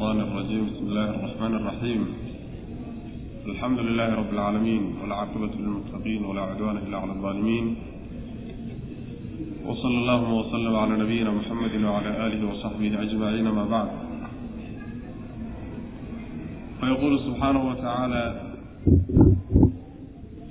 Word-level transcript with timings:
الشيطان 0.00 0.20
الرجيم 0.20 0.62
بسم 0.72 0.84
الله 0.88 1.08
الرحمن 1.16 1.54
الرحيم 1.60 2.00
الحمد 3.46 3.78
لله 3.78 4.08
رب 4.14 4.30
العالمين 4.32 4.82
والعاقبة 5.02 5.52
للمتقين 5.60 6.24
ولا 6.24 6.42
عدوان 6.42 6.76
إلا 6.76 6.96
على 6.98 7.12
الظالمين 7.12 7.66
وصلى 9.66 9.96
الله 10.02 10.22
وسلم 10.38 10.74
على 10.76 10.94
نبينا 11.02 11.30
محمد 11.30 11.74
وعلى 11.84 12.10
آله 12.26 12.40
وصحبه 12.50 13.02
أجمعين 13.02 13.44
ما 13.48 13.64
بعد 13.74 13.88
فيقول 16.80 17.12
سبحانه 17.28 17.62
وتعالى 17.70 18.24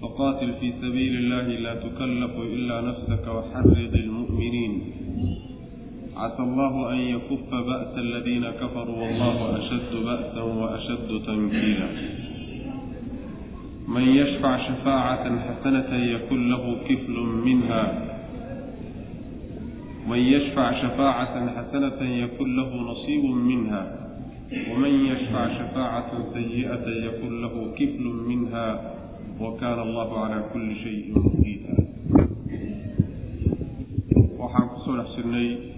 فقاتل 0.01 0.49
في 0.59 0.67
سبيل 0.81 1.13
الله 1.21 1.47
لا 1.65 1.73
تكلف 1.85 2.33
إلا 2.55 2.75
نفسك 2.89 3.23
وحرض 3.35 3.93
المؤمنين 4.05 4.71
casى 6.20 6.42
allah 6.44 6.74
an 6.92 6.98
yakufa 7.16 7.58
ba'sa 7.64 7.96
aladiina 7.96 8.52
kafaruu 8.60 8.92
wallahu 8.92 9.56
ashaddu 9.56 10.04
ba'sa 10.04 10.40
waashaddu 10.60 11.16
tamkiila 11.24 11.88
man 13.88 14.04
yashfac 14.04 14.60
shafaacata 14.68 15.40
xasanata 15.48 15.96
yakun 15.96 16.52
lahu 16.52 16.76
kiflu 16.84 17.24
minha 17.40 17.82
man 20.04 20.20
yashfac 20.20 20.76
shafaacata 20.84 21.56
xasanata 21.56 22.04
yakun 22.04 22.48
lahu 22.52 22.76
nasiibu 22.84 23.30
minha 23.40 23.80
waman 24.68 24.92
yashfac 25.08 25.56
shafaacata 25.56 26.36
sayi'ata 26.36 26.92
yakun 27.08 27.40
lahu 27.40 27.72
kiflu 27.80 28.12
minha 28.28 28.66
wa 29.40 29.56
allahu 29.56 30.20
cala 30.20 30.52
kulli 30.52 30.76
shayin 30.84 31.16
muqiida 31.16 31.72
waxaan 34.36 34.66
ku 34.68 34.76
soo 34.84 34.96
dhex 35.00 35.08
jirnay 35.16 35.69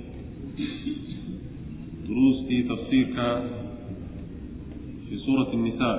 duruustii 2.07 2.63
tafsiirka 2.71 3.27
fii 5.09 5.19
suurati 5.25 5.55
الnisaa 5.59 5.97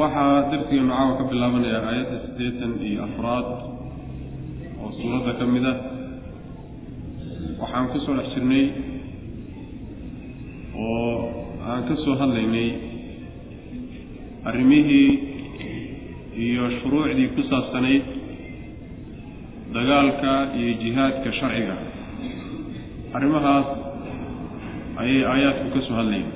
waxaa 0.00 0.50
darsigeenu 0.50 0.92
caawa 0.94 1.12
ka 1.18 1.24
bilaabanayaa 1.30 1.82
aayadda 1.90 2.16
siddeetan 2.26 2.72
iyo 2.88 3.00
afraad 3.08 3.46
oo 4.82 4.88
suuradda 5.00 5.32
ka 5.40 5.44
mid 5.54 5.64
ah 5.72 5.76
waxaan 7.62 7.86
ku 7.92 7.98
soo 8.04 8.14
dhex 8.18 8.28
jirnay 8.34 8.64
oo 10.84 11.10
aan 11.70 11.82
ka 11.88 11.94
soo 12.04 12.14
hadlaynay 12.22 12.68
arrimihii 14.48 15.10
iyo 16.46 16.64
shuruucdii 16.80 17.28
ku 17.36 17.42
saabsanayd 17.50 18.04
dagaalka 19.74 20.32
iyo 20.60 20.70
jihaadka 20.82 21.28
sharciga 21.40 21.76
arrimahaas 23.16 23.68
ayay 25.02 25.22
aayaadku 25.32 25.66
ka 25.74 25.80
soo 25.86 25.96
hadlayeen. 26.00 26.28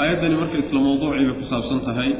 Aayaddani 0.00 0.36
marka 0.40 0.56
isla 0.62 0.78
mawduucii 0.86 1.24
bay 1.28 1.34
ku 1.40 1.44
saabsan 1.52 1.80
tahay 1.88 2.10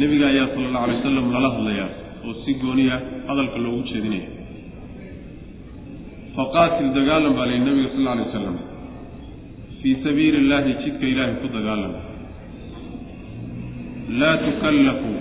nebiga 0.00 0.26
ayaa 0.32 0.48
sala 0.54 0.66
allahu 0.68 0.84
alay 0.86 0.96
wasalam 1.00 1.26
lala 1.34 1.48
hadlayaa 1.56 1.88
oo 2.26 2.34
si 2.44 2.52
gooniya 2.62 2.96
hadalka 3.28 3.58
loogu 3.64 3.82
jeedinaya. 3.90 4.28
Faqaatil 6.36 6.90
dagaalan 6.98 7.32
baa 7.38 7.46
layihi 7.50 7.64
nebiga 7.68 7.88
sal 7.94 8.00
alla 8.02 8.12
alay 8.16 8.26
wasalam 8.28 8.56
fii 9.80 9.94
sabiili 10.04 10.36
illaahi 10.42 10.72
jidka 10.84 11.04
ilaahay 11.12 11.34
ku 11.42 11.48
dagaalam 11.56 11.92
laa 14.20 14.36
tukallafu 14.44 15.12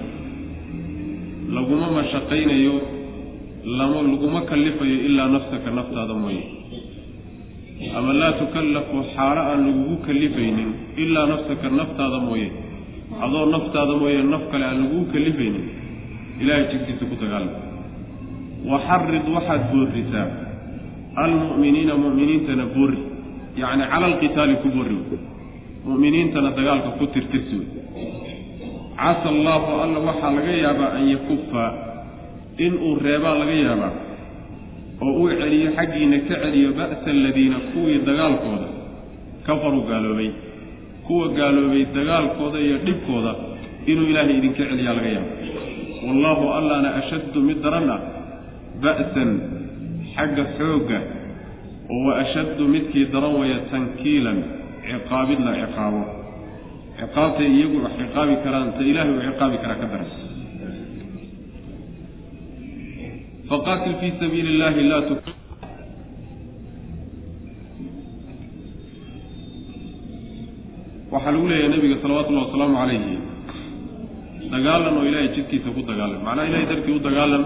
laguma 1.56 1.88
mashaqaynayo 1.98 2.76
lama 3.68 4.02
laguma 4.02 4.42
kallifayo 4.50 4.96
ilaa 5.08 5.28
nafsaka 5.36 5.70
naftaada 5.78 6.14
mooye. 6.14 6.44
Ama 7.98 8.14
laa 8.20 8.32
tukallafu 8.40 8.96
xaalo 9.16 9.42
aan 9.52 9.62
lagugu 9.68 9.96
kallifaynin 10.08 10.70
ilaa 11.04 11.26
nafsaka 11.34 11.70
naftaada 11.80 12.20
mooye. 12.28 12.48
Adoo 13.24 13.46
naftaada 13.56 13.94
mooye 14.02 14.22
naf 14.34 14.44
kale 14.52 14.66
aan 14.66 14.78
lagugu 14.84 15.06
kallifaynin 15.14 15.66
ilaahay 16.42 16.66
jidkiisa 16.72 17.06
ku 17.12 17.16
dagaalam 17.22 17.54
waxarid 18.72 19.26
waxaad 19.36 19.62
boorrisaa 19.72 20.28
almu'miniina 21.24 21.94
mu'miniintana 22.04 22.66
boorri. 22.76 23.00
Yacni 23.62 23.84
cala 23.92 24.06
alqitaali 24.12 24.56
ku 24.64 24.68
boorri. 24.76 24.98
Mu'miniintana 25.90 26.50
dagaalka 26.58 26.90
ku 27.00 27.06
tirtirsi. 27.14 27.56
Wey 27.62 27.68
casa 28.98 29.28
allaahu 29.30 29.72
alla 29.84 30.00
waxaa 30.10 30.32
laga 30.38 30.52
yaabaa 30.64 30.92
an 30.98 31.04
yakufa 31.14 31.64
inuu 32.66 32.92
reebaa 33.06 33.36
laga 33.42 33.54
yaabaa 33.66 33.92
oo 35.06 35.12
uu 35.22 35.30
celiyo 35.40 35.70
xaggiina 35.78 36.18
ka 36.28 36.36
celiyo 36.44 36.70
ba'sa 36.80 37.08
aladiina 37.16 37.58
kuwii 37.72 38.00
dagaalkooda 38.08 38.68
kafaruu 39.48 39.84
gaaloobay. 39.90 40.30
Kuwa 41.08 41.28
gaaloobay 41.38 41.84
dagaalkooda 41.98 42.58
iyo 42.66 42.78
dhibkooda 42.88 43.32
inuu 43.92 44.08
ilaahay 44.12 44.36
idinka 44.40 44.64
celiyaa 44.70 44.96
laga 45.00 45.10
yaaba 45.16 45.32
wallaahu 46.08 46.46
allana 46.58 46.90
ashaddu 47.02 47.40
mid 47.48 47.60
daran 47.66 47.88
ah 47.96 48.02
ba'san 48.86 49.30
xagga 50.16 50.44
xoogga 50.58 51.00
oo 51.94 52.00
wa 52.08 52.14
ashaddu 52.24 52.64
midkii 52.74 53.06
daran 53.14 53.34
waya 53.40 53.60
tankiilan 53.72 54.40
ciqaabid 54.88 55.40
la 55.48 55.52
ciqaabo. 55.62 56.02
Ciqaabtay 57.00 57.48
iyagu 57.58 57.78
wax 57.86 57.94
ciqaabi 58.02 58.36
karaan 58.46 58.68
ta 58.78 58.82
ilaahay 58.92 59.12
uu 59.16 59.24
ciqaabi 59.30 59.58
karaa 59.64 59.78
ka 59.84 59.88
daran 59.94 60.10
faqaatil 63.50 63.96
fii 64.00 64.14
sabiili 64.20 64.50
illahi 64.54 64.82
laa 64.92 65.02
tu 65.08 65.16
waxaa 71.12 71.32
lagu 71.32 71.48
leeyahay 71.48 71.70
nabiga 71.76 71.96
salawatullahi 72.04 72.46
wasalaamu 72.48 72.76
calayhi. 72.82 73.18
dagaalan 74.52 74.98
oo 74.98 75.06
ilaahay 75.10 75.30
jidkiisa 75.36 75.70
ku 75.76 75.82
dagaalan. 75.90 76.20
macnaha 76.28 76.48
ilahay 76.50 76.68
dartii 76.72 76.96
u 76.98 77.00
dagaalan 77.08 77.44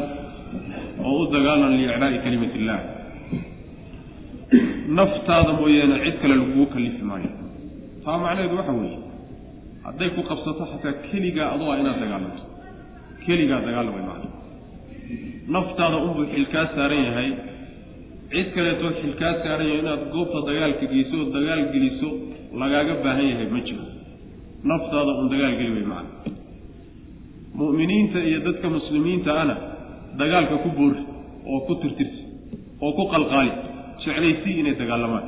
oo 1.05 1.15
u 1.21 1.25
dagaalan 1.35 1.71
liiclaa'i 1.77 2.17
kalimati 2.25 2.57
illah 2.61 2.79
naftaada 4.97 5.51
mooyaane 5.59 5.95
cid 6.05 6.15
kale 6.21 6.35
lagugu 6.41 6.65
kallifi 6.73 7.03
maayo. 7.09 7.31
taa 8.05 8.17
macnaheedu 8.23 8.55
waxa 8.59 8.73
weeye 8.81 8.99
hadday 9.85 10.09
ku 10.17 10.21
qabsato 10.29 10.63
xataa 10.71 10.95
keligaa 11.07 11.53
adoo 11.55 11.69
a 11.73 11.77
inaad 11.81 11.97
dagaalanto. 12.03 12.43
keligaa 13.25 13.61
macna 13.65 14.20
naftaada 15.55 15.97
unbuu 16.05 16.25
xilkaa 16.33 16.65
saaran 16.75 17.03
yahay. 17.07 17.29
Cid 18.31 18.47
kaleetoo 18.55 18.91
xilkaa 19.01 19.33
saaran 19.43 19.67
yahay 19.69 19.79
inaad 19.83 20.01
goobta 20.13 20.39
dagaalka 20.49 20.85
geyso 20.93 21.15
oo 21.21 21.27
dagaal 21.35 21.61
geliso 21.73 22.09
lagaaga 22.61 22.93
baahan 23.03 23.27
yahay 23.31 23.47
ma 23.55 23.59
jiro. 23.67 23.83
Naftaada 24.71 25.11
un 25.21 25.27
dagaal 25.33 25.53
geli 25.59 25.71
way 25.77 25.85
macna. 25.93 26.11
Mu'miniinta 27.59 28.19
iyo 28.29 28.39
dadka 28.47 28.67
muslimiinta 28.77 29.31
ana 29.41 29.55
dagaalka 30.19 30.55
ku 30.63 30.69
boori 30.77 31.01
oo 31.51 31.59
ku 31.67 31.73
tirtirsi 31.81 32.21
oo 32.83 32.91
ku 32.97 33.03
qalqaali 33.13 33.51
jeclaysii 34.03 34.55
inay 34.61 34.75
dagaalamaan. 34.81 35.25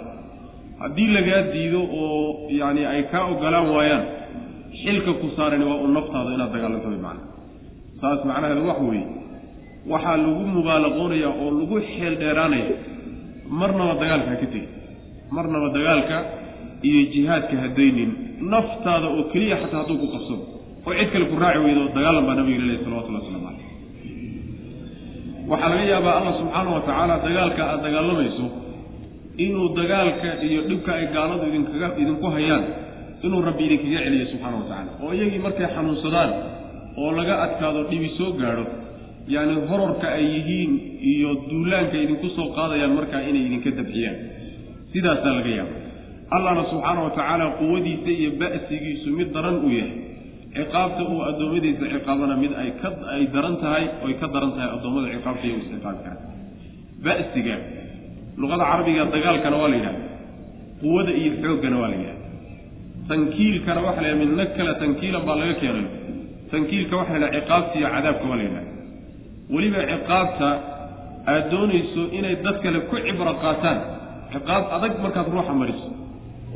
Haddii 0.81 1.09
lagaa 1.17 1.41
diido 1.53 1.81
oo 2.01 2.47
yacni 2.59 2.83
ay 2.93 3.01
kaa 3.11 3.25
ogolaan 3.33 3.67
waayaan 3.75 4.03
xilka 4.81 5.11
ku 5.21 5.27
saarani 5.37 5.65
waa 5.69 5.79
un 5.85 5.91
naftaada 5.97 6.29
inaad 6.37 6.51
dagaalanto 6.55 6.87
way 6.93 7.01
macna. 7.07 7.23
Saas 8.01 8.19
macnaheedu 8.29 8.63
wax 8.69 8.79
weeye 8.89 9.05
waxaa 9.91 10.17
lagu 10.23 10.43
mubaalaqoonaya 10.55 11.29
oo 11.43 11.49
lagu 11.59 11.75
xeel 11.91 12.13
dheeraanaya 12.21 12.73
marnaba 13.59 13.93
dagaalka 14.01 14.29
ha 14.31 14.35
ka 14.41 14.47
tegin 14.53 14.65
marnaba 15.35 15.67
dagaalka 15.77 16.17
iyo 16.87 17.01
jihaadka 17.13 17.55
hadaynin 17.63 18.11
naftaada 18.53 19.07
oo 19.15 19.23
keliya 19.33 19.55
xataa 19.63 19.79
hadduu 19.83 19.97
ku 20.03 20.07
qabsado 20.13 20.43
oo 20.87 20.93
cid 20.99 21.09
kale 21.13 21.25
ku 21.31 21.35
raaci 21.43 21.59
weydo 21.65 21.83
dagaalan 21.97 22.23
baa 22.27 22.35
nabiga 22.39 22.59
lalehy 22.63 22.79
salawatullahi 22.85 23.23
waslamu 23.25 23.45
caleyh 23.47 23.71
waxaa 25.51 25.69
laga 25.73 25.83
yaabaa 25.93 26.15
allah 26.19 26.33
subxaana 26.39 26.69
wa 26.75 26.81
tacaala 26.87 27.15
dagaalka 27.27 27.61
aada 27.71 27.81
dagaalamayso 27.87 28.45
inuu 29.45 29.67
dagaalka 29.79 30.29
iyo 30.47 30.59
dhibka 30.69 30.91
ay 30.99 31.05
gaaladu 31.15 31.43
idinkaga 31.51 31.87
idinku 32.03 32.27
hayaan 32.35 32.63
inuu 33.25 33.41
rabbi 33.49 33.63
idinkaga 33.67 33.99
celiyo 34.05 34.25
subxaana 34.31 34.55
wa 34.61 34.65
tacala 34.71 34.91
oo 35.03 35.11
iyagii 35.17 35.41
markay 35.45 35.67
xanuunsadaan 35.75 36.31
oo 37.01 37.09
laga 37.19 37.33
adkaado 37.45 37.79
dhibi 37.91 38.09
soo 38.17 38.31
gaadho 38.41 38.65
yacni 39.27 39.55
horarka 39.69 40.07
ay 40.17 40.25
yihiin 40.35 40.71
iyo 41.11 41.29
duulaanka 41.49 41.95
idinku 42.03 42.27
soo 42.37 42.47
qaadayaan 42.57 42.93
markaa 42.99 43.21
inay 43.29 43.43
idinka 43.47 43.69
dabciyaan. 43.79 44.17
Sidaasaa 44.93 45.33
laga 45.37 45.51
yaaba 45.59 45.75
allahna 46.35 46.63
subxaana 46.71 46.99
wa 47.05 47.11
tacaala 47.17 47.45
quwadiisa 47.59 48.09
iyo 48.19 48.29
ba'sigiisu 48.41 49.07
mid 49.17 49.29
daran 49.35 49.57
uu 49.65 49.71
yahay. 49.79 49.95
Ciqaabta 50.55 51.01
uu 51.11 51.19
addoommadiisa 51.29 51.85
ciqaabana 51.93 52.35
mid 52.43 52.51
ay 52.61 52.69
ka 52.81 52.89
ay 53.15 53.23
daran 53.35 53.55
tahay 53.63 53.85
oy 54.05 54.13
ka 54.21 54.27
daran 54.33 54.51
tahay 54.55 54.69
addoommada 54.75 55.07
ciqaabta 55.15 55.43
iyo 55.49 55.55
isciqaabi 55.63 55.99
karaan 56.05 56.21
ba'siga 57.05 57.55
luqada 58.41 58.63
carabiga 58.71 59.03
dagaalkana 59.15 59.55
waa 59.61 59.69
la 59.71 59.75
yidhahda 59.79 60.03
quwada 60.81 61.11
iyo 61.21 61.31
xooggana 61.43 61.77
waa 61.81 61.89
la 61.93 61.97
yidhahda 62.01 62.21
tankiilkana 63.09 63.79
waxa 63.87 64.01
la 64.03 64.07
yidhaha 64.09 64.21
min 64.23 64.29
nakala 64.41 64.73
tankiilan 64.83 65.21
baa 65.27 65.37
laga 65.41 65.53
keenay. 65.61 65.85
Tankiilka 66.51 66.93
waxa 67.01 67.13
la 67.13 67.27
yidhaha 67.27 67.39
ciqaabta 67.41 67.75
iyo 67.79 67.87
cadaabka 67.95 68.25
waa 68.31 68.37
la 68.41 68.43
yidhahda 68.47 68.71
weliba 69.49 69.79
ciqaabta 69.91 70.49
aada 71.27 71.49
doonayso 71.51 72.01
inay 72.17 72.35
dad 72.45 72.57
kale 72.63 72.79
ku 72.89 72.95
cibro 73.05 73.33
qaataan. 73.43 73.79
ciqaab 74.33 74.63
adag 74.75 74.93
markaad 75.03 75.27
ruuxa 75.33 75.53
mariso 75.61 75.87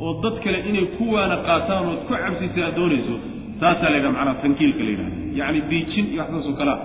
oo 0.02 0.12
dad 0.24 0.36
kale 0.44 0.58
inay 0.70 0.86
kuwaana 0.96 1.36
qaataan 1.48 1.82
ood 1.92 2.00
ku 2.08 2.12
cabsisa 2.14 2.60
aad 2.66 2.74
doonayso 2.78 3.14
taasaa 3.60 3.90
la 3.92 3.96
yidhaha 3.98 4.14
macnaa 4.18 4.40
tankiilka 4.42 4.82
la 4.86 4.90
yidhahda. 4.94 5.16
yacni 5.40 5.60
biijin 5.70 6.06
iyo 6.12 6.20
waxsaasoo 6.22 6.54
kalea 6.60 6.76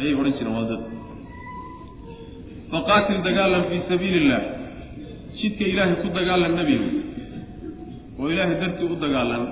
ayay 0.00 0.14
odhan 0.20 0.34
jireen 0.38 0.54
waa 0.58 0.66
dad. 0.70 0.82
faqaatil 2.72 3.20
dagaalan 3.28 3.62
fii 3.70 3.80
sabiili 3.90 4.18
illah 4.22 4.42
jidka 5.40 5.64
ilaahay 5.72 5.96
ku 6.02 6.08
dagaalan 6.18 6.52
nebigu 6.58 6.88
oo 8.20 8.26
ilaahay 8.32 8.56
dartii 8.62 8.88
u 8.92 8.96
dagaalan 9.04 9.42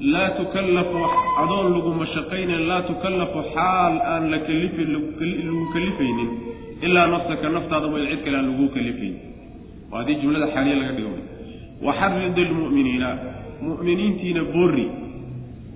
laa 0.00 0.30
tukallafu 0.38 0.98
adoon 1.42 1.66
lagu 1.76 1.90
mashaqaynayn 2.02 2.62
laa 2.70 2.82
tukallafu 2.90 3.38
xaal 3.54 3.94
aan 4.12 4.30
la 4.32 4.38
kalifi 4.48 4.82
lagu 4.94 5.64
kalifaynin 5.74 6.30
ilaa 6.86 7.06
nafsaka 7.14 7.48
naftaada 7.56 7.86
mooy 7.92 8.04
cid 8.10 8.20
kale 8.24 8.36
aan 8.40 8.46
laguu 8.50 8.68
kalifaynin 8.76 9.18
waa 9.90 9.98
haddii 10.00 10.16
jumlada 10.22 10.46
xaaliye 10.54 10.76
laga 10.82 10.92
dhigo 10.98 11.10
waxarid 11.86 12.36
ilmu'miniina 12.44 13.08
mu'miniintiina 13.68 14.42
boorri 14.54 14.86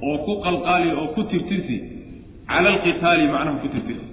oo 0.09 0.17
ku 0.27 0.33
qalqaali 0.47 0.89
oo 1.01 1.07
ku 1.15 1.23
tirtirsi 1.33 1.77
cala 2.51 2.69
alqitaali 2.75 3.25
macnaha 3.35 3.59
ku 3.63 3.69
tirtirsi 3.75 4.07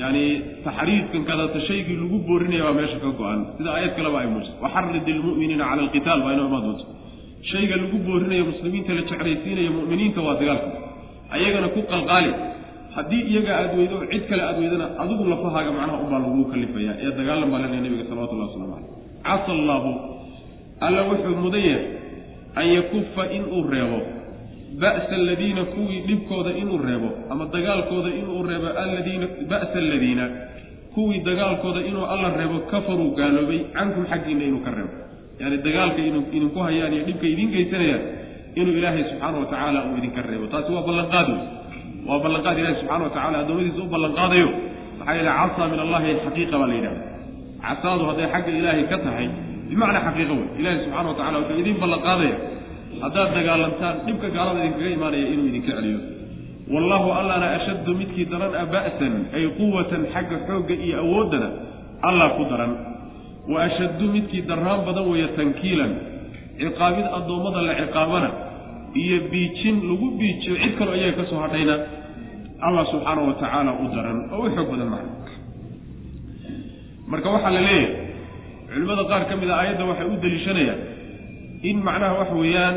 yacni 0.00 0.24
taxriidkan 0.66 1.22
kadata 1.30 1.58
shaygii 1.68 1.96
lagu 2.02 2.16
boorinaya 2.28 2.64
waa 2.68 2.76
meesha 2.78 2.98
ka 3.04 3.10
go-an 3.18 3.40
sida 3.58 3.70
aayad 3.76 3.92
kaleba 3.98 4.18
ay 4.22 4.28
muujiso 4.34 4.54
waxarid 4.64 5.06
ilmu'miniina 5.14 5.64
cala 5.70 5.80
alqitaal 5.86 6.20
baa 6.24 6.32
inoo 6.36 6.46
imaan 6.50 6.64
doonto 6.66 6.84
shayga 7.50 7.76
lagu 7.82 7.96
boorinayo 8.06 8.44
muslimiinta 8.50 8.92
la 8.98 9.02
jeclaysiinayo 9.10 9.70
mu'miniinta 9.78 10.20
waa 10.26 10.36
dagaalka 10.40 10.68
ayagana 11.36 11.68
ku 11.76 11.80
qalqaali. 11.92 12.32
Haddii 12.94 13.22
iyaga 13.30 13.52
aada 13.58 13.74
weydo 13.78 13.94
oo 14.00 14.06
cid 14.12 14.24
kale 14.30 14.42
aada 14.48 14.58
weydana 14.62 14.86
adigu 15.02 15.24
lafahaaga 15.32 15.70
macnaha 15.76 15.98
unbaa 16.04 16.20
lagu 16.24 16.44
kalifaya 16.52 16.92
ee 17.04 17.10
dagaalan 17.18 17.50
baa 17.52 17.60
lenaya 17.64 17.82
nabiga 17.84 18.04
salawatullahi 18.10 18.48
waslamu 18.50 18.70
caleyh 18.74 18.90
casa 19.26 19.50
allaahu 19.58 19.90
alla 20.86 21.00
wuxuu 21.10 21.34
mudan 21.44 21.64
yahay 21.70 21.86
an 22.60 22.66
yakufa 22.76 23.22
inuu 23.36 23.62
reebo. 23.74 23.98
Ba'sa 24.82 25.14
aladiina 25.20 25.62
kuwii 25.74 26.00
dhibkooda 26.08 26.50
inuu 26.62 26.78
reebo 26.86 27.08
ama 27.30 27.44
dagaalkooda 27.54 28.10
inuu 28.20 28.42
reebo 28.50 28.68
aladiina 28.84 29.26
ba'sa 29.52 29.76
aladiina 29.84 30.24
kuwii 30.94 31.20
dagaalkooda 31.28 31.80
inuu 31.90 32.04
alla 32.12 32.28
reebo 32.40 32.58
kafaruu 32.72 33.10
gaaloobay 33.18 33.60
cankum 33.76 34.04
xaggiinna 34.12 34.44
inuu 34.50 34.62
ka 34.66 34.70
reebo 34.78 34.94
yani 35.40 35.56
dagaalka 35.66 36.00
idinku 36.06 36.58
hayaan 36.66 36.92
iyo 36.96 37.02
dhibka 37.08 37.26
idin 37.34 37.48
geysanayaan 37.54 38.02
inuu 38.60 38.74
ilaahay 38.80 39.02
subxaana 39.10 39.36
wa 39.42 39.46
tacaala 39.52 39.78
uu 39.88 39.96
idinka 40.00 40.20
reebo. 40.28 40.46
Taasi 40.52 40.70
waa 40.76 40.84
ballanqaad 40.88 41.28
waa 42.08 42.18
ballanqaad 42.24 42.56
ilahi 42.62 42.74
subxana 42.80 43.02
wa 43.08 43.12
tacala 43.16 43.36
addoommadiisa 43.42 43.80
u 43.82 43.88
ballanqaadayo. 43.94 44.48
Maxaa 44.98 45.14
yeele 45.18 45.30
casaa 45.40 45.66
min 45.72 45.80
allahi 45.84 46.08
xaqiiqa 46.26 46.54
baa 46.60 46.68
la 46.70 46.74
yidhahda 46.78 47.02
casaadu 47.66 48.02
hadday 48.10 48.26
xagga 48.34 48.50
ilaahay 48.60 48.84
ka 48.92 48.96
tahay 49.06 49.26
bimacnaa 49.70 50.02
xaqiiqa 50.08 50.32
wey 50.38 50.46
ilahi 50.60 50.76
subxana 50.84 51.08
wa 51.10 51.16
tacala 51.18 51.36
wuxuu 51.42 51.58
idin 51.62 51.76
ballanqaadaya. 51.82 52.36
Haddaad 53.04 53.28
dagaalantaan 53.38 53.94
dhibka 54.06 54.28
gaalada 54.36 54.60
idinkaga 54.66 54.90
imaanaya 54.98 55.26
inuu 55.34 55.46
idinka 55.50 55.72
celiyo. 55.78 55.98
Wallahu 56.74 57.08
allana 57.18 57.46
ashaddu 57.58 57.90
midkii 58.00 58.26
daran 58.32 58.54
a 58.54 58.64
ba'san 58.74 59.14
ay 59.36 59.44
quwatan 59.58 60.02
xagga 60.14 60.36
xoogga 60.48 60.74
iyo 60.86 60.96
awooddana 61.04 61.48
allah 62.08 62.26
ku 62.38 62.42
daran 62.52 62.72
wa 63.52 63.58
ashaddu 63.68 64.04
midkii 64.14 64.42
darraan 64.50 64.80
badan 64.88 65.04
weeye 65.12 65.28
tankiilan 65.38 65.92
ciqaabid 66.60 67.06
addoommada 67.18 67.60
la 67.68 67.74
ciqaabana 67.82 68.30
iyo 69.02 69.16
biijin 69.32 69.76
lagu 69.90 70.06
biijiyo 70.20 70.54
cid 70.62 70.72
kaloo 70.80 70.94
iyaga 71.00 71.16
ka 71.20 71.24
soo 71.30 71.40
hadhayna 71.44 71.74
allah 72.66 72.84
subxaana 72.92 73.20
wa 73.28 73.34
tacaala 73.42 73.70
u 73.82 73.84
daran 73.94 74.18
oo 74.34 74.42
u 74.46 74.50
xoog 74.56 74.68
badan 74.72 74.88
macna 74.94 75.12
marka 77.10 77.28
waxaa 77.34 77.50
la 77.56 77.60
leeyahay 77.60 77.92
culimmada 78.72 79.04
qaar 79.10 79.22
ka 79.30 79.34
mid 79.40 79.50
a 79.50 79.54
aayadda 79.60 79.84
waxay 79.90 80.06
u 80.12 80.16
deliishanayaan 80.24 80.80
in 81.70 81.76
macnaha 81.88 82.14
waxa 82.20 82.34
weeyaan 82.42 82.76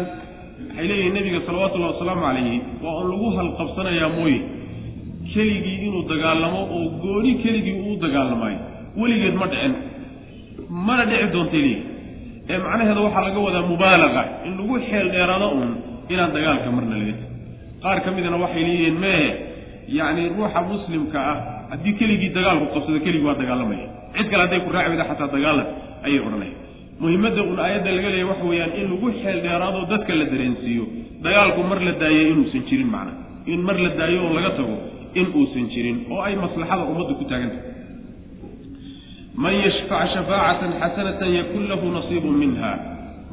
waxay 0.67 0.85
leeyihiin 0.91 1.13
nebiga 1.17 1.39
salawatullahi 1.47 1.93
wasalaamu 1.95 2.21
calayhi 2.27 2.55
waa 2.83 2.95
on 3.01 3.05
lagu 3.13 3.27
halqabsanayaa 3.39 4.09
mooye 4.17 4.39
keligii 5.33 5.77
inuu 5.87 6.03
dagaalamo 6.11 6.59
oo 6.77 6.83
gooni 7.03 7.31
keligii 7.43 7.77
uu 7.87 7.95
dagaalamaayo 8.05 8.59
weligeed 9.01 9.35
ma 9.41 9.47
dhicin 9.53 9.73
mana 10.69 11.03
dhici 11.09 11.27
doontay 11.35 11.61
leeyihi 11.61 11.83
ee 12.51 12.57
macnaheeda 12.65 13.01
waxaa 13.07 13.23
laga 13.27 13.39
wadaa 13.47 13.65
mubaalaqa 13.71 14.21
in 14.47 14.53
lagu 14.59 14.75
xeel 14.89 15.07
dheeraado 15.15 15.47
uun 15.57 15.71
inaan 16.13 16.31
dagaalka 16.35 16.69
marna 16.77 16.95
laga 17.01 17.13
tag 17.19 17.29
qaar 17.83 17.97
ka 18.05 18.09
midana 18.15 18.37
waxay 18.43 18.63
leeyihiin 18.69 18.97
mee 19.03 19.25
yacni 19.97 20.23
ruuxa 20.37 20.59
muslimka 20.71 21.19
ah 21.31 21.37
haddii 21.71 21.93
keligii 21.99 22.31
dagaalku 22.37 22.65
qabsado 22.75 22.99
keligii 23.05 23.27
waa 23.29 23.35
dagaalamaya. 23.41 23.87
Cid 24.15 24.27
kale 24.31 24.41
hadday 24.45 24.59
ku 24.65 24.69
raaci 24.75 24.89
weyda 24.93 25.05
xataa 25.11 25.29
dagaalan 25.35 25.67
ayay 26.07 26.19
odhanaya 26.27 26.55
muhimadda 27.03 27.41
un 27.51 27.57
aayadda 27.65 27.89
laga 27.97 28.09
leeyahy 28.13 28.27
waxa 28.31 28.45
weeyaan 28.51 28.71
in 28.79 28.85
lagu 28.91 29.07
xeel 29.21 29.39
dheeraado 29.45 29.79
dadka 29.91 30.11
la 30.21 30.25
dareensiiyo. 30.33 30.83
Dagaalku 31.25 31.59
mar 31.71 31.79
la 31.87 31.91
daayay 32.03 32.25
inuusan 32.33 32.61
jirin 32.69 32.89
macna. 32.95 33.11
In 33.53 33.59
mar 33.67 33.77
la 33.85 33.89
daayo 33.99 34.19
oo 34.27 34.33
laga 34.37 34.51
tago 34.59 34.75
in 35.19 35.25
uusan 35.39 35.65
jirin 35.73 35.97
oo 36.13 36.19
ay 36.27 36.33
maslaxada 36.43 36.83
ummadda 36.91 37.13
ku 37.19 37.23
taagantah 37.31 37.61
man 39.43 39.53
yashfac 39.65 40.03
shafaacatan 40.13 40.71
xasanatan 40.81 41.29
yakun 41.39 41.63
lahu 41.71 41.85
nasiibun 41.97 42.35
minha. 42.41 42.71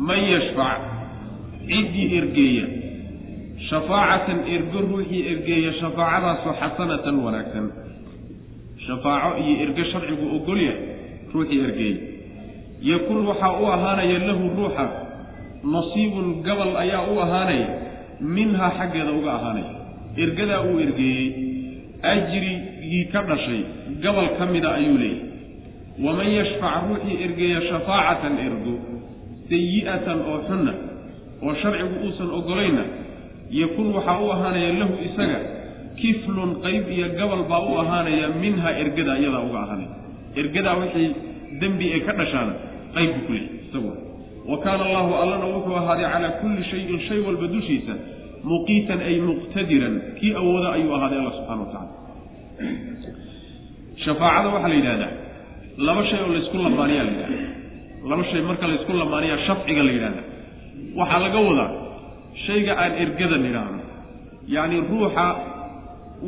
Man 0.09 0.21
yashfac 0.33 0.79
ciddii 1.69 2.07
ergeeya. 2.21 2.67
Shafaacatan 3.69 4.39
ergo 4.55 4.79
ruuxii 4.89 5.23
ergeeya 5.33 5.73
shafaacadaasoo 5.81 6.55
xasanatan 6.61 7.15
wanaagsan. 7.25 7.67
Shafaaco 8.87 9.31
iyo 9.45 9.55
ergo 9.65 9.83
sharcigu 9.93 10.27
ogolyahay 10.37 10.79
ruuxii 11.33 11.61
ergeeya. 11.67 11.99
Yakun 12.91 13.21
waxaa 13.31 13.53
u 13.63 13.65
ahaanaya 13.75 14.19
lahu 14.29 14.45
ruuxa 14.59 14.85
nasiibun 15.75 16.27
gabal 16.47 16.77
ayaa 16.85 17.03
u 17.13 17.21
ahaanaya 17.25 17.69
minhaa 18.37 18.71
xaggeeda 18.79 19.13
uga 19.19 19.31
ahaanaya. 19.39 19.71
Ergadaa 20.25 20.61
uu 20.69 20.79
ergeeyey 20.87 21.27
ajrigii 22.13 23.05
ka 23.13 23.21
dhashay 23.29 23.61
gabal 24.05 24.29
ka 24.39 24.45
mida 24.53 24.71
ayuu 24.79 24.99
leeyahy 25.03 25.33
waman 26.03 26.29
yashfac 26.39 26.75
ruuxii 26.91 27.17
ergeeya 27.27 27.61
shafaacatan 27.71 28.35
ergo 28.47 28.75
sayi'atan 29.51 30.19
oo 30.31 30.39
xunna 30.49 30.73
oo 31.45 31.53
sharcigu 31.63 31.95
uusan 32.07 32.31
ogolayna 32.39 32.85
yakun 33.61 33.87
waxaa 33.97 34.19
u 34.25 34.31
ahaanaya 34.35 34.71
lahu 34.81 34.95
isaga 35.09 35.39
kiflun 36.01 36.51
qayb 36.65 36.85
iyo 36.97 37.07
gabal 37.19 37.43
baa 37.51 37.63
u 37.71 37.79
ahaanaya 37.83 38.27
minhaa 38.43 38.73
ergadaa 38.83 39.17
iyadaa 39.23 39.43
uga 39.49 39.59
ahaanaya 39.65 39.91
ergadaa 40.41 40.77
wixii 40.83 41.11
dembi 41.61 41.87
ee 41.97 42.01
ka 42.07 42.13
dhashaana 42.21 42.53
qayb 42.97 43.11
buu 43.15 43.23
ku 43.27 43.33
leeyahy 43.37 43.59
isaguna 43.69 43.99
wa 44.51 44.57
kaana 44.65 44.83
allahu 44.89 45.11
allana 45.23 45.47
wuxuu 45.55 45.77
ahaaday 45.83 46.07
calaa 46.15 46.33
kulli 46.43 46.63
shayin 46.71 46.99
shay 47.09 47.21
walba 47.27 47.47
dushiisa 47.55 47.95
muqiitan 48.51 49.01
ay 49.09 49.17
muqtadiran 49.29 49.95
kii 50.19 50.33
awooda 50.41 50.69
ayuu 50.77 50.93
ahaaday 50.99 51.19
alla 51.23 51.33
subxana 51.39 51.61
wa 51.65 51.71
tacala 51.75 51.93
shafaacada 54.05 54.49
waxaa 54.55 54.69
la 54.69 54.75
yidhahdaa 54.81 55.13
laba 55.87 56.03
shay 56.09 56.21
oo 56.25 56.33
laysku 56.35 56.57
lamaaniyaa 56.67 57.05
la 57.05 57.13
yidhahda. 57.13 57.39
Laba 58.11 58.25
shay 58.31 58.43
marka 58.49 58.67
laysku 58.71 58.93
lamaaniyaa 59.03 59.39
shafciga 59.47 59.83
la 59.89 59.93
yidhahda. 59.97 60.23
Waxaa 60.99 61.21
laga 61.25 61.39
wadaa 61.49 61.71
shayga 62.47 62.73
aan 62.83 62.93
ergada 63.03 63.37
nidhaahno 63.45 63.81
yacni 64.55 64.77
ruuxa 64.91 65.27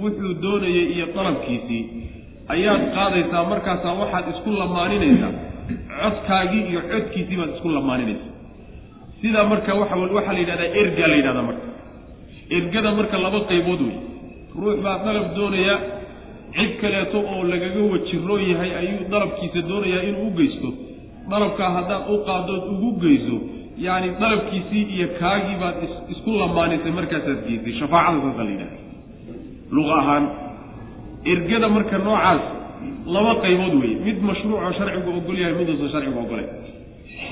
wuxuu 0.02 0.32
doonayay 0.42 0.86
iyo 0.94 1.06
dalabkiisii 1.16 1.82
ayaad 2.54 2.82
qaadaysaa 2.96 3.44
markaasaa 3.52 3.94
waxaad 4.02 4.24
isku 4.34 4.50
lamaaninaysaa 4.60 5.32
codkaagii 6.00 6.62
iyo 6.70 6.80
codkiisii 6.92 7.36
baad 7.40 7.50
isku 7.56 7.68
lamaaninaysaa. 7.76 8.32
Sidaa 9.20 9.44
marka 9.52 9.70
waxa 9.80 9.96
waxaa 10.18 10.32
la 10.36 10.40
yidhahdaa 10.42 10.70
ergaa 10.80 11.08
la 11.12 11.16
yidhahdaa 11.20 11.46
marka. 11.50 11.66
Ergada 12.56 12.90
marka 12.98 13.16
laba 13.24 13.40
qaybood 13.50 13.80
wey 13.88 13.96
ruux 14.60 14.76
baa 14.84 14.96
dalab 15.06 15.26
doonaya 15.36 15.74
cid 16.56 16.72
kaleeto 16.82 17.18
oo 17.32 17.42
lagaga 17.52 17.82
wajiroon 17.92 18.42
yahay 18.50 18.70
ayuu 18.80 19.02
dalabkiisa 19.12 19.60
doonayaa 19.70 20.02
inuu 20.10 20.26
u 20.28 20.30
geysto. 20.38 20.68
Dalabkaa 21.30 21.70
haddaad 21.76 22.02
u 22.14 22.16
qaadood 22.28 22.62
ugu 22.72 22.90
geyso 23.04 23.36
yacni 23.86 24.08
dalabkiisii 24.22 24.82
iyo 24.94 25.06
kaagii 25.20 25.56
baad 25.62 25.76
isku 26.12 26.30
lamaanisay 26.40 26.92
markaasaad 26.98 27.40
geysay. 27.48 27.72
Shafaacada 27.80 28.18
saasa 28.24 28.42
la 28.46 28.50
yidhahda 28.54 28.78
luqa 29.76 29.94
ahaan 30.02 30.24
ergada 31.32 31.68
marka 31.76 31.96
noocaas 32.06 32.42
laba 33.14 33.32
qaybood 33.44 33.74
weeye. 33.82 33.96
Mid 34.06 34.18
mashruucoo 34.28 34.72
sharcigu 34.78 35.10
ogol 35.18 35.36
yahay 35.42 35.54
miduusan 35.60 35.88
sharcigu 35.94 36.18
ogolay 36.24 36.46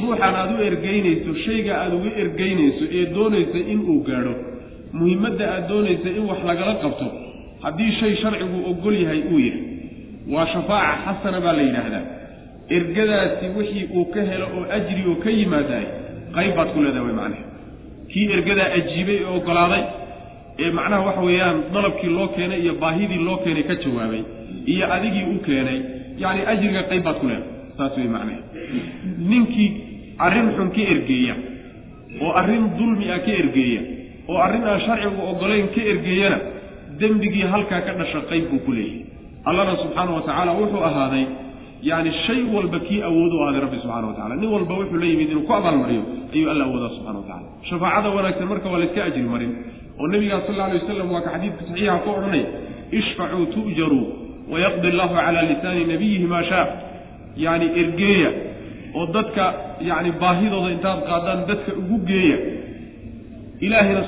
ruuxan 0.00 0.34
aad 0.40 0.50
u 0.54 0.56
ergeynayso 0.70 1.30
shayga 1.44 1.72
aad 1.82 1.92
uga 1.98 2.10
ergeynayso 2.22 2.84
ee 2.98 3.04
doonaysa 3.16 3.58
inuu 3.72 3.98
gaadho. 4.08 4.34
Muhimadda 4.98 5.44
aad 5.54 5.64
doonaysa 5.70 6.08
in 6.18 6.24
wax 6.30 6.40
lagala 6.50 6.74
qabto 6.84 7.06
haddii 7.64 7.92
shay 8.00 8.12
sharcigu 8.22 8.58
ogol 8.70 8.94
yahay 9.04 9.20
uu 9.32 9.40
yahay 9.46 9.62
waa 10.34 10.46
shafaaca 10.52 10.96
xasana 11.06 11.40
baa 11.44 11.52
la 11.58 11.62
yidhaahdaa. 11.68 12.04
Ergadaasi 12.76 13.46
wixii 13.56 13.84
uu 13.98 14.04
ka 14.14 14.20
helo 14.30 14.46
oo 14.58 14.64
ajri 14.76 15.02
oo 15.10 15.16
ka 15.24 15.30
yimaadaay 15.38 15.86
qayb 16.36 16.52
baad 16.58 16.68
ku 16.74 16.78
leedahay 16.84 17.06
way 17.08 17.14
macnaha. 17.20 17.44
Kii 18.10 18.26
ergadaa 18.36 18.68
ajiibay 18.78 19.18
ee 19.22 19.28
oggolaaday 19.36 19.82
ee 20.62 20.70
macnaha 20.78 21.02
waxa 21.08 21.22
weeyaan 21.28 21.56
dalabkii 21.74 22.12
loo 22.16 22.28
keenay 22.36 22.60
iyo 22.64 22.74
baahidii 22.82 23.20
loo 23.28 23.36
keenay 23.44 23.64
ka 23.70 23.74
jawaabay 23.84 24.22
iyo 24.72 24.84
adigii 24.96 25.24
u 25.34 25.36
keenay 25.46 25.78
yani 26.22 26.40
ajriga 26.52 26.82
qayb 26.90 27.02
baad 27.08 27.16
ku 27.22 27.26
leedahay. 27.30 27.50
Saas 27.78 27.92
wey 27.98 28.08
macnahe 28.16 28.40
ninkii 29.30 29.70
arrin 30.26 30.48
xun 30.56 30.68
ka 30.76 30.82
ergeeya 30.94 31.34
oo 32.24 32.30
arrin 32.40 32.64
dulmi 32.78 33.06
ah 33.16 33.20
ka 33.26 33.32
ergeeya 33.42 33.82
oo 34.30 34.38
arrin 34.46 34.64
aan 34.72 34.80
sharcigu 34.86 35.20
ogolayn 35.32 35.66
ka 35.74 35.80
ergeeyana 35.92 36.38
dembigii 37.00 37.46
halkaa 37.52 37.80
ka 37.86 37.92
dhasha 38.00 38.20
qayb 38.30 38.44
buu 38.50 38.60
ku 38.66 38.72
leeyahay. 38.72 39.02
Allana 39.48 39.72
subxaana 39.82 40.10
wa 40.16 40.22
tacaala 40.26 40.52
wuxuu 40.60 40.82
ahaaday 40.90 41.24
yani 41.90 42.10
shay 42.26 42.40
walba 42.54 42.78
kii 42.86 43.00
awoodu 43.08 43.36
ahaaday 43.42 43.60
rabbi 43.66 43.78
subxana 43.82 44.06
wa 44.10 44.14
tacala 44.18 44.34
nin 44.40 44.48
walba 44.54 44.74
wuxuu 44.80 44.98
la 45.02 45.06
yimid 45.10 45.28
inuu 45.32 45.44
ku 45.48 45.52
abaalmariyo 45.58 46.02
ayuu 46.34 46.50
alla 46.52 46.64
awoodaa 46.68 46.92
subxana 46.96 47.18
wa 47.20 47.26
tacala 47.28 47.46
shafaacada 47.70 48.08
wanaagsan 48.16 48.46
marka 48.52 48.68
waa 48.72 48.80
layska 48.82 49.00
ajri 49.08 49.22
marin 49.34 49.52
oo 50.00 50.06
nabigaa 50.14 50.40
sal 50.46 50.54
alla 50.54 50.64
alay 50.68 50.78
wasalam 50.82 51.08
waa 51.14 51.22
ka 51.26 51.30
xadiidka 51.34 51.62
saxiixa 51.68 51.98
ku 52.04 52.10
odhanaya 52.16 52.46
ishfacuu 53.00 53.44
tu'jaruu 53.56 54.04
wayaqdi 54.52 54.86
allahu 54.92 55.14
cala 55.20 55.40
lisaani 55.50 55.84
nabiyihi 55.92 56.26
maa 56.32 56.44
shaa. 56.50 56.66
Yani 57.44 57.66
ergeeya 57.82 58.30
oo 58.98 59.06
dadka 59.16 59.44
yani 59.90 60.10
baahidooda 60.22 60.68
intaad 60.76 61.00
qaadaan 61.10 61.40
dadka 61.50 61.70
ugu 61.80 61.96
geeya 62.10 62.38
ilaahayna 63.66 64.02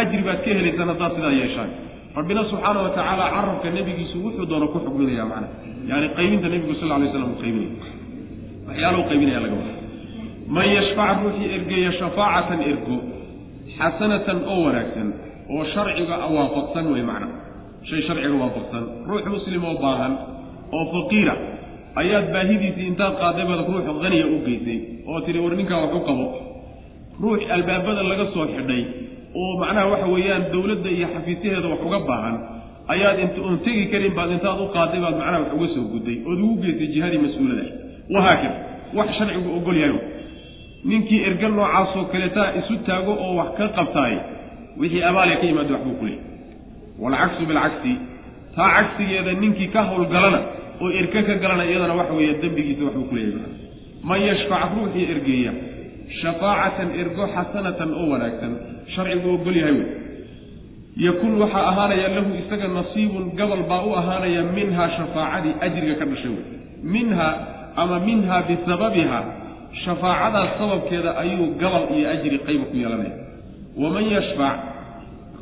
ajri 0.00 0.22
baad 0.28 0.40
ka 0.44 0.50
helaysaan 0.58 0.88
haddaad 0.92 1.12
sidaa 1.16 1.34
yeeshaan 1.40 1.70
rabbina 2.18 2.42
subxaana 2.50 2.78
wa 2.86 2.90
tacaala 2.96 3.24
carabka 3.34 3.68
nebigiisu 3.76 4.16
wuxuu 4.24 4.46
doono 4.50 4.66
ku 4.72 4.78
xukminaya 4.84 5.24
macna 5.32 5.48
yani 5.90 6.06
qaybinta 6.18 6.48
nebigu 6.54 6.74
sal 6.80 6.90
lay 7.02 7.10
slam 7.14 7.32
qaybinaya. 7.42 7.72
Waxyaalahu 8.68 9.02
qaybinaya 9.10 9.40
laga 9.44 9.56
wada 9.60 9.74
man 10.56 10.66
yashfac 10.76 11.16
ruuxii 11.24 11.48
ergeeya 11.56 11.90
shafaacatan 12.00 12.60
ergo 12.70 12.96
xasanatan 13.78 14.38
oo 14.52 14.58
wanaagsan 14.66 15.08
oo 15.52 15.62
sharciga 15.74 16.16
waafaqsan 16.36 16.84
wey 16.92 17.02
macna 17.10 17.28
shay 17.88 18.00
sharciga 18.08 18.36
waafaqsan. 18.42 18.82
Ruux 19.08 19.24
muslim 19.34 19.62
oo 19.70 19.76
baahan 19.84 20.12
oo 20.76 20.84
faqiira 20.94 21.34
ayaad 22.02 22.26
baahidiisii 22.34 22.86
intaad 22.92 23.14
qaaday 23.22 23.44
baad 23.50 23.60
ruux 23.70 23.84
haniya 24.04 24.26
u 24.34 24.36
geysay 24.46 24.78
oo 25.10 25.18
tidhi 25.26 25.38
war 25.44 25.54
ninkaa 25.60 25.80
wax 25.84 25.92
u 25.94 26.00
qabo. 26.08 26.26
Ruux 27.22 27.40
albaabada 27.56 28.02
laga 28.10 28.26
soo 28.34 28.46
xidhay 28.56 28.82
oo 29.34 29.52
macnaha 29.60 29.86
waxa 29.92 30.06
weeyaan 30.14 30.42
dawladda 30.52 30.90
iyo 30.96 31.06
xafiisyaheeda 31.14 31.68
wax 31.72 31.80
uga 31.88 31.98
baahan 32.10 32.36
ayaad 32.94 33.18
int 33.24 33.36
oon 33.44 33.56
tegi 33.64 33.84
karin 33.92 34.12
baad 34.18 34.30
intaad 34.36 34.60
u 34.60 34.68
qaaday 34.76 35.00
baad 35.04 35.16
macnaha 35.20 35.38
wax 35.44 35.50
uga 35.56 35.68
soo 35.74 35.84
gudday 35.92 36.16
ood 36.30 36.38
ugu 36.46 36.56
geysay 36.64 36.88
jihadii 36.94 37.20
mas'uulada. 37.26 37.64
Wahaakada 38.14 38.56
wax 38.98 39.08
sharcigu 39.18 39.48
ogol 39.58 39.76
yahay 39.82 40.00
ninkii 40.90 41.20
ergal 41.28 41.52
noocaasoo 41.58 42.04
kaleetaa 42.12 42.48
isu 42.60 42.74
taago 42.88 43.12
oo 43.24 43.32
wax 43.40 43.50
ka 43.58 43.66
qabtaay 43.78 44.14
wixii 44.80 45.02
abaale 45.10 45.34
ka 45.40 45.44
yimaada 45.50 45.72
waxbuu 45.76 45.96
ku 46.00 46.04
leeyay 46.08 46.22
waalcaksu 47.02 47.42
bilcagsi 47.50 47.92
taa 48.56 48.68
cagsigeeda 48.76 49.32
ninkii 49.42 49.68
ka 49.74 49.80
howlgalana 49.90 50.40
oo 50.82 50.88
erka 51.00 51.20
ka 51.28 51.34
galana 51.42 51.64
iyadana 51.70 51.94
waxa 52.00 52.14
weeye 52.18 52.34
dembigiisa 52.42 52.82
waxbuu 52.88 53.06
ku 53.10 53.14
leeyahay. 53.18 53.52
Man 54.08 54.20
yashfac 54.28 54.62
ruuxii 54.76 55.04
ergeeya 55.14 55.52
shafaacatan 56.20 56.88
ergo 57.02 57.24
xasanatan 57.34 57.90
oo 58.00 58.06
wanaagsan. 58.12 58.52
Sharcigu 58.94 59.28
ogol 59.36 59.56
yahay 59.60 59.74
wey. 59.78 59.88
Yakun 61.06 61.32
waxaa 61.42 61.64
ahaanaya 61.70 62.08
lahu 62.16 62.30
isaga 62.42 62.68
nasiibun 62.78 63.24
gabal 63.38 63.62
baa 63.70 63.82
u 63.86 63.92
ahaanaya 64.00 64.42
minhaa 64.56 64.88
shafaacadii 64.98 65.54
ajriga 65.66 65.94
ka 66.00 66.04
dhashay 66.10 66.32
wey. 66.36 66.44
Minha 66.94 67.28
ama 67.82 67.96
minha 68.08 68.36
bisababiha 68.48 69.20
shafaacadaas 69.84 70.50
sababkeeda 70.58 71.10
ayuu 71.22 71.46
gabal 71.62 71.84
iyo 71.96 72.06
ajri 72.14 72.38
qayba 72.46 72.64
ku 72.70 72.76
yeelanaya. 72.82 73.14
Waman 73.82 74.04
yashfac 74.14 74.56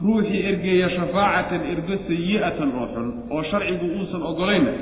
ruuxii 0.04 0.40
ergeeya 0.50 0.88
shafaacatan 0.96 1.62
ergo 1.72 1.94
sayi'atan 2.08 2.68
oo 2.80 2.86
xun 2.94 3.06
oo 3.32 3.42
sharcigu 3.50 3.86
uusan 3.96 4.22
ogolayna 4.30 4.72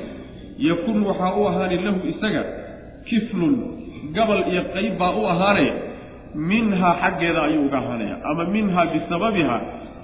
yakun 0.68 0.98
waxaa 1.08 1.32
u 1.38 1.42
ahaanay 1.50 1.78
lahu 1.86 2.00
isaga 2.12 2.42
kiflun 3.08 3.54
gabal 4.16 4.40
iyo 4.52 4.62
qayb 4.75 4.94
baa 5.00 5.12
u 5.21 5.23
ahaanaya 5.33 5.75
minhaa 6.50 6.94
xaggeeda 7.02 7.40
ayuu 7.49 7.62
uga 7.68 7.78
ahaanaya 7.83 8.16
ama 8.30 8.44
minhaa 8.56 8.87
bisababiha 8.92 9.56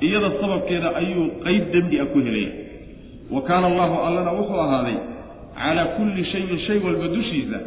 iyada 0.07 0.31
sababkeeda 0.40 0.88
ayuu 1.00 1.26
qayb 1.45 1.62
dembi 1.75 1.97
a 2.00 2.07
ku 2.12 2.19
helaya 2.26 2.52
wa 3.35 3.40
kaana 3.49 3.67
allahu 3.71 3.95
allana 4.07 4.31
wuxuu 4.38 4.61
ahaaday 4.67 4.99
calaa 5.61 5.87
kulli 5.97 6.25
shayin 6.33 6.59
shay 6.67 6.79
walba 6.87 7.09
dushiisa 7.17 7.59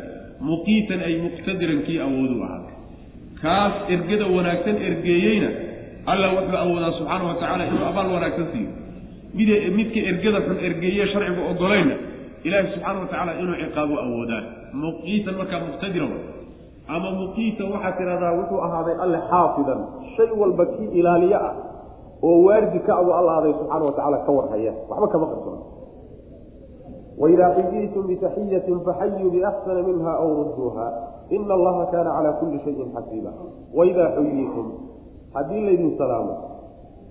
muqiitan 0.50 1.00
ay 1.08 1.16
muqtadiran 1.26 1.80
kii 1.88 2.00
awoodu 2.06 2.36
ahaaday 2.48 2.76
kaas 3.44 3.74
ergada 3.96 4.26
wanaagsan 4.36 4.78
ergeeyeyna 4.90 5.50
alla 6.12 6.28
wuxuu 6.38 6.58
awoodaa 6.64 6.92
subxaana 7.00 7.24
wa 7.32 7.36
tacala 7.42 7.64
inuu 7.70 7.86
abaal 7.92 8.08
wanaagsan 8.16 8.48
siiyo. 8.54 8.72
Mid 9.38 9.50
midka 9.78 10.00
ergada 10.12 10.40
xun 10.48 10.58
ergeeye 10.68 11.04
sharcigu 11.14 11.42
ogolayna 11.52 11.96
ilaahi 12.48 12.68
subxaana 12.74 13.00
wa 13.04 13.08
tacaala 13.12 13.32
inuu 13.42 13.56
ciqaabo 13.62 13.96
awoodaan 14.06 14.46
muqiitan 14.84 15.36
markaa 15.40 15.62
muqtadiran 15.68 16.14
ama 16.88 17.10
muqiitan 17.20 17.72
waxaad 17.74 17.96
tidhahdaa 17.98 18.34
wuxuu 18.40 18.60
ahaaday 18.68 18.96
alle 19.04 19.20
xaafidan. 19.30 19.80
Shay 20.16 20.30
walba 20.42 20.66
kii 20.66 20.90
ilaaliye 21.00 21.36
ah 21.36 21.54
oo 22.24 22.44
waardi 22.48 22.80
ka 22.88 22.98
abu 23.02 23.12
alla 23.14 23.32
aday 23.40 23.54
subxaana 23.60 23.86
wa 23.86 23.92
tacala 23.98 24.18
ka 24.26 24.32
warhaya. 24.32 24.74
Waxba 24.90 25.08
kama 25.08 25.26
qarsoon. 25.32 25.60
Waidaa 27.22 27.52
xuyiitum 27.56 28.04
bitaxiyatin 28.08 28.80
faxayuu 28.86 29.32
biaxsana 29.32 29.82
minha 29.88 30.12
aw 30.24 30.28
rudduuha. 30.40 30.88
Ina 31.30 31.54
allaha 31.54 31.84
kaana 31.94 32.10
calaa 32.18 32.34
kulli 32.40 32.60
shayin 32.66 32.90
xasiiba. 32.96 33.32
Waidaa 33.78 34.10
xuyiitum 34.18 34.68
haddii 35.36 35.62
laydin 35.68 35.92
salaamo 35.98 36.34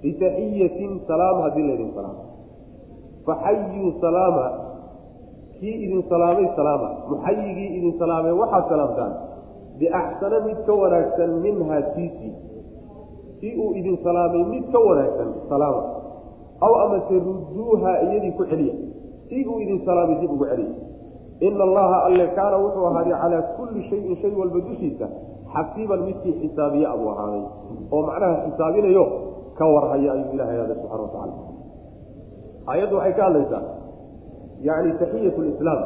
bitaxiyatin 0.02 1.00
salaam 1.08 1.36
haddii 1.48 1.64
laydin 1.68 1.90
salaamo 1.96 2.22
faxayuu 3.26 3.90
salaama 4.04 4.46
kii 5.60 5.76
idin 5.86 6.02
salaamay 6.10 6.46
salaama. 6.56 6.88
Muxayigii 7.08 7.68
idin 7.78 7.92
salaamay 7.98 8.32
waxaad 8.42 8.64
salaamtaan 8.68 9.12
biaxsana 9.82 10.38
mid 10.46 10.58
ka 10.66 10.72
wanaagsan 10.82 11.30
minhaa 11.44 11.82
tiisii 11.98 12.32
si 13.42 13.48
uu 13.58 13.70
idin 13.80 13.98
salaamay 14.06 14.44
mid 14.54 14.64
ka 14.70 14.78
wanaagsan 14.88 15.30
salaama 15.50 15.82
aw 16.66 16.72
amase 16.86 17.14
rudduuha 17.26 17.92
iyadii 18.06 18.32
ku 18.38 18.44
celiya 18.50 18.74
si 19.28 19.42
uu 19.50 19.58
idin 19.64 19.82
salaamay 19.86 20.16
dib 20.22 20.30
ugu 20.30 20.46
celiya. 20.46 20.74
Ina 21.42 21.58
allaha 21.68 21.96
alle 22.06 22.26
kaana 22.38 22.56
wuxuu 22.62 22.86
ahaaday 22.86 23.14
calaa 23.22 23.42
kulli 23.58 23.82
shayin 23.90 24.14
shay 24.22 24.30
walba 24.40 24.60
dushiisa 24.66 25.06
xasiiban 25.54 26.00
midkii 26.06 26.34
xisaabiye 26.42 26.86
abuu 26.86 27.10
ahaaday 27.14 27.42
oo 27.94 28.02
macnaha 28.08 28.34
xisaabinayo 28.46 29.04
ka 29.58 29.64
warhaya 29.74 30.12
ayuu 30.14 30.30
ilahay 30.38 30.58
ahday 30.62 30.76
subxana 30.78 31.02
watacala 31.02 31.34
aayaddu 32.70 32.94
waxay 32.98 33.14
ka 33.18 33.22
hadlaysaa 33.26 33.62
yacni 34.68 34.92
taxiyat 35.02 35.36
lislaam 35.48 35.80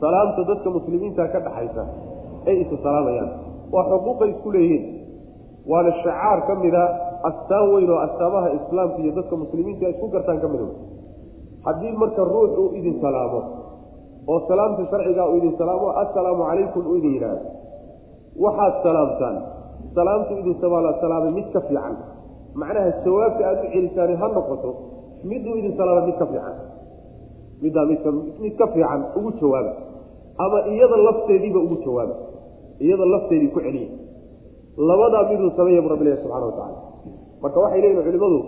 salaamta 0.00 0.40
dadka 0.50 0.68
muslimiinta 0.76 1.28
ka 1.34 1.38
dhaxaysa 1.46 1.84
ay 2.50 2.56
isa 2.64 2.76
salaamayaan 2.84 3.30
waa 3.74 3.84
xuquuqay 3.90 4.28
isku 4.34 4.48
leeyihiin. 4.56 4.84
Waana 5.70 5.90
shacaar 6.02 6.38
ka 6.46 6.54
mida 6.62 6.82
astaan 7.28 7.66
weyn 7.72 7.90
oo 7.94 7.98
astaamaha 8.06 8.48
islaamka 8.58 8.98
iyo 9.02 9.12
dadka 9.18 9.34
muslimiinta 9.42 9.88
isku 9.94 10.06
gartaan 10.14 10.40
ka 10.44 10.48
mida. 10.52 10.66
Haddii 11.66 11.92
marka 12.02 12.22
ruux 12.32 12.50
uu 12.62 12.68
idin 12.78 12.96
salaamo 13.04 13.40
oo 14.32 14.38
salaamta 14.48 14.82
sharcigaa 14.90 15.26
uu 15.32 15.36
idin 15.40 15.54
salaamo 15.60 15.88
assalaamu 16.02 16.42
calaykum 16.50 16.82
uu 16.90 16.96
idin 17.00 17.12
yidhaahdo. 17.16 17.46
Waxaad 18.44 18.74
salaamtaan. 18.86 19.36
Salaamtu 19.96 20.32
idin 20.40 20.54
salaamay 20.60 21.32
mid 21.38 21.48
ka 21.54 21.60
fiican. 21.68 21.94
Macnaha 22.60 22.90
jawaabta 23.04 23.42
aada 23.48 23.62
u 23.66 23.70
celisaani 23.74 24.14
ha 24.20 24.26
noqoto 24.36 24.70
miduu 25.30 25.54
idin 25.60 25.72
salaamay 25.80 26.04
mid 26.12 26.16
ka 26.22 26.26
fiican. 26.32 26.56
Middaa 27.62 27.86
midka 27.90 28.10
mid 28.44 28.54
ka 28.60 28.66
fiican 28.74 29.00
ugu 29.18 29.30
jawaaba. 29.40 29.72
Ama 30.44 30.58
iyada 30.72 30.96
lafteediiba 31.06 31.58
ugu 31.66 31.76
jawaaba 31.86 32.14
iyada 32.80 33.04
lafteedii 33.14 33.50
ku 33.54 33.60
celiya 33.60 33.88
labadaa 34.88 35.28
miduu 35.30 35.50
sameeya 35.56 35.82
bu 35.82 35.88
rabbi 35.92 36.04
ilahi 36.06 36.22
subxana 36.22 36.46
watacala 36.46 36.78
marka 37.42 37.58
waxay 37.60 37.80
leeyihiin 37.80 38.04
culimadu 38.06 38.40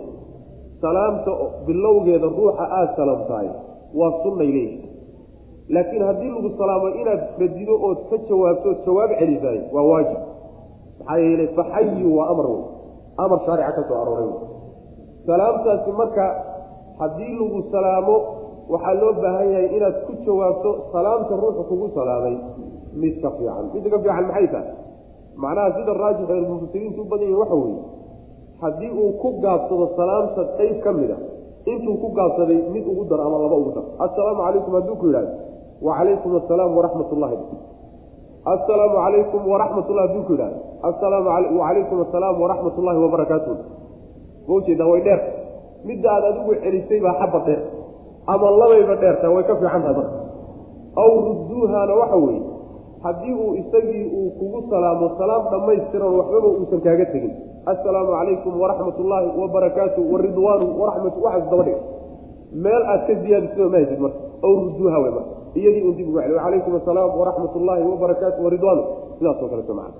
salaamta 0.81 1.31
bilowgeeda 1.67 2.27
ruuxa 2.37 2.63
aada 2.77 2.95
salaamtahay 2.99 3.49
waa 3.99 4.11
sunnay 4.23 4.49
leeyihi 4.57 4.87
laakiin 5.75 6.03
haddii 6.09 6.31
lagu 6.35 6.49
salaamo 6.57 6.87
inaad 7.01 7.21
radido 7.41 7.75
ood 7.87 7.99
ka 8.09 8.17
jawaabto 8.29 8.67
ood 8.69 8.79
jawaab 8.85 9.11
celisaay 9.19 9.59
waa 9.75 9.85
waajib. 9.91 10.19
Maxaa 10.99 11.17
yeelay 11.23 11.47
faxayu 11.57 12.09
waa 12.17 12.27
amar 12.33 12.45
wey 12.51 12.63
amar 13.23 13.39
shaarica 13.45 13.71
ka 13.77 13.81
soo 13.87 13.97
arooray. 14.01 14.31
Salaamtaasi 15.27 15.91
marka 15.91 16.25
haddii 16.99 17.33
lagu 17.39 17.59
salaamo 17.71 18.15
waxaa 18.73 18.93
loo 19.01 19.13
baahan 19.21 19.47
yahay 19.53 19.69
inaad 19.77 19.95
ku 20.07 20.13
jawaabto 20.25 20.71
salaamta 20.93 21.33
ruuxu 21.43 21.63
kugu 21.69 21.87
salaamay 21.95 22.35
mid 23.01 23.15
ka 23.23 23.29
fiican. 23.37 23.65
Midda 23.73 23.89
ka 23.93 23.97
fiican 24.03 24.25
maxay 24.29 24.47
tahay? 24.53 24.73
Macnaha 25.43 25.69
sida 25.77 25.93
raajix 26.01 26.27
ee 26.35 26.41
mufasiriintu 26.51 27.01
u 27.01 27.05
badan 27.11 27.27
yihiin 27.29 27.39
waxa 27.41 27.55
weeye 27.63 27.81
haddii 28.61 28.91
uu 29.01 29.11
ku 29.21 29.29
gaabsado 29.43 29.85
salaamta 29.97 30.41
qayb 30.57 30.77
ka 30.85 30.91
mid 30.99 31.11
a 31.15 31.17
intuu 31.71 31.95
ku 32.03 32.07
gaabsaday 32.17 32.59
mid 32.73 32.85
ugu 32.91 33.03
dar 33.09 33.19
ama 33.25 33.37
laba 33.43 33.55
ugu 33.61 33.71
dar. 33.77 33.85
Assalaamu 34.05 34.41
calaykum 34.45 34.73
hadduu 34.77 34.95
ku 35.01 35.05
yidhahdo 35.09 35.31
wacalaykum 35.87 36.31
assalaam 36.41 36.69
waraxmat 36.77 37.09
ullahi 37.15 37.37
assalaamu 38.53 38.95
calaykum 39.03 39.41
waraxmat 39.51 39.85
ullahi 39.91 40.05
hadduu 40.07 40.23
ku 40.27 40.31
yidhahdo 40.33 40.57
wacalaykum 41.59 41.97
assalaam 42.05 42.35
waraxmat 42.43 42.75
ullahi 42.81 42.97
wabarakaatu 43.05 43.51
ma 44.47 44.53
u 44.57 44.61
jeedaa 44.67 44.89
way 44.91 45.01
dheer. 45.07 45.21
Midda 45.87 46.07
aad 46.15 46.23
adigu 46.31 46.51
celisay 46.63 46.99
baa 47.05 47.15
xabba 47.21 47.39
dheer 47.47 47.61
ama 48.33 48.47
labayba 48.61 48.95
dheerta 49.03 49.27
way 49.35 49.43
ka 49.49 49.53
fiican 49.61 49.81
tahay 49.85 49.95
marka. 49.99 50.17
Aw 51.01 51.09
rudduuhaana 51.27 51.93
waxa 52.01 52.17
weeye 52.25 52.41
haddii 53.03 53.33
uu 53.43 53.53
isagii 53.61 54.05
uu 54.17 54.29
kugu 54.39 54.59
salaamo 54.69 55.09
salaam 55.17 55.43
dhammaystiran 55.51 56.13
waxbaba 56.19 56.47
uusan 56.47 56.81
kaaga 56.85 57.05
tegin. 57.13 57.33
Assalaamu 57.71 58.11
calaykum 58.17 58.53
waraxmat 58.61 58.99
ullaahi 59.03 59.27
wabarakaatu 59.41 59.99
waridwaanu 60.13 60.65
waraxmatu 60.81 61.19
waxaas 61.25 61.49
daba 61.51 61.63
dhig. 61.67 61.77
Meel 62.63 62.83
aad 62.93 63.01
ka 63.07 63.13
ziyaadisaba 63.23 63.69
ma 63.69 63.77
haysid 63.77 63.99
marka 63.99 64.19
rudduuha 64.43 64.97
wey 65.03 65.11
marka. 65.17 65.33
Iyadii 65.59 65.83
un 65.89 65.95
dib 65.97 66.07
ugu 66.09 66.19
celi 66.21 66.33
wacalaykum 66.37 66.73
assalaam 66.79 67.09
waraxmat 67.19 67.55
ullaahi 67.59 67.83
wabarakaatu 67.91 68.39
waridwaanu 68.45 68.83
sidaasoo 69.19 69.49
kaleto 69.53 69.73
macana 69.73 69.99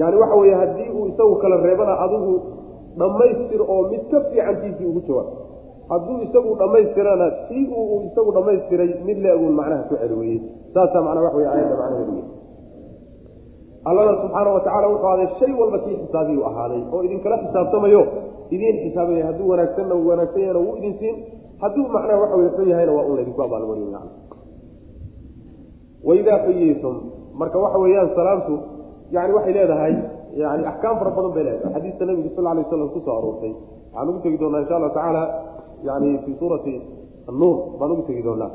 yani 0.00 0.16
waxa 0.22 0.36
weeye 0.40 0.54
haddii 0.62 0.88
uu 0.98 1.06
isagu 1.12 1.34
kala 1.42 1.56
reebana 1.66 1.94
adigu 2.04 2.32
dhammaystir 3.00 3.60
oo 3.74 3.82
mid 3.92 4.02
ka 4.10 4.20
fiicantiisii 4.28 4.86
ugu 4.90 5.00
jawaab 5.08 5.28
hadduu 5.90 6.16
isagu 6.26 6.50
dhammaystirana 6.60 7.26
si 7.48 7.58
uu 7.80 7.96
isagu 8.08 8.30
dhammaystiray 8.36 8.90
mid 9.06 9.18
le-gun 9.24 9.54
macnaha 9.60 9.82
ku 9.90 9.94
celweyey. 10.02 10.38
Saasaa 10.74 11.02
macnaa 11.06 11.24
wax 11.26 11.34
wey 11.38 11.46
aayadda 11.52 11.76
macnaheedu 11.82 12.12
wey 12.18 12.24
allana 13.90 14.12
subxaana 14.22 14.50
watacala 14.56 14.86
wuxuu 14.92 15.06
ahaaday 15.10 15.28
shay 15.40 15.52
walba 15.60 15.78
kii 15.84 15.96
xisaabiyu 16.02 16.42
ahaaday 16.50 16.82
oo 16.94 17.00
idinkala 17.06 17.36
xisaabtamayo 17.44 18.02
idiin 18.54 18.76
xisaabinaya 18.84 19.26
hadduu 19.30 19.48
wanaagsanna 19.52 19.94
uu 20.00 20.06
wanaagsan 20.12 20.42
yahana 20.42 20.60
wuu 20.66 20.76
idin 20.80 20.94
siin 21.00 21.16
hadduu 21.62 21.86
macnaha 21.96 22.18
waxa 22.22 22.36
wey 22.40 22.50
xun 22.56 22.68
yahayna 22.72 22.92
waa 22.96 23.04
un 23.10 23.16
laydinku 23.18 23.42
abaalmariyo 23.46 23.88
man 23.94 24.06
waidaa 26.08 26.38
xuyiytum 26.46 26.94
marka 27.40 27.58
waxa 27.64 27.78
weeyaan 27.84 28.10
salaamtu 28.18 28.54
yani 29.16 29.32
waxay 29.36 29.52
leedahay 29.58 29.94
yani 30.42 30.62
axkaam 30.70 30.96
fara 31.00 31.10
badan 31.16 31.32
bay 31.36 31.44
leedahay. 31.48 31.72
Xadiista 31.74 32.04
nabiga 32.08 32.30
sal 32.36 32.44
lay 32.44 32.62
waslam 32.62 32.88
ku 32.94 33.00
soo 33.06 33.14
aroortay 33.18 33.52
waxaan 33.54 34.08
ugu 34.10 34.20
tegi 34.24 34.38
doonaa 34.42 34.60
insha 34.64 34.74
allahu 34.78 34.94
tacaala 34.96 35.22
yani 35.88 36.18
fii 36.24 36.36
suurati 36.40 36.74
annuur 37.30 37.56
baan 37.78 37.90
ugu 37.92 38.02
tegi 38.08 38.22
doonaa. 38.22 38.50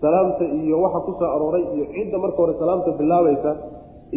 Salaamta 0.00 0.44
iyo 0.44 0.76
waxa 0.82 1.00
ku 1.06 1.12
soo 1.18 1.30
arooray 1.36 1.64
iyo 1.74 1.84
cidda 1.94 2.18
marka 2.18 2.36
hore 2.42 2.54
salaamta 2.58 2.90
bilaabaysa 3.00 3.50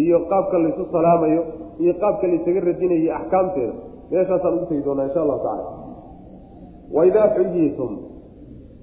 iyo 0.04 0.18
qaabka 0.30 0.58
laysu 0.64 0.84
salaamayo 0.92 1.42
iyo 1.84 1.94
qaabka 2.02 2.28
laysaga 2.32 2.60
radinayo 2.68 3.02
iyo 3.04 3.14
axkaamteeda 3.20 3.74
meeshaasaan 4.12 4.54
ugu 4.58 4.66
tegi 4.70 4.84
doonaa 4.88 5.06
insha 5.10 5.22
allahu 5.26 5.42
tacala 5.46 5.64
waidaa 6.96 7.28
xuyitum 7.36 7.92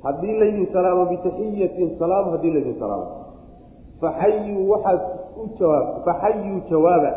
haddii 0.05 0.35
laydin 0.41 0.67
salaamo 0.75 1.05
bitaxiyatin 1.13 1.89
salaam 2.03 2.25
haddii 2.35 2.53
laydin 2.57 2.77
salaamo 2.83 3.07
faxayuu 4.03 4.63
waxaad 4.73 5.01
u 5.43 5.45
jawaab 5.59 5.87
faxayuu 6.07 6.61
jawaaba 6.71 7.11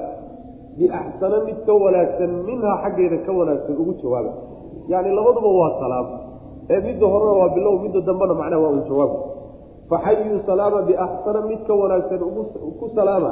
biaxsana 0.77 1.37
mid 1.47 1.57
ka 1.67 1.73
wanaagsan 1.83 2.31
minhaa 2.47 2.77
xaggeeda 2.83 3.17
ka 3.25 3.31
wanaagsan 3.39 3.75
ugu 3.81 3.93
jawaaba. 4.01 4.31
Yani 4.91 5.09
labaduba 5.17 5.49
waa 5.59 5.71
salaam 5.83 6.07
ee 6.69 6.79
midda 6.87 7.05
horena 7.13 7.31
waa 7.41 7.49
bilow 7.55 7.79
midda 7.83 8.01
dambena 8.01 8.33
macnaha 8.33 8.61
waa 8.63 8.69
un 8.77 8.83
jawaab 8.89 9.11
faxayuu 9.89 10.39
salaama 10.45 10.81
biaxsana 10.89 11.41
mid 11.49 11.59
ka 11.67 11.73
wanaagsan 11.73 12.19
ku 12.79 12.85
salaama 12.95 13.31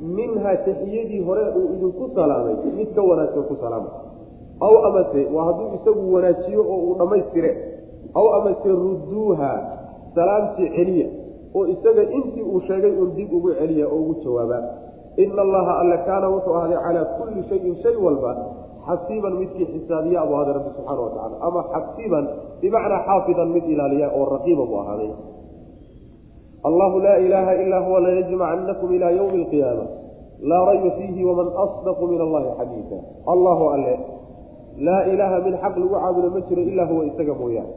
minhaa 0.00 0.56
taxiyadii 0.66 1.20
hore 1.28 1.44
uu 1.58 1.66
idinku 1.74 2.10
salaamay 2.14 2.56
mid 2.78 2.88
ka 2.94 3.02
wanaagsan 3.02 3.42
ku 3.50 3.56
salaama. 3.62 3.90
Aw 4.60 4.74
amase 4.88 5.22
waa 5.34 5.44
hadduu 5.48 5.68
isagu 5.76 6.14
wanaajiyo 6.14 6.62
oo 6.72 6.78
uu 6.86 6.94
dhammaystire 6.98 7.52
aw 8.14 8.26
amase 8.38 8.68
rudduuha 8.68 9.50
salaamtii 10.14 10.68
celiya 10.76 11.08
oo 11.54 11.66
isaga 11.66 12.02
intii 12.18 12.42
uu 12.42 12.60
sheegay 12.66 12.92
uun 13.00 13.14
dib 13.16 13.32
ugu 13.32 13.54
celiya 13.54 13.86
oo 13.88 13.96
ugu 14.02 14.14
jawaaba. 14.24 14.58
Ina 15.16 15.42
allaha 15.42 15.72
alle 15.80 15.98
kaana 16.06 16.28
wuxuu 16.28 16.54
ahday 16.60 16.78
calaa 16.86 17.04
kulli 17.18 17.42
shayin 17.48 17.74
shay 17.82 17.96
walba 17.96 18.32
xasiiban 18.88 19.34
midkii 19.40 19.66
xisaabiya 19.72 20.26
buu 20.28 20.36
ahday 20.40 20.54
rabbi 20.58 20.70
subxaana 20.76 21.00
wa 21.06 21.10
tacala 21.14 21.36
ama 21.48 21.60
xasiiban 21.72 22.24
bimacnaa 22.60 23.00
xaafidan 23.08 23.48
mid 23.54 23.64
ilaaliya 23.74 24.08
oo 24.18 24.24
raqiiba 24.34 24.64
buu 24.70 24.78
ahaaday 24.82 25.10
allahu 26.68 26.96
laa 27.06 27.16
ilaaha 27.26 27.54
ilaa 27.64 27.80
huwa 27.86 28.00
layajmacanakum 28.00 28.88
ilaa 28.96 29.10
ywmi 29.10 29.36
alqiyaama 29.44 29.86
laa 30.50 30.64
rayba 30.70 30.90
fiihi 30.98 31.24
waman 31.24 31.48
asdaqu 31.64 32.06
min 32.12 32.20
allahi 32.26 32.48
xadiida 32.58 32.98
allahu 33.34 33.64
alle 33.74 33.94
laa 34.86 35.02
ilaaha 35.12 35.38
mid 35.46 35.54
xaq 35.62 35.74
lagu 35.82 35.94
caabudo 35.94 36.30
ma 36.30 36.40
jiro 36.48 36.62
ilaa 36.62 36.86
huwa 36.92 37.04
isaga 37.10 37.34
mooyaane 37.34 37.74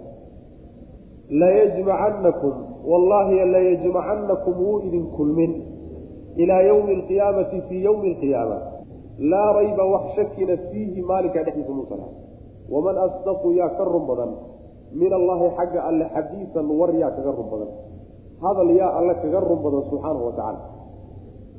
layajmacanakum 1.41 2.53
wallaahi 2.91 3.35
layajmacanakum 3.55 4.53
wuu 4.65 4.79
idin 4.87 5.05
kulmin 5.17 5.51
ilaa 6.35 6.61
ywmi 6.61 6.91
alqiyaamati 6.95 7.61
fii 7.69 7.83
ywmi 7.83 8.07
alqiyaama 8.13 8.57
laa 9.19 9.53
rayba 9.53 9.83
wax 9.93 10.03
shakina 10.15 10.57
fiihi 10.69 11.01
maalinkaa 11.01 11.43
dhexdiisa 11.43 11.73
muusan 11.73 11.99
ahay 11.99 12.15
waman 12.69 12.97
asdaqu 12.97 13.51
yaa 13.59 13.69
ka 13.77 13.83
run 13.83 14.05
badan 14.09 14.31
min 14.93 15.11
allahi 15.13 15.45
xagga 15.57 15.79
alle 15.89 16.05
xadiisan 16.15 16.65
war 16.79 16.91
yaa 16.95 17.11
kaga 17.11 17.31
run 17.37 17.47
badan. 17.51 17.69
Hadal 18.41 18.69
yaa 18.79 18.91
alle 18.99 19.13
kaga 19.21 19.39
run 19.39 19.59
badan 19.65 19.81
subxaanahu 19.89 20.25
wa 20.29 20.33
tacaala. 20.37 20.61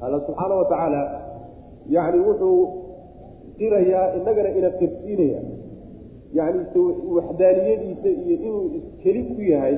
Alla 0.00 0.18
subxaana 0.26 0.54
wa 0.60 0.64
tacaala 0.64 1.00
yani 1.88 2.18
wuxuu 2.26 2.60
qirayaa 3.58 4.14
inagana 4.18 4.50
ina 4.58 4.70
qirsiinaya 4.80 5.40
yani 6.38 6.58
waxdaaniyadiisa 7.16 8.08
iyo 8.08 8.36
inuu 8.46 8.64
keli 9.02 9.22
ku 9.34 9.42
yahay 9.42 9.76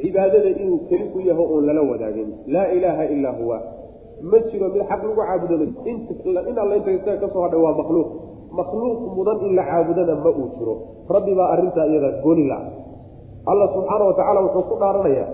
cibaadada 0.00 0.50
inuu 0.62 0.78
keli 0.88 1.06
ku 1.12 1.20
yaho 1.20 1.42
oon 1.54 1.66
lala 1.66 1.82
wadaagin. 1.82 2.28
Laa 2.46 2.66
ilaaha 2.76 3.04
ilaa 3.14 3.32
huwa 3.38 3.58
ma 4.30 4.38
jiro 4.50 4.68
mid 4.74 4.82
xaq 4.90 5.00
lagu 5.02 5.14
caabudo 5.18 5.54
in 5.90 6.58
alla 6.62 6.74
inta 6.76 6.90
isaga 6.98 7.26
ka 7.32 7.38
hadhay 7.44 7.60
waa 7.64 7.74
makhluuq. 7.80 8.08
Makhluuq 8.58 9.00
mudan 9.16 9.38
in 9.46 9.54
la 9.58 9.64
caabudana 9.70 10.14
ma 10.24 10.30
uu 10.30 10.48
jiro. 10.58 10.74
Rabbi 11.08 11.34
baa 11.34 11.48
arrintaa 11.54 11.86
iyada 11.86 12.10
gooni 12.22 12.46
la 12.48 12.58
alla 13.50 13.66
subxaana 13.74 14.04
wa 14.04 14.14
tacaala 14.14 14.40
wuxuu 14.46 14.62
ku 14.70 14.74
dhaaranayaa 14.80 15.28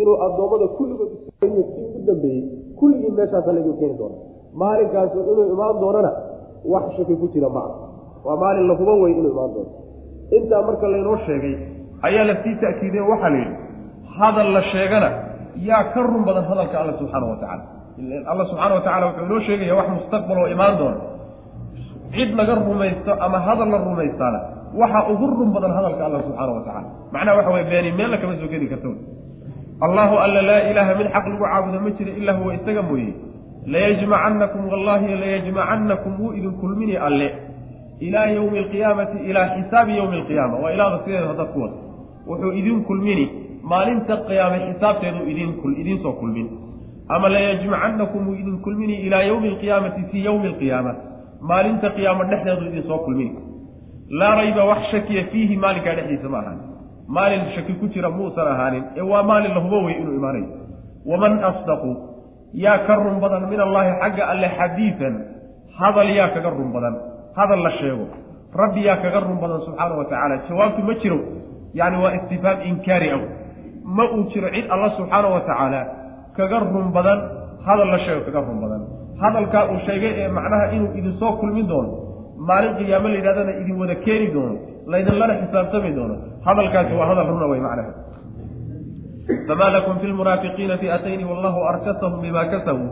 inuu 0.00 0.16
addoommada 0.26 0.66
kulligood 0.76 1.10
kii 1.40 1.48
u 1.96 2.00
dambeeyey 2.06 2.42
kulligii 2.78 3.12
meeshaasa 3.18 3.52
laydin 3.52 3.76
keeni 3.80 3.96
doona 4.00 4.16
maalinkaasu 4.60 5.18
inuu 5.32 5.46
imaan 5.54 5.80
doonana 5.80 6.10
wax 6.72 6.84
shaki 6.96 7.16
ku 7.16 7.28
jira 7.32 7.48
maa 7.48 7.70
waa 8.26 8.36
maalin 8.42 8.68
lahuba 8.70 8.92
wey 9.02 9.12
inuu 9.12 9.32
imaan 9.32 9.50
doono. 9.54 9.70
Intaa 10.36 10.62
marka 10.68 10.86
laynoo 10.88 11.16
sheegay 11.26 11.54
ayaa 12.02 12.24
la 12.30 12.34
sii 12.42 12.54
ta'kiidiye 12.60 13.02
waxaa 13.12 13.30
la 13.34 13.38
yidhi 13.38 13.56
hadal 14.18 14.52
la 14.56 14.62
sheegana 14.72 15.08
yaa 15.68 15.84
ka 15.94 16.00
run 16.02 16.22
badan 16.28 16.44
hadalka 16.50 16.76
alla 16.82 16.92
subxaana 17.00 17.26
wa 17.32 17.36
tacala 17.42 17.64
alla 18.30 18.44
subxaana 18.50 18.74
wa 18.74 18.80
tacala 18.80 19.06
wuxuu 19.06 19.24
inoo 19.26 19.40
sheegaya 19.40 19.74
wax 19.74 19.88
mustaqbal 19.88 20.38
oo 20.38 20.48
imaan 20.48 20.78
doona. 20.78 20.96
Cid 22.14 22.30
laga 22.38 22.54
rumaysto 22.54 23.12
ama 23.24 23.38
hadal 23.46 23.68
la 23.74 23.78
rumaystaana 23.78 24.40
waxa 24.80 25.00
ugu 25.12 25.26
run 25.38 25.50
badan 25.54 25.72
hadalka 25.78 26.02
alla 26.06 26.18
subxaana 26.26 26.52
wa 26.52 26.62
tacala 26.66 26.88
macnaha 27.12 27.36
waxa 27.38 27.50
weye 27.54 27.64
beeni 27.70 27.92
meella 27.98 28.16
kama 28.18 28.36
soo 28.40 28.48
geli 28.52 28.68
karto. 28.68 28.90
Allahu 29.80 30.14
alla 30.24 30.42
laa 30.42 30.62
ilaaha 30.70 30.94
mid 30.98 31.06
xaq 31.14 31.24
lagu 31.30 31.44
caabudo 31.44 31.80
ma 31.84 31.90
jiro 31.96 32.12
ilaa 32.20 32.36
huwa 32.40 32.54
isaga 32.54 32.82
mooye. 32.82 33.12
Layajmacanakum 33.66 34.68
wallahi 34.72 35.14
layajmacanakum 35.22 36.20
wuu 36.20 36.32
idin 36.38 36.52
kulmini 36.60 36.96
alle. 36.96 37.28
Ilaa 38.00 38.26
yowmi 38.36 38.58
alqiyaamati 38.58 39.18
ilaa 39.30 39.48
xisaabi 39.56 39.96
yowmi 39.96 40.16
alqiyaama 40.20 40.56
waa 40.62 40.72
ilaada 40.72 40.98
sideeda 41.04 41.26
haddaad 41.32 41.48
ku 41.52 41.60
wada. 41.60 41.76
Wuxuu 42.28 42.52
idin 42.52 42.84
kulmini. 42.84 43.26
Maalinta 43.62 44.16
qiyaame 44.28 44.58
xisaabteedu 44.66 45.20
idin 45.32 45.50
idin 45.80 45.98
soo 46.02 46.12
kulmin 46.12 46.46
ama 47.08 47.28
layajmacanakum 47.28 48.28
wuu 48.28 48.34
idin 48.34 48.58
kulmini 48.62 48.94
ilaa 49.06 49.22
yowmi 49.30 49.48
alqiyaamati 49.48 50.02
fii 50.12 50.24
yowmi 50.24 50.46
alqiyaama 50.52 50.94
maalinta 51.40 51.90
qiyaamo 51.96 52.24
dhexdeedu 52.30 52.66
idin 52.70 52.82
soo 52.90 52.98
kulmini 52.98 53.32
laa 54.10 54.34
rayba 54.40 54.64
wax 54.64 54.82
shakiya 54.90 55.24
fiihi 55.32 55.56
maalinkaa 55.56 55.94
dhexdiisa 55.98 56.28
ma 56.34 56.38
ahaan 56.38 56.58
maalin 57.08 57.42
shaki 57.54 57.72
ku 57.80 57.86
jira 57.94 58.10
muusan 58.10 58.48
ahaanin 58.54 58.84
ee 58.96 59.06
waa 59.12 59.22
maalin 59.22 59.54
lahubo 59.54 59.78
wey 59.86 59.94
inuu 60.00 60.14
imaanayo 60.20 60.48
waman 61.10 61.34
asdaqu 61.50 61.90
yaa 62.64 62.78
ka 62.86 62.94
run 62.94 63.20
badan 63.24 63.48
min 63.50 63.60
allaahi 63.66 63.90
xagga 64.02 64.22
alle 64.32 64.48
xadiidan 64.58 65.14
hadal 65.78 66.10
yaa 66.18 66.28
kaga 66.34 66.50
run 66.50 66.70
badan 66.76 66.94
hadal 67.38 67.62
la 67.66 67.70
sheego 67.78 68.06
rabbi 68.62 68.84
yaa 68.88 68.96
kaga 69.04 69.20
run 69.26 69.38
badan 69.44 69.60
subxaana 69.66 69.94
wa 70.00 70.04
tacaala 70.04 70.36
jawaabtu 70.48 70.82
ma 70.88 70.94
jiro 71.02 71.18
yani 71.74 71.96
waa 72.02 72.12
istifhaam 72.18 72.58
inkaari 72.70 73.10
aw 73.16 73.22
ma 73.84 74.04
uu 74.16 74.24
jiro 74.32 74.48
cid 74.54 74.66
alla 74.74 74.88
subxaana 74.98 75.28
wa 75.34 75.40
tacaala 75.40 75.80
kaga 76.36 76.58
run 76.60 76.92
badan 76.96 77.18
hadal 77.66 77.88
la 77.94 77.98
sheego 78.04 78.20
kaga 78.26 78.40
run 78.48 78.60
badan. 78.64 78.82
Hadalkaa 79.22 79.64
uu 79.72 79.78
sheegay 79.86 80.12
ee 80.22 80.28
macnaha 80.28 80.72
inuu 80.76 80.92
idin 80.98 81.14
soo 81.20 81.32
kulmin 81.40 81.66
doono 81.68 81.90
maalin 82.48 82.74
qiyaamo 82.78 83.08
la 83.08 83.16
yidhahdana 83.20 83.52
idin 83.62 83.76
wada 83.80 83.94
keeni 84.04 84.28
doono 84.34 84.56
laydinlana 84.92 85.34
xisaabtami 85.40 85.90
doono. 85.98 86.16
Hadalkaasi 86.46 86.92
waa 86.98 87.08
hadal 87.10 87.28
runa 87.32 87.46
wey 87.52 87.60
macnaha. 87.66 87.92
Fama 89.48 89.66
lakum 89.76 89.98
fi 90.00 90.06
lmunaafiqiina 90.12 90.78
fi'atayni 90.82 91.24
wallahu 91.30 91.58
arkasahum 91.72 92.20
bima 92.24 92.44
kasabuu 92.52 92.90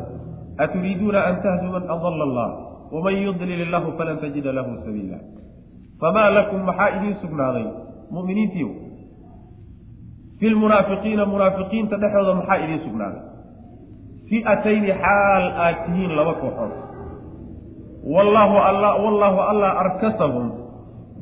aturiiduuna 0.65 1.21
an 1.29 1.35
tahduu 1.45 1.71
man 1.77 1.85
adala 1.95 2.25
allah 2.29 2.49
waman 2.95 3.15
yudlil 3.27 3.61
illahu 3.67 3.95
falan 3.99 4.19
tajida 4.25 4.51
lahu 4.59 4.81
sabiila. 4.87 5.19
Famaa 6.01 6.31
lakum 6.39 6.61
maxaa 6.69 6.89
idiin 6.97 7.17
sugnaaday? 7.23 7.67
Muminiintiiw 8.11 8.71
fi 10.41 10.51
lmunaafiqiina 10.51 11.25
munaafiqiinta 11.35 11.97
dhexdooda 12.03 12.35
maxaa 12.41 12.59
idiin 12.65 12.83
sugnaaday 12.87 13.34
fi'atayni 14.29 14.91
xaal 15.05 15.45
aad 15.65 15.77
tihiin 15.87 16.13
laba 16.19 16.35
kooxood 16.43 16.73
wallaahu 18.15 18.57
alla 18.69 18.91
wallaahu 19.05 19.41
allah 19.51 19.71
arkasahum 19.85 20.47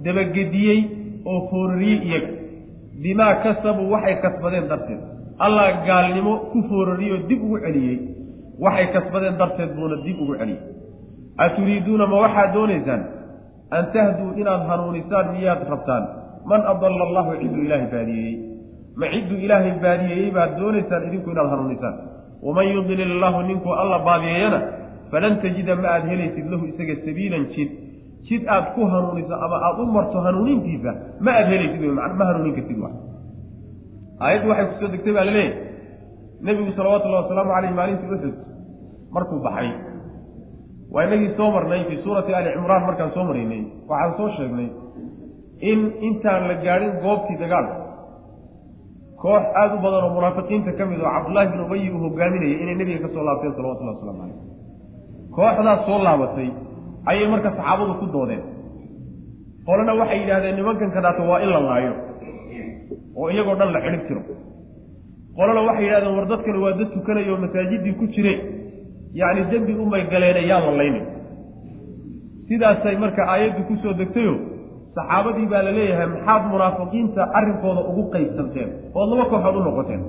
dabagediyey 0.04 0.78
oo 1.32 1.40
foorariyey 1.50 1.98
iyaga 2.08 2.30
bimaa 3.02 3.34
kasabuu 3.44 3.90
waxay 3.94 4.16
kasbadeen 4.24 4.68
darteed 4.72 5.00
allah 5.46 5.66
gaalnimo 5.86 6.34
ku 6.52 6.58
foorariyoo 6.70 7.20
dib 7.30 7.40
ugu 7.46 7.58
celiyey 7.64 7.98
waxay 8.64 8.86
kasbadeen 8.96 9.38
darteed 9.42 9.70
buuna 9.78 9.96
dib 10.06 10.16
ugu 10.22 10.34
celiyey 10.40 10.60
aturiiduuna 11.44 12.06
ma 12.12 12.16
waxaad 12.24 12.50
doonaysaan 12.56 13.02
an 13.78 13.84
tahduu 13.94 14.30
inaad 14.42 14.62
hanuunisaan 14.70 15.26
miyaad 15.34 15.62
rabtaan 15.74 16.04
man 16.50 16.60
adalla 16.72 17.02
allahu 17.08 17.30
cidduu 17.42 17.62
ilaahay 17.66 17.88
baadiyeeyey 17.94 18.36
ma 19.00 19.06
cidduu 19.14 19.38
ilaahay 19.46 19.74
baadiyeeyey 19.84 20.30
baad 20.38 20.52
doonaysaan 20.60 21.06
idinku 21.08 21.30
inaad 21.34 21.50
hanuunisaan 21.54 21.96
waman 22.42 22.66
yudlil 22.74 23.12
allahu 23.16 23.42
ninkuu 23.50 23.72
alla 23.82 23.98
baadiyeeyana 24.08 24.60
falan 25.10 25.40
tajida 25.44 25.76
ma 25.76 25.88
aad 25.94 26.04
helaysid 26.10 26.46
lahu 26.52 26.64
isaga 26.72 26.94
sabiilan 27.06 27.44
jid 27.54 27.70
jid 28.28 28.42
aad 28.54 28.66
ku 28.74 28.86
hanuuniso 28.92 29.34
ama 29.34 29.56
aada 29.66 29.82
u 29.82 29.86
marto 29.96 30.18
hanuunintiisa 30.26 30.92
ma 31.20 31.30
aad 31.38 31.46
helaysid 31.52 31.82
ma 32.18 32.24
hanuunin 32.30 32.54
kartid 32.58 32.78
wa 32.84 32.90
aayaddu 34.24 34.48
waxay 34.50 34.66
ku 34.70 34.74
soo 34.80 34.90
degtay 34.94 35.12
baa 35.18 35.24
la 35.28 35.32
leeyahay 35.38 35.72
nebigu 36.46 36.72
salawatullahi 36.78 37.22
wasalaamu 37.24 37.52
caleyh 37.56 37.72
maalintii 37.78 38.12
uxud 38.16 38.36
markuu 39.14 39.40
baxay 39.46 39.70
waa 40.94 41.04
inagii 41.06 41.34
soo 41.36 41.50
marnay 41.56 41.84
fii 41.88 42.02
suurati 42.04 42.34
ali 42.38 42.54
cimraan 42.56 42.82
markaan 42.88 43.10
soo 43.16 43.24
maraynay 43.30 43.62
waxaan 43.90 44.16
soo 44.18 44.28
sheegnay 44.36 44.68
in 45.70 45.80
intaan 46.08 46.48
la 46.50 46.54
gaadhin 46.64 46.92
goobtii 47.04 47.38
dagaalka 47.42 47.81
koox 49.22 49.42
aada 49.60 49.74
u 49.76 49.82
badan 49.84 50.04
oo 50.06 50.10
munaafiqiinta 50.18 50.70
ka 50.78 50.84
mid 50.90 51.00
oo 51.04 51.10
cabdullaahi 51.16 51.48
bin 51.52 51.60
ubayi 51.66 51.90
uu 51.94 52.00
hogaaminayay 52.06 52.56
inay 52.62 52.76
nebiga 52.80 53.00
ka 53.04 53.08
soo 53.14 53.24
laabteen 53.28 53.52
salawatullahi 53.56 53.96
waslamu 53.96 54.18
caleyh 54.22 54.38
kooxdaas 55.36 55.80
soo 55.88 55.98
laabatay 56.06 56.48
ayay 57.10 57.26
marka 57.32 57.48
saxaabadu 57.56 57.94
ku 58.00 58.06
doodeen. 58.14 58.42
Qolena 59.66 59.92
waxay 60.00 60.18
yidhahdeen 60.22 60.56
nimankan 60.58 60.90
kadhaato 60.96 61.22
waa 61.30 61.38
in 61.44 61.50
la 61.54 61.60
laayo 61.68 61.92
oo 63.20 63.28
iyagoo 63.34 63.54
dhan 63.60 63.70
la 63.74 63.80
xidhib 63.84 64.02
tiro 64.08 64.22
qolena 65.38 65.60
waxay 65.68 65.84
yidhahdeen 65.86 66.14
war 66.18 66.26
dadkani 66.32 66.58
waa 66.64 66.72
dad 66.80 66.88
tukanaya 66.96 67.30
oo 67.34 67.38
masaajidii 67.44 67.94
ku 68.00 68.04
jire 68.14 68.34
yacni 69.20 69.42
dembi 69.52 69.72
umay 69.84 70.02
galeene 70.12 70.42
yaan 70.50 70.64
la 70.68 70.72
laynin. 70.80 71.04
Sidaasay 72.48 72.96
marka 73.04 73.22
aayaddu 73.32 73.62
ku 73.68 73.74
soo 73.82 73.94
degtayo 74.00 74.34
saxaabadii 74.96 75.46
baa 75.52 75.62
la 75.66 75.72
leeyahay 75.78 76.06
maxaad 76.14 76.42
munaafiqiinta 76.52 77.22
arrinkooda 77.38 77.80
ugu 77.90 78.02
qaybsanteen? 78.14 78.68
Ood 78.98 79.08
laba 79.10 79.24
kooxood 79.32 79.56
u 79.56 79.62
noqoteen. 79.68 80.02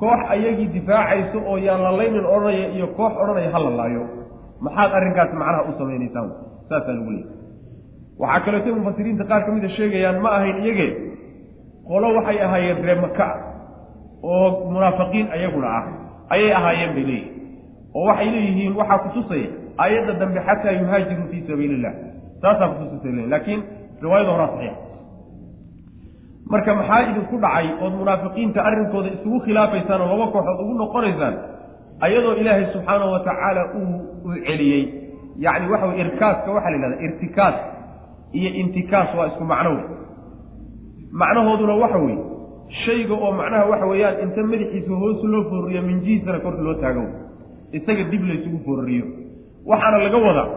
Koox 0.00 0.20
ayagii 0.34 0.68
difaacayso 0.76 1.38
oo 1.50 1.56
yaan 1.66 1.82
la 1.86 1.92
laynin 1.98 2.24
odhanaya 2.34 2.68
iyo 2.76 2.86
koox 2.98 3.12
odhanaya 3.22 3.50
ha 3.54 3.58
la 3.66 3.70
laayo. 3.78 4.02
Maxaad 4.64 4.90
arrinkaasi 4.98 5.34
macnaha 5.40 5.62
u 5.68 5.72
samaynaysaan? 5.78 6.28
Saasaa 6.68 6.94
lagu 6.98 7.10
leeyahay. 7.10 7.36
Waxaa 8.20 8.40
kaleeto 8.44 8.74
mufasiriinta 8.78 9.24
qaar 9.30 9.42
ka 9.46 9.50
mida 9.54 9.68
sheegayaan 9.76 10.18
ma 10.24 10.28
ahayn 10.36 10.56
iyage 10.64 10.88
qolo 11.88 12.06
waxay 12.16 12.38
ahaayeen 12.46 12.78
ree 12.86 12.98
maka 13.04 13.26
oo 14.22 14.46
munaafiqiin 14.72 15.26
ayaguna 15.36 15.68
ah. 15.78 15.84
Ayay 16.34 16.52
ahaayeen 16.58 16.92
bay 16.96 17.04
leeyihiin 17.10 17.34
oo 17.96 18.04
waxay 18.08 18.28
leeyihiin 18.34 18.72
waxaa 18.80 18.98
kutusaya 19.04 19.48
aayadda 19.82 20.12
dambe 20.20 20.40
xataa 20.48 20.74
yuhaajiruu 20.80 21.26
fii 21.30 21.42
sabiili 21.48 21.74
illah 21.78 21.94
saasaa 22.42 22.68
leeyihiin 22.74 23.30
laakiin 23.34 23.60
riwaayada 24.02 24.30
horaa 24.34 24.50
saxiixa 24.54 24.86
marka 26.52 26.74
maxaa 26.78 27.00
idinku 27.10 27.36
dhacay 27.44 27.66
ood 27.84 27.94
munaafiqiinta 28.00 28.58
arrinkooda 28.68 29.08
isugu 29.16 29.38
khilaafaysaan 29.46 30.00
oo 30.04 30.08
laba 30.12 30.26
kooxood 30.34 30.60
ugu 30.64 30.74
noqonaysaan 30.82 31.34
ayadoo 32.06 32.34
ilaahay 32.40 32.66
subxaanahu 32.74 33.12
wa 33.14 33.20
tacaala 33.28 33.62
uu 33.78 34.34
celiyey. 34.46 34.82
Yacni 35.44 35.66
waxa 35.72 35.86
weye 35.90 36.00
irkaaska 36.04 36.48
waxaa 36.56 36.70
la 36.70 36.76
yidhahdaa 36.76 37.04
irtikaas 37.06 37.56
iyo 38.38 38.50
intikaas 38.62 39.08
waa 39.18 39.26
isku 39.30 39.44
macno 39.52 39.70
wey 39.76 39.84
macnahooduna 41.20 41.74
waxa 41.82 41.98
weeye 42.04 42.22
shayga 42.84 43.14
oo 43.14 43.32
macnaha 43.40 43.64
waxa 43.72 43.86
weeyaan 43.92 44.16
inta 44.24 44.42
madaxiisa 44.52 44.92
hoos 45.02 45.20
loo 45.32 45.42
foorriyo 45.50 45.82
minjihiisana 45.88 46.38
korka 46.44 46.62
loo 46.66 46.74
taago 46.82 47.00
wey 47.00 47.12
isaga 47.78 48.04
dib 48.10 48.22
laysugu 48.30 48.58
foorriyo. 48.66 49.04
Waxaana 49.70 49.98
laga 50.04 50.18
wadaa 50.26 50.48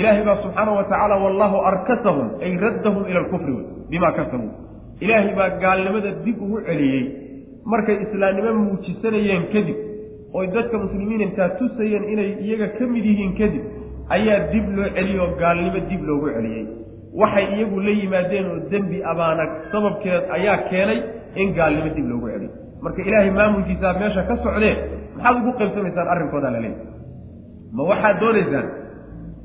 ilaahay 0.00 0.24
baa 0.28 0.36
subxaanahu 0.44 0.76
wa 0.80 0.84
tacaala 0.90 1.16
wallahu 1.24 1.56
arkasahum 1.70 2.28
ay 2.46 2.52
raddahum 2.64 3.02
ila 3.10 3.18
alkufri 3.24 3.52
wey 3.58 3.64
bimaa 3.90 4.12
kasabuu 4.18 4.52
ilaahay 5.04 5.32
baa 5.40 5.50
gaalnimada 5.64 6.10
dib 6.24 6.36
ugu 6.46 6.58
celiyey 6.68 7.04
markay 7.72 7.96
islaamnimo 8.04 8.52
muujisanayeen 8.62 9.44
kadib 9.54 9.78
oy 10.38 10.46
dadka 10.56 10.76
muslimiinantaa 10.84 11.48
tusayeen 11.60 12.04
inay 12.12 12.30
iyaga 12.46 12.68
ka 12.78 12.84
mid 12.94 13.04
yihiin 13.10 13.32
kadib 13.40 13.64
ayaa 14.16 14.38
dib 14.52 14.66
loo 14.76 14.88
celiyey 14.96 15.20
oo 15.24 15.30
gaalnimo 15.42 15.80
dib 15.90 16.02
loogu 16.08 16.28
celiyey 16.36 16.64
waxay 17.20 17.46
iyagu 17.56 17.80
la 17.86 17.92
yimaadeen 18.00 18.46
oo 18.52 18.58
dembi 18.72 18.98
abaana 19.12 19.44
sababkeed 19.72 20.22
ayaa 20.38 20.58
keenay 20.70 20.98
in 21.42 21.48
gaalnimo 21.58 21.90
dib 21.96 22.06
loogu 22.12 22.26
celiyo 22.34 22.52
marka 22.84 23.00
ilaahay 23.08 23.30
maamulkiisaa 23.38 23.94
meesha 24.00 24.22
ka 24.30 24.36
socdee 24.44 24.74
maxaad 25.16 25.36
ugu 25.42 25.52
qaybsamaysaan 25.60 26.08
arrinkoodaa 26.14 26.52
la 26.56 26.60
leeyahy 26.64 26.84
ma 27.76 27.82
waxaad 27.90 28.20
doonaysaan 28.24 28.66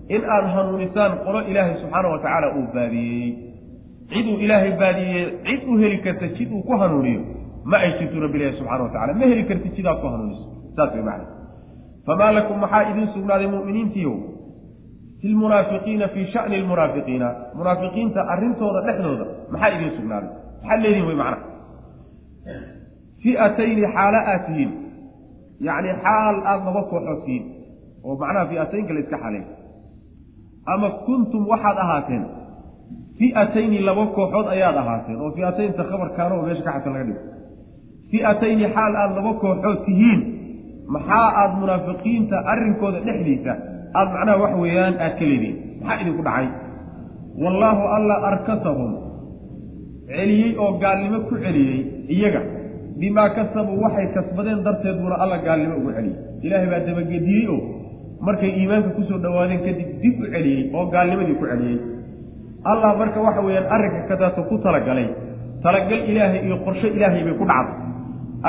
in 0.09 0.21
aada 0.25 0.47
hanuunisaan 0.47 1.17
qolo 1.25 1.41
ilaahay 1.41 1.75
subxaana 1.81 2.07
wa 2.09 2.19
tacaala 2.19 2.55
uu 2.57 2.67
baadiyeeyey 2.73 3.35
cid 4.13 4.25
uu 4.31 4.39
ilaahay 4.45 4.71
baadiyeeye 4.81 5.27
cid 5.45 5.61
u 5.67 5.77
heli 5.77 5.97
karta 5.97 6.27
jid 6.27 6.51
uu 6.51 6.63
ku 6.63 6.77
hanuuniyo 6.83 7.21
ma 7.65 7.77
ay 7.77 7.91
jirto 7.99 8.19
rabbilahi 8.19 8.57
subxana 8.57 8.83
wa 8.83 8.89
tacala 8.89 9.13
ma 9.13 9.25
heli 9.25 9.43
kartid 9.43 9.73
jidaad 9.75 10.01
ku 10.01 10.07
hanuuniso 10.07 10.45
saas 10.75 10.93
way 10.95 11.03
macna 11.03 11.25
famaa 12.05 12.31
lakum 12.31 12.59
maxaa 12.59 12.83
idiin 12.91 13.07
sugnaaday 13.13 13.47
mu'miniintiiyow 13.47 14.17
fi 15.21 15.97
fii 16.13 16.25
sha'ni 16.33 16.61
lmunaafiqiina 16.61 17.35
munaafiqiinta 17.53 18.21
arrintooda 18.33 18.81
dhexdooda 18.87 19.25
maxaa 19.51 19.69
idiin 19.75 19.91
sugnaaday 19.97 20.29
maxaad 20.61 20.81
leedihin 20.83 21.07
wey 21.07 21.15
macnaha 21.15 21.49
fi'atayni 23.23 23.83
xaalo 23.95 24.19
aad 24.31 24.45
tihiin 24.45 24.71
yacni 25.67 25.91
xaal 26.03 26.35
aada 26.49 26.65
laba 26.65 26.81
kooxood 26.91 27.19
tihiin 27.25 27.45
oo 28.03 28.15
macnaha 28.21 28.45
fi'ataynka 28.51 28.93
la 28.93 28.99
iska 28.99 29.17
xaleey 29.23 29.45
ama 30.65 30.89
kuntum 31.05 31.47
waxaad 31.51 31.77
ahaateen? 31.77 32.23
Fi'atayni 33.19 33.79
laba 33.87 34.05
kooxood 34.15 34.47
ayaad 34.55 34.77
ahaateen. 34.83 35.17
Oo 35.21 35.31
fi'ataynta 35.37 35.83
khabarkaana 35.89 36.33
oo 36.35 36.43
meesha 36.47 36.63
ka 36.67 36.71
xasan 36.77 36.93
laga 36.93 37.05
dhigo 37.09 37.21
fi'atayni 38.11 38.65
xaal 38.75 38.93
aada 39.01 39.13
laba 39.19 39.33
kooxood 39.43 39.79
tihiin. 39.85 40.21
Maxaa 40.93 41.27
aada 41.41 41.55
munaafiqiinta 41.61 42.35
arrinkooda 42.51 42.99
dhexdiisa? 43.05 43.53
Aada 43.97 44.09
macnaha 44.15 44.37
wax 44.43 44.53
weeyaan 44.63 44.95
aad 45.05 45.13
ka 45.19 45.25
leedihin 45.29 45.55
maxaa 45.81 46.01
idinku 46.03 46.23
dhacay? 46.27 46.47
Wallaahu 47.43 47.83
alla 47.95 48.15
arkasahum. 48.29 48.91
Celiyey 50.07 50.51
oo 50.63 50.71
gaalnimo 50.83 51.19
ku 51.29 51.35
celiyey 51.43 51.79
iyaga. 52.15 52.41
Bimaa 52.99 53.29
kasabuu 53.37 53.79
waxay 53.83 54.07
kasbadeen 54.15 54.59
darteed 54.65 54.97
buuna 55.01 55.15
alla 55.23 55.37
gaalnimo 55.47 55.75
ugu 55.79 55.91
celiyey. 55.97 56.17
Ilaahay 56.45 56.67
baa 56.73 56.81
dabagediyey 56.87 57.45
oo 57.53 57.59
markay 58.27 58.51
iimaanka 58.59 58.89
ku 58.97 59.01
soo 59.09 59.17
dhowaadeen 59.23 59.61
kadib 59.65 59.89
dib 60.01 60.15
u 60.21 60.25
celiyey 60.33 60.69
oo 60.75 60.85
gaalnimadii 60.93 61.35
ku 61.41 61.45
celiyey. 61.51 61.77
Allah 62.71 62.91
marka 63.01 63.19
waxa 63.27 63.41
weeyaan 63.47 63.67
arrinka 63.75 64.01
kadaato 64.11 64.41
ku 64.49 64.55
talagalay. 64.65 65.07
Talagal 65.63 65.99
ilaahay 66.09 66.41
iyo 66.45 66.55
qorsho 66.65 66.87
ilaahay 66.97 67.23
bay 67.27 67.35
ku 67.41 67.45
dhacday. 67.45 67.77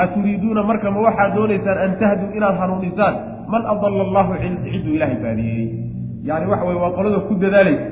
Aturiiduuna 0.01 0.61
marka 0.69 0.87
ma 0.91 0.99
waxaad 1.07 1.31
doonaysaan 1.37 1.77
an 1.85 1.91
tahduu 2.01 2.29
inaad 2.37 2.55
hanuunisaan? 2.61 3.15
Man 3.51 3.63
adalla 3.73 4.01
allahu 4.07 4.31
cidduu 4.41 4.93
ilaahay 4.97 5.17
baadiyeeyey 5.25 5.67
yani 6.29 6.45
waxa 6.51 6.65
weye 6.65 6.79
waa 6.83 6.91
qolada 6.97 7.19
ku 7.29 7.33
dadaalaysa 7.43 7.85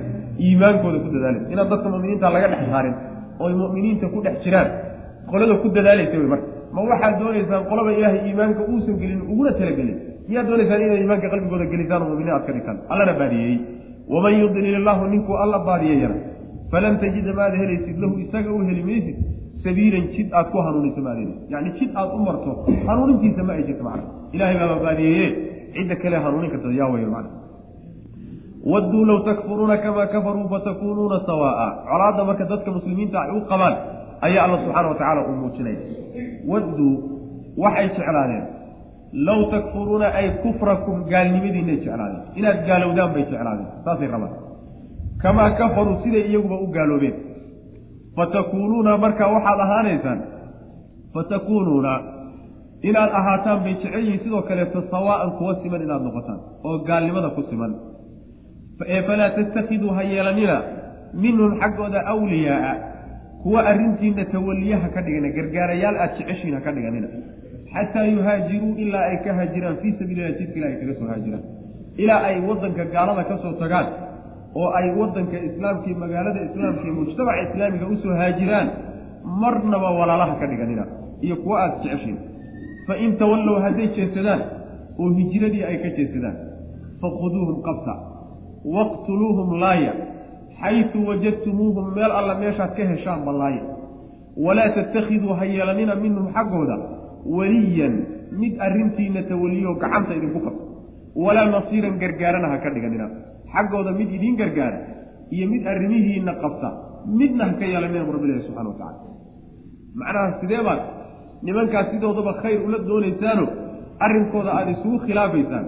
iimaankooda 0.46 0.98
ku 1.06 1.10
dadaalaysa 1.15 1.48
inaan 1.54 1.70
dadka 1.72 1.88
muminiinta 1.94 2.30
laga 2.36 2.48
dhex 2.54 2.62
saarin 2.74 2.96
ooy 3.44 3.54
mu'miniinta 3.62 4.06
ku 4.13 4.20
dhex 4.26 4.36
jiraan 4.46 4.70
qolada 5.32 5.54
ku 5.62 5.67
dadaalaysa 5.78 6.15
wey 6.22 6.30
marka. 6.34 6.48
Ma 6.76 6.82
waxaad 6.91 7.13
doonaysaan 7.22 7.63
qolaba 7.70 7.89
ilaahay 7.98 8.20
iimaanka 8.30 8.62
uusan 8.72 8.96
gelin 9.02 9.22
uguna 9.32 9.52
talagelin 9.60 9.98
miyaad 10.32 10.48
doonaysaan 10.50 10.82
inaad 10.86 11.02
iimaanka 11.04 11.28
qalbigooda 11.34 11.65
gelisaan 11.74 12.02
oo 12.04 12.10
muminiin 12.13 12.36
aad 12.38 12.46
ka 12.48 12.54
dhigtaan 12.58 12.78
allana 12.94 13.13
baadiyeeyey 13.22 13.58
waman 14.13 14.34
yudlil 14.44 14.67
illahu 14.80 15.04
ninkuu 15.13 15.36
alla 15.44 15.60
baadiyeeyana 15.70 16.17
falan 16.72 16.96
tajida 17.04 17.32
maada 17.39 17.56
helaysid 17.62 17.98
lahu 18.04 18.13
isaga 18.26 18.50
u 18.58 18.60
heli 18.70 18.84
maysid 18.89 19.17
sabiilan 19.63 20.06
jid 20.15 20.28
aad 20.39 20.48
ku 20.54 20.58
hanuuniso 20.65 21.02
maad 21.08 21.17
helaysid. 21.22 21.50
Yacni 21.54 21.72
jid 21.80 21.91
aad 22.02 22.10
u 22.17 22.20
marto 22.28 22.52
hanuunintiisa 22.88 23.44
ma 23.48 23.54
ay 23.58 23.63
jirto 23.67 23.84
macna. 23.88 24.04
Ilahay 24.36 24.56
baaba 24.62 24.78
baadiyeeye 24.86 25.28
cidda 25.76 25.96
kale 26.02 26.17
hanuunin 26.26 26.52
karta 26.54 26.70
yaa 26.80 26.89
wey 26.94 27.06
macna. 27.15 27.32
Wadduu 28.72 29.04
low 29.10 29.20
takfuruuna 29.28 29.78
kamaa 29.84 30.08
kafaruu 30.13 30.48
fatakuunuuna 30.54 31.17
sawaa'a. 31.30 31.67
Colaadda 31.89 32.24
marka 32.30 32.46
dadka 32.52 32.70
muslimiinta 32.78 33.17
ay 33.26 33.32
u 33.38 33.41
qabaan 33.52 33.76
ayaa 34.28 34.44
alla 34.46 34.58
subxaana 34.63 34.88
wa 34.94 34.96
tacala 35.02 35.22
uu 35.30 35.36
muujinaya 35.41 35.80
wadduu 36.52 36.91
waxay 37.63 37.88
jeclaadeen 37.98 38.44
low 39.13 39.39
takfuruuna 39.52 40.08
ay 40.19 40.28
kufrakum 40.43 41.04
gaalnimadiinay 41.12 41.78
jeclaadeen 41.84 42.24
inaad 42.39 42.60
gaalowdaan 42.67 43.13
bay 43.13 43.24
jeclaadeen 43.32 43.69
saasay 43.86 44.08
rabaan 44.15 44.34
kamaa 45.24 45.50
kafaruu 45.60 45.97
siday 46.04 46.24
iyaguba 46.30 46.58
u 46.65 46.67
gaaloobeen 46.78 47.15
fatakuunuuna 48.15 48.97
markaa 48.97 49.30
waxaad 49.36 49.60
ahaanaysaan 49.65 50.19
fatakuunuuna 51.13 51.93
inaad 52.89 53.12
ahaataan 53.19 53.60
bay 53.63 53.74
jecel 53.82 54.04
yihiin 54.06 54.24
sidoo 54.24 54.41
kaleeto 54.50 54.84
sawaa'an 54.91 55.32
kuwa 55.38 55.56
siman 55.63 55.82
inaad 55.88 56.04
noqotaan 56.08 56.39
oo 56.67 56.78
gaalnimada 56.89 57.30
ku 57.36 57.41
siman 57.50 57.71
ee 58.93 59.02
falaa 59.08 59.30
tattakhiduu 59.38 59.91
ha 59.97 60.04
yeelanina 60.12 60.56
minhum 61.24 61.52
xaggooda 61.62 62.00
awliyaaa 62.13 62.76
kuwa 63.43 63.60
arrintiina 63.71 64.26
tawaliyaha 64.34 64.88
ka 64.95 65.02
dhigana 65.06 65.30
gargaarayaal 65.38 65.97
aad 66.04 66.12
jeceshiin 66.17 66.56
ha 66.58 66.62
ka 66.65 66.71
dhiganina 66.78 67.08
xataa 67.73 68.05
yuhaajiruu 68.13 68.73
ilaa 68.84 69.05
ay 69.12 69.17
ka 69.25 69.34
haajiraan 69.39 69.77
fii 69.81 69.93
sabiililah 69.99 70.31
jidka 70.39 70.57
ilah 70.60 70.69
ay 70.71 70.77
kaga 70.81 70.93
soo 70.99 71.07
haajiraan. 71.12 71.43
Ilaa 72.03 72.21
ay 72.29 72.38
wadanka 72.49 72.84
gaalada 72.93 73.23
ka 73.29 73.36
soo 73.43 73.53
tagaan 73.62 73.88
oo 74.62 74.69
ay 74.79 74.88
wadanka 74.99 75.38
islaamka 75.49 75.86
iyo 75.89 75.97
magaalada 76.03 76.39
islaamka 76.47 76.88
mujtamaca 76.99 77.41
islaamiga 77.47 77.86
u 77.93 77.95
soo 78.03 78.15
haajiraan 78.21 78.67
marnaba 79.41 79.89
walaalaha 79.99 80.36
ka 80.41 80.45
dhiganina 80.51 80.84
iyo 81.25 81.36
kuwa 81.43 81.55
aada 81.63 81.75
jeceshiin 81.84 82.17
fa 82.88 82.93
in 83.05 83.12
tawallow 83.21 83.57
hadday 83.65 83.88
jeesadaan 83.97 84.41
oo 85.01 85.10
hijiradii 85.17 85.63
ay 85.69 85.77
ka 85.84 85.89
jeesadaan 85.97 86.36
fakhuduuhum 87.01 87.57
qabta 87.67 87.93
waqtuluuhum 88.75 89.60
laaya 89.63 89.93
xaytu 90.62 90.97
wajadtumuuhum 91.10 91.86
meel 91.95 92.12
alla 92.19 92.36
meeshaad 92.43 92.73
ka 92.77 92.84
heshaan 92.91 93.21
ballaaya 93.27 93.62
walaa 94.45 94.69
tattakhiduu 94.77 95.34
ha 95.39 95.45
yeelanina 95.45 95.95
minhum 95.95 96.27
xaggooda 96.36 96.77
weliyan 97.38 97.93
mid 98.41 98.53
arrintiina 98.67 99.21
tawaliyo 99.31 99.71
gacanta 99.84 100.13
idinku 100.19 100.39
qabta 100.45 100.63
walaa 101.23 101.47
nasiiran 101.55 101.95
gargaarana 102.03 102.47
ha 102.53 102.57
ka 102.63 102.69
dhiganina. 102.75 103.05
Xaggooda 103.53 103.91
mid 103.99 104.10
idiin 104.17 104.36
gargaara 104.41 104.79
iyo 105.36 105.45
mid 105.53 105.63
arrimihiina 105.73 106.34
qabta 106.43 106.69
midna 107.19 107.43
ha 107.49 107.53
ka 107.60 107.65
yeelanina 107.71 108.03
bu 108.07 108.12
rabbilahi 108.15 108.41
subxana 108.47 108.69
wa 108.71 108.77
tacala 108.81 109.10
macnaha 109.99 110.29
sidee 110.41 110.62
baad? 110.67 110.81
Nimankaas 111.45 111.88
sidoodaba 111.93 112.34
khayr 112.41 112.60
ula 112.67 112.77
doonaysaano 112.89 113.45
arrinkooda 114.05 114.51
aada 114.57 114.71
isugu 114.75 114.97
khilaafaysaan 115.05 115.65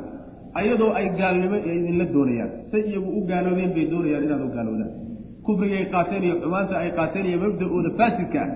ayadoo 0.60 0.92
ay 1.00 1.08
gaalnimo 1.20 1.58
idinla 1.70 2.06
doonayaan. 2.16 2.52
Say 2.72 2.82
iyagu 2.90 3.10
u 3.20 3.22
gaaloobeen 3.32 3.72
bay 3.78 3.86
doonayaan 3.94 4.24
inaad 4.28 4.42
u 4.48 4.50
gaalowdaan 4.58 4.92
kufrigay 5.46 5.86
qaateen 5.94 6.24
iyo 6.28 6.36
xumaanta 6.44 6.74
ay 6.84 6.90
qaateen 7.00 7.26
iyo 7.30 7.38
mabda-ooda 7.44 7.90
faasidka 8.00 8.40
ah 8.46 8.50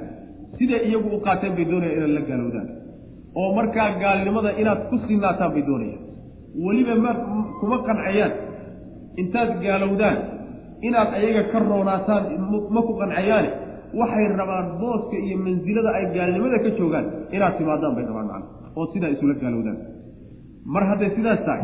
siday 0.59 0.81
iyagu 0.89 1.07
u 1.17 1.19
qaateen 1.27 1.53
bay 1.57 1.65
doonayaan 1.71 1.97
inaad 1.99 2.13
la 2.17 2.21
gaalowdaan 2.29 2.67
oo 3.39 3.49
markaa 3.57 3.89
gaalnimada 4.03 4.51
inaad 4.61 4.81
ku 4.89 4.95
sinaataan 5.07 5.51
bay 5.55 5.63
doonayaan. 5.69 6.01
Weliba 6.65 6.95
ma 7.05 7.11
kuma 7.59 7.77
qancayaan 7.87 8.33
intaad 9.21 9.49
gaalowdaan 9.65 10.17
inaad 10.87 11.09
ayaga 11.19 11.43
ka 11.51 11.59
roonaataan 11.69 12.23
ma 12.75 12.81
ku 12.87 12.93
qancayaane. 13.01 13.49
Waxay 13.99 14.25
rabaan 14.39 14.67
booska 14.81 15.15
iyo 15.25 15.35
mansilada 15.45 15.89
ay 15.97 16.05
gaalnimada 16.15 16.57
ka 16.65 16.69
joogaan 16.77 17.05
inaad 17.35 17.53
timaadaan 17.59 17.93
bay 17.97 18.05
rabaan 18.09 18.27
macna 18.31 18.47
oo 18.77 18.85
sidaa 18.93 19.11
isula 19.15 19.33
gaalowdaan. 19.43 19.77
Mar 20.73 20.83
hadday 20.89 21.09
sidaas 21.17 21.41
tahay 21.47 21.63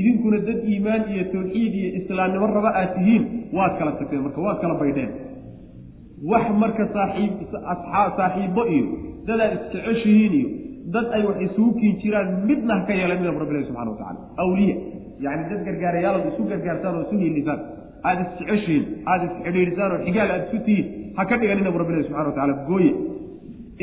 idinkuna 0.00 0.38
dad 0.48 0.58
iimaan 0.70 1.02
iyo 1.12 1.24
tawxiid 1.32 1.72
iyo 1.80 1.88
islaamnimo 2.00 2.46
raba 2.56 2.70
aad 2.80 2.90
tihiin 2.96 3.22
waad 3.56 3.72
kala 3.78 3.92
tagteen 3.98 4.22
marka 4.26 4.40
waad 4.46 4.58
kala 4.62 4.74
baydheen. 4.82 5.10
Wax 6.30 6.44
marka 6.62 6.84
saaxiib 6.96 7.32
saaxiibbo 8.18 8.62
iyo 8.74 8.84
dadaad 9.28 9.52
isjeceshihiin 9.56 10.32
iyo 10.40 10.48
dad 10.94 11.06
ay 11.16 11.22
wax 11.28 11.36
isugu 11.46 11.70
kiin 11.80 11.94
jiraan 12.02 12.28
midna 12.48 12.72
ha 12.78 12.86
ka 12.88 12.92
yeelan 13.00 13.18
midab 13.22 13.36
rabbilahi 13.42 13.64
subxana 13.68 13.90
wa 13.94 13.98
tacala 14.00 14.20
awliya 14.44 14.76
yacni 15.26 15.44
dad 15.52 15.60
gargaarayaalood 15.68 16.26
isu 16.32 16.42
gargaarsaan 16.52 16.94
oo 16.98 17.02
isu 17.06 17.16
hiilisaan 17.22 17.60
aada 18.08 18.22
isjeceshihiin 18.28 18.84
aada 19.12 19.24
isxidhiidhisaan 19.30 19.90
oo 19.96 20.00
xigaal 20.06 20.28
aada 20.34 20.44
isu 20.48 20.58
tihiin 20.66 20.86
ha 21.18 21.22
ka 21.30 21.34
dhiganina 21.42 21.70
bu 21.74 21.78
rabbilahi 21.82 22.04
subxana 22.08 22.28
wa 22.30 22.34
tacala 22.38 22.54
gooye. 22.70 22.92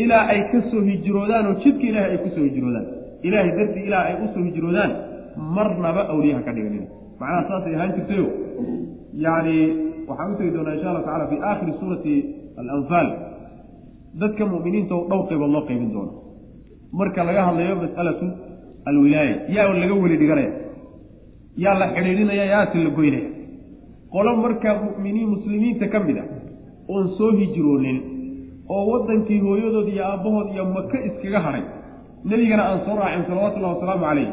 Ilaa 0.03 0.23
ay 0.33 0.39
ka 0.51 0.59
soo 0.71 0.81
hijroodaan 0.89 1.45
oo 1.51 1.55
jidka 1.63 1.85
ilaahay 1.91 2.11
ay 2.15 2.19
ku 2.25 2.29
soo 2.35 2.45
hijroodaan. 2.49 2.85
Ilaahay 3.27 3.51
dartii 3.57 3.83
ilaa 3.89 4.03
ay 4.09 4.15
u 4.23 4.27
soo 4.33 4.43
hijroodaan 4.49 4.91
marnaba 5.57 6.01
awliya 6.13 6.35
ha 6.39 6.41
ka 6.47 6.51
dhiganina 6.57 6.87
macnaha 7.19 7.41
saasay 7.49 7.73
ahaan 7.77 7.91
jirtayo 7.97 8.25
yani 9.25 9.55
waxaan 10.09 10.31
u 10.33 10.35
tegi 10.39 10.51
doonaa 10.55 10.73
insha 10.77 10.87
allahu 10.91 11.05
tacala 11.09 11.25
fi 11.31 11.35
aakhiri 11.49 11.73
suurati 11.81 12.13
alanfaal. 12.61 13.07
Dadka 14.21 14.43
mu'miniinta 14.53 14.93
oo 14.97 15.05
dhowr 15.11 15.25
qaybood 15.29 15.51
loo 15.55 15.63
qaybin 15.69 15.89
doono 15.95 16.11
marka 16.99 17.21
laga 17.27 17.41
hadlayo 17.47 17.75
mas'alatu 17.83 18.25
alwilaaya 18.89 19.35
yaa 19.55 19.73
laga 19.81 19.93
weli 20.03 20.17
dhiganaya. 20.21 20.51
Yaa 21.63 21.75
la 21.81 21.85
xidhiidhinaya 21.95 22.45
yaase 22.53 22.77
la 22.85 22.89
goynaya. 22.97 23.27
Qolo 24.13 24.31
marka 24.43 24.69
muminiin 24.83 25.27
muslimiinta 25.33 25.85
ka 25.93 25.99
mid 26.07 26.17
a 26.17 26.23
oon 26.93 27.05
soo 27.17 27.31
hijroonin 27.39 27.97
oo 28.75 28.83
waddankii 28.91 29.39
hooyadood 29.45 29.87
iyo 29.93 30.03
aabbahood 30.11 30.47
iyo 30.53 30.63
maka 30.75 30.97
iskaga 31.07 31.39
hadhay 31.45 31.63
nebigana 32.29 32.63
aan 32.69 32.79
soo 32.85 32.95
raacin 32.99 33.23
salawatullahi 33.29 33.73
wasalaamu 33.75 34.03
calayh 34.07 34.27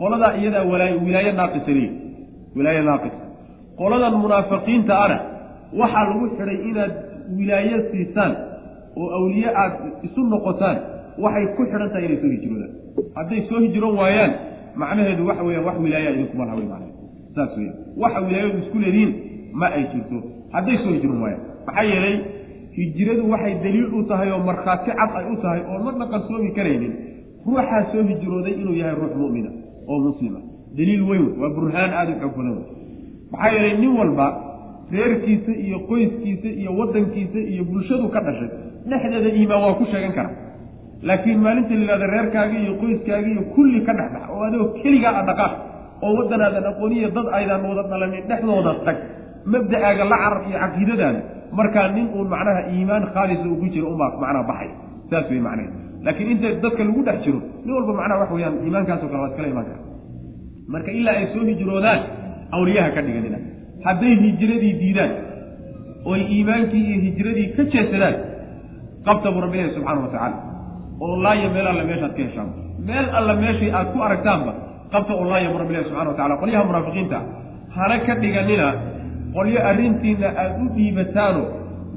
qoladaa 0.00 0.32
iyadaa 0.40 0.64
walaa 0.72 0.90
wilaaye 1.06 1.32
naaqisa 1.38 1.70
leeyi 1.76 1.90
wilaaye 2.56 2.82
naaqisa 2.88 3.20
qoladan 3.80 4.14
munaafiqiinta 4.24 4.94
ana 5.04 5.16
waxaa 5.80 6.04
lagu 6.10 6.26
xidhay 6.36 6.58
inaad 6.70 6.92
wilaaye 7.38 7.76
siisaan 7.90 8.32
oo 9.00 9.06
awliye 9.18 9.48
aada 9.62 9.76
isu 10.06 10.20
noqotaan 10.32 10.76
waxay 11.18 11.46
ku 11.56 11.62
xidhan 11.64 11.88
tahay 11.92 12.04
inay 12.06 12.18
soo 12.22 12.30
hijroodaan 12.34 12.72
hadday 13.16 13.40
soo 13.48 13.60
hijroon 13.66 13.94
waayaan 13.98 14.32
macnaheedu 14.82 15.22
waxa 15.28 15.42
weeyaan 15.48 15.64
wax 15.68 15.76
wilaaya 15.84 16.10
idinkuma 16.14 16.44
laha 16.44 16.56
wey 16.60 16.66
macnahe 16.72 16.92
saas 17.34 17.52
weyaan 17.58 17.76
waxa 18.02 18.20
wilaayadu 18.26 18.58
isku 18.64 18.78
leedihiin 18.78 19.12
ma 19.60 19.66
ay 19.76 19.84
jirto. 19.92 20.18
Hadday 20.52 20.76
soo 20.82 20.92
hijroon 20.96 21.20
waayaan. 21.22 21.42
Maxaa 21.66 21.84
yeelay 21.90 22.16
hijradu 22.78 23.22
waxay 23.30 23.54
daliil 23.64 23.88
u 23.94 24.02
tahay 24.10 24.30
oo 24.34 24.38
markhaati 24.48 24.90
cad 24.98 25.10
ay 25.18 25.26
u 25.32 25.36
tahay 25.42 25.60
oon 25.70 25.82
marna 25.86 26.06
qarsoomi 26.12 26.50
karaynin. 26.58 26.92
Ruuxaa 27.46 27.82
soo 27.92 28.02
hijrooday 28.10 28.54
inuu 28.60 28.74
yahay 28.80 28.94
ruux 29.00 29.14
mu'mina 29.20 29.50
oo 29.88 29.98
muslima. 30.06 30.40
Daliil 30.76 31.02
weyn 31.10 31.26
waa 31.40 31.50
burhaan 31.56 31.90
aada 31.98 32.12
u 32.12 32.18
xoog 32.20 32.34
badan 32.36 32.52
wey 32.58 32.66
maxaa 33.32 33.50
yeelay 33.54 33.74
nin 33.82 33.92
walba 33.98 34.26
reerkiisa 34.92 35.52
iyo 35.66 35.78
qoyskiisa 35.88 36.48
iyo 36.60 36.70
waddankiisa 36.78 37.38
iyo 37.52 37.64
bulshadu 37.64 38.08
ka 38.14 38.20
dhashay 38.26 38.48
dhexdeeda 38.90 39.30
iimaan 39.38 39.62
waa 39.64 39.74
ku 39.78 39.84
sheegan 39.90 40.12
kara 40.18 40.30
laakiin 41.08 41.38
maalinta 41.44 41.74
la 41.74 41.80
yihahda 41.84 42.06
reerkaagi 42.14 42.56
iyo 42.64 42.72
qoyskaagi 42.82 43.30
iyo 43.34 43.42
kulli 43.54 43.78
ka 43.86 43.92
dhex 43.98 44.08
bax 44.14 44.24
oo 44.34 44.42
adigoo 44.48 44.68
keligaa 44.82 45.12
a 45.20 45.22
dhaqaaq 45.28 45.52
oo 46.06 46.12
waddanaadan 46.18 46.64
aqooniya 46.72 47.08
dad 47.16 47.26
aydan 47.38 47.60
wada 47.70 47.82
dhalanin 47.92 48.22
dhexdooda 48.30 48.72
tag 48.86 48.96
mabda'aaga 49.52 50.04
la 50.12 50.16
carar 50.22 50.40
iyo 50.48 50.56
caqiidadaada 50.64 51.20
markaa 51.58 51.86
nin 51.96 52.06
uun 52.16 52.28
macnaha 52.34 52.60
iimaan 52.74 53.04
khaalisa 53.14 53.46
uu 53.52 53.58
ku 53.62 53.66
jiro 53.74 53.86
unbaa 53.94 54.10
macnaha 54.22 54.44
baxay. 54.50 54.70
Saas 55.10 55.26
wey 55.32 55.40
macnahe 55.46 55.68
laakiin 56.06 56.28
inta 56.34 56.48
dadka 56.64 56.82
lagu 56.88 57.00
dhex 57.08 57.18
jiro 57.24 57.40
nin 57.64 57.72
walba 57.76 57.92
macnaha 58.00 58.18
wax 58.22 58.30
weyaan 58.36 58.54
iimaankaasoo 58.66 59.08
kale 59.12 59.20
waa 59.24 59.30
iskala 59.32 59.48
imaan 59.54 59.66
kara 59.70 59.80
marka 60.72 60.90
ilaa 61.00 61.16
ay 61.20 61.26
soo 61.34 61.44
hijroodaan 61.50 62.00
awliyaha 62.56 62.88
ka 62.96 63.00
dhiganina 63.06 63.38
hadday 63.86 64.12
hijradii 64.24 64.72
diidaan 64.82 65.12
oy 66.12 66.20
iimaankii 66.36 66.82
iyo 66.90 66.98
hijradii 67.06 67.46
ka 67.56 67.62
jeesadaan 67.74 68.16
qabta 69.06 69.28
buu 69.34 69.42
rabbi 69.44 69.56
ilahi 69.60 69.74
subxaana 69.76 70.00
wa 70.06 70.10
tacaala 70.14 70.36
oo 71.00 71.16
laaya 71.24 71.48
meel 71.54 71.66
alla 71.72 71.84
meeshaad 71.90 72.12
ka 72.16 72.22
heshaan 72.26 72.48
meel 72.88 73.06
alla 73.18 73.34
meeshay 73.42 73.70
aad 73.78 73.88
ku 73.94 73.98
aragtaanba 74.06 74.52
qabta 74.92 75.12
oo 75.18 75.24
laaya 75.32 75.48
buu 75.52 75.58
rabbi 75.62 75.72
ilahi 75.74 75.86
subxana 75.88 76.10
wa 76.10 76.16
tacala 76.18 76.36
qolyaha 76.42 76.64
munaafiqiinta 76.68 77.18
hana 77.76 77.96
ka 78.06 78.14
dhiganina 78.22 78.66
qolyo 79.36 79.58
arrintiina 79.70 80.28
aada 80.42 80.56
u 80.64 80.68
dhiibataano 80.76 81.42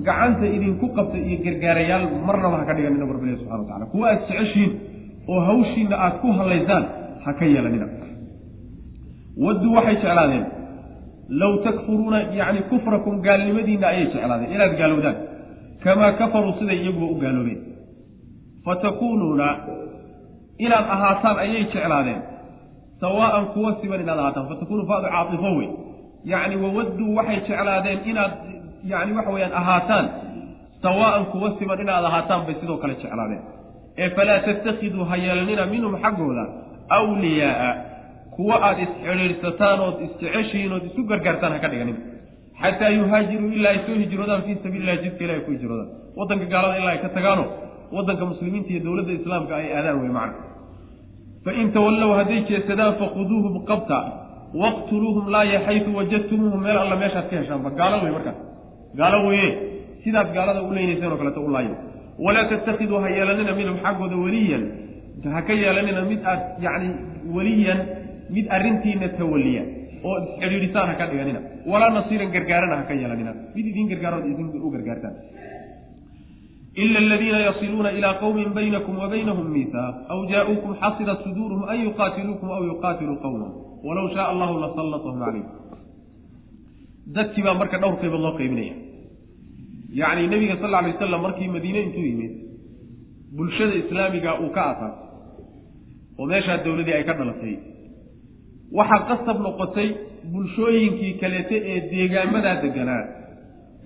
gacanta 0.08 0.46
idinku 0.58 0.86
qabta 0.98 1.18
iyo 1.28 1.38
gargaarayaal 1.46 2.06
marnaba 2.28 2.56
ha 2.62 2.66
ka 2.70 2.74
dhiganina 2.78 3.06
bu 3.10 3.14
rabbi 3.16 3.26
ilahi 3.30 3.40
subxana 3.42 3.62
wa 3.64 3.68
tacala 3.70 3.86
kuwa 3.94 4.06
aad 4.14 4.20
jeceshiin 4.30 4.72
oo 5.32 5.40
hawshiina 5.50 5.96
aad 6.06 6.16
ku 6.24 6.28
hadlaysaan 6.40 6.84
ha 7.26 7.32
ka 7.40 7.46
yeelanina. 7.54 7.88
Wadduu 9.46 9.74
waxay 9.78 9.96
jeclaadeen 10.02 10.46
low 11.42 11.54
takfuruuna 11.66 12.20
yacni 12.40 12.62
kufrakum 12.72 13.16
gaalnimadiinna 13.26 13.88
ayay 13.92 14.06
jeclaadeen 14.14 14.52
inaad 14.56 14.74
gaalowdaan 14.82 15.18
kamaa 15.84 16.12
kafaruu 16.20 16.54
siday 16.60 16.78
iyaguba 16.84 17.06
u 17.14 17.16
gaaloobeen 17.24 17.60
fatakuunuuna 18.68 19.48
inaad 20.66 20.86
ahaataan 20.96 21.38
ayay 21.44 21.64
jeclaadeen 21.74 22.22
sawaa'an 23.02 23.46
kuwa 23.54 23.72
siban 23.82 24.02
inaad 24.02 24.20
ahaataan. 24.20 24.48
Fatakunu 24.52 24.84
faadu 24.90 25.08
caatifo 25.16 25.50
wey 25.58 25.70
yacni 26.32 26.56
wawadduu 26.64 27.16
waxay 27.18 27.40
jeclaadeen 27.48 28.00
inaad 28.12 28.32
yacni 28.92 29.14
waxa 29.18 29.32
weeyaan 29.36 29.54
ahaataan 29.62 30.06
sawaa'an 30.86 31.26
kuwa 31.34 31.50
siban 31.60 31.80
inaad 31.86 32.06
ahaataan 32.10 32.42
bay 32.48 32.56
sidoo 32.62 32.78
kale 32.82 32.96
jeclaadeen. 33.04 33.44
Ee 34.02 34.10
falaa 34.18 34.40
tattakhiduu 34.48 35.06
ha 35.10 35.16
yeelanina 35.26 35.66
minhum 35.74 35.94
xaggooda 36.04 36.44
awliyaaa 36.98 37.74
kuwa 38.36 38.56
aada 38.68 38.82
isxidhiidhsataan 38.86 39.80
ood 39.88 39.98
isjeceshihiin 40.08 40.74
ood 40.78 40.86
isu 40.90 41.02
gargaartaan 41.12 41.54
ha 41.56 41.60
ka 41.64 41.70
dhiganin. 41.72 41.98
Xataa 42.62 42.90
yuhaajiruu 42.98 43.50
ilaa 43.58 43.72
ay 43.76 43.80
soo 43.86 43.96
hijroodaan 44.04 44.42
fii 44.46 44.58
sabiilillahi 44.64 45.00
jidka 45.06 45.24
ilahi 45.26 45.42
ku 45.46 45.52
hijroodaan 45.56 45.90
waddanka 46.20 46.46
gaalada 46.54 46.78
ilaa 46.82 46.94
ay 46.96 47.02
ka 47.06 47.10
tagaano 47.18 47.44
waddanka 47.96 48.24
muslimiinta 48.32 48.70
iyo 48.74 48.82
dowladda 48.88 49.14
islaamka 49.20 49.54
ay 49.60 49.68
aadaan 49.78 49.98
wey 50.04 50.12
macna. 50.20 50.44
Fain 51.46 51.68
tawallow 51.76 52.12
hadday 52.20 52.40
jeesadaan 52.50 52.94
fakhuduuhum 53.02 53.54
qabta 53.70 53.98
waqtuluuhum 54.64 55.26
laaya 55.36 55.60
xaytu 55.68 55.90
wajadtumuuhum 56.00 56.60
meel 56.66 56.78
alla 56.84 56.96
meeshaad 57.04 57.26
ka 57.32 57.36
heshaanba 57.42 57.70
gaalo 57.80 57.98
wey 58.04 58.12
markaas 58.18 58.38
gaalo 59.00 59.18
weye 59.30 59.50
sidaad 60.04 60.28
gaalada 60.38 60.62
u 60.68 60.72
leynayseen 60.78 61.12
oo 61.14 61.18
kaleeto 61.22 61.42
u 61.48 61.52
laaya 61.56 61.76
walaa 62.26 62.46
tattakhiduu 62.52 63.00
ha 63.04 63.10
yeelanina 63.18 63.52
minhum 63.60 63.78
xaggooda 63.86 64.16
weliyan. 64.26 64.64
Ha 65.36 65.42
ka 65.48 65.54
yeelanina 65.64 66.02
mid 66.12 66.22
aad 66.32 66.42
yacni 66.66 66.90
weliyan 67.36 67.80
mid 68.36 68.46
arrintiina 68.56 69.08
tawaliya 69.20 69.64
oo 70.08 70.16
isxidhiidhisaan 70.24 70.88
ha 70.92 70.96
ka 71.00 71.06
dhiganina. 71.12 71.40
Walaa 71.72 71.90
nasiiran 71.98 72.30
gargaarana 72.36 72.76
ha 72.80 72.84
ka 72.90 72.94
yeelanina. 73.02 73.32
Mid 73.56 73.66
idiin 73.72 73.88
gargaarood 73.92 74.26
idin 74.32 74.48
u 74.66 74.70
gargaartaan 74.76 75.16
ila 76.84 76.98
aladiina 77.04 77.40
yasiluuna 77.48 77.90
ilaa 77.98 78.14
qowmin 78.24 78.50
baynakum 78.58 78.96
wa 79.02 79.08
baynahum 79.14 79.48
miihaaq 79.56 79.96
aw 80.14 80.20
jaa-uukum 80.32 80.72
xasirat 80.82 81.20
suduuruhum 81.26 81.64
an 81.72 81.78
yuqaatiluukum 81.88 82.50
aw 82.58 82.62
yuqaatiluu 82.72 83.18
qowmahum 83.26 83.54
walow 83.88 84.06
shaaa 84.16 84.28
allahu 84.34 84.54
lasallatahum 84.66 85.20
calaykum 85.26 85.56
dadkii 87.16 87.44
baa 87.48 87.56
marka 87.62 87.78
dhowr 87.82 87.96
qaybood 88.02 88.22
loo 88.26 88.34
qaybinaya. 88.40 88.76
Yacni 90.00 90.28
nebiga 90.34 90.56
sal 90.62 90.70
lla 90.72 90.78
alay 90.82 90.94
wasalam 90.96 91.22
markii 91.26 91.48
madiine 91.56 91.80
intuu 91.88 92.06
yimid 92.10 92.34
bulshada 93.38 93.76
islaamiga 93.82 94.32
uu 94.44 94.50
ka 94.56 94.64
asaasay 94.72 95.06
oo 96.20 96.26
meeshaa 96.32 96.58
dowladii 96.66 96.96
ay 96.98 97.04
ka 97.10 97.14
dhalatay. 97.20 97.56
Waxaa 98.78 99.06
qasab 99.10 99.38
noqotay 99.46 99.90
bulshooyinkii 100.34 101.14
kaleete 101.22 101.58
ee 101.72 101.80
deegaamadaa 101.92 102.56
deganaa 102.64 103.04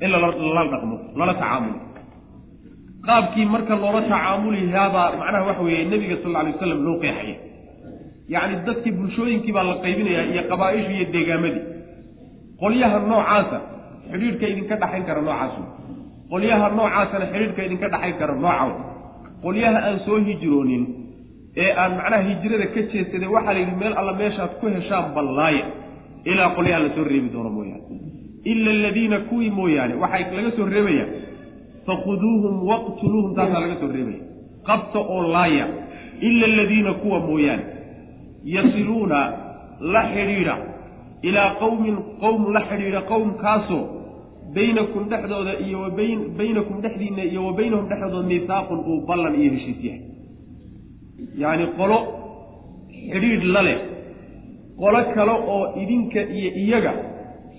in 0.03 0.09
lala 0.13 0.63
dhaqmo 0.73 0.97
lala 1.19 1.33
tacaamulo 1.41 1.90
qaabkii 3.07 3.45
marka 3.53 3.73
loola 3.81 4.01
tacaamulihyaabaa 4.11 5.07
macnaha 5.21 5.45
waxa 5.49 5.63
weeye 5.67 5.83
nebiga 5.91 6.15
sal 6.23 6.35
alay 6.41 6.53
wasalam 6.55 6.79
loo 6.87 6.95
qeexaya 7.03 7.35
yacni 8.33 8.55
dadkii 8.67 8.91
bulshooyinkii 8.99 9.51
baa 9.55 9.63
la 9.69 9.75
qaybinayaa 9.85 10.25
iyo 10.33 10.43
qabaa-ishii 10.51 10.95
iyo 10.99 11.07
deegaamadii 11.15 11.63
qolyaha 12.61 12.97
noocaasa 13.11 13.57
xidhiidhka 14.11 14.45
idinka 14.53 14.75
dhaxayn 14.81 15.03
kara 15.09 15.21
noocaas 15.27 15.53
qolyaha 16.31 16.65
noocaasana 16.77 17.25
xidhiidhka 17.33 17.61
idinka 17.67 17.87
dhaxayn 17.93 18.15
kara 18.21 18.33
noocaw 18.43 18.69
qolyaha 19.45 19.77
aan 19.87 19.97
soo 20.05 20.17
hijroonin 20.27 20.83
ee 21.63 21.69
aan 21.81 21.91
macnaha 21.99 22.23
hijrada 22.29 22.65
ka 22.75 22.81
jeesaday 22.91 23.29
waxaa 23.35 23.53
la 23.55 23.59
yidhi 23.63 23.75
meel 23.81 23.93
alla 24.01 24.13
meeshaad 24.21 24.51
ku 24.61 24.65
heshaan 24.75 25.05
ballaaya 25.15 25.65
ilaa 26.31 26.49
qolyaha 26.57 26.79
la 26.85 26.89
soo 26.95 27.03
reebi 27.11 27.29
doono 27.33 27.49
mooyaane. 27.57 27.85
Ila 28.51 28.69
aladiina 28.77 29.17
kuwii 29.29 29.49
mooyaane 29.59 29.93
waxaa 30.03 30.31
laga 30.37 30.51
soo 30.57 30.65
reebaya 30.75 31.05
fakhuduuhum 31.87 32.55
waqtuluuhum 32.69 33.31
taasaa 33.37 33.61
laga 33.63 33.75
soo 33.81 33.89
reebaya 33.95 34.21
qabta 34.69 34.99
oo 35.13 35.21
laaya 35.35 35.65
ila 36.27 36.45
aladiina 36.51 36.93
kuwa 37.01 37.19
mooyaane 37.27 37.63
yasiluuna 38.55 39.19
la 39.93 40.01
xidhiidha. 40.13 40.55
Ilaa 41.29 41.49
qowmin 41.61 41.95
qowm 42.21 42.41
la 42.55 42.61
xidhiidha 42.69 43.01
qowmkaasoo 43.11 43.83
baynakum 44.55 45.03
dhexdooda 45.11 45.53
iyo 45.65 45.79
baynakum 46.39 46.75
dhexdiinna 46.83 47.23
iyo 47.31 47.41
wa 47.47 47.53
baynahum 47.59 47.85
dhexdooda 47.91 48.27
miihaaqun 48.31 48.79
uu 48.91 48.99
ballan 49.09 49.35
iyo 49.41 49.51
heshiis 49.55 49.79
yahay. 49.87 50.01
Yacni 51.41 51.65
qolo 51.77 51.97
xidhiidh 53.11 53.43
la 53.53 53.61
leh 53.67 53.77
qolo 54.81 54.99
kale 55.15 55.33
oo 55.53 55.61
idinka 55.83 56.21
iyo 56.37 56.49
iyaga 56.63 56.93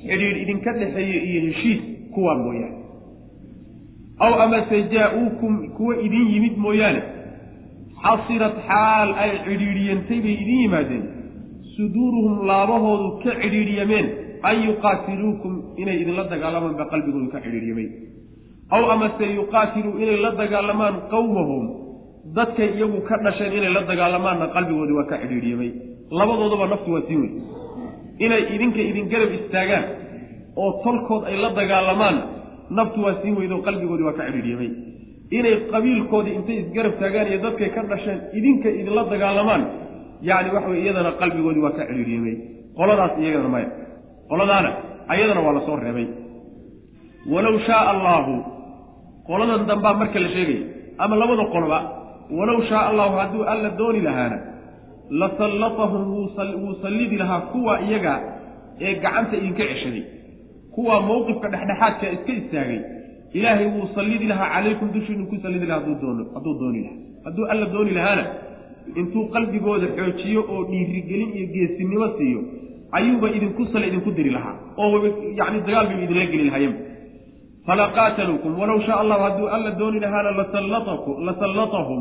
xidhiidh 0.07 0.39
idinka 0.43 0.71
dhexeeya 0.81 1.19
iyo 1.29 1.41
heshiis 1.49 1.81
kuwaa 2.15 2.37
mooyaane 2.45 2.77
aw 4.27 4.33
amase 4.45 4.77
jaa-uukum 4.95 5.53
kuwa 5.77 5.95
idin 6.07 6.27
yimid 6.35 6.57
mooyaane 6.65 7.03
xasirat 8.05 8.57
xaal 8.69 9.09
ay 9.25 9.31
cidhiidhiyantay 9.47 10.19
bay 10.25 10.35
idin 10.43 10.59
yimaadeen 10.65 11.05
suduuruhum 11.77 12.35
laabahoodu 12.51 13.09
ka 13.25 13.31
cidhiidhyameen 13.43 14.07
an 14.49 14.57
yuqaatiluukum 14.69 15.53
inay 15.83 15.97
idinla 16.03 16.25
dagaalamaan 16.33 16.75
ba 16.81 16.85
qalbigoodu 16.93 17.29
ka 17.35 17.39
cidhiidhyamay 17.45 17.87
aw 18.77 18.83
amase 18.95 19.25
yuqaatiluu 19.39 19.95
inay 20.03 20.19
la 20.25 20.31
dagaalamaan 20.43 20.95
qowmahum 21.15 21.65
dadkay 22.39 22.69
iyagu 22.77 22.99
ka 23.09 23.17
dhasheen 23.25 23.53
inay 23.59 23.73
la 23.77 23.83
dagaalamaanna 23.91 24.47
qalbigoodii 24.57 24.97
waa 25.01 25.09
ka 25.13 25.17
cidhiidhyamay 25.23 25.71
labadoodaba 26.19 26.67
naftu 26.73 26.89
waa 26.95 27.05
sii 27.09 27.19
weyn 27.23 27.33
inay 28.27 28.43
idinka 28.55 28.81
idin 28.91 29.07
garab 29.13 29.33
istaagaan 29.39 29.85
oo 30.63 30.71
tolkood 30.85 31.23
ay 31.31 31.37
la 31.45 31.51
dagaalamaan 31.61 32.17
naftu 32.79 32.99
waa 33.05 33.15
sii 33.23 33.33
weyd 33.39 33.53
oo 33.57 33.61
qalbigoodii 33.69 34.07
waa 34.09 34.17
ka 34.19 34.25
cidhiidhyamay 34.29 34.71
inay 35.39 35.55
qabiilkoodii 35.73 36.35
intay 36.39 36.57
isgarab 36.63 36.95
taagaan 37.03 37.27
iyo 37.31 37.39
dadkay 37.47 37.71
ka 37.77 37.81
dhasheen 37.91 38.19
idinka 38.39 38.69
idinla 38.81 39.03
dagaalamaan 39.13 39.63
yacni 40.29 40.51
waxa 40.57 40.69
wey 40.73 40.81
iyadana 40.85 41.11
qalbigoodii 41.23 41.63
waa 41.67 41.75
ka 41.79 41.85
cidhiidhyamay 41.91 42.35
qoladaas 42.79 43.13
iyagana 43.23 43.49
maya. 43.55 43.69
Qoladaana 44.31 44.71
ayadana 45.13 45.41
waa 45.47 45.55
la 45.57 45.61
soo 45.67 45.77
reebay. 45.85 46.07
Walow 47.33 47.57
shaaa 47.67 47.85
allaahu 47.95 48.35
qoladan 49.29 49.67
dambaa 49.71 49.95
marka 50.01 50.19
la 50.25 50.29
sheegaya 50.35 50.63
ama 51.05 51.15
labada 51.23 51.45
qoloba 51.55 51.79
walow 52.39 52.59
shaaa 52.71 52.85
allahu 52.91 53.15
hadduu 53.21 53.43
alla 53.53 53.69
dooni 53.81 54.01
lahaana 54.07 54.39
la 55.21 55.29
sallatahum 55.41 56.03
wuu 56.13 56.75
sallidi 56.83 57.17
lahaa 57.23 57.41
kuwa 57.53 57.75
iyaga 57.87 58.15
ee 58.87 58.95
gacanta 59.05 59.35
idinka 59.41 59.63
ceshaday 59.71 60.03
kuwa 60.75 60.95
mowqifka 61.09 61.49
dhexdhexaadka 61.55 62.07
iska 62.17 62.33
istaagay 62.41 62.81
ilaahay 63.39 63.67
wuu 63.75 63.87
sallidi 63.97 64.27
lahaa 64.33 64.49
calaykum 64.55 64.89
dushiinu 64.97 65.27
ku 65.31 65.37
sallidi 65.45 65.67
lahaa 65.67 65.81
hadduu 66.37 66.55
dooni 66.63 66.81
lahaa. 66.85 66.97
Hadduu 67.25 67.45
alla 67.53 67.67
dooni 67.75 67.91
lahaana 67.99 68.25
intuu 69.01 69.25
qalbigooda 69.35 69.87
xoojiyo 69.97 70.41
oo 70.55 70.61
dhiirigelin 70.71 71.31
iyo 71.37 71.47
geesinimo 71.55 72.07
siiyo 72.19 72.41
ayuuba 72.99 73.27
idinku 73.37 73.63
sale 73.73 73.87
idinku 73.91 74.11
diri 74.19 74.31
lahaa 74.37 74.55
oo 74.83 74.97
yani 75.41 75.59
dagaal 75.67 75.87
bay 75.91 75.99
idinla 76.05 76.27
geli 76.33 76.45
lahaayeen 76.49 76.75
fala 77.67 77.85
qaataluukum 77.99 78.53
walow 78.61 78.79
shaa 78.87 78.99
allahu 79.05 79.23
hadduu 79.27 79.49
alla 79.57 79.71
dooni 79.81 79.99
lahaana 80.05 80.31
lasallatahum 81.29 82.01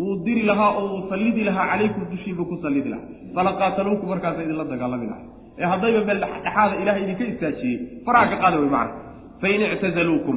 wuu 0.00 0.14
diri 0.26 0.42
lahaa 0.50 0.70
oo 0.80 0.86
wuu 0.92 1.02
sallidi 1.12 1.42
lahaa 1.48 1.66
calaykum 1.72 2.02
dushiinba 2.12 2.42
ku 2.50 2.56
sallidi 2.64 2.88
lahaa. 2.94 3.08
Fala 3.36 3.50
qaataluukum 3.60 4.06
markaasa 4.12 4.40
idinla 4.46 4.64
dagaalami 4.72 5.06
lahaa 5.12 5.26
ee 5.60 5.66
haddayba 5.72 6.00
meel 6.08 6.20
dhexdhexaada 6.24 6.74
ilahay 6.82 7.02
idinka 7.04 7.24
istaajiyey 7.32 7.76
faraha 8.06 8.26
ka 8.32 8.36
qaada 8.42 8.56
way 8.62 8.70
macna. 8.76 8.94
Fain 9.42 9.60
ictazaluukum 9.74 10.36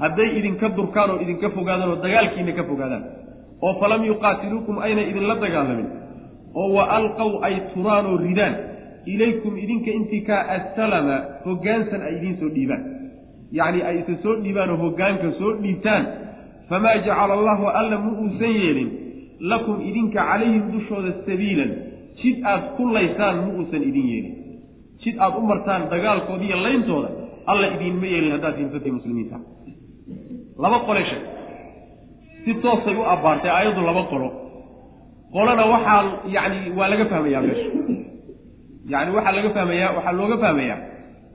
hadday 0.00 0.28
idinka 0.38 0.66
durkaan 0.78 1.08
oo 1.12 1.18
idinka 1.24 1.46
fogaadaan 1.56 1.90
oo 1.92 1.98
dagaalkiina 2.04 2.52
ka 2.58 2.62
fogaadaan 2.70 3.04
oo 3.66 3.72
falam 3.80 4.00
yuqaatiluukum 4.10 4.74
ayna 4.86 5.02
idinla 5.10 5.34
dagaalamin 5.44 5.88
oo 6.60 6.68
wa 6.76 6.84
alqow 6.98 7.30
ay 7.46 7.54
turaan 7.74 8.04
oo 8.10 8.16
ridaan 8.26 8.54
ilaykum 9.12 9.52
idinka 9.64 9.90
intii 9.98 10.22
kaa 10.28 10.42
assalama 10.56 11.16
hoggaansan 11.46 12.00
ay 12.06 12.12
idiin 12.18 12.36
soo 12.40 12.50
dhiibaan. 12.56 12.82
Yacni 13.58 13.80
ay 13.88 13.96
isa 14.02 14.14
soo 14.22 14.34
dhiibaan 14.44 14.70
oo 14.74 14.78
hoggaanka 14.84 15.28
soo 15.40 15.52
dhiibtaan. 15.62 16.04
Famaa 16.68 16.96
jacala 17.06 17.32
allahu 17.38 17.64
alla 17.80 17.96
ma 18.04 18.10
uusan 18.22 18.52
yeelin 18.62 18.90
lakum 19.50 19.76
idinka 19.88 20.18
calayhim 20.28 20.64
dushooda 20.74 21.12
sabiilan 21.26 21.70
jid 22.20 22.36
aad 22.52 22.62
ku 22.76 22.82
laysaan 22.96 23.36
ma 23.44 23.50
uusan 23.58 23.82
idin 23.88 24.06
yeelin. 24.12 24.34
Jid 25.02 25.16
aad 25.24 25.34
u 25.38 25.42
martaan 25.50 25.82
dagaalkooda 25.92 26.44
iyo 26.48 26.56
layntooda 26.66 27.10
alla 27.50 27.66
idiinma 27.74 28.06
yeelin 28.12 28.32
haddaad 28.36 28.56
hinsatii 28.60 28.92
muslimiinta. 28.98 29.36
Laba 30.62 30.78
qole 30.86 31.02
sheeg. 31.10 31.22
Si 32.44 32.50
toosay 32.62 32.94
u 33.00 33.02
abbaartay 33.14 33.50
aayaddu 33.56 33.80
laba 33.88 34.02
qolo. 34.12 34.28
Qolana 35.34 35.64
waxaa 35.72 36.02
yacni 36.36 36.70
waa 36.78 36.88
laga 36.92 37.04
fahmayaa 37.12 37.42
meesha. 37.46 37.68
Yacni 38.92 39.10
waxaa 39.16 39.34
laga 39.38 39.50
fahmayaa 39.56 39.90
waxaa 39.96 40.14
looga 40.20 40.36
fahmayaa 40.44 40.78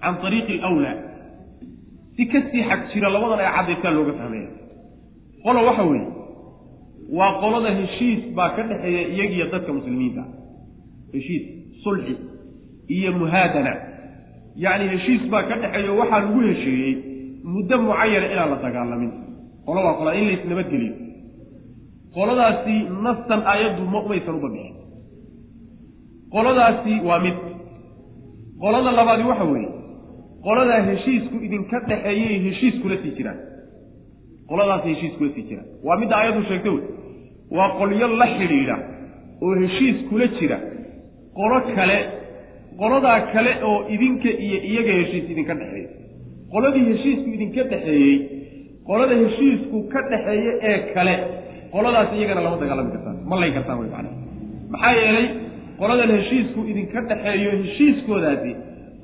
can 0.02 0.16
ariiqi 0.28 0.54
alawlaa. 0.66 0.96
Si 2.16 2.24
ka 2.32 2.40
sii 2.50 2.64
xag 2.70 2.82
jira 2.94 3.10
labadan 3.16 3.40
ay 3.44 3.50
caddaystaa 3.56 3.92
looga 3.98 4.14
fahmaya 4.20 4.50
qola 5.44 5.60
waxa 5.68 5.84
weeye 5.90 6.08
waa 7.18 7.32
qolada 7.42 7.70
heshiis 7.80 8.22
baa 8.38 8.50
ka 8.56 8.62
dhexeeya 8.70 9.02
iyagiyo 9.14 9.46
dadka 9.54 9.72
muslimiinta 9.78 10.24
heshiis 11.14 11.44
sulxi 11.84 12.14
iyo 12.96 13.12
muhaadana. 13.20 13.74
Yacni 14.64 14.86
heshiis 14.94 15.22
baa 15.32 15.44
ka 15.50 15.56
dhexeeya 15.62 15.92
waxaa 16.00 16.20
lagu 16.24 16.40
hesheeyey 16.50 16.94
muddo 17.54 17.76
mucayana 17.86 18.28
inaan 18.34 18.50
la 18.54 18.58
dagaalamin. 18.66 19.12
Qolo 19.66 19.80
waa 19.86 19.96
qola 20.00 20.12
in 20.20 20.26
lays 20.30 20.44
nabadgeliyo 20.52 20.94
qoladaasi 22.16 22.76
naftan 23.06 23.42
aayaddu 23.52 23.84
ma 23.94 24.00
umaysan 24.06 24.36
uba 24.40 24.50
bixin. 24.56 24.76
Qoladaasi 26.34 26.94
waa 27.08 27.20
mid. 27.26 27.38
Qolada 28.62 28.92
labaadi 29.00 29.24
waxa 29.32 29.46
weeye 29.52 29.70
qoladaa 30.46 30.82
heshiisku 30.90 31.36
idinka 31.46 31.78
dhexeeyay 31.90 32.36
heshiis 32.46 32.76
kula 32.82 32.96
sii 33.04 33.14
jiraan 33.18 33.40
qoladaas 34.50 34.84
heshiis 34.90 35.14
kula 35.18 35.30
sii 35.36 35.46
jiraan 35.50 35.68
waa 35.88 35.98
midda 36.02 36.16
aayaddu 36.20 36.42
sheegta 36.50 36.70
wey. 36.76 36.84
Waa 37.58 37.70
qolyo 37.80 38.08
la 38.22 38.28
xidhiidha 38.38 38.78
oo 39.46 39.54
heshiis 39.64 39.98
kula 40.10 40.28
jira 40.38 40.58
qolo 41.40 41.58
kale 41.78 41.98
qoladaa 42.82 43.20
kale 43.34 43.52
oo 43.70 43.78
idinka 43.96 44.30
iyo 44.46 44.58
iyaga 44.70 44.92
heshiis 45.00 45.26
idinka 45.34 45.54
dhexeeya 45.60 45.90
qoladii 46.54 46.84
heshiisku 46.92 47.28
idinka 47.38 47.62
dhexeeyey 47.72 48.16
qolada 48.90 49.16
heshiisku 49.24 49.78
ka 49.94 50.00
dhexeeya 50.12 50.54
ee 50.70 50.78
kale 50.96 51.14
qoladaas 51.74 52.10
iyagana 52.18 52.42
lama 52.46 52.58
dagaalami 52.64 52.92
kartaan 52.96 53.18
ma 53.30 53.36
layn 53.42 53.54
kartaan 53.58 53.78
wey 53.82 53.90
macana 53.94 54.10
maxaa 54.74 54.94
yeelay 55.02 55.28
qoladan 55.82 56.12
heshiisku 56.18 56.60
idinka 56.72 57.00
dhexeeyo 57.12 57.50
heshiiskoodaasi 57.64 58.52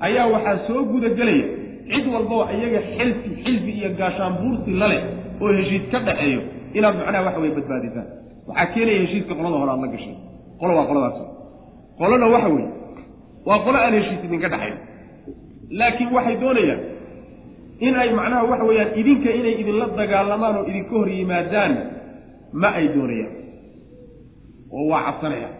ayaa 0.07 0.25
waxaa 0.35 0.57
soo 0.67 0.81
gudagelaya. 0.91 1.47
Cid 1.91 2.05
walboo 2.13 2.41
iyaga 2.55 2.79
xilfi 2.95 3.29
xilfi 3.43 3.71
iyo 3.79 3.89
gaashaanbuursi 3.99 4.71
laleh 4.81 5.01
oo 5.43 5.51
heshiis 5.59 5.83
ka 5.93 5.99
dhexeeyo 6.07 6.41
inaad 6.77 6.95
macnaha 6.99 7.23
waxa 7.27 7.39
weye 7.43 7.53
badbaadisaan 7.57 8.07
waxaa 8.49 8.67
keenaya 8.73 8.99
heshiiska 9.03 9.33
qolada 9.39 9.57
hore 9.61 9.71
aad 9.75 9.81
la 9.85 9.89
gashay. 9.95 10.15
Qolo 10.59 10.71
waa 10.79 10.85
qoladaas 10.89 11.17
qolona 11.99 12.27
waxa 12.33 12.49
weeye 12.55 12.69
waa 13.47 13.59
qolo 13.65 13.77
aan 13.85 13.93
heshiis 13.97 14.21
idinka 14.27 14.47
dhexayn 14.53 14.75
laakiin 15.79 16.09
waxay 16.17 16.35
doonayaan 16.43 16.81
in 17.87 17.93
ay 18.03 18.09
macnaha 18.19 18.43
waxa 18.51 18.65
weeyaan 18.69 18.91
idinka 19.01 19.29
inay 19.39 19.55
idinla 19.61 19.85
dagaalamaan 19.99 20.55
oo 20.59 20.65
idinka 20.71 20.93
hor 20.99 21.09
yimaadaan 21.17 21.73
ma 22.61 22.69
ay 22.79 22.85
doonayaan. 22.95 23.33
Oo 24.75 24.85
waa 24.91 25.01
cabsanayaan 25.07 25.55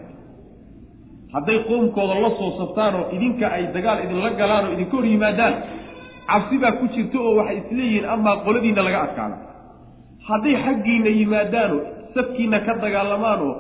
hadday 1.34 1.58
qoomkooda 1.70 2.16
la 2.24 2.30
soo 2.40 2.50
sabtaan 2.60 2.94
oo 3.00 3.06
idinka 3.18 3.46
ay 3.56 3.64
dagaal 3.76 4.00
idinla 4.06 4.30
galaan 4.42 4.64
oo 4.68 4.74
idinka 4.76 4.96
hor 4.98 5.06
yimaadaan 5.14 5.54
cabsi 6.30 6.56
baa 6.64 6.74
ku 6.80 6.86
jirta 6.96 7.18
oo 7.26 7.34
waxay 7.40 7.58
isleeyihiin 7.62 8.06
amaa 8.14 8.36
qoladiinna 8.46 8.82
laga 8.88 9.00
adkaada 9.08 9.38
hadday 10.30 10.56
xaggiinna 10.66 11.10
yimaadaanoo 11.20 11.82
safkiinna 12.16 12.60
ka 12.68 12.74
dagaalamaan 12.84 13.40
oo 13.48 13.54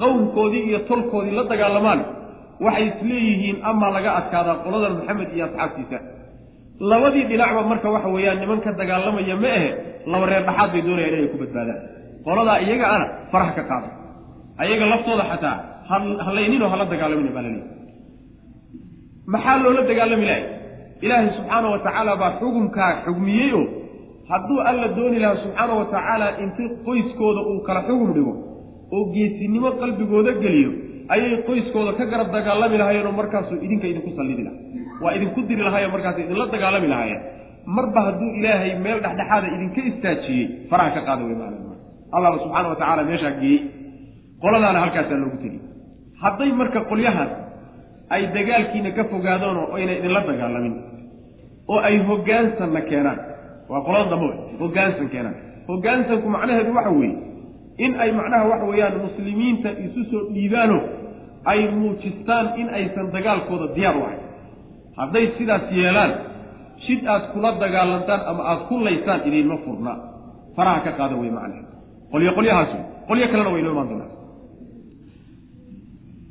qowmkoodii 0.00 0.62
iyo 0.68 0.78
tolkoodii 0.88 1.34
la 1.38 1.44
dagaalamaan 1.52 2.00
waxay 2.66 2.84
isleeyihiin 2.90 3.56
amaa 3.70 3.90
laga 3.96 4.10
adkaadaa 4.20 4.56
qoladan 4.64 4.92
maxamed 4.98 5.28
iyo 5.36 5.44
asxaabtiisa. 5.48 5.98
Labadii 6.90 7.24
dhinacba 7.30 7.62
marka 7.70 7.88
waxa 7.94 8.08
weeyaan 8.14 8.38
niman 8.42 8.60
ka 8.64 8.70
dagaalamaya 8.80 9.36
ma 9.42 9.50
ahe 9.58 9.68
laba 10.12 10.24
reer 10.30 10.42
dhaxaad 10.48 10.70
bay 10.74 10.82
doonayaan 10.86 11.14
inay 11.18 11.28
ku 11.32 11.38
badbaadaan. 11.42 11.80
Qoladaa 12.26 12.58
iyaga 12.64 12.86
ana 12.94 13.06
faraha 13.32 13.52
ka 13.58 13.62
qaada 13.70 13.88
ayaga 14.62 14.84
laftooda 14.92 15.24
xataa 15.30 15.56
halayninoo 16.26 16.68
hala 16.72 16.84
dagaalamin 16.92 17.28
baa 17.36 17.42
laleeyahy 17.46 17.70
maxaa 19.32 19.56
loola 19.64 19.82
dagaalami 19.90 20.24
lahay? 20.30 20.44
Ilaahay 21.04 21.28
subxaana 21.36 21.66
wa 21.74 21.78
tacaala 21.84 22.12
baa 22.22 22.32
xukumkaa 22.40 22.90
xugmiyey 23.04 23.50
oo 23.58 23.64
hadduu 24.30 24.58
alla 24.70 24.86
dooni 24.96 25.18
lahaa 25.22 25.40
subxaana 25.44 25.72
wa 25.80 25.84
tacaala 25.94 26.26
inti 26.44 26.64
qoyskooda 26.86 27.40
uu 27.50 27.60
kala 27.66 27.80
xugum 27.88 28.10
dhigo 28.16 28.34
oo 28.94 29.02
geesinimo 29.14 29.68
qalbigooda 29.80 30.32
geliyo 30.42 30.70
ayay 31.14 31.42
qoyskooda 31.48 31.92
ka 31.98 32.04
garab 32.12 32.28
dagaalami 32.36 32.76
lahaayeen 32.80 33.06
oo 33.06 33.12
markaasuu 33.20 33.58
idinka 33.66 33.86
idinku 33.92 34.10
sallidi 34.18 34.42
laha 34.46 34.56
waa 35.04 35.12
idinku 35.16 35.40
diri 35.48 35.62
lahaayeen 35.68 35.92
markaas 35.96 36.16
idinla 36.24 36.46
dagaalami 36.54 36.88
lahaayeen. 36.94 37.22
Marba 37.76 38.00
hadduu 38.06 38.30
ilaahay 38.38 38.72
meel 38.84 38.98
dhexdhexaada 39.04 39.46
idinka 39.56 39.80
istaajiyey 39.90 40.44
faraha 40.70 40.90
ka 40.96 41.00
qaada 41.08 41.22
wey 41.28 41.36
maala 41.40 41.56
allahba 42.16 42.36
subxaana 42.44 42.68
wa 42.72 42.76
tacaala 42.80 43.02
meeshaa 43.10 43.32
geeyey. 43.42 43.60
Qoladaana 44.42 44.78
halkaasaa 44.84 45.18
loogu 45.22 45.38
tegi 45.44 45.58
hadday 46.22 46.50
marka 46.60 46.80
qolyahaas 46.90 47.32
ay 48.14 48.22
dagaalkiina 48.36 48.90
ka 48.98 49.02
fogaadaan 49.12 49.56
oo 49.62 49.66
ayna 49.78 49.92
idinla 49.98 50.20
dagaalamin 50.30 50.74
oo 51.72 51.78
ay 51.88 51.96
hoggaansanna 52.08 52.80
keenaan 52.90 53.18
waa 53.70 53.80
qolada 53.86 54.06
dambe 54.12 54.28
hoggaansan 54.62 55.08
keenaan. 55.14 55.36
Hoggaansanku 55.68 56.26
macnaheedu 56.36 56.70
waxa 56.78 56.90
weeye 56.98 57.16
in 57.78 57.92
ay 58.00 58.10
macnaha 58.12 58.44
waxa 58.52 58.66
weeyaan 58.70 58.96
muslimiinta 59.06 59.68
isu 59.86 60.04
soo 60.10 60.22
dhiibaano 60.34 60.78
ay 61.52 61.60
muujistaan 61.68 62.46
in 62.60 62.68
aysan 62.78 63.10
dagaalkooda 63.12 63.66
diyaar 63.76 63.96
u 63.96 64.02
ahayn 64.06 64.22
hadday 64.96 65.26
sidaas 65.38 65.62
yeelaan 65.78 66.12
shid 66.86 67.06
aad 67.06 67.24
kula 67.32 67.52
dagaalantaan 67.64 68.20
ama 68.30 68.42
aada 68.50 68.64
ku 68.68 68.78
laysaan 68.86 69.20
idiinma 69.28 69.56
furna. 69.64 69.92
Faraha 70.56 70.80
ka 70.86 70.92
qaada 70.98 71.14
wey 71.20 71.30
macnaha. 71.30 71.62
Qolyo 72.12 72.30
qolyahaas 72.38 72.70
wey 72.74 72.82
qolyo 73.08 73.26
kalena 73.32 73.50
way 73.54 73.62
noo 73.62 73.72
imaan 73.74 73.88
doonaa 73.90 74.10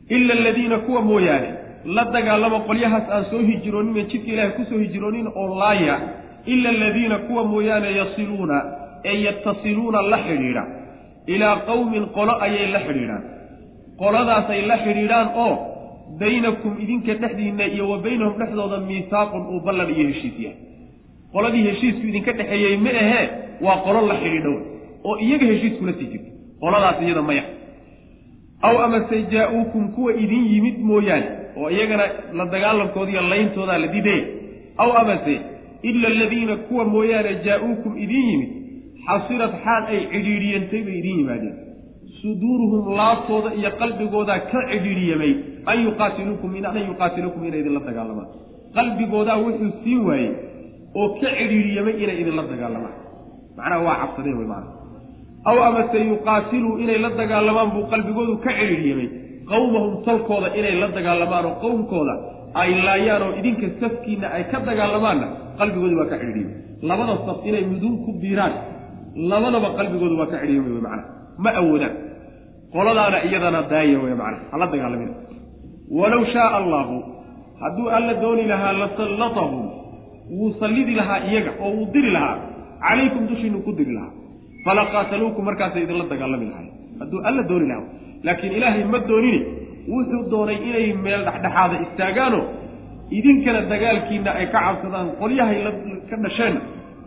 ila 0.09 0.33
aladiina 0.33 0.77
kuwa 0.79 1.01
mooyaane 1.01 1.49
la 1.95 2.03
dagaalama 2.05 2.59
qolyahaas 2.59 3.03
aan 3.15 3.25
soo 3.31 3.39
hijroonin 3.49 3.97
ee 3.97 4.03
jidka 4.11 4.31
ilaahay 4.31 4.51
ku 4.57 4.63
soo 4.69 4.77
hijroonin 4.85 5.27
oo 5.35 5.59
laaya 5.59 5.95
ila 6.45 6.69
aladiina 6.69 7.17
kuwa 7.17 7.43
mooyaane 7.43 7.89
yasiluuna 7.97 8.57
ee 9.09 9.17
yatasiluuna 9.25 10.01
la 10.01 10.17
xidhiidha 10.17 10.63
ilaa 11.27 11.55
qowmin 11.69 12.05
qolo 12.15 12.33
ayay 12.45 12.67
la 12.71 12.79
xidhiidhaan. 12.87 13.23
Qoladaasay 14.01 14.61
la 14.71 14.77
xidhiidhaan 14.85 15.27
oo 15.45 15.53
baynakum 16.19 16.73
idinka 16.83 17.13
dhexdiinna 17.21 17.65
iyo 17.75 17.89
wa 17.91 17.97
baynahum 18.05 18.35
dhexdooda 18.39 18.77
miisaaqun 18.89 19.43
uu 19.53 19.59
ballan 19.65 19.89
iyo 19.95 20.07
heshiis 20.09 20.35
yahay. 20.39 20.57
Qoladii 21.33 21.63
heshiisku 21.69 22.03
idinka 22.11 22.31
dhexeeyey 22.39 22.77
ma 22.85 22.89
ahee 23.03 23.25
waa 23.65 23.77
qolo 23.85 23.99
la 24.07 24.15
xidhiidhow 24.23 24.55
oo 25.03 25.15
iyaga 25.25 25.45
heshiiskula 25.51 25.93
sii 25.99 26.07
jirta 26.11 26.29
qoladaas 26.61 27.01
iyada 27.05 27.21
maya 27.29 27.43
aw 28.67 28.75
amase 28.85 29.17
jaa-uukum 29.31 29.83
kuwa 29.95 30.11
idin 30.23 30.43
yimid 30.53 30.77
mooyaane 30.89 31.27
oo 31.57 31.69
iyagana 31.75 32.05
la 32.37 32.45
dagaalankoodiiyo 32.53 33.21
layntoodaa 33.31 33.77
la 33.83 33.87
didaya 33.95 34.23
aw 34.83 34.89
amase 35.01 35.35
ila 35.89 36.07
aladiina 36.07 36.55
kuwa 36.67 36.85
mooyaane 36.93 37.31
jaa-uukum 37.45 37.97
idin 38.03 38.25
yimid 38.31 38.49
xasirad 39.07 39.53
xaal 39.63 39.83
ay 39.93 39.99
cidhiidhiyantay 40.13 40.81
bay 40.87 40.95
idin 41.01 41.15
yimaadeen. 41.21 41.55
Suduuruhum 42.21 42.83
laabtooda 42.99 43.49
iyo 43.59 43.69
qalbigoodaa 43.81 44.39
ka 44.51 44.59
cidhiidhiyamay. 44.71 45.31
An 45.71 45.77
yuqaatiluukum 45.87 46.49
min 46.55 46.63
an 46.69 46.77
yuqaatiluukum 46.89 47.41
inay 47.47 47.59
idinla 47.63 47.81
dagaalamaan 47.89 48.29
qalbigoodaa 48.77 49.37
wuxuu 49.45 49.71
siin 49.83 50.01
waayey 50.07 50.31
oo 50.99 51.07
ka 51.21 51.29
cidhiidhiyamay 51.39 51.95
inay 52.03 52.17
idinla 52.21 52.43
dagaalamaan 52.53 52.95
macnaha 53.57 53.79
waa 53.87 53.95
cabsadeen 54.01 54.37
wey 54.39 54.47
maana 54.53 54.67
aw 55.49 55.57
amase 55.69 55.97
yuqaatiluu 56.11 56.73
inay 56.83 56.97
la 57.05 57.09
dagaalamaan 57.21 57.69
buu 57.75 57.83
qalbigoodu 57.93 58.33
ka 58.45 58.51
cidhiidhiyamay. 58.59 59.07
Qowmahum 59.51 59.93
tolkooda 60.07 60.47
inay 60.59 60.75
la 60.81 60.87
dagaalamaan 60.97 61.45
oo 61.49 61.55
qowmkooda 61.63 62.13
ay 62.61 62.69
laayaan 62.87 63.21
oo 63.27 63.31
idinka 63.39 63.67
safkiinna 63.81 64.27
ay 64.35 64.43
ka 64.51 64.57
dagaalamaanna 64.69 65.27
qalbigoodu 65.59 65.95
waa 65.99 66.09
ka 66.11 66.17
cidhiidhiyamay. 66.21 66.55
Labada 66.89 67.13
saf 67.27 67.39
inay 67.49 67.63
muduun 67.71 67.95
ku 68.05 68.11
biiraan 68.21 68.53
labadaba 69.15 69.69
qalbigoodu 69.77 70.15
waa 70.19 70.29
ka 70.31 70.37
cidhiidhiyamay 70.41 70.73
wey 70.75 70.81
macnaha 70.87 71.09
ma 71.43 71.49
awoodaan. 71.61 71.93
Qoladaana 72.73 73.17
iyadana 73.27 73.59
daaya 73.71 73.97
wey 74.03 74.15
macnaha 74.21 74.45
hala 74.51 74.65
dagaalamina. 74.73 75.13
Walow 75.99 76.21
shaaa 76.33 76.51
allaahu 76.61 76.95
hadduu 77.61 77.87
alla 77.97 78.13
dooni 78.23 78.43
lahaa 78.51 78.73
lasallatahum 78.81 79.63
wuu 80.37 80.51
sallidi 80.61 80.93
lahaa 80.99 81.19
iyaga 81.29 81.51
oo 81.63 81.71
wuu 81.77 81.87
diri 81.93 82.11
lahaa. 82.17 82.37
Calaykum 82.85 83.23
dushiinu 83.31 83.59
ku 83.65 83.71
diri 83.79 83.93
lahaa. 83.97 84.11
Falaqaataluukum 84.65 85.43
markaasay 85.49 85.83
idinla 85.85 86.05
dagaalami 86.13 86.45
lahay 86.51 86.67
hadduu 86.99 87.19
alla 87.29 87.43
dooni 87.51 87.67
lahaa. 87.71 87.87
Laakiin 88.25 88.53
ilaahay 88.57 88.83
ma 88.93 88.99
doonine. 89.09 89.41
Wuxuu 89.91 90.23
doonay 90.31 90.57
inay 90.69 90.85
meel 91.05 91.21
dhexdhexaada 91.27 91.75
istaagaano 91.85 92.39
idinkana 93.17 93.61
dagaalkiina 93.71 94.31
ay 94.39 94.45
ka 94.53 94.59
cabsadaan 94.65 95.07
qolyahay 95.21 95.57
ka 96.09 96.15
dhasheen 96.25 96.55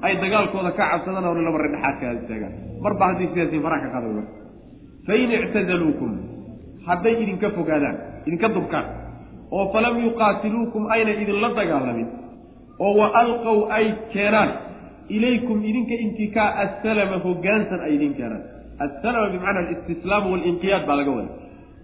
ay 0.07 0.12
dagaalkooda 0.22 0.70
ka 0.78 0.84
cabsadaan 0.90 1.24
oo 1.30 1.34
laba 1.49 1.59
redhexaadkaa 1.66 2.12
istaagaan 2.20 2.53
marba 2.84 3.05
haddii 3.11 3.28
sidaasi 3.32 3.59
faraha 3.64 3.82
ka 3.84 3.90
qaada 3.94 4.22
fain 5.07 5.30
ictazaluukum 5.38 6.11
hadday 6.88 7.14
idinka 7.22 7.49
fogaadaan 7.59 7.97
idinka 8.26 8.49
dubkaan 8.57 8.86
oo 9.57 9.64
falam 9.74 9.94
yuqaatiluukum 10.07 10.82
ayna 10.94 11.12
idinla 11.22 11.49
dagaalamin 11.59 12.09
oo 12.84 12.92
wa 13.01 13.07
alqow 13.22 13.59
ay 13.78 13.86
keenaan 14.14 14.51
ilaykum 15.16 15.59
idinka 15.70 15.94
intikaa 16.05 16.49
assalama 16.64 17.16
hoggaansan 17.26 17.80
ay 17.86 17.92
idin 17.97 18.12
keenaan. 18.18 18.42
Assalama 18.84 19.26
bimacna 19.34 19.61
alistislaam 19.64 20.24
waalinqiyaad 20.32 20.82
baa 20.88 20.97
laga 21.01 21.11
wada 21.18 21.30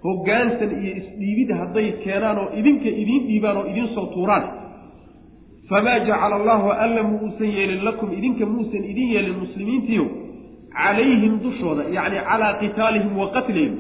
hoggaansan 0.07 0.71
iyo 0.83 0.93
isdhiibid 1.01 1.51
hadday 1.61 1.87
keenaan 2.05 2.39
oo 2.43 2.49
idinka 2.61 2.89
idiin 3.03 3.23
dhiibaan 3.29 3.57
oo 3.61 3.65
idiin 3.73 3.89
soo 3.95 4.07
tuuraan 4.15 4.45
famaa 5.73 5.99
jacala 6.09 6.35
allahu 6.41 6.69
alla 6.85 7.03
mu 7.09 7.15
uusan 7.25 7.49
yeelin 7.57 7.85
lakum 7.89 8.09
idinka 8.19 8.45
muusan 8.55 8.83
idin 8.93 9.09
yeelin 9.15 9.37
muslimiintiio 9.45 10.07
calayhim 10.77 11.35
dushooda 11.45 11.83
yacni 11.97 12.19
calaa 12.31 12.53
qitaalihim 12.63 13.13
wa 13.21 13.27
qatlihim 13.37 13.73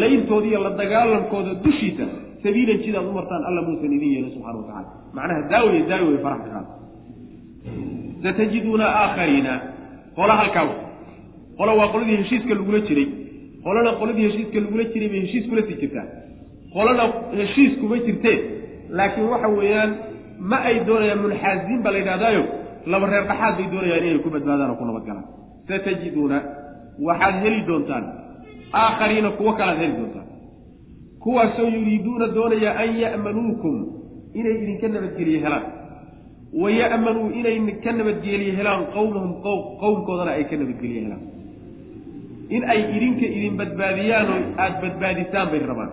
layntooda 0.00 0.46
iyo 0.50 0.60
la 0.66 0.70
dagaalankooda 0.80 1.52
dushiisa 1.64 2.06
sabiilan 2.42 2.78
jidaad 2.84 3.06
u 3.10 3.12
martaan 3.18 3.42
alla 3.48 3.62
muusan 3.68 3.90
idin 3.96 4.10
yeelin 4.14 4.30
subxana 4.34 4.58
wa 4.60 4.66
tacala 4.68 4.88
macnaha 5.16 5.42
daawiye 5.52 5.82
daawi 5.90 6.08
wey 6.12 6.20
farax 6.26 6.42
ka 6.54 6.60
satajiduuna 8.22 8.86
aakhariina 9.02 9.52
qola 10.18 10.34
halkaa 10.40 10.68
qola 11.58 11.72
waa 11.78 11.88
qoladii 11.94 12.16
heshiiska 12.22 12.54
lagula 12.58 12.80
jiray 12.88 13.06
qolana 13.64 13.90
qoladii 14.00 14.26
heshiiska 14.28 14.58
lagula 14.64 14.84
jiray 14.92 15.08
bay 15.12 15.20
heshiis 15.26 15.44
kula 15.50 15.62
sii 15.68 15.78
jirtaa 15.82 16.06
qolana 16.74 17.04
heshiis 17.40 17.72
kuma 17.80 17.96
jirteen 18.06 18.40
laakiin 18.98 19.28
waxa 19.32 19.48
weeyaan 19.58 19.92
ma 20.50 20.56
ay 20.68 20.76
doonayaan 20.88 21.20
munxaasiin 21.24 21.80
baa 21.84 21.92
la 21.94 21.98
yidhahdaayo 22.02 22.42
laba 22.92 23.06
reer 23.12 23.24
dhaxaad 23.30 23.54
bay 23.58 23.66
doonayaan 23.74 24.04
inay 24.08 24.20
ku 24.24 24.30
badbaadaan 24.34 24.70
oo 24.72 24.78
ku 24.80 24.84
nabadgalaan 24.90 25.26
satajiduuna 25.68 26.38
waxaad 27.08 27.34
heli 27.44 27.60
doontaan. 27.68 28.04
Aakhariina 28.82 29.30
kuwo 29.38 29.52
kalaad 29.58 29.78
heli 29.82 29.94
doontaan. 30.00 30.26
Kuwaasoo 31.24 31.68
yuriiduuna 31.76 32.26
doonaya 32.36 32.70
an 32.82 32.90
ya'manuukum 33.02 33.74
inay 34.38 34.54
idinka 34.62 34.86
nabadgeliye 34.94 35.38
helaan. 35.44 35.64
Wa 36.62 36.68
ya'manuu 36.80 37.28
inay 37.40 37.56
ka 37.84 37.90
nabadgeliye 37.98 38.52
helaan 38.58 38.82
qowmahum 38.94 39.32
qowmkoodana 39.82 40.30
ay 40.38 40.44
ka 40.50 40.54
nabadgeliye 40.62 41.00
helaan. 41.06 41.22
In 42.56 42.62
ay 42.72 42.80
idinka 42.96 43.26
idin 43.36 43.54
badbaadiyaan 43.60 44.26
oo 44.34 44.40
aada 44.62 44.76
badbaadisaan 44.84 45.46
bay 45.52 45.60
rabaan. 45.70 45.90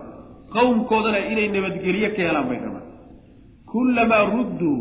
Qowmkoodana 0.56 1.18
inay 1.32 1.48
nabadgelye 1.56 2.08
ka 2.16 2.22
helaan 2.28 2.46
bay 2.50 2.58
rabaan 2.66 2.83
kullamaa 3.74 4.24
rudduu 4.34 4.78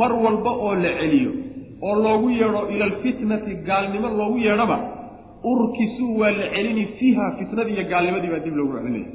mar 0.00 0.12
walba 0.24 0.50
oo 0.66 0.74
la 0.84 0.90
celiyo 1.00 1.32
oo 1.88 1.94
loogu 2.04 2.28
yeedho 2.40 2.62
ila 2.74 2.84
alfitnati 2.90 3.54
gaalnimo 3.68 4.08
loogu 4.20 4.38
yeedhoba 4.46 4.78
urkisuu 5.50 6.12
waa 6.20 6.30
la 6.40 6.46
celini 6.54 6.84
fiiha 6.98 7.26
fitnadii 7.38 7.74
iyo 7.76 7.84
gaalnimadii 7.92 8.30
baa 8.34 8.42
dib 8.46 8.56
loogu 8.60 8.74
celinaya 8.78 9.08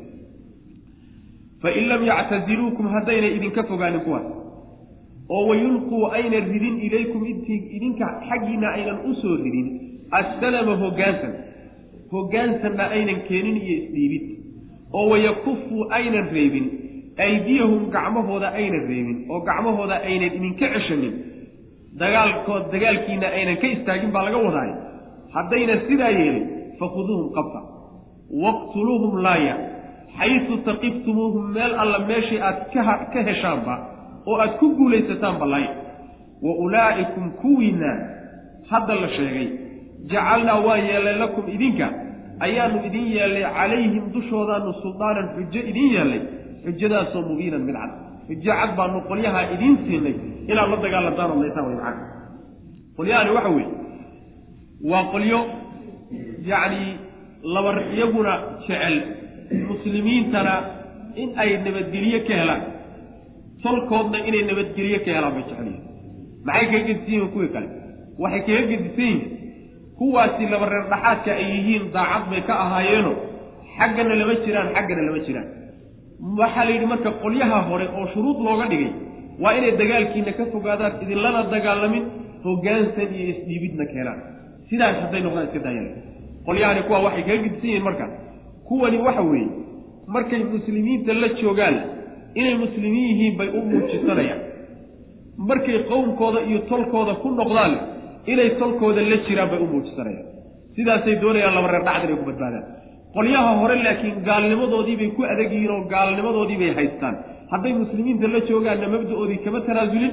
fain 1.62 1.86
lam 1.92 2.02
yactaziluukum 2.12 2.86
haddaynay 2.96 3.32
idinka 3.38 3.64
fogaanin 3.72 4.02
kuwaas 4.08 4.28
oo 5.36 5.44
wayulquu 5.50 5.98
aynan 6.20 6.46
ridin 6.54 6.76
ilaykum 6.88 7.22
intii 7.32 7.60
idinka 7.78 8.06
xaggiinna 8.30 8.70
aynan 8.78 8.98
u 9.10 9.14
soo 9.22 9.36
ridin 9.46 9.68
assalama 10.20 10.74
hoggaansan 10.84 11.34
hoggaansanna 12.14 12.86
aynan 12.98 13.20
keenin 13.28 13.58
iyo 13.64 13.76
isdhiibid 13.84 14.26
oo 14.98 15.06
wayakufuu 15.14 15.82
aynan 16.00 16.28
reebin 16.38 16.68
aydiyahum 17.18 17.84
gacmahooda 17.96 18.48
aynan 18.60 18.84
reebin 18.90 19.18
oo 19.30 19.40
gacmahooda 19.50 19.96
aynan 20.10 20.32
idinka 20.38 20.68
ceshanin. 20.74 21.14
Dagaalkood 22.00 22.64
dagaalkiina 22.74 23.28
aynan 23.38 23.58
ka 23.62 23.68
istaagin 23.76 24.12
baa 24.16 24.24
laga 24.28 24.38
wadaay 24.48 24.72
haddaynan 25.36 25.80
sidaa 25.88 26.12
yeelin 26.20 26.46
fakhuduuhum 26.80 27.28
qabta. 27.38 27.60
Waqtuluuhum 28.44 29.14
laaya. 29.26 29.56
Xaysu 30.20 30.58
taqiftumuuhum 30.68 31.46
meel 31.56 31.74
alla 31.84 32.00
meeshii 32.10 32.40
aad 32.48 32.60
ka 33.14 33.20
heshaanba 33.30 33.76
oo 34.28 34.36
aad 34.44 34.54
ku 34.60 34.76
guulaysataanba 34.80 35.46
laaya. 35.54 35.72
Wa 36.46 36.54
ulaa'ikum 36.66 37.32
kuwiinna 37.42 37.92
hadda 38.72 38.96
la 39.02 39.08
sheegay 39.18 39.48
jacalnaa 40.12 40.60
waan 40.68 40.84
yeellay 40.90 41.18
lakum 41.24 41.46
idinka. 41.56 41.88
Ayaanu 42.46 42.78
idin 42.88 43.06
yeellay 43.16 43.44
calayhim 43.58 44.04
dushoodaanu 44.14 44.74
suldaanan 44.84 45.28
xujo 45.36 45.62
idin 45.72 45.88
yeellay 45.96 46.22
xujadaasoo 46.66 47.22
mubiinan 47.30 47.64
mid 47.68 47.76
cad 47.82 47.92
xujo 48.28 48.52
cad 48.60 48.72
baanu 48.80 48.98
qolyahaa 49.10 49.46
idiin 49.56 49.76
siinay 49.86 50.16
inaad 50.52 50.70
la 50.74 50.78
dagaalantaan 50.86 51.32
oo 51.34 51.40
way 51.42 51.52
macana 51.56 52.02
qolyahani 52.98 53.32
waxa 53.38 53.50
weeye 53.58 53.70
waa 54.92 55.04
qolyo 55.14 55.40
yacni 56.52 56.82
laba 57.56 57.72
iyaguna 57.96 58.34
jecel 58.68 58.96
muslimiintana 59.70 60.54
in 61.22 61.30
ay 61.42 61.50
nabadgelye 61.66 62.20
ka 62.28 62.34
helaan. 62.40 62.62
Tolkoodna 63.64 64.18
inay 64.30 64.44
nabadgelye 64.50 64.98
ka 65.06 65.10
helaan 65.16 65.34
bay 65.36 65.44
jecel 65.50 65.68
yihiin 65.68 65.84
maxay 66.48 66.66
kaga 66.72 66.80
gedisan 66.88 67.12
yihiin 67.14 67.30
kuwii 67.34 67.52
kale? 67.56 67.68
Waxay 68.24 68.42
kaga 68.48 68.64
gedisan 68.72 69.06
yihiin 69.06 69.22
kuwaasi 70.00 70.44
laba 70.54 70.66
reer 70.72 70.86
dhaxaadka 70.92 71.32
ay 71.40 71.46
yihiin 71.56 71.84
daacad 71.96 72.24
bay 72.32 72.42
ka 72.48 72.54
ahaayeeno. 72.64 73.12
Xaggana 73.78 74.14
lama 74.20 74.34
jiraan 74.46 74.68
xaggana 74.76 75.02
lama 75.08 75.20
jiraan 75.28 75.48
waxaa 76.40 76.66
la 76.66 76.72
yidhi 76.72 76.86
marka 76.94 77.12
qolyaha 77.24 77.58
hore 77.70 77.86
oo 77.98 78.06
shuruud 78.14 78.38
looga 78.48 78.66
dhigay 78.72 78.92
waa 79.44 79.54
inay 79.58 79.72
dagaalkiina 79.82 80.32
ka 80.38 80.44
fogaadaan 80.54 80.94
idinlana 81.04 81.42
dagaalamin 81.54 82.04
hoggaansan 82.46 83.10
iyo 83.18 83.26
isdhiibidna 83.34 83.86
keenaan. 83.94 84.20
Sidaas 84.70 84.96
hadday 85.04 85.22
noqdaan 85.26 85.46
iska 85.48 85.60
daayaan 85.66 85.90
qolyahani 86.48 86.82
kuwa 86.88 87.00
waxay 87.06 87.24
kaga 87.28 87.38
gedisan 87.44 87.68
yihiin 87.70 87.84
marka. 87.88 88.06
Kuwani 88.68 88.98
waxa 89.08 89.22
weeye 89.32 89.48
markay 90.16 90.42
muslimiinta 90.54 91.12
la 91.22 91.28
joogaan 91.42 91.76
inay 92.40 92.56
muslimiin 92.64 93.08
yihiin 93.10 93.34
bay 93.40 93.50
u 93.58 93.62
muujisanayaan. 93.70 94.42
Markay 95.50 95.78
qowmkooda 95.90 96.40
iyo 96.50 96.60
tolkooda 96.72 97.14
ku 97.22 97.28
noqdaan 97.40 97.74
inay 98.32 98.50
tolkooda 98.62 99.02
la 99.12 99.18
jiraan 99.28 99.50
bay 99.52 99.60
u 99.60 99.68
muujisanayaan. 99.74 100.26
Sidaasay 100.76 101.16
doonayaan 101.22 101.56
laba 101.58 101.68
reer 101.74 101.84
dhacd 101.88 102.04
inay 102.08 102.18
ku 102.22 102.26
badbaadaan 102.30 102.66
qolyaha 103.16 103.52
hore 103.62 103.76
laakiin 103.86 104.16
gaalnimadoodiibay 104.28 105.10
ku 105.18 105.22
adag 105.34 105.50
yihiin 105.56 105.72
oo 105.76 105.82
gaalnimadoodiibay 105.94 106.72
haystaan. 106.80 107.16
Hadday 107.52 107.74
muslimiinta 107.82 108.28
la 108.34 108.40
joogaanna 108.50 108.88
mabda-oodii 108.94 109.40
kama 109.46 109.60
tanaasulin 109.68 110.12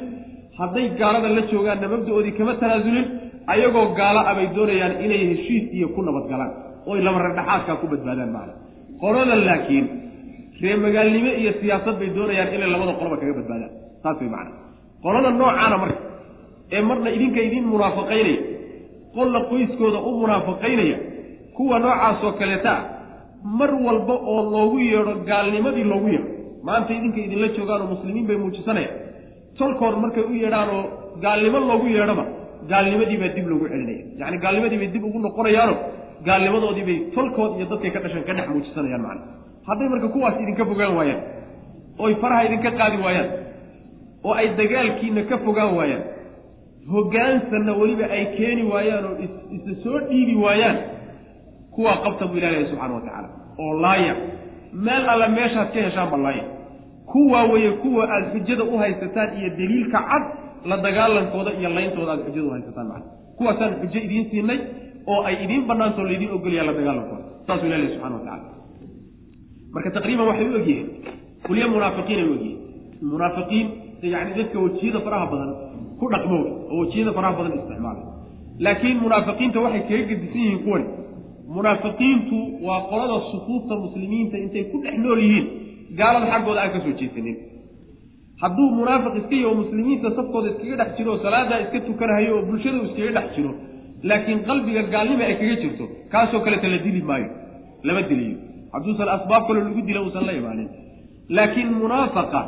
hadday 0.60 0.86
gaalada 1.00 1.28
la 1.36 1.42
joogaanna 1.52 1.86
mabda-oodii 1.94 2.34
kama 2.38 2.52
tanaasulin 2.62 3.06
ayagoo 3.52 3.86
gaala 3.98 4.20
a 4.30 4.32
bay 4.38 4.46
doonayaan 4.56 4.94
inay 5.04 5.22
heshiis 5.30 5.64
iyo 5.76 5.86
ku 5.94 6.00
nabadgalaan 6.08 6.52
oy 6.90 6.98
laba 7.06 7.18
reer 7.22 7.34
dhaxaadkaa 7.38 7.76
ku 7.82 7.86
badbaadaan 7.92 8.30
macna 8.36 8.54
qolada 9.02 9.34
laakiin 9.48 9.86
ree 10.62 10.76
magaalnimo 10.84 11.30
iyo 11.42 11.52
siyaasad 11.60 11.96
bay 12.00 12.10
doonayaan 12.18 12.48
inay 12.56 12.68
labada 12.74 12.92
qoloba 13.00 13.16
kaga 13.20 13.34
badbaadaan. 13.40 13.72
Saas 14.02 14.16
way 14.22 14.28
macana 14.34 14.52
qolada 15.04 15.28
noocaana 15.40 15.76
marka 15.82 16.00
ee 16.76 16.82
marna 16.88 17.08
idinka 17.16 17.40
idin 17.48 17.64
munaafaqaynaya 17.74 18.38
qolna 19.16 19.38
qoyskooda 19.50 19.98
u 20.08 20.10
munaafaqaynaya 20.22 20.96
kuwa 21.56 21.78
noocaasoo 21.84 22.32
kaleeta 22.40 22.72
ah 22.76 22.82
mar 23.60 23.70
walba 23.86 24.14
oo 24.32 24.40
loogu 24.54 24.78
yeedho 24.90 25.14
gaalnimadii 25.30 25.84
loogu 25.92 26.08
yeedho 26.14 26.28
maanta 26.68 26.90
idinka 26.98 27.20
idinla 27.26 27.48
joogaan 27.56 27.80
oo 27.84 27.88
muslimiin 27.94 28.26
bay 28.28 28.36
muujisanayaan 28.42 28.96
tolkood 29.58 29.96
markay 30.04 30.24
u 30.30 30.34
yeedhaan 30.42 30.68
oo 30.76 30.82
gaalnimo 31.24 31.58
loogu 31.70 31.86
yeedhoba 31.96 32.24
gaalnimadii 32.72 33.18
baa 33.22 33.32
dib 33.36 33.46
loogu 33.52 33.66
celinaya 33.72 34.02
yacni 34.20 34.38
gaalnimadii 34.44 34.78
bay 34.82 34.90
dib 34.94 35.04
ugu 35.08 35.18
noqonayaano 35.26 35.74
gaalnimadoodii 36.28 36.86
bay 36.88 36.98
tolkood 37.16 37.52
iyo 37.58 37.66
dadkay 37.72 37.90
ka 37.94 38.00
dhasheen 38.04 38.24
ka 38.28 38.32
dhex 38.38 38.46
muujisanayaan 38.54 39.02
macna 39.06 39.22
hadday 39.68 39.88
marka 39.92 40.08
kuwaas 40.14 40.36
idinka 40.44 40.64
fogaan 40.70 40.94
waayaan 40.98 41.20
ooy 42.04 42.14
faraha 42.22 42.42
idinka 42.48 42.70
qaadi 42.80 42.96
waayaan 43.04 43.28
oo 44.26 44.34
ay 44.40 44.48
dagaalkiina 44.60 45.22
ka 45.30 45.36
fogaan 45.46 45.72
waayaan 45.78 46.04
hoggaansanna 46.92 47.72
weliba 47.80 48.06
ay 48.16 48.24
keeni 48.36 48.62
waayaan 48.72 49.04
oo 49.10 49.16
isa 49.56 49.72
soo 49.84 49.98
dhiibi 50.08 50.34
waayaan 50.44 50.76
kuwaa 51.74 51.96
qabta 52.04 52.26
buu 52.26 52.36
ilahi 52.36 52.66
subxana 52.70 52.94
wa 52.94 53.00
tacaala. 53.00 53.28
Oo 53.58 53.72
laaya. 53.80 54.14
Meel 54.72 55.08
alla 55.08 55.28
meeshaad 55.28 55.68
ka 55.72 55.80
heshaanba 55.80 56.16
laaya. 56.16 56.44
Kuwaa 57.12 57.44
weeye 57.52 57.70
kuwa 57.82 58.08
aada 58.08 58.30
xujada 58.32 58.64
u 58.64 58.78
haysataan 58.78 59.30
iyo 59.38 59.50
daliilka 59.58 59.98
cad 60.10 60.24
la 60.64 60.76
dagaalankooda 60.76 61.50
iyo 61.58 61.68
layntooda 61.68 62.12
aada 62.12 62.22
xujada 62.24 62.48
u 62.48 62.50
haysataan 62.50 62.88
macna 62.88 63.10
kuwaasaan 63.36 63.74
xujo 63.80 63.98
idiin 64.06 64.30
siinay 64.30 64.58
oo 65.06 65.22
ay 65.22 65.44
idiin 65.44 65.66
banaantoo 65.66 66.04
laydiin 66.04 66.30
ogolyaa 66.36 66.66
la 66.66 66.72
dagaalankooda 66.72 67.24
saasuu 67.46 67.66
ilahi 67.66 67.88
subxana 67.88 68.16
wa 68.16 68.62
marka 69.74 69.90
taqriiban 69.90 70.26
waxay 70.26 70.48
u 70.48 70.54
ogyihiin. 70.60 70.88
Kulya 71.46 71.68
munaafiqiin 71.68 72.18
ay 72.18 72.28
u 72.28 72.32
ogyihiin. 72.32 72.58
Munaafiqiin 73.12 73.66
yani 74.02 74.34
dadka 74.36 74.58
wejiyada 74.58 75.00
faraha 75.00 75.26
badan 75.32 75.50
ku 75.98 76.04
dhaqmo 76.12 76.38
oo 76.70 76.80
wejiyada 76.82 77.12
faraha 77.12 77.38
badan 77.38 77.58
isticmaala. 77.58 78.02
Laakiin 78.64 79.00
munaafiqiinta 79.04 79.60
waxay 79.64 79.82
kaga 79.88 80.04
gedisan 80.10 80.40
yihiin 80.44 80.60
kuwani 80.64 80.86
munaafiqiintu 81.54 82.38
waa 82.66 82.80
qolada 82.90 83.16
sufuufta 83.30 83.74
muslimiinta 83.84 84.36
intay 84.44 84.64
ku 84.72 84.76
dhex 84.84 84.96
nool 85.04 85.20
yihiin. 85.24 85.46
Gaalada 85.98 86.26
xaggooda 86.32 86.60
aan 86.62 86.72
ka 86.74 86.78
soo 86.84 86.94
jeesanin 87.00 87.36
hadduu 88.42 88.68
munaafiq 88.78 89.14
iska 89.20 89.36
yaho 89.42 89.54
muslimiinta 89.62 90.08
safkooda 90.16 90.48
iskaga 90.52 90.76
dhex 90.80 90.90
jiro 90.98 91.10
oo 91.14 91.20
salaadaa 91.24 91.58
iska 91.64 91.78
tukanahayo 91.88 92.30
oo 92.38 92.42
bulshada 92.48 92.78
iskaga 92.88 93.10
dhex 93.16 93.28
jiro 93.36 93.52
laakiin 94.08 94.40
qalbiga 94.48 94.82
gaalnima 94.94 95.24
ay 95.30 95.36
kaga 95.40 95.56
jirto 95.62 95.84
kaasoo 96.12 96.40
kaleta 96.44 96.68
la 96.72 96.78
dili 96.86 97.02
maayo 97.10 97.28
lama 97.86 98.02
diliyo. 98.10 98.36
Hadduusan 98.74 99.08
asbaab 99.16 99.42
kaloo 99.48 99.64
lagu 99.68 99.80
dila 99.88 100.00
uusan 100.04 100.24
la 100.28 100.32
imaanin. 100.40 100.68
Laakiin 101.36 101.70
munaafaqa 101.82 102.40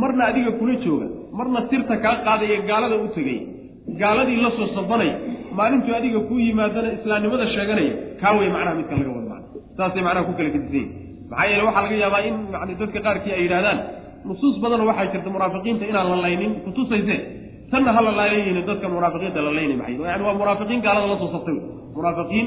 marna 0.00 0.24
adiga 0.30 0.52
kula 0.60 0.74
jooga 0.84 1.06
marna 1.38 1.60
sirta 1.70 1.94
kaa 2.04 2.16
qaadaya 2.26 2.58
gaalada 2.68 2.96
u 3.04 3.08
tegay 3.16 3.38
gaaladii 4.00 4.38
la 4.44 4.50
soo 4.56 4.68
sabanaya 4.76 5.16
maalintuu 5.58 5.94
adiga 6.00 6.20
kuu 6.28 6.40
yimaadana 6.46 6.88
islaamnimada 6.96 7.46
sheeganaya 7.54 7.94
kaa 8.20 8.32
wey 8.38 8.48
macnaha 8.54 8.74
midka 8.80 8.94
laga 9.00 9.10
wada 9.16 9.28
macna 9.32 9.60
saasay 9.76 10.02
macnaha 10.06 10.26
ku 10.28 10.32
kala 10.38 10.50
gedisanya 10.54 10.88
maxaa 11.30 11.46
yeele 11.50 11.62
waxaa 11.68 11.84
laga 11.86 11.96
yaabaa 12.04 12.22
in 12.28 12.36
yani 12.54 12.74
dadka 12.80 12.98
qaarkii 13.06 13.32
ay 13.36 13.42
yidhahdaan 13.46 13.78
nusuus 14.28 14.56
badanoo 14.62 14.86
waxaa 14.90 15.12
jirta 15.12 15.30
munaafiqiinta 15.36 15.84
inaan 15.90 16.08
la 16.12 16.16
laynin. 16.26 16.52
Kutusayse 16.64 17.16
tanna 17.70 17.92
ha 17.92 18.00
la 18.00 18.28
dadka 18.70 18.88
munaafiqiinta 18.88 19.40
la 19.46 19.52
laynay 19.58 19.76
maxay? 19.76 19.96
Yani 20.12 20.22
waa 20.26 20.34
munaafiqiin 20.42 20.80
gaalada 20.86 21.06
la 21.12 21.16
soo 21.18 21.30
sabtay 21.36 21.58
munaafiqiin 21.96 22.46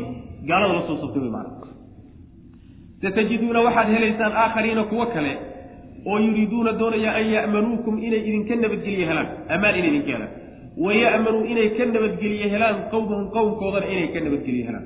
gaalada 0.49 0.73
la 0.73 0.83
sabtay 0.87 1.21
wey 1.21 1.31
macna 1.37 1.67
satajiduuna 3.01 3.59
waxaad 3.67 3.87
helaysaan 3.93 4.33
aakhariina 4.43 4.83
kuwo 4.91 5.05
kale 5.05 5.31
oo 6.05 6.19
yuriiduuna 6.19 6.71
doonaya 6.79 7.11
an 7.19 7.25
ya'manuukum 7.35 7.97
inay 8.07 8.21
idinka 8.29 8.55
nabadgelye 8.55 9.05
helaan 9.09 9.27
ammaan 9.55 9.75
inay 9.79 9.89
idinka 9.91 10.11
helaan 10.15 10.31
waya'manuu 10.85 11.43
inay 11.51 11.69
ka 11.77 11.85
nabadgelye 11.95 12.45
helaan 12.53 12.77
qowmahum 12.93 13.25
qowmkoodana 13.35 13.87
inay 13.93 14.07
ka 14.15 14.19
nabadgelye 14.27 14.63
helaan 14.67 14.85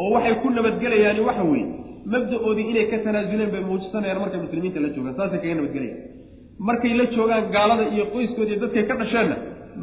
oo 0.00 0.08
waxay 0.14 0.34
ku 0.42 0.48
nabadgelayaani 0.58 1.20
waxa 1.28 1.44
weeye 1.52 1.66
mabda-oodii 2.12 2.66
inay 2.72 2.86
ka 2.92 2.98
tanaasuleen 3.06 3.50
bay 3.54 3.62
muujisanayaan 3.70 4.20
markay 4.24 4.40
muslimiinta 4.46 4.80
la 4.84 4.88
joogaan 4.96 5.16
saasay 5.20 5.40
kaga 5.44 5.54
nabadgelayaan 5.60 6.00
markay 6.68 6.92
la 7.00 7.04
joogaan 7.16 7.44
gaalada 7.56 7.84
iyo 7.94 8.04
qoyskoodii 8.14 8.58
dadkay 8.64 8.84
ka 8.90 8.94
dhasheenna 9.00 9.36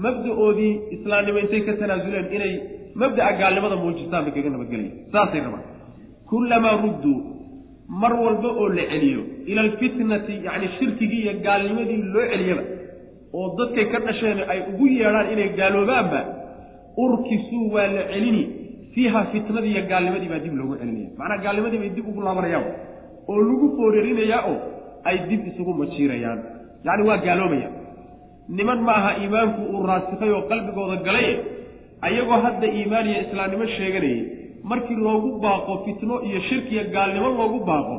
mabda-oodii 0.06 0.74
islaamnimo 0.96 1.40
intay 1.44 1.62
ka 1.68 1.74
tanaasuleen 1.82 2.28
inay 2.38 2.54
mabda'a 3.02 3.32
gaalnimada 3.42 3.76
muujistaan 3.84 4.24
bay 4.26 4.34
kaga 4.38 4.50
nabadgelayan 4.56 4.94
saasay 5.14 5.42
rabaan 5.48 5.66
kullamaa 6.32 6.76
rudduu 6.84 7.18
mar 8.02 8.14
walba 8.26 8.50
oo 8.62 8.68
la 8.78 8.84
celiyo 8.92 9.22
ila 9.52 9.62
alfitnati 9.68 10.34
yacni 10.46 10.68
shirkigii 10.78 11.22
iyo 11.26 11.34
gaalnimadii 11.48 12.00
loo 12.14 12.26
celiyaba 12.32 12.64
oo 13.38 13.48
dadkay 13.60 13.86
ka 13.94 14.00
dhasheen 14.08 14.40
ay 14.54 14.60
ugu 14.72 14.86
yeedhaan 14.98 15.28
inay 15.34 15.50
gaaloobaanba 15.60 16.20
urkisuu 17.04 17.72
waa 17.74 17.88
la 17.96 18.04
celini. 18.12 18.44
Fiiha 18.94 19.20
fitnadii 19.32 19.72
iyo 19.74 19.84
gaalnimadii 19.92 20.30
baa 20.34 20.40
dib 20.46 20.54
loogu 20.60 20.76
celinaya. 20.82 21.10
Macnaa 21.20 21.38
gaalnimadii 21.46 21.80
bay 21.84 21.90
dib 21.96 22.06
ugu 22.12 22.22
laabanayaan. 22.26 22.66
Oo 23.30 23.38
lagu 23.50 23.68
foorarinayaa 23.78 24.42
oo 24.52 24.58
ay 25.10 25.18
dib 25.30 25.42
isugu 25.50 25.72
majiirayaan 25.82 26.40
yacni 26.86 27.04
waa 27.10 27.18
gaaloobayaan 27.28 27.74
niman 28.58 28.80
ma 28.88 28.94
aha 29.00 29.12
iimaanku 29.24 29.62
uu 29.76 29.84
raasikay 29.90 30.32
oo 30.38 30.42
qalbigooda 30.52 30.96
galay 31.08 31.28
ayagoo 32.08 32.40
hadda 32.46 32.68
iimaan 32.78 33.08
iyo 33.12 33.20
islaamnimo 33.26 33.66
sheeganayay. 33.78 34.22
Markii 34.70 34.98
loogu 35.08 35.30
baaqo 35.44 35.74
fitno 35.86 36.16
iyo 36.28 36.40
shirkiya 36.50 36.84
gaalnimo 36.96 37.30
loogu 37.40 37.60
baaqo 37.70 37.96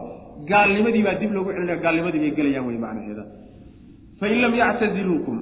gaalnimadii 0.51 1.03
baa 1.07 1.17
dib 1.23 1.31
loogu 1.37 1.51
celinaya. 1.57 1.79
Gaalnimadii 1.85 2.21
bay 2.25 2.33
gelayaan 2.39 2.67
wey 2.69 2.79
macnaheeda 2.85 3.25
fain 4.23 4.37
lam 4.45 4.55
yactaziluukum 4.63 5.37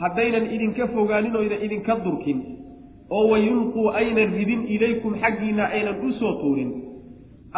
haddaynan 0.00 0.44
idinka 0.56 0.84
fogaanin 0.96 1.34
oynan 1.40 1.60
idinka 1.66 1.94
durkin 2.04 2.38
oo 3.16 3.24
wayulquu 3.32 3.82
aynan 4.00 4.30
ridin 4.38 4.62
ilaykum 4.74 5.12
xaggiinna 5.22 5.64
aynan 5.76 5.96
u 6.06 6.12
soo 6.20 6.32
tuurin 6.42 6.70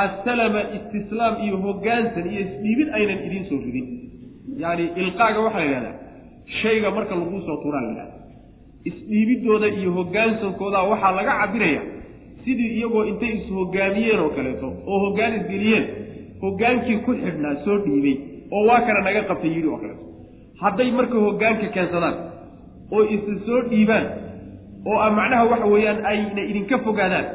assalama 0.05 0.61
istislaam 0.77 1.35
iyo 1.45 1.57
hoggaansan 1.67 2.27
iyo 2.33 2.41
isdhiibid 2.47 2.89
aynan 2.99 3.19
idiin 3.27 3.45
soo 3.51 3.61
ridin. 3.67 3.87
Yacni 4.63 4.85
ilqaaga 5.03 5.41
waxaa 5.47 5.61
la 5.65 5.67
yidhahdaa 5.67 5.95
shayga 6.61 6.89
marka 6.97 7.15
laguu 7.21 7.41
soo 7.47 7.57
tuuraa 7.63 7.83
la 7.87 7.89
yidhahda 7.93 8.15
isdhiibiddooda 8.91 9.69
iyo 9.79 9.91
hoggaansankooda 9.99 10.79
waxaa 10.91 11.13
laga 11.19 11.33
cabiraya 11.41 11.83
sidii 12.45 12.71
iyagoo 12.79 13.05
intay 13.11 13.33
is-hoggaamiyeen 13.39 14.21
oo 14.25 14.31
kaleeto 14.37 14.69
oo 14.91 14.99
hoggaan 15.05 15.33
isgeliyeen 15.41 15.85
hoggaankii 16.43 16.99
ku 17.07 17.13
xidhnaa 17.23 17.55
soo 17.65 17.77
dhiibay 17.85 18.17
oo 18.57 18.63
waa 18.69 18.81
kana 18.87 19.01
naga 19.09 19.23
qabtay 19.31 19.51
yidhi 19.57 19.69
oo 19.75 19.79
kaleeto 19.83 20.05
hadday 20.63 20.91
marka 20.99 21.17
hoggaanka 21.27 21.67
keensadaan 21.77 22.17
oo 22.97 23.03
isa 23.17 23.33
soo 23.47 23.61
dhiibaan 23.71 24.07
oo 24.91 24.99
a 25.07 25.11
macnaha 25.19 25.45
waxa 25.53 25.67
weeyaan 25.75 25.99
ayna 26.11 26.43
idinka 26.51 26.77
fogaadaan 26.87 27.27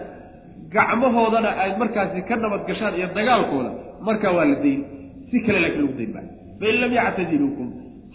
gacmahoodana 0.75 1.49
aad 1.63 1.73
markaasi 1.81 2.21
ka 2.29 2.35
nabad 2.43 2.61
gashaan 2.69 2.95
iyo 2.99 3.07
dagaalkooda 3.17 3.71
markaa 4.07 4.31
waa 4.37 4.45
la 4.51 4.55
dayn. 4.63 4.81
Si 5.29 5.37
kale 5.45 5.59
laakiin 5.63 5.81
lagu 5.85 5.95
dayn 5.99 6.11
maayo 6.15 6.29
fain 6.59 6.75
lam 6.81 6.91
yactadiluukum 6.99 7.67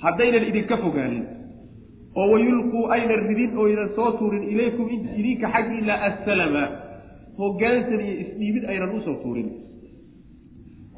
haddaynan 0.03 0.45
idinka 0.51 0.77
fogaanin 0.85 1.25
oo 2.21 2.27
wayulquu 2.33 2.79
aynan 2.97 3.21
ridin 3.31 3.51
oo 3.61 3.67
ynan 3.73 3.89
soo 3.97 4.11
tuurin 4.19 4.45
ilaykum 4.53 4.87
idinka 5.21 5.47
xaggiila 5.55 5.95
assalama 6.09 6.63
hoggaansan 7.41 8.01
iyo 8.07 8.15
isdhiibid 8.25 8.65
aynan 8.73 8.91
u 8.97 9.01
soo 9.07 9.17
tuurin. 9.23 9.49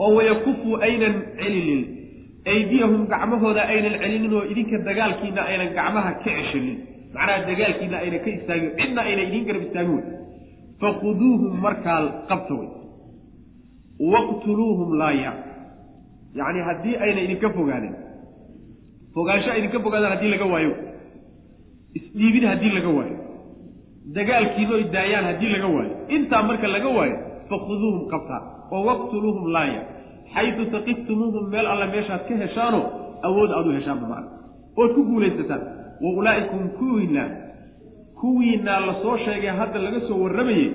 Oo 0.02 0.10
wayakufu 0.18 0.70
aynan 0.86 1.14
celinin 1.40 1.82
aydiyahum 2.46 3.02
gacmahooda 3.12 3.62
aynan 3.72 3.94
celinin 4.02 4.32
oo 4.38 4.44
idinka 4.52 4.76
dagaalkiina 4.88 5.42
aynan 5.50 5.70
gacmaha 5.78 6.10
ka 6.24 6.30
ceshanin. 6.36 6.78
Macnaha 7.14 7.38
dagaalkiina 7.50 7.96
aynan 8.04 8.20
ka 8.24 8.30
istaagin 8.36 8.70
cidna 8.78 9.00
aynan 9.08 9.24
idiin 9.28 9.44
garab 9.48 9.62
istaagin 9.66 9.94
wey 9.96 10.04
fakhuduuhum 10.82 11.52
markaa 11.64 12.00
qabta 12.30 12.54
wey 12.60 12.68
waqtuluuhum 14.12 14.90
laaya 15.00 15.32
yacni 16.38 16.60
haddii 16.68 16.96
ayna 17.04 17.20
idinka 17.26 17.48
fogaanin 17.56 17.94
fogaansho 19.14 19.50
idinka 19.60 19.78
fogaadaan 19.84 20.12
haddii 20.16 20.30
laga 20.34 20.46
waayo 20.52 20.72
isdhiibid 21.98 22.44
haddii 22.50 22.72
laga 22.78 22.90
waayo 22.98 23.16
dagaalkiinoy 24.16 24.82
daayaan 24.94 25.24
haddii 25.30 25.50
laga 25.54 25.68
waayo 25.76 25.92
intaa 26.16 26.42
marka 26.48 26.66
laga 26.76 26.88
waayo 26.98 27.16
fakhuduuhum 27.50 28.02
qabta 28.12 28.36
oo 28.74 28.82
waqtuluuhum 28.90 29.46
laaya 29.56 29.82
xaytu 30.34 30.62
taqiftumuuhum 30.74 31.44
meel 31.52 31.66
alla 31.72 31.86
meeshaad 31.94 32.22
ka 32.28 32.34
heshaano 32.42 32.80
awood 33.28 33.50
aad 33.58 33.66
u 33.66 33.72
heshaanba 33.78 34.06
maana 34.12 34.28
ood 34.80 34.90
ku 34.96 35.02
guulaysataan 35.10 35.62
wa 36.04 36.10
ulaa'ikum 36.20 36.62
kuwiinna 36.78 37.24
kuwiinaa 38.20 38.80
la 38.88 38.94
soo 39.02 39.16
sheegay 39.24 39.52
hadda 39.60 39.78
laga 39.86 40.00
soo 40.08 40.18
warramayey 40.24 40.68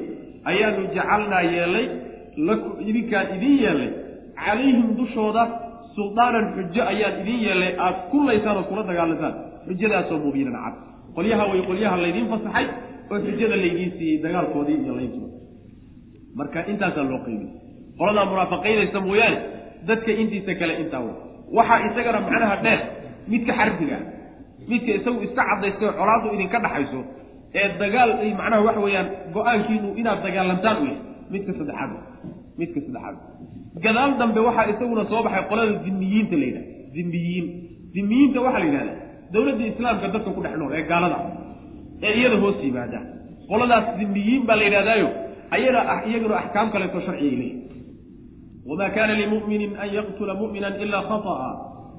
ayaanu 0.51 0.81
jacalnaa 0.95 1.41
yeelay 1.55 1.85
idinkaan 2.89 3.27
idiin 3.35 3.57
yeelnay 3.63 3.91
calayhim 4.45 4.87
dushooda 4.99 5.43
suldaanan 5.95 6.45
xujo 6.55 6.81
ayaan 6.93 7.15
idiin 7.21 7.41
yeelnay 7.47 7.73
aad 7.85 7.97
kulaysaan 8.11 8.57
oo 8.59 8.65
kula 8.69 8.83
dagaalantaan 8.89 9.33
xujadaasoo 9.67 10.19
mubiinan 10.25 10.55
cad 10.65 10.75
qolyaha 11.17 11.43
way 11.51 11.61
qolyaha 11.69 11.95
laydiin 12.03 12.27
fasaxay 12.33 12.65
oo 13.11 13.17
xujada 13.27 13.55
laydiin 13.63 13.91
siiyey 13.97 14.17
dagaalkoodii 14.25 14.77
iyo 14.83 14.93
layntooda 14.99 15.33
marka 16.39 16.59
intaasaa 16.71 17.05
loo 17.11 17.21
qeybiyey 17.27 17.64
qoladaa 17.99 18.25
munaafiqaynaysa 18.31 18.99
mooyaane 19.07 19.37
dadka 19.89 20.11
intiisa 20.21 20.53
kale 20.59 20.73
intaa 20.83 21.01
wey 21.05 21.13
waxaa 21.57 21.79
isagana 21.87 22.19
macnaha 22.27 22.55
dheer 22.65 22.79
midka 23.31 23.51
xarbiga 23.59 23.97
midka 24.71 24.91
isagu 24.99 25.19
iska 25.27 25.41
cadaystay 25.49 25.87
oo 25.89 25.95
colaadu 25.99 26.27
idinka 26.35 26.57
dhaxayso 26.65 26.99
ee 27.59 27.67
dagaal 27.81 28.09
macnaha 28.41 28.61
waxa 28.67 28.81
weeyaan 28.85 29.07
go'aankiinu 29.35 29.87
inaad 30.01 30.19
dagaalantaan 30.27 30.77
u 30.81 30.85
yahay 30.89 30.99
midka 31.33 31.51
saddexaad 31.59 31.91
midka 32.59 32.79
saddexaad. 32.85 33.15
Gadaal 33.85 34.11
dambe 34.21 34.39
waxaa 34.47 34.65
isaguna 34.73 35.03
soo 35.11 35.21
baxay 35.27 35.43
qolada 35.51 35.73
dimiyiinta 35.85 36.35
la 36.41 36.45
yidhahda 36.49 36.71
dimiyiin 36.97 37.45
dimiyiinta 37.95 38.39
waxaa 38.45 38.59
la 38.63 38.65
yidhahda 38.69 38.93
dowladda 39.33 39.63
islaamka 39.71 40.07
dadka 40.15 40.29
ku 40.35 40.41
dhex 40.45 40.53
nool 40.61 40.71
ee 40.79 40.83
gaalada 40.91 41.17
ee 42.05 42.13
iyada 42.19 42.37
hoos 42.43 42.57
yimaada. 42.67 42.99
Qoladaas 43.51 43.85
dimiyiin 44.01 44.41
baa 44.47 44.57
la 44.59 44.63
yidhahdaayo 44.67 45.07
ayada 45.55 45.81
iyaguna 46.09 46.35
axkaam 46.43 46.67
kaleeto 46.73 46.99
sharcigay 47.07 47.35
leeyihi 47.41 47.61
wma 48.70 48.88
kana 48.95 49.13
limumini 49.22 49.66
an 49.84 49.89
yaqtula 49.97 50.34
mumina 50.41 50.70
ila 50.84 50.99
khaطa 51.09 51.36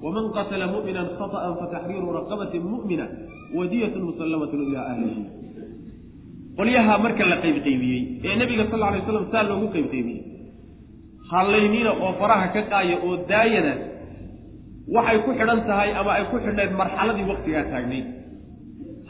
wman 0.05 0.25
qatla 0.37 0.67
mumina 0.75 1.03
khaطa 1.19 1.39
fataxriiru 1.61 2.09
raqabati 2.19 2.59
mumina 2.71 3.07
wadiyat 3.59 3.95
musalamatn 4.07 4.59
ila 4.67 4.81
ahlihi 4.93 5.23
qolyaha 6.59 6.95
marka 7.05 7.25
la 7.33 7.37
qaybqaybiyey 7.45 8.01
ee 8.29 8.35
nebiga 8.41 8.65
sal 8.73 8.81
lay 8.95 9.03
slam 9.09 9.25
saa 9.33 9.45
loogu 9.51 9.67
qaybqaybiyey 9.77 10.21
hallaynina 11.33 11.91
oo 12.05 12.13
faraha 12.21 12.47
ka 12.55 12.63
qaaya 12.73 12.97
oo 13.07 13.15
daayadaas 13.31 13.81
waxay 14.97 15.19
ku 15.27 15.31
xidhan 15.39 15.61
tahay 15.69 15.91
ama 16.01 16.11
ay 16.19 16.25
ku 16.31 16.37
xidhnayd 16.45 16.71
marxaladii 16.81 17.27
waqtigaa 17.31 17.65
taagnay 17.73 18.03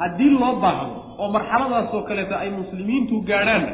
haddii 0.01 0.31
loo 0.43 0.55
baahdo 0.65 0.89
oo 1.23 1.29
marxaladaasoo 1.37 2.03
kaleeto 2.09 2.35
ay 2.43 2.51
muslimiintu 2.61 3.15
gaadhaanna 3.31 3.73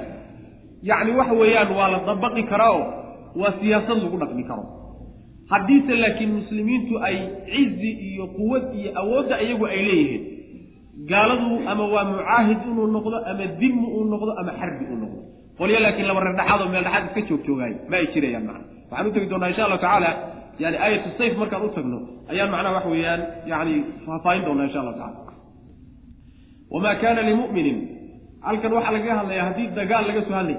yacni 0.91 1.11
waxa 1.21 1.35
weeyaan 1.43 1.71
waa 1.79 1.89
la 1.95 1.99
dabaqi 2.11 2.43
karaa 2.53 2.73
oo 2.79 2.85
waa 3.41 3.53
siyaasad 3.61 3.99
lagu 4.05 4.17
dhaqmi 4.23 4.45
karo. 4.51 4.65
Haddiise 5.53 5.95
laakiin 6.03 6.31
muslimiintu 6.39 6.95
ay 7.09 7.17
cizi 7.53 7.91
iyo 8.09 8.25
quwad 8.37 8.65
iyo 8.81 8.91
awoodda 9.01 9.37
iyagu 9.45 9.65
ay 9.73 9.81
leeyihiin. 9.89 10.23
Gaaladu 11.11 11.51
ama 11.73 11.85
waa 11.95 12.05
mucaahid 12.11 12.59
inuu 12.71 12.87
noqdo 12.97 13.17
ama 13.31 13.45
dimmi 13.61 13.87
uu 13.97 14.05
noqdo 14.13 14.31
ama 14.41 14.53
xarbi 14.61 14.85
uu 14.93 14.99
noqdo. 15.05 15.21
Qolyo 15.59 15.79
laakiin 15.85 16.07
laba 16.11 16.21
reerdhaxaadoo 16.27 16.69
meel 16.73 16.85
dhaxaad 16.87 17.05
iska 17.09 17.21
joog 17.29 17.43
joogaayo 17.47 17.77
ma 17.91 17.97
ay 18.01 18.07
jirayaan 18.15 18.45
macna. 18.49 18.65
Waxaan 18.91 19.07
u 19.09 19.13
tegi 19.15 19.27
doonaa 19.33 19.49
insha 19.53 19.63
allahu 19.67 19.81
tacaala 19.85 20.11
yani 20.63 20.77
aayatu 20.85 21.09
sayf 21.19 21.33
markaan 21.41 21.63
u 21.67 21.69
tagno 21.77 21.99
ayaan 22.33 22.51
macnaha 22.55 22.75
wax 22.77 22.87
weeyaan 22.93 23.21
yani 23.53 23.75
faahfaahin 24.07 24.43
doonaa 24.47 24.67
insha 24.69 24.81
allahu 24.83 24.99
tacala 25.03 25.33
wamaa 26.73 26.95
kaana 27.03 27.21
limuminin 27.29 27.79
halkan 28.47 28.73
waxaa 28.77 28.93
lagaga 28.97 29.15
hadlayaa 29.21 29.47
haddii 29.49 29.69
dagaal 29.79 30.05
laga 30.09 30.23
soo 30.29 30.35
hadlay 30.41 30.59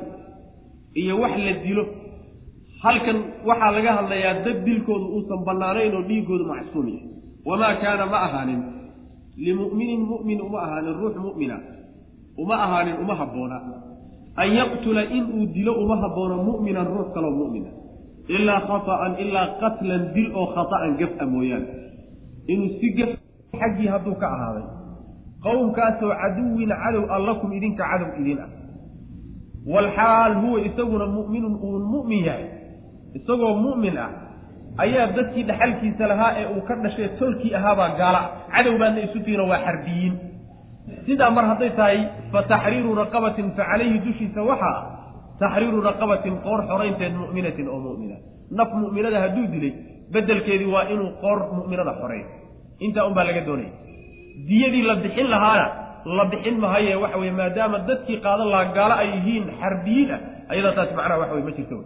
iyo 1.02 1.14
wax 1.24 1.34
la 1.46 1.54
dilo 1.66 1.84
halkan 2.84 3.18
waxaa 3.48 3.72
laga 3.76 3.92
hadlayaa 3.98 4.44
dad 4.46 4.58
dilkoodu 4.68 5.06
uusan 5.16 5.40
bannaanayn 5.48 5.96
oo 5.96 6.04
dhiigoodu 6.10 6.46
macsuum 6.52 6.88
yahay. 6.88 7.08
Wamaa 7.48 7.76
kaana 7.82 8.06
ma 8.12 8.18
ahaanin. 8.28 8.62
Limu'minin 9.46 10.02
mu'min 10.12 10.40
uma 10.42 10.60
ahaanin 10.66 10.94
ruux 11.00 11.16
mu'mina 11.26 11.58
uma 12.38 12.56
ahaanin 12.66 12.96
uma 13.04 13.16
habboona. 13.16 13.58
An 14.36 14.48
yaqtula 14.60 15.04
inuu 15.18 15.46
dilo 15.56 15.74
uma 15.84 15.96
habboono 16.04 16.44
mu'minan 16.44 16.88
ruux 16.94 17.08
kaloo 17.16 17.32
mu'mina. 17.32 17.70
Ilaa 18.36 18.62
khata'an 18.68 19.14
ilaa 19.24 19.48
qatlan 19.62 20.02
dil 20.14 20.28
oo 20.36 20.48
khata'an 20.56 20.92
gaf-a 21.00 21.26
mooyaane. 21.26 21.68
Inuu 22.52 22.70
si 22.80 22.88
gaf 22.98 23.12
xaggii 23.60 23.88
hadduu 23.94 24.16
ka 24.22 24.28
ahaaday. 24.36 24.66
Qowmkaasoo 25.44 26.12
caduwin 26.22 26.72
cadow 26.84 27.04
allakum 27.16 27.52
idinka 27.58 27.84
cadow 27.92 28.12
idin 28.20 28.40
ah. 28.44 28.50
Walxaal 29.68 30.34
huwa 30.44 30.60
isaguna 30.68 31.06
mu'minun 31.08 31.56
uu 31.64 31.80
mu'min 31.80 32.24
yahay 32.28 32.62
isagoo 33.18 33.53
mu'min 33.66 33.95
ah 34.05 34.09
ayaa 34.84 35.05
dadkii 35.18 35.43
dhaxalkiisa 35.49 36.03
lahaa 36.11 36.32
ee 36.41 36.45
uu 36.55 36.61
ka 36.68 36.74
dhashay 36.84 37.07
tolkii 37.20 37.51
ahaabaa 37.59 37.89
gaala. 37.99 38.22
Cadow 38.53 38.76
baadna 38.82 38.99
isu 39.07 39.20
tiino 39.26 39.43
waa 39.51 39.61
xarbiyiin. 39.66 40.14
Sidaa 41.07 41.30
mar 41.36 41.45
hadday 41.51 41.72
tahay 41.80 41.99
fa 42.34 42.39
taxriiru 42.51 42.91
raqabatin 43.01 43.47
fa 43.57 43.64
calayhi 43.70 43.97
dushiisa 44.05 44.41
waxaa 44.49 44.80
taxriiru 45.41 45.80
raqabatin 45.89 46.36
qoor 46.45 46.59
xoraynteed 46.70 47.14
mu'minatin 47.22 47.68
oo 47.74 47.80
mu'mina. 47.88 48.18
Naf 48.57 48.70
mu'minada 48.82 49.18
hadduu 49.24 49.45
dilay 49.53 49.74
beddelkeedii 50.14 50.70
waa 50.76 50.86
inuu 50.93 51.09
qoor 51.24 51.38
mu'minada 51.57 51.93
xoreeyo. 52.01 52.28
Intaa 52.86 53.05
unbaa 53.09 53.26
laga 53.30 53.41
doonaya 53.47 53.72
diyadii 54.49 54.84
la 54.89 54.95
bixin 55.03 55.28
lahaana 55.34 55.66
la 56.18 56.24
bixin 56.32 56.55
mahaye 56.64 56.95
waxa 57.03 57.18
weye 57.22 57.32
maadaama 57.39 57.78
dadkii 57.89 58.18
qaadan 58.26 58.47
lahaa 58.53 58.74
gaalo 58.78 58.95
ay 59.01 59.07
yihiin 59.16 59.45
xarbiyiin 59.61 60.09
ah 60.16 60.20
ayadaa 60.51 60.74
taas 60.78 60.89
macnaha 60.97 61.20
waxa 61.22 61.34
wey 61.38 61.43
ma 61.47 61.51
jirto 61.57 61.78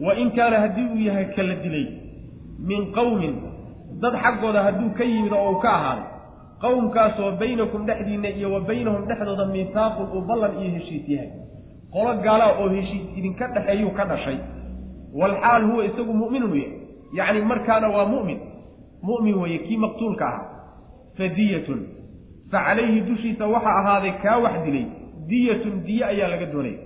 wa 0.00 0.14
in 0.16 0.30
kaana 0.30 0.60
haddii 0.60 0.86
uu 0.94 0.98
yahay 1.08 1.26
kala 1.36 1.54
dilay 1.54 1.86
min 2.58 2.92
qowmin 2.92 3.34
dad 4.02 4.14
xaggooda 4.22 4.62
hadduu 4.62 4.90
ka 4.98 5.04
yimid 5.04 5.32
oo 5.32 5.50
uu 5.52 5.60
ka 5.64 5.70
ahaaday 5.78 6.04
qowmkaasoo 6.62 7.30
baynakum 7.40 7.86
dhexdiinna 7.86 8.28
iyo 8.38 8.52
wa 8.54 8.60
baynahum 8.60 9.06
dhexdooda 9.08 9.46
miisaaqun 9.46 10.06
uu 10.16 10.22
ballan 10.28 10.52
iyo 10.62 10.70
heshiis 10.78 11.08
yahay. 11.08 11.30
Qolo 11.92 12.12
gaalaa 12.24 12.52
oo 12.60 12.68
heshiis 12.76 13.04
idinka 13.18 13.46
dhexeeyuu 13.54 13.90
ka 13.98 14.04
dhashay. 14.04 14.38
Walxaal 15.20 15.62
huwa 15.70 15.84
isagu 15.84 16.12
mu'minun 16.14 16.54
yahay 16.56 16.72
yacni 17.18 17.40
markaana 17.50 17.88
waa 17.88 18.06
mu'min. 18.06 18.38
Mu'min 19.02 19.34
weeye 19.42 19.58
kii 19.58 19.76
maqtuulka 19.76 20.24
ahaa. 20.28 20.46
Fadiyatun. 21.18 21.80
Fa 22.50 22.58
calayhi 22.66 23.00
dushiisa 23.00 23.46
waxaa 23.54 23.76
ahaaday 23.80 24.12
kaa 24.22 24.38
wax 24.44 24.54
dilay. 24.64 24.86
Diyatun 25.28 25.82
diye 25.86 26.04
ayaa 26.04 26.28
laga 26.28 26.46
doonaya 26.52 26.78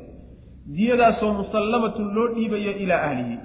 diyadaasoo 0.74 1.32
musallamatun 1.40 2.14
loo 2.14 2.28
dhiibayo 2.34 2.72
ilaa 2.84 3.02
ahlihi. 3.08 3.36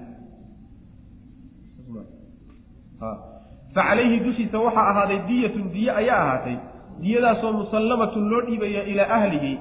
Fa 2.99 3.81
calayhi 3.87 4.19
dushiisa 4.25 4.59
waxaa 4.59 4.87
ahaaday 4.91 5.19
diyatun 5.27 5.65
diye 5.73 5.91
ayaa 6.01 6.21
ahaatay. 6.23 6.57
Diyadaasoo 7.01 7.51
musallamatun 7.61 8.29
loo 8.31 8.41
dhiibaya 8.47 8.83
ilaa 8.83 9.09
ahlihi 9.17 9.51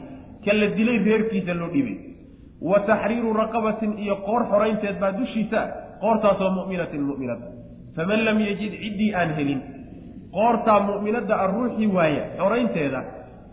ka 0.45 0.53
la 0.53 0.67
dilay 0.77 0.99
reerkiisa 1.09 1.55
loo 1.61 1.69
dhiibay. 1.75 1.97
Wa 2.61 2.81
taxriiru 2.89 3.33
raqabatin 3.33 3.99
iyo 3.99 4.17
qoor 4.27 4.43
xoraynteed 4.53 4.97
baa 5.01 5.13
dushiisa 5.21 5.61
qoortaasoo 6.03 6.51
mu'minatin 6.59 7.03
mu'minada 7.09 7.47
faman 7.97 8.21
lam 8.25 8.39
yajid 8.49 8.73
ciddii 8.83 9.15
aan 9.15 9.31
helin. 9.39 9.61
Qoortaa 10.33 10.81
mu'minadda 10.89 11.35
a 11.37 11.47
ruuxii 11.55 11.87
waaya 11.97 12.23
xoraynteeda 12.39 13.01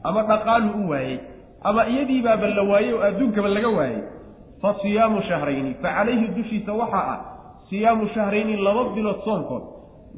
ama 0.03 0.21
dhaqaalu 0.31 0.69
u 0.79 0.89
waayey 0.91 1.17
ama 1.63 1.81
iyadiibaaba 1.91 2.47
la 2.57 2.63
waayey 2.71 2.93
oo 2.93 3.01
adduunkaba 3.09 3.49
laga 3.49 3.69
waayey. 3.77 4.01
Fa 4.61 4.69
siyaamu 4.81 5.21
shahrayni 5.29 5.73
fa 5.81 5.89
calayhi 5.97 6.27
dushiisa 6.37 6.73
waxaa 6.73 7.05
ah 7.13 7.19
siyaamu 7.69 8.07
shahrayni 8.15 8.55
laba 8.67 8.83
bilood 8.95 9.19
soonkood 9.25 9.63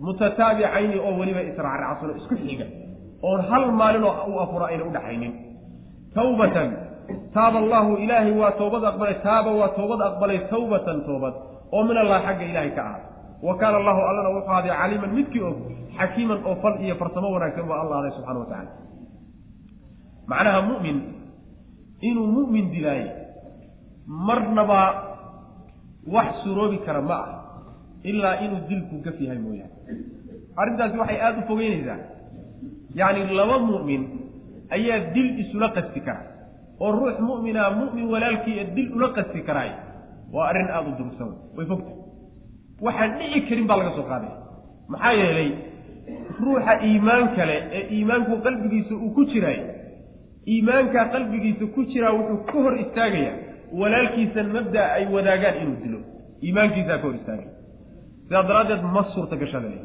mutataabicayni 0.05 0.95
oo 0.99 1.11
weliba 1.19 1.41
israacraacsan 1.51 2.09
oo 2.09 2.17
isku 2.21 2.35
xiga 2.43 2.65
oon 3.27 3.41
hal 3.49 3.65
maalinoo 3.71 4.13
u 4.31 4.39
afuro 4.43 4.65
ayna 4.71 4.83
u 4.83 4.91
dhaxaynin. 4.95 5.33
Tawbatan 6.15 6.69
taaba 7.33 7.57
allaahu 7.63 7.91
ilaahay 8.03 8.31
waa 8.41 8.51
toobad 8.59 8.83
aqbalay 8.91 9.15
taaba 9.27 9.51
waa 9.59 9.69
toobad 9.77 10.01
aqbalay 10.09 10.39
tawbatan 10.53 10.97
toobad 11.07 11.33
oo 11.75 11.83
min 11.87 11.97
allah 12.03 12.17
xagga 12.25 12.45
ilaahay 12.51 12.71
ka 12.77 12.81
ahaad 12.87 13.03
wa 13.47 13.53
kaana 13.61 13.77
allahu 13.81 14.01
allana 14.09 14.29
wuxuu 14.35 14.53
ahday 14.57 14.73
caliiman 14.81 15.11
midkii 15.17 15.41
og 15.49 15.55
xakiiman 15.97 16.39
oo 16.49 16.55
fal 16.63 16.75
iyo 16.85 16.95
farsamo 17.01 17.27
wanaagsan 17.35 17.65
baa 17.69 17.79
alla 17.83 17.95
aday 17.99 18.11
subxana 18.17 18.39
wa 18.39 18.45
tacala 18.51 18.71
macnaha 20.31 20.59
mu'min 20.69 20.97
inuu 22.01 22.27
mu'min 22.37 22.65
dilaayo 22.73 23.09
marnaba 24.07 24.79
wax 26.07 26.29
suroobi 26.43 26.77
kara 26.85 27.01
ma 27.01 27.15
ah 27.15 27.29
ilaa 28.03 28.35
inuu 28.45 28.61
dilku 28.69 28.95
gaf 29.05 29.17
yahay 29.21 29.37
mooyaane. 29.37 29.73
Arrintaasi 30.61 30.97
waxay 30.97 31.19
aada 31.21 31.39
u 31.43 31.47
fogeynaysaa. 31.49 31.97
Yacni 32.95 33.35
laba 33.39 33.59
mu'min 33.59 34.01
ayaa 34.75 34.99
dil 35.13 35.29
isula 35.43 35.69
qasti 35.75 35.99
kara 36.07 36.21
oo 36.79 36.91
ruux 36.91 37.17
mu'mina 37.29 37.69
mu'min 37.79 38.05
walaalkii 38.13 38.63
dil 38.75 38.87
ula 38.97 39.09
qasti 39.17 39.39
karaay 39.47 39.71
waa 40.33 40.47
arrin 40.49 40.69
aada 40.75 40.89
u 40.89 40.97
durugsan 40.97 41.29
way 41.57 41.65
fogta. 41.71 41.91
Waxaan 42.85 43.11
dhici 43.19 43.39
karin 43.49 43.67
baa 43.67 43.77
laga 43.81 43.91
soo 43.97 44.07
qaaday 44.11 44.31
maxaa 44.91 45.13
yeelay 45.21 45.49
ruuxa 46.43 46.73
iimaan 46.87 47.25
kale 47.35 47.55
ee 47.77 47.83
iimaanku 47.95 48.33
qalbigiisa 48.45 48.93
uu 48.95 49.11
ku 49.17 49.25
jiraay 49.31 49.59
iimaankaa 50.53 51.05
qalbigiisa 51.13 51.65
ku 51.75 51.79
jiraa 51.91 52.13
wuxuu 52.17 52.39
ka 52.49 52.57
hor 52.63 52.73
istaagayaa. 52.83 53.35
Walaalkiisan 53.79 54.47
mabda 54.55 54.81
ay 54.97 55.05
wadaagaan 55.15 55.55
inuu 55.61 55.77
dilo. 55.83 55.99
Iimaankiisaa 56.45 56.97
ka 57.01 57.05
hor 57.07 57.15
istaagaya 57.19 57.51
sidaa 58.25 58.43
daraaddeed 58.49 58.83
ma 58.95 59.01
suurta 59.13 59.35
gasha 59.41 59.59
lale 59.63 59.79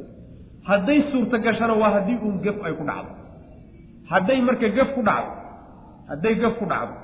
hadday 0.69 1.01
suurta 1.13 1.37
gashana 1.47 1.75
waa 1.81 1.91
haddii 1.97 2.19
uun 2.25 2.37
gaf 2.45 2.57
ay 2.67 2.73
ku 2.79 2.85
dhacdo. 2.91 3.13
Hadday 4.11 4.39
marka 4.49 4.69
gaf 4.79 4.89
ku 4.97 5.03
dhacdo 5.09 5.33
hadday 6.11 6.35
gaf 6.43 6.55
ku 6.61 6.67
dhacdo 6.73 6.95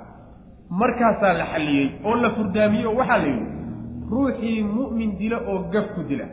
markaasaa 0.81 1.33
la 1.41 1.45
xalliyey 1.53 1.87
oo 2.09 2.15
la 2.23 2.31
furdaamiyey 2.37 2.87
oo 2.91 2.95
waxaa 3.01 3.19
la 3.25 3.29
yidhi 3.29 3.47
ruuxii 4.13 4.63
mu'min 4.77 5.11
dila 5.21 5.39
oo 5.51 5.59
gaf 5.75 5.87
ku 5.95 6.01
dila. 6.09 6.27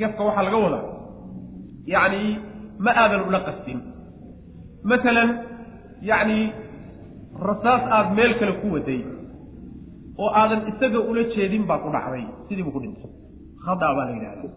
Gafka 0.00 0.22
waxaa 0.28 0.44
laga 0.46 0.58
wadaa. 0.64 0.84
Yacni 1.92 2.22
ma 2.84 2.90
aadan 3.02 3.22
ula 3.28 3.40
qastin 3.46 3.78
masalan 4.90 5.30
yacni 6.10 6.38
rasaas 7.48 7.82
aada 7.96 8.10
meel 8.18 8.32
kale 8.40 8.52
ku 8.60 8.66
waday 8.76 9.00
oo 10.22 10.30
aadan 10.40 10.60
isaga 10.70 11.00
ula 11.10 11.22
jeedin 11.34 11.64
baa 11.68 11.78
ku 11.84 11.88
dhacday. 11.94 12.24
Sidii 12.48 12.64
buu 12.66 12.74
ku 12.76 12.80
dhintay. 12.84 13.10
Khada 13.64 13.88
baa 13.96 14.04
la 14.08 14.12
yidhahda 14.16 14.48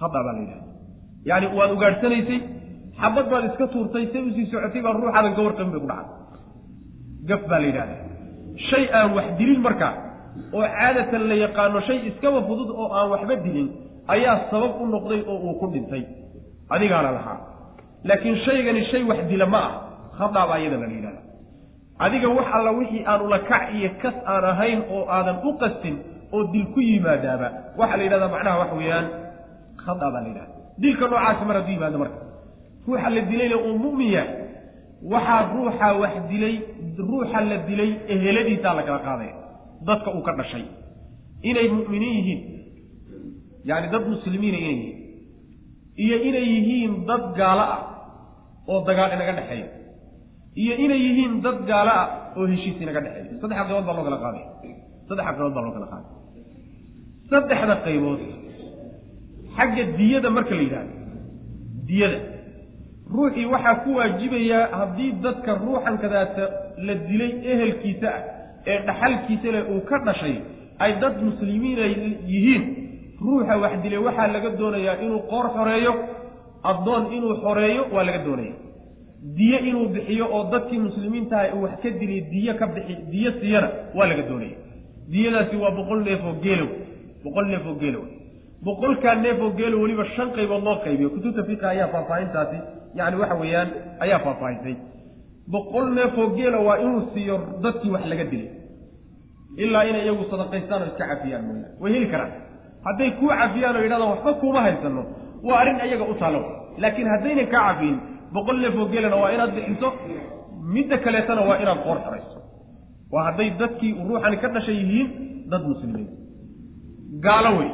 khada 0.00 0.18
baa 0.24 0.34
la 0.36 0.40
yidhahda 0.44 0.66
yacni 1.28 1.46
waad 1.58 1.70
ugaadhsanaysay 1.76 2.38
xabad 3.00 3.26
baad 3.32 3.44
iska 3.50 3.66
tuurtay 3.72 4.04
say 4.12 4.20
u 4.28 4.30
sii 4.36 4.46
socotay 4.52 4.82
baa 4.86 4.92
ruuxaadan 4.98 5.32
ka 5.36 5.40
warqabin 5.46 5.72
bay 5.74 5.80
ku 5.84 5.88
dhacday. 5.92 6.16
Gaf 7.28 7.42
baa 7.50 7.60
la 7.62 7.66
yidhahda 7.70 7.96
shay 8.68 8.84
aan 8.98 9.08
wax 9.16 9.26
dilin 9.38 9.60
markaa 9.66 9.92
oo 10.56 10.64
caadatan 10.76 11.22
la 11.30 11.36
yaqaano 11.44 11.78
shay 11.88 11.98
iskaba 12.10 12.38
fudud 12.48 12.70
oo 12.80 12.88
aan 12.98 13.08
waxba 13.14 13.34
dilin 13.46 13.68
ayaa 14.14 14.36
sabab 14.50 14.72
u 14.82 14.84
noqday 14.94 15.20
oo 15.30 15.38
uu 15.46 15.54
ku 15.60 15.66
dhintay. 15.74 16.02
Adigaana 16.74 17.10
lahaa. 17.16 17.38
Laakiin 18.08 18.36
shaygani 18.46 18.82
shay 18.90 19.02
wax 19.10 19.20
dila 19.30 19.46
ma 19.54 19.60
ah. 19.68 19.74
Khada 20.18 20.40
baa 20.50 20.58
iyadana 20.62 20.86
la 20.90 20.94
yidhahda 20.98 21.20
adiga 22.04 22.28
wax 22.36 22.46
alla 22.56 22.70
wixii 22.78 23.02
aan 23.10 23.20
ula 23.26 23.38
kac 23.50 23.64
iyo 23.78 23.90
kas 24.02 24.16
aan 24.32 24.44
ahayn 24.52 24.80
oo 24.94 25.02
aadan 25.16 25.36
u 25.48 25.52
qastin 25.62 25.96
oo 26.34 26.42
dil 26.52 26.66
ku 26.74 26.80
yimaadaaba 26.88 27.48
waxaa 27.80 27.96
la 27.98 28.04
yidhahdaa 28.06 28.32
macnaha 28.34 28.56
waxa 28.62 28.74
weeyaan 28.80 29.06
khada 29.84 30.06
baa 30.14 30.22
la 30.24 30.28
yidhahda 30.30 30.52
dilka 30.82 31.04
noocaasi 31.10 31.42
mar 31.48 31.56
hadduu 31.58 31.74
yimaado 31.76 31.98
marka 32.02 32.18
ruuxa 32.86 33.08
la 33.16 33.20
dilayna 33.30 33.56
uu 33.66 33.74
mu'min 33.84 34.08
yahay 34.16 34.30
waxaa 35.12 35.40
ruuxa 35.54 35.86
wax 36.02 36.14
dilay 36.30 36.54
ruuxa 37.10 37.38
la 37.50 37.56
dilay 37.68 37.90
eheladiisaa 38.14 38.74
la 38.78 38.82
kala 38.88 38.98
qaadaya. 39.06 39.34
Dadka 39.88 40.08
uu 40.16 40.22
ka 40.26 40.32
dhashay. 40.38 40.64
Inay 41.48 41.66
mu'miniin 41.76 42.14
yihiin 42.18 42.40
yacni 43.68 43.88
dad 43.94 44.04
muslimiina 44.12 44.58
inay 44.62 44.74
yihiin 44.80 44.98
iyo 46.04 46.16
inay 46.28 46.46
yihiin 46.54 46.92
dad 47.08 47.24
gaalo 47.38 47.64
ah 47.74 47.80
oo 48.70 48.78
dagaal 48.88 49.10
inaga 49.16 49.32
dhexeeya 49.38 49.66
iyo 50.62 50.74
inay 50.84 51.00
yihiin 51.06 51.34
dad 51.44 51.58
gaalo 51.70 51.92
ah 52.02 52.06
oo 52.38 52.46
heshiis 52.52 52.76
inaga 52.84 53.00
dhexeeya. 53.04 53.40
Saddex 53.40 53.58
qaybood 53.68 53.84
baa 53.88 53.94
loo 53.98 54.04
kala 54.08 54.18
qaaday. 54.24 54.44
Saddex 55.08 55.24
qaybood 55.36 55.54
baa 55.56 55.64
loo 55.66 55.72
kala 55.76 55.86
qaaday. 55.92 56.10
Saddexda 57.30 57.74
qaybood 57.86 58.20
xagga 59.56 59.82
diyada 59.98 60.28
marka 60.36 60.54
la 60.58 60.62
yidhahdo 60.66 60.92
diyada. 61.88 62.18
Ruuxii 63.14 63.46
waxaa 63.54 63.76
ku 63.84 63.90
waajibayaa 63.98 64.64
haddii 64.80 65.10
dadka 65.24 65.50
ruuxan 65.64 65.96
kadaata 66.02 66.44
la 66.86 66.94
dilay 67.08 67.32
ehelkiisa 67.52 68.08
ah 68.16 68.20
ee 68.72 68.78
dhaxalkiisa 68.88 69.48
leh 69.54 69.62
uu 69.72 69.80
ka 69.90 69.96
dhashay 70.06 70.36
ay 70.84 70.92
dad 71.02 71.14
muslimiina 71.28 71.84
yihiin 72.32 72.62
ruuxa 73.24 73.54
wax 73.62 73.72
dilay 73.84 74.00
waxaa 74.06 74.28
laga 74.34 74.50
doonayaa 74.60 74.96
inuu 75.04 75.20
qoor 75.32 75.46
xoreeyo 75.56 75.92
addoon 76.70 77.02
inuu 77.16 77.34
xoreeyo 77.44 77.82
waa 77.94 78.04
laga 78.08 78.20
doonaya 78.26 78.54
diye 79.38 79.58
inuu 79.68 79.88
bixiyo 79.94 80.26
oo 80.36 80.42
dadkii 80.52 80.78
muslimiintaha 80.86 81.54
uu 81.56 81.62
wax 81.64 81.74
ka 81.82 81.90
dilay 82.00 82.20
diye 82.32 82.52
ka 82.60 82.66
bixi 82.74 82.94
diye 83.12 83.30
siiyana 83.40 83.68
waa 83.96 84.06
laga 84.10 84.22
doonaya 84.28 84.56
diyadaasi 85.12 85.56
waa 85.62 85.70
boqol 85.78 86.00
neef 86.08 86.20
oo 86.30 86.34
geelow 86.44 86.68
boqol 87.24 87.46
neef 87.52 87.66
oo 87.70 87.74
geelow. 87.82 88.04
Boqolkaa 88.66 89.14
neef 89.24 89.38
oo 89.44 89.50
geelow 89.58 89.78
weliba 89.82 90.04
shan 90.14 90.28
qaybood 90.36 90.62
loo 90.66 90.76
qaybiyo. 90.84 91.08
Kutubta 91.14 91.42
fiqa 91.48 91.66
ayaa 91.74 91.88
faahfaahintaasi 91.94 92.58
yani 92.98 93.16
waxa 93.20 93.34
weeyaan 93.40 93.68
ayaa 94.04 94.18
faahfaahisay. 94.26 94.74
Boqol 95.54 95.86
neef 95.96 96.18
oo 96.22 96.28
geela 96.36 96.58
waa 96.66 96.76
inuu 96.84 97.02
siiyo 97.14 97.36
dadkii 97.64 97.90
wax 97.94 98.04
laga 98.10 98.24
dilay. 98.32 98.50
Ilaa 99.64 99.84
inay 99.90 100.02
iyagu 100.06 100.24
sadaqaystaan 100.30 100.82
oo 100.82 100.88
iska 100.92 101.04
cafiyaan 101.10 101.44
mooyaan 101.48 101.72
way 101.82 101.90
heli 101.94 102.06
karaan. 102.12 102.32
Hadday 102.86 103.10
kuu 103.18 103.28
cafiyaan 103.40 103.76
oo 103.76 103.82
yidhahdaan 103.86 104.10
waxba 104.14 104.32
kuuma 104.40 104.60
haysano. 104.66 105.02
Waa 105.46 105.58
arrin 105.60 105.78
iyaga 105.88 106.04
u 106.12 106.14
taalo. 106.22 106.40
Laakiin 106.82 107.08
haddaynan 107.12 107.46
kaa 107.54 107.64
cafiyin 107.68 107.96
boqol 108.34 108.56
neef 108.64 108.74
oo 108.80 108.86
geelana 108.92 109.16
waa 109.22 109.30
inaad 109.36 109.52
bixiso 109.56 109.88
midda 110.74 110.96
kaleetana 111.04 111.42
waa 111.48 111.58
inaad 111.62 111.80
qoor 111.86 111.98
xorayso 112.04 112.38
waa 113.14 113.24
hadday 113.28 113.48
dadkii 113.60 113.92
ruuxani 114.08 114.36
ka 114.42 114.48
dhashay 114.54 114.76
yihiin 114.82 115.08
dad 115.52 115.62
muslimiin. 115.70 116.08
Gaalo 117.26 117.50
wey. 117.58 117.70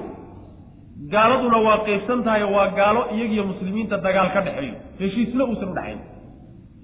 Gaaladuna 1.12 1.59
waa 1.66 1.78
qaybsan 1.86 2.20
tahay 2.26 2.42
waa 2.54 2.68
gaalo 2.78 3.00
iyagiyo 3.14 3.42
muslimiinta 3.50 3.96
dagaal 4.06 4.28
ka 4.34 4.40
dhexeeyo. 4.46 4.74
Heshiisna 5.00 5.42
uusan 5.50 5.68
u 5.68 5.74
dhaxayn. 5.78 5.98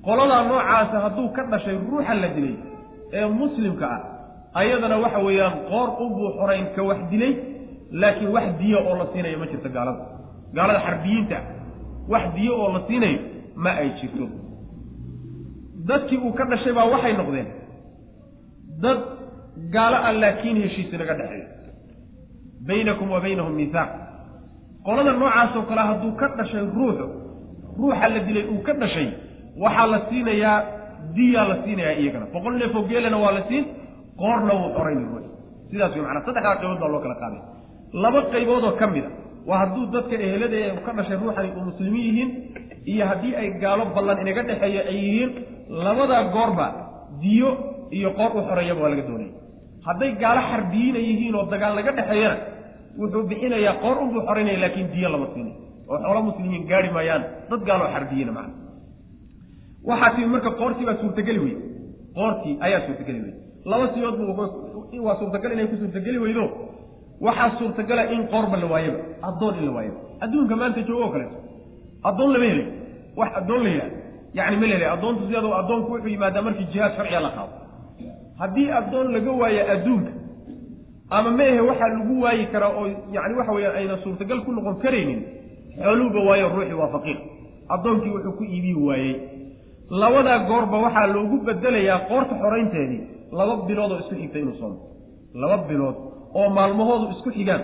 Qoladaa 0.07 0.43
noocaasa 0.49 0.97
hadduu 1.05 1.29
ka 1.37 1.43
dhashay 1.53 1.77
ruuxa 1.91 2.15
la 2.23 2.29
dilay 2.37 2.57
ee 3.19 3.27
muslimka 3.41 3.87
ah 3.97 4.01
ayadana 4.61 4.97
waxa 5.05 5.19
weeyaan 5.27 5.55
qoor 5.71 5.89
unbuu 6.05 6.29
xorayn 6.39 6.67
ka 6.77 6.83
wax 6.89 6.99
dilay 7.13 7.33
laakiin 8.01 8.31
wax 8.37 8.47
diyo 8.61 8.79
oo 8.89 8.95
la 9.01 9.07
siinayo 9.13 9.37
ma 9.43 9.47
jirto 9.51 9.69
gaalada. 9.77 10.03
Gaalada 10.57 10.81
xarbiyiinta 10.87 11.39
wax 12.13 12.25
diyo 12.37 12.53
oo 12.63 12.69
la 12.77 12.81
siinayo 12.89 13.19
ma 13.63 13.71
ay 13.81 13.89
jirto. 14.01 14.27
Dadkii 15.89 16.19
uu 16.27 16.33
ka 16.39 16.45
dhashay 16.51 16.73
baa 16.77 16.87
waxay 16.93 17.13
noqdeen. 17.21 17.47
Dad 18.83 19.01
gaalo 19.75 19.97
ah 20.09 20.13
laakiin 20.23 20.57
heshiis 20.65 20.93
inaga 20.97 21.15
dhexeeyo 21.19 21.47
baynakum 22.69 23.09
wa 23.15 23.21
baynahum 23.25 23.53
miisaaq. 23.59 23.91
Qolada 24.87 25.13
noocaasoo 25.21 25.63
kale 25.69 25.83
hadduu 25.89 26.13
ka 26.21 26.27
dhashay 26.39 26.63
ruuxu 26.77 27.07
ruuxa 27.79 28.09
la 28.15 28.21
dilay 28.27 28.45
uu 28.53 28.61
ka 28.67 28.73
dhashay 28.83 29.09
waxaa 29.63 29.87
la 29.93 29.99
siinayaa 30.09 30.59
diyaa 31.17 31.45
la 31.51 31.57
siinayaa 31.65 31.97
iyagana. 32.03 32.27
Boqol 32.35 32.55
neef 32.61 32.75
oo 32.79 32.83
geelana 32.91 33.19
waa 33.25 33.33
la 33.39 33.43
siin 33.49 33.65
qoorna 34.21 34.53
wuu 34.61 34.71
xorayni 34.77 35.05
ruux 35.11 35.27
sidaas 35.71 35.93
wey 35.95 36.03
macnaa. 36.07 36.25
Saddexdaa 36.27 36.57
qaybood 36.61 36.81
baa 36.83 36.89
loo 36.93 37.01
kala 37.05 37.15
qaaday. 37.23 37.41
Laba 38.03 38.21
qaybood 38.33 38.65
oo 38.69 38.75
ka 38.81 38.87
mid 38.95 39.05
a 39.05 39.11
waa 39.49 39.59
hadduu 39.63 39.85
dadka 39.95 40.15
ehelada 40.27 40.57
ee 40.65 40.71
ka 40.87 40.93
dhashay 40.99 41.17
ruuxani 41.23 41.49
uu 41.57 41.65
muslimiin 41.71 42.05
yihiin 42.09 42.31
iyo 42.93 43.05
haddii 43.11 43.33
ay 43.41 43.49
gaalo 43.63 43.85
ballan 43.97 44.19
inaga 44.25 44.43
dhexeeya 44.49 44.83
ay 44.91 44.97
yihiin 45.05 45.31
labadaa 45.87 46.23
goorba 46.37 46.67
diyo 47.23 47.51
iyo 47.99 48.09
qoor 48.19 48.31
u 48.39 48.41
xoreeyaba 48.49 48.81
waa 48.85 48.91
laga 48.95 49.05
doonaya 49.09 49.33
hadday 49.87 50.11
gaalo 50.23 50.41
xarbiyiina 50.51 50.99
yihiin 51.09 51.35
oo 51.41 51.45
dagaal 51.53 51.73
laga 51.79 51.93
dhexeeyana 51.99 52.37
wuxuu 53.01 53.23
bixinayaa 53.31 53.75
qoor 53.85 53.97
unbuu 54.05 54.23
xoraynaya 54.29 54.59
laakiin 54.65 54.89
diyo 54.95 55.09
lama 55.15 55.27
siinay 55.35 55.55
oo 55.91 55.97
xoolo 56.05 56.21
muslimiin 56.29 56.65
gaari 56.71 56.91
maayaan 56.97 57.23
dad 57.51 57.63
gaaloo 57.69 57.89
xarbiyena 57.95 58.33
macna 58.39 58.55
waxaa 59.89 60.11
timi 60.17 60.29
marka 60.35 60.51
qoortii 60.61 60.87
baa 60.89 60.97
suurtageli 61.03 61.41
weyde 61.45 61.63
qoortii 62.19 62.55
ayaa 62.67 62.81
suurtageli 62.87 63.21
weyde 63.25 63.39
laba 63.71 63.87
siyood 63.95 64.17
bu 64.19 64.25
waa 65.07 65.17
suurtagal 65.21 65.51
inay 65.55 65.67
ku 65.73 65.77
suurtageli 65.83 66.19
weydo. 66.25 66.45
Waxaa 67.27 67.51
suurtagala 67.59 68.03
in 68.15 68.23
qoorba 68.33 68.57
la 68.63 68.67
waayaba 68.73 68.99
addoon 69.29 69.55
in 69.61 69.65
la 69.69 69.73
waayaba. 69.77 69.99
Adduunka 70.25 70.55
maanta 70.61 70.81
joogo 70.89 71.03
oo 71.05 71.11
kaleeto 71.15 71.37
addoon 72.09 72.31
lama 72.35 72.45
helay 72.51 72.67
wax 73.19 73.31
addoon 73.41 73.63
la 73.65 73.71
yidhaha 73.71 73.91
yani 74.39 74.57
ma 74.61 74.67
lehelay 74.71 74.89
addoontu 74.97 75.21
sideeda 75.27 75.49
addoonku 75.63 75.89
wuxuu 75.93 76.09
yimaadaa 76.15 76.43
markii 76.47 76.67
jihaad 76.73 76.93
sharciga 76.97 77.21
la 77.27 77.31
qaado. 77.37 77.53
Haddii 78.41 78.69
addoon 78.81 79.07
laga 79.15 79.31
waayo 79.41 79.63
adduunka 79.75 80.11
ama 81.17 81.31
meehe 81.39 81.61
waxaa 81.69 81.89
lagu 81.97 82.15
waayi 82.25 82.47
karaa 82.53 82.73
oo 82.81 82.87
yani 83.17 83.35
waxa 83.39 83.53
weeyaan 83.57 83.77
ayna 83.81 83.97
suurtagal 84.05 84.41
ku 84.47 84.51
noqon 84.57 84.77
karaynin 84.83 85.21
xooluhuba 85.85 86.21
waayo 86.29 86.47
ruuxii 86.55 86.79
waa 86.83 86.91
faqiir. 86.97 87.19
Addoonkii 87.75 88.11
wuxuu 88.15 88.33
ku 88.39 88.45
iibii 88.45 88.75
waayey. 88.87 89.15
Labadaa 89.91 90.39
goorba 90.49 90.77
waxaa 90.85 91.07
loogu 91.15 91.37
bedelayaa 91.47 91.99
qoorta 92.11 92.35
xoraynteedii 92.43 93.01
laba 93.39 93.55
bilood 93.69 93.91
oo 93.93 93.99
isku 94.03 94.15
xigta 94.21 94.39
inuu 94.43 94.57
soomo. 94.61 94.77
Laba 95.43 95.57
bilood 95.69 95.97
oo 96.39 96.49
maalmahoodu 96.57 97.07
isku 97.15 97.31
xigaan 97.37 97.63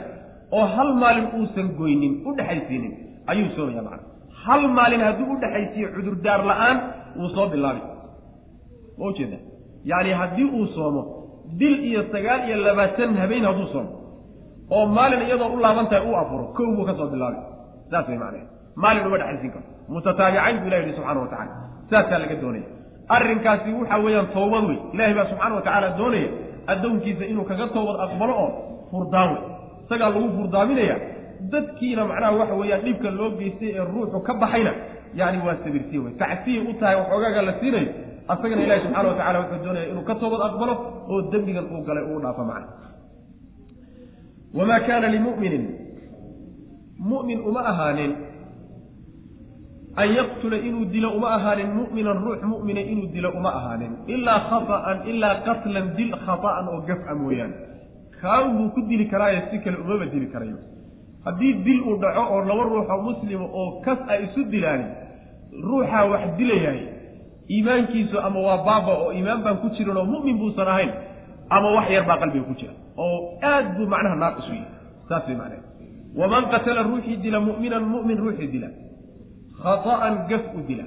oo 0.56 0.64
hal 0.74 0.90
maalin 1.02 1.26
uusan 1.38 1.68
goynin 1.78 2.12
u 2.26 2.34
dhexaysiinin 2.38 2.92
ayuu 3.30 3.48
soomaya 3.56 3.82
macana 3.82 4.04
hal 4.44 4.68
maalin 4.68 5.00
hadduu 5.08 5.32
u 5.32 5.36
dhexaysiiyo 5.42 5.88
cudurdaar 5.94 6.40
la'aan 6.50 6.76
wuu 7.18 7.28
soo 7.34 7.46
bilaabi. 7.52 7.82
Ma 8.98 9.04
ujeeda 9.10 9.38
yacni 9.90 10.12
haddii 10.20 10.48
uu 10.56 10.66
soomo 10.76 11.02
bil 11.58 11.76
iyo 11.88 12.02
sagaal 12.12 12.40
iyo 12.48 12.56
labaatan 12.66 13.16
habeen 13.22 13.44
hadduu 13.44 13.66
soomo 13.74 13.92
oo 14.70 14.86
maalin 14.86 15.22
iyadoo 15.26 15.50
u 15.54 15.60
laaban 15.64 15.86
tahay 15.90 16.06
uu 16.08 16.16
afuro 16.22 16.44
kow 16.56 16.68
buu 16.76 16.84
ka 16.84 16.94
soo 16.94 17.08
bilaabi. 17.12 17.40
Saas 17.90 18.08
way 18.08 18.18
macnahe 18.18 18.44
maalin 18.76 19.06
uma 19.06 19.18
dhexaysiin 19.18 19.52
karo. 19.52 19.64
Mutataabicayn 19.88 20.56
buu 20.60 20.68
ilah 20.68 20.80
yihi 20.86 21.00
wa 21.00 21.14
tacala 21.32 21.52
saasaa 21.90 22.18
laga 22.18 22.36
doonaya. 22.42 22.68
Arrinkaasi 23.08 23.72
waxa 23.72 23.96
weeyaan 24.04 24.28
toobad 24.34 24.64
wey. 24.68 24.78
Ilahay 24.94 25.14
baa 25.14 25.26
subxaana 25.30 25.54
wa 25.54 25.62
tacaala 25.66 25.88
doonaya 25.98 26.28
addoonkiisa 26.72 27.24
inuu 27.32 27.44
kaga 27.44 27.66
toobad 27.74 27.96
aqbalo 28.04 28.34
oo 28.44 28.50
furdaan 28.90 29.28
wey. 29.32 29.42
Isagaa 29.84 30.10
lagu 30.14 30.28
furdaaminaya 30.36 30.96
dadkiina 31.52 32.02
macnaha 32.10 32.32
waxa 32.40 32.54
weeyaan 32.60 32.82
dhibka 32.86 33.08
loo 33.18 33.30
geystay 33.40 33.70
ee 33.78 33.84
ruuxu 33.92 34.18
ka 34.28 34.32
baxayna 34.42 34.72
yani 35.20 35.38
waa 35.46 35.56
sabirsiye 35.64 36.00
wey 36.04 36.12
tacsiya 36.22 36.60
u 36.68 36.72
tahay 36.80 36.96
waxoogaaga 37.00 37.42
la 37.48 37.52
siinayo 37.60 37.88
asagana 38.32 38.62
ilahi 38.66 38.80
subxana 38.84 39.08
wa 39.08 39.14
tacala 39.20 39.38
wuxuu 39.42 39.62
doonaya 39.64 39.86
inuu 39.92 40.04
ka 40.10 40.14
toobad 40.20 40.40
aqbalo 40.48 40.74
oo 41.12 41.20
dembigan 41.32 41.66
uu 41.74 41.82
galay 41.88 42.04
uu 42.12 42.20
dhaafo 42.24 42.44
macna. 42.50 42.66
Wamaa 44.58 44.80
kaana 44.86 45.08
limuminin 45.14 45.64
mumin 47.10 47.40
uma 47.48 47.60
ahaanin 47.70 48.12
an 50.02 50.08
yaqtula 50.18 50.56
inuu 50.68 50.84
dilo 50.92 51.08
uma 51.18 51.28
ahaanin 51.36 51.68
mu'minan 51.78 52.18
ruux 52.24 52.40
mu'mina 52.52 52.80
inuu 52.92 53.06
dilo 53.14 53.30
uma 53.38 53.50
ahaanin. 53.58 53.92
Ilaa 54.14 54.40
khaa'an 54.50 54.98
ilaa 55.10 55.34
qatlan 55.46 55.86
dil 55.96 56.10
khata'an 56.26 56.66
oo 56.72 56.80
gaf-a 56.88 57.14
mooyaane. 57.22 57.54
Kaan 58.20 58.46
buu 58.56 58.68
ku 58.74 58.80
dili 58.90 59.04
karaayo 59.12 59.40
si 59.50 59.56
kale 59.64 59.76
umaba 59.84 60.06
dili 60.14 60.26
karayo 60.32 60.56
haddii 61.24 61.52
dil 61.66 61.80
uu 61.88 61.96
dhaco 62.02 62.22
oo 62.34 62.40
laba 62.48 62.62
ruuxoo 62.70 63.00
muslima 63.08 63.46
oo 63.60 63.80
kas 63.84 63.98
ay 64.12 64.24
isu 64.26 64.44
dilaan 64.52 64.82
ruuxaa 65.68 66.04
wax 66.12 66.22
dilayahay 66.38 66.80
iimaankiisu 67.54 68.16
ama 68.26 68.40
waa 68.46 68.58
baaba 68.68 68.92
oo 69.02 69.10
iimaan 69.12 69.42
baan 69.44 69.56
ku 69.62 69.68
jirin 69.76 69.96
oo 69.96 70.04
mu'min 70.12 70.36
buusan 70.40 70.68
ahayn 70.68 70.90
ama 71.50 71.68
wax 71.76 71.86
yar 71.94 72.04
baa 72.08 72.18
qalbiga 72.22 72.44
ku 72.50 72.54
jira 72.60 72.72
oo 72.96 73.16
aad 73.52 73.66
buu 73.76 73.86
macnaha 73.92 74.16
naaqis 74.22 74.46
u 74.48 74.54
yahay. 74.54 74.70
Saas 75.08 75.26
way 75.28 75.36
macnaha 75.36 75.62
waman 76.20 76.44
qatala 76.52 76.82
ruuxii 76.88 77.16
dila 77.24 77.38
mu'minan 77.48 77.84
mu'min 77.94 78.18
ruuxii 78.24 78.48
dila. 78.54 78.68
Khata'an 79.62 80.14
gaf 80.30 80.44
u 80.56 80.60
dila. 80.68 80.84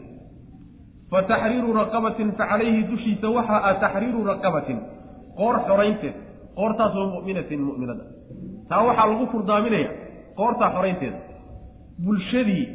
Fa 1.11 1.19
taxriiru 1.29 1.73
raqabatin 1.79 2.31
fa 2.37 2.43
calayhi 2.51 2.83
dushiisa 2.89 3.27
waxa 3.29 3.57
ah 3.69 3.75
taxriiru 3.83 4.23
raqabatin. 4.31 4.79
Qoor 5.37 5.55
xoraynteed 5.67 6.15
qoortaasoo 6.57 7.05
mu'minatin 7.15 7.59
mu'minada. 7.67 8.03
Taa 8.69 8.81
waxaa 8.87 9.07
lagu 9.11 9.25
furdaaminaya 9.31 9.89
qoortaa 10.39 10.69
xoraynteeda 10.75 11.17
bulshadii 12.05 12.65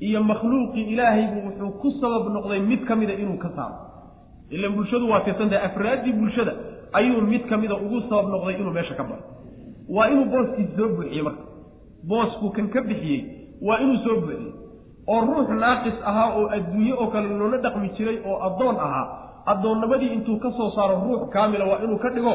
iyo 0.00 0.20
makhluuqii 0.30 0.84
ilaahaybu 0.92 1.38
wuxuu 1.46 1.70
ku 1.82 1.88
sabab 2.00 2.24
noqday 2.36 2.60
mid 2.70 2.84
ka 2.88 2.94
mida 2.96 3.12
inuu 3.22 3.38
ka 3.44 3.48
saaro. 3.56 3.76
Ilan 4.50 4.72
bulshadu 4.76 5.08
waa 5.10 5.20
tirsantahay 5.26 5.64
afraaddii 5.68 6.12
bulshada 6.20 6.52
ayuu 6.98 7.20
mid 7.32 7.42
ka 7.50 7.56
mida 7.56 7.74
ugu 7.84 8.00
sabab 8.08 8.26
noqday 8.34 8.54
inuu 8.60 8.72
meesha 8.76 8.94
ka 8.94 9.04
baro. 9.08 9.22
Waa 9.88 10.08
inuu 10.12 10.24
booskiis 10.32 10.68
soo 10.76 10.88
buuxiyey 10.96 11.22
marka. 11.22 11.42
Boosku 12.08 12.50
kan 12.56 12.66
ka 12.74 12.80
bixiyey 12.88 13.20
waa 13.66 13.78
inuu 13.84 13.98
soo 14.04 14.16
buuxiyey 14.20 14.52
oo 15.12 15.20
ruux 15.28 15.48
naaqis 15.62 15.96
ahaa 16.10 16.28
oo 16.38 16.46
adduunye 16.56 16.92
oo 17.00 17.06
kale 17.12 17.28
loola 17.40 17.58
dhaqmi 17.64 17.88
jiray 17.96 18.18
oo 18.30 18.36
addoon 18.48 18.76
ahaa 18.86 19.06
addoonnimadii 19.52 20.10
intuu 20.16 20.36
ka 20.44 20.50
soo 20.58 20.70
saaro 20.76 20.94
ruux 21.04 21.22
kaamila 21.34 21.64
waa 21.70 21.78
inuu 21.84 21.98
ka 22.04 22.08
dhigo 22.14 22.34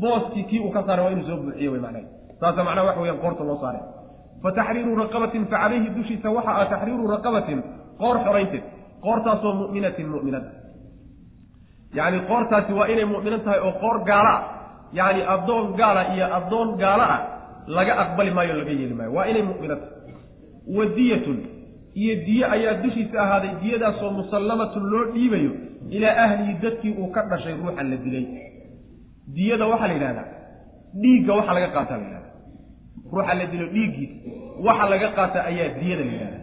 booskii 0.00 0.44
kii 0.50 0.60
uu 0.64 0.70
ka 0.70 0.82
saaray 0.86 1.04
waa 1.04 1.12
inuu 1.12 1.26
soo 1.28 1.36
buuxiye 1.42 1.68
wey 1.72 1.80
macnaha 1.80 2.04
saasa 2.40 2.64
macnaha 2.64 2.86
waxa 2.88 3.00
weyaan 3.00 3.20
qoorta 3.24 3.44
loo 3.48 3.58
saaray 3.62 3.80
fa 4.42 4.48
taxriiru 4.58 4.92
raqabatin 5.02 5.42
fa 5.50 5.56
calayhi 5.62 5.88
dushiisa 5.96 6.28
waxa 6.36 6.52
ah 6.60 6.66
taxriiru 6.72 7.04
raqabatin 7.14 7.58
qoor 8.00 8.16
xoraynteed 8.26 8.64
qoortaasoo 9.04 9.52
mu'minatin 9.60 10.06
mu'minada 10.14 10.48
yacni 11.98 12.18
qoortaasi 12.30 12.72
waa 12.78 12.88
inay 12.92 13.06
mu'mino 13.14 13.38
tahay 13.44 13.60
oo 13.66 13.72
qoor 13.82 13.96
gaala 14.10 14.32
ah 14.36 14.42
yacni 14.98 15.22
addoon 15.34 15.66
gaala 15.80 16.02
iyo 16.14 16.26
addoon 16.38 16.68
gaala 16.82 17.04
ah 17.16 17.20
laga 17.76 17.92
aqbali 18.02 18.30
maayo 18.36 18.52
laga 18.60 18.72
yeeli 18.80 18.94
maayo 18.98 19.12
waa 19.16 19.26
inay 19.32 19.42
mu'mino 19.50 19.74
tahay 19.80 20.14
wadiyatun 20.76 21.38
iyo 22.02 22.14
diye 22.26 22.44
ayaa 22.56 22.74
dushiisa 22.84 23.16
ahaaday 23.24 23.52
diyadaasoo 23.62 24.10
musallamatun 24.20 24.84
loo 24.92 25.04
dhiibayo 25.14 25.52
ilaa 25.96 26.14
ahlihi 26.24 26.52
dadkii 26.64 26.94
uu 27.02 27.08
ka 27.14 27.20
dhashay 27.30 27.54
ruuxan 27.60 27.86
la 27.92 27.96
dilay 28.04 28.24
diyada 29.36 29.64
waxaa 29.72 29.88
la 29.90 29.94
yidhahdaa 29.98 30.28
dhiigga 31.02 31.32
waxa 31.38 31.52
laga 31.56 31.68
qaataa 31.76 31.98
la 32.00 32.04
yidhahda 32.08 32.29
ruuxa 33.12 33.34
la 33.34 33.46
dilo 33.46 33.66
dhiiggiisa 33.74 34.16
waxa 34.66 34.88
laga 34.88 35.08
qaata 35.18 35.44
ayaa 35.50 35.68
diyada 35.80 36.04
la 36.04 36.12
yidhahda 36.12 36.40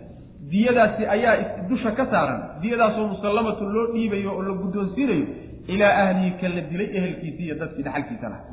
diyadaasi 0.51 1.05
ayaa 1.15 1.35
dusha 1.69 1.91
ka 1.91 2.05
saaran 2.11 2.41
diyadaasoo 2.61 3.07
musallamatun 3.07 3.73
loo 3.73 3.87
dhiibayo 3.93 4.31
oo 4.37 4.43
la 4.49 4.53
guddoonsiinayo 4.61 5.27
ilaa 5.67 5.93
ahlihi 6.03 6.31
kan 6.41 6.55
la 6.55 6.61
dilay 6.61 6.89
ehelkiisi 6.97 7.43
iyo 7.43 7.55
dadkii 7.61 7.83
dhaxalkiisa 7.83 8.29
laha 8.29 8.43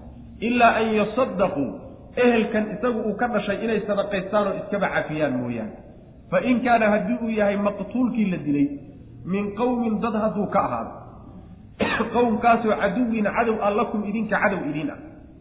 ilaa 0.40 0.74
an 0.80 0.94
yasadaquu 1.00 1.64
ehelkan 2.16 2.70
isagu 2.74 3.00
uu 3.08 3.14
ka 3.16 3.28
dhashay 3.28 3.58
inay 3.64 3.80
sadaqaystaan 3.86 4.48
oo 4.48 4.56
iskaba 4.62 4.88
cafiyaan 4.94 5.38
mooyaane. 5.38 5.74
Fa 6.30 6.38
in 6.40 6.60
kaana 6.64 6.90
haddii 6.90 7.18
uu 7.22 7.30
yahay 7.30 7.56
maqtuulkii 7.56 8.30
la 8.30 8.38
dilay 8.46 8.68
min 9.24 9.54
qowmin 9.54 10.00
dad 10.00 10.14
hadduu 10.14 10.46
ka 10.46 10.60
ahaado. 10.66 10.92
Qowmkaasoo 12.14 12.76
caduwin 12.82 13.26
cadow 13.36 13.58
a 13.62 13.70
lakum 13.70 14.04
idinka 14.04 14.38
cadow 14.38 14.62
idiin 14.70 14.90
ah 14.90 14.98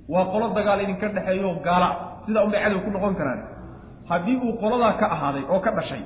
waa 0.10 0.26
qolo 0.32 0.46
dagaal 0.58 0.82
idinka 0.84 1.08
dhexeeyo 1.16 1.52
gaala 1.66 1.90
sidaa 2.26 2.44
unbay 2.46 2.62
cadow 2.64 2.80
ku 2.86 2.90
noqon 2.96 3.16
karaan. 3.20 3.42
Haddii 4.10 4.38
uu 4.46 4.54
qoladaa 4.62 4.94
ka 5.00 5.06
ahaaday 5.16 5.44
oo 5.54 5.60
ka 5.66 5.72
dhashay 5.78 6.04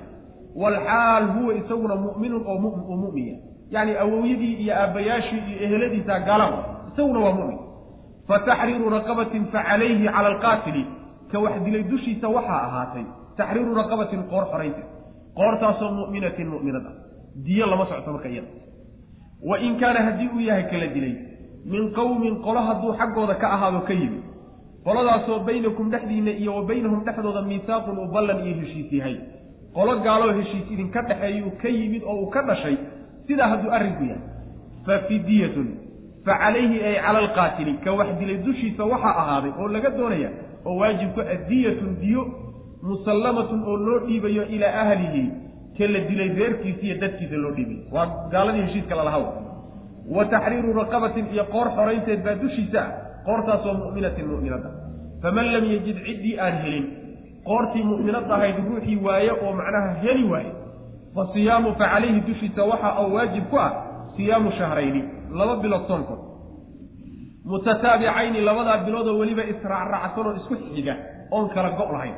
walxaal 0.62 1.26
huwa 1.36 1.52
isaguna 1.60 1.96
mu'minun 1.96 2.44
oo 2.52 2.58
uu 2.90 2.98
mu'miya. 3.04 3.36
Yacni 3.74 3.94
awowyadii 4.04 4.54
iyo 4.64 4.74
aabbayaashii 4.82 5.42
iyo 5.50 5.58
eheladiisa 5.66 6.20
gaala 6.28 6.46
isaguna 6.94 7.20
waa 7.26 7.36
mu'min. 7.40 7.60
Fa 8.28 8.36
taxriiru 8.48 8.90
raqabatin 8.90 9.44
fa 9.54 9.60
calayhi 9.68 10.06
cala 10.06 10.28
alqaatili 10.34 10.84
ka 11.32 11.38
wax 11.44 11.56
dilay 11.66 11.84
dushiisa 11.92 12.28
waxaa 12.36 12.62
ahaatay 12.68 13.06
taxriiru 13.38 13.72
raqabatin 13.82 14.22
qoor 14.32 14.46
xoraynta 14.52 14.84
qoortaasoo 15.38 15.92
mu'minatin 16.00 16.48
mu'minada. 16.54 16.92
Diyo 17.46 17.66
lama 17.72 17.86
socto 17.90 18.10
marka 18.16 18.30
iyada. 18.34 18.48
Wa 19.50 19.56
in 19.66 19.74
kaana 19.82 20.00
haddii 20.08 20.30
uu 20.36 20.40
yahay 20.50 20.66
kala 20.72 20.88
dilay 20.96 21.14
min 21.72 21.84
qowmin 21.98 22.36
qolo 22.46 22.60
hadduu 22.68 22.94
xaggooda 23.00 23.36
ka 23.42 23.48
ahaado 23.56 23.80
ka 23.88 23.94
yimid. 23.94 24.24
Qoladaasoo 24.86 25.40
baynakum 25.48 25.90
dhexdiinna 25.94 26.32
iyo 26.42 26.52
wa 26.58 26.64
baynahum 26.70 27.00
dhexdooda 27.08 27.42
miisaaqun 27.50 27.98
uu 28.02 28.08
ballan 28.16 28.40
iyo 28.46 28.56
heshiis 28.62 28.92
yahay. 29.00 29.16
Qolo 29.76 29.94
gaaloo 30.06 30.32
heshiis 30.40 30.66
idinka 30.74 31.02
dhexeeyuu 31.10 31.52
ka 31.62 31.68
yimid 31.78 32.04
oo 32.10 32.16
uu 32.24 32.30
ka 32.36 32.42
dhashay 32.50 32.76
sidaa 33.28 33.48
hadduu 33.52 33.72
arrinku 33.78 34.04
yahay. 34.12 34.24
Fa 34.86 34.96
fidiyatun 35.08 35.68
fa 36.26 36.34
calayhi 36.42 36.78
ay 36.90 36.96
cala 37.06 37.20
alqaatili 37.24 37.74
ka 37.84 37.92
wax 38.00 38.10
dilay 38.20 38.38
dushiisa 38.46 38.84
waxaa 38.92 39.16
ahaaday 39.22 39.52
oo 39.60 39.68
laga 39.76 39.90
doonaya 39.98 40.30
oo 40.68 40.76
waajibku 40.82 41.22
adiyatun 41.36 41.92
diyo 42.02 42.22
musallamatun 42.84 43.62
oo 43.70 43.78
loo 43.86 44.00
dhiibayo 44.08 44.44
ilaa 44.56 44.74
ahlihi 44.84 45.24
ka 45.78 45.86
la 45.94 46.00
dilay 46.10 46.30
reerkiisa 46.40 46.82
iyo 46.88 46.96
dadkiisa 47.04 47.36
loo 47.44 47.52
dhiibayo. 47.58 47.82
Waa 47.92 48.06
gaaladii 48.32 48.62
heshiiska 48.68 48.96
lalahaw 49.00 49.24
wa 50.16 50.26
taxriiru 50.26 50.74
raqabatin 50.74 51.26
iyo 51.34 51.44
qoor 51.54 51.68
xoraynteed 51.78 52.24
baa 52.26 52.36
dushiisa 52.44 52.80
ah. 52.82 52.92
Qoortaasoo 53.28 53.74
mu'minatin 53.74 54.26
mu'minada. 54.32 54.70
Faman 55.22 55.48
lam 55.54 55.66
yajid 55.74 55.98
ciddii 56.06 56.40
aan 56.40 56.56
helin 56.64 56.86
qoortii 57.48 57.84
mu'minad 57.84 58.32
ahayd 58.32 58.56
ruuxii 58.68 58.98
waaye 59.06 59.32
oo 59.32 59.52
macnaha 59.60 59.90
heli 60.04 60.24
waaye 60.32 60.52
fa 61.16 61.28
siyaamu 61.34 61.74
fa 61.80 61.86
calayhi 61.94 62.22
dushiisa 62.28 62.64
waxa 62.72 62.90
oo 63.02 63.10
waajib 63.16 63.46
ku 63.52 63.58
ah 63.60 63.72
siyaamu 64.16 64.52
shahrayni 64.52 65.02
laba 65.40 65.56
bilood 65.64 65.84
soonkood. 65.88 66.22
Mutataabicayni 67.52 68.42
labadaa 68.42 68.78
biloodoo 68.86 69.20
weliba 69.20 69.44
israacraacsan 69.44 70.28
oo 70.28 70.36
isku 70.40 70.56
xiga 70.76 70.96
oon 71.32 71.50
kala 71.56 71.70
go' 71.80 71.92
lahayn. 71.92 72.16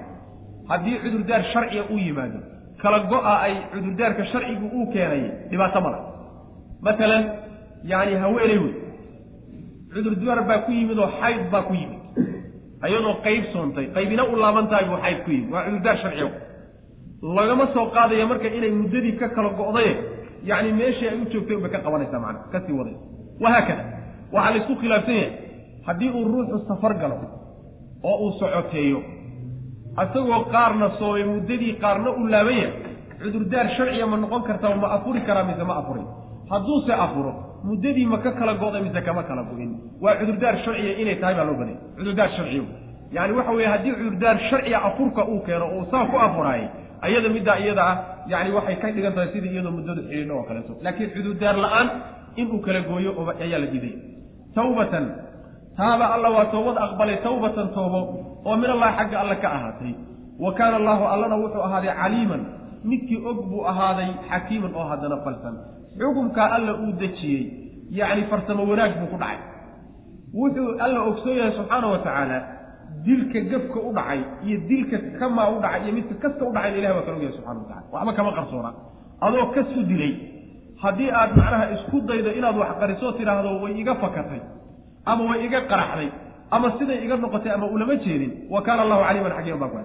Haddii 0.69 0.97
cudurdaar 1.03 1.43
sharciga 1.53 1.83
uu 1.89 1.97
yimaado 1.97 2.39
kala 2.81 2.99
go-a 3.11 3.33
ay 3.45 3.55
cudurdaarka 3.73 4.23
sharcigu 4.31 4.65
uu 4.77 4.85
keenay 4.93 5.23
dhibaato 5.49 5.81
mala 5.81 5.99
matalan 6.81 7.23
yani 7.83 8.15
haweeney 8.23 8.57
wey. 8.63 8.73
Cudurdaar 9.93 10.39
baa 10.47 10.59
ku 10.65 10.71
yimid 10.71 10.97
oo 10.99 11.09
xayd 11.21 11.49
baa 11.51 11.63
ku 11.67 11.73
yimid. 11.73 11.99
Ayadoo 12.85 13.15
qayb 13.25 13.43
soontay 13.53 13.85
qaybina 13.95 14.23
u 14.31 14.35
laaban 14.35 14.67
tahay 14.69 14.85
buu 14.89 14.97
xayd 15.03 15.19
ku 15.25 15.31
yimid. 15.31 15.49
Waa 15.53 15.63
cudurdaar 15.65 15.97
sharciga 16.01 16.29
lagama 17.37 17.65
soo 17.73 17.85
qaadaya 17.95 18.25
marka 18.31 18.47
inay 18.47 18.71
muddadii 18.71 19.15
ka 19.19 19.27
kala 19.35 19.49
go'daye 19.59 19.91
yacni 20.49 20.71
meeshii 20.79 21.07
ay 21.11 21.17
u 21.21 21.25
joogtay 21.31 21.55
unbay 21.57 21.71
ka 21.73 21.79
qabanaysaa 21.85 22.19
macana 22.23 22.47
ka 22.51 22.59
sii 22.65 22.75
waday 22.79 22.95
wahaakada 23.43 23.83
waxaa 24.33 24.51
laysku 24.55 24.73
khilaafsan 24.81 25.15
yahay 25.15 25.31
haddii 25.87 26.09
uu 26.17 26.23
ruuxu 26.31 26.57
safar 26.69 26.93
galo 27.01 27.15
oo 28.09 28.15
uu 28.23 28.31
socoteeyo 28.39 28.99
isagoo 30.03 30.39
qaarna 30.53 30.87
soomay 30.99 31.23
muddadii 31.33 31.73
qaarna 31.83 32.09
u 32.19 32.23
laaban 32.33 32.57
yahay 32.61 32.73
cudurdaar 33.21 33.67
sharciya 33.75 34.05
ma 34.11 34.17
noqon 34.23 34.41
kartaa 34.47 34.75
ma 34.83 34.87
afuri 34.95 35.21
karaa 35.27 35.43
mise 35.49 35.63
ma 35.69 35.75
afurin. 35.81 36.07
Hadduuse 36.51 36.93
afuro 37.05 37.31
muddadii 37.67 38.05
ma 38.11 38.17
ka 38.23 38.31
kala 38.39 38.53
go'day 38.61 38.81
mise 38.85 39.01
kama 39.07 39.23
kala 39.29 39.43
go'in. 39.49 39.71
Waa 40.03 40.15
cudurdaar 40.19 40.55
sharciya 40.65 40.93
inay 41.01 41.15
tahay 41.21 41.35
baa 41.39 41.45
loo 41.49 41.55
badaya 41.59 41.77
cudurdaar 41.97 42.29
sharciya 42.37 42.63
yani 43.15 43.33
waxa 43.37 43.51
weeye 43.57 43.67
haddii 43.73 43.93
cudurdaar 43.99 44.37
sharciya 44.49 44.77
afurka 44.87 45.21
uu 45.31 45.39
keeno 45.47 45.65
uu 45.77 45.83
saa 45.91 46.05
ku 46.11 46.15
afuraayay 46.25 46.67
ayada 47.05 47.29
middaa 47.35 47.57
iyada 47.63 47.83
ah 47.91 47.95
yani 48.31 48.49
waxay 48.57 48.75
ka 48.81 48.87
dhigan 48.95 49.13
tahay 49.15 49.29
sidii 49.33 49.51
iyadoo 49.55 49.71
muddadu 49.77 50.01
xidhiidho 50.07 50.33
oo 50.39 50.43
kaleeto 50.49 50.73
laakiin 50.85 51.09
cudurdaar 51.15 51.55
la'aan 51.65 51.87
inuu 52.41 52.59
kala 52.65 52.79
gooyo 52.89 53.11
ayaa 53.43 53.59
la 53.63 53.67
diiday. 53.73 53.93
Tawbatan. 54.55 55.05
Taaba 55.77 56.05
alla 56.15 56.29
waa 56.35 56.45
toobad 56.53 56.77
aqbalay 56.85 57.17
tawbatan 57.27 57.67
toobo 57.75 57.99
oo 58.47 58.55
min 58.61 58.69
allahi 58.75 58.93
xagga 58.99 59.17
alle 59.23 59.35
ka 59.43 59.47
ahaatay. 59.57 59.93
Wa 60.43 60.51
kaana 60.57 60.75
allahu 60.81 61.03
allana 61.13 61.35
wuxuu 61.43 61.63
ahaaday 61.67 61.91
caliiman. 62.01 62.41
Midkii 62.89 63.19
og 63.29 63.37
buu 63.49 63.61
ahaaday 63.71 64.09
xakiiman 64.29 64.71
oo 64.79 64.85
haddana 64.91 65.17
falsan 65.25 65.55
xukumkaa 65.99 66.47
alla 66.57 66.71
uu 66.83 66.91
dejiyey 67.01 67.43
yacni 67.99 68.23
farsamo 68.31 68.63
wanaag 68.71 68.93
buu 68.99 69.09
ku 69.13 69.17
dhacay. 69.23 69.39
Wuxuu 70.39 70.69
alla 70.85 70.99
ogsoon 71.09 71.35
yahay 71.39 71.53
subxaana 71.57 71.87
wa 71.93 71.99
tacaala 72.05 72.37
dilka 73.05 73.39
gafka 73.51 73.79
u 73.87 73.91
dhacay 73.97 74.19
iyo 74.45 74.57
dilka 74.69 74.97
kamaa 75.19 75.47
u 75.55 75.59
dhacay 75.63 75.81
iyo 75.85 75.93
midka 75.97 76.15
kasta 76.23 76.41
u 76.45 76.51
dhacayna 76.55 76.77
ilahi 76.79 76.93
waa 76.97 77.05
kala 77.05 77.15
ogyahay 77.17 77.35
subxana 77.37 77.59
wa 77.59 77.67
tacala 77.69 77.85
waxba 77.93 78.13
kama 78.17 78.31
qarsoona. 78.37 78.71
Adoo 79.25 79.45
kas 79.55 79.69
u 79.79 79.83
dilay 79.91 80.13
haddii 80.83 81.09
aad 81.19 81.31
macnaha 81.39 81.65
isku 81.75 81.97
daydo 82.09 82.31
inaad 82.39 82.57
wax 82.61 82.71
qarisoo 82.81 83.11
tidhaahdo 83.17 83.49
way 83.63 83.73
iga 83.81 83.93
fakatay 84.03 84.41
ama 85.11 85.23
way 85.29 85.39
iga 85.45 85.59
qaraxday 85.71 86.09
ama 86.55 86.67
siday 86.77 86.97
iga 87.05 87.15
noqotay 87.23 87.51
ama 87.57 87.65
ulama 87.75 87.95
jeedin 88.03 88.31
wa 88.53 88.61
kaana 88.65 88.81
allahu 88.85 89.01
caliiman 89.07 89.31
xakiiman 89.37 89.59
baa 89.59 89.71
ku 89.75 89.79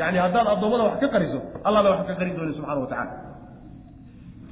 yacni 0.00 0.18
haddaad 0.24 0.46
addoommada 0.54 0.84
wax 0.88 0.96
ka 1.02 1.08
qariso 1.14 1.38
allah 1.66 1.80
baa 1.84 1.92
wax 1.96 2.06
ka 2.10 2.14
qarin 2.20 2.34
dooni 2.38 2.52
subxana 2.58 2.80
wa 2.84 2.86
tacala 2.92 3.12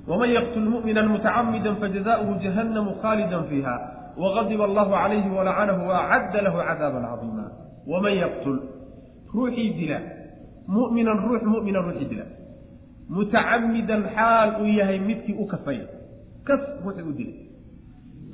waman 0.09 0.31
yaqtul 0.37 0.69
mu'mina 0.75 1.03
mutacamida 1.13 1.75
fajazauhu 1.81 2.33
jahannamu 2.45 2.91
khaalida 3.03 3.43
fiiha 3.51 3.75
waqadiba 4.23 4.65
allahu 4.69 4.91
calayhi 4.91 5.29
walacanahu 5.37 5.83
waacadda 5.91 6.39
lahu 6.47 6.59
cadaaban 6.69 7.05
cadiima 7.11 7.47
waman 7.93 8.15
yaqtul 8.25 8.59
ruuxii 9.35 9.71
dila 9.79 9.99
mu'minan 10.77 11.19
ruux 11.27 11.43
mu'minan 11.53 11.83
ruuxii 11.89 12.09
dila 12.13 12.27
mutacamidan 13.17 14.03
xaal 14.17 14.49
uu 14.63 14.67
yahay 14.79 14.99
midkii 15.09 15.37
u 15.43 15.47
kasay 15.53 15.81
kas 16.49 16.61
ruuxii 16.85 17.05
u 17.11 17.13
dilay 17.19 17.37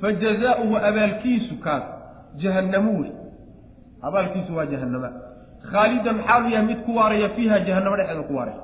fajazaauhu 0.01 0.75
abaalkiisu 0.89 1.55
kaas 1.65 1.83
jahannamu 2.43 2.91
wey 3.01 3.11
abaalkiisu 4.07 4.55
waa 4.57 4.65
jahannama 4.73 5.09
khaalidan 5.71 6.17
xaalu 6.27 6.47
yahay 6.53 6.65
mid 6.71 6.79
ku 6.85 6.91
waaraya 6.99 7.29
fiiha 7.35 7.59
jahannamo 7.67 7.95
dhexeeda 7.99 8.23
ku 8.29 8.33
waaraya 8.39 8.59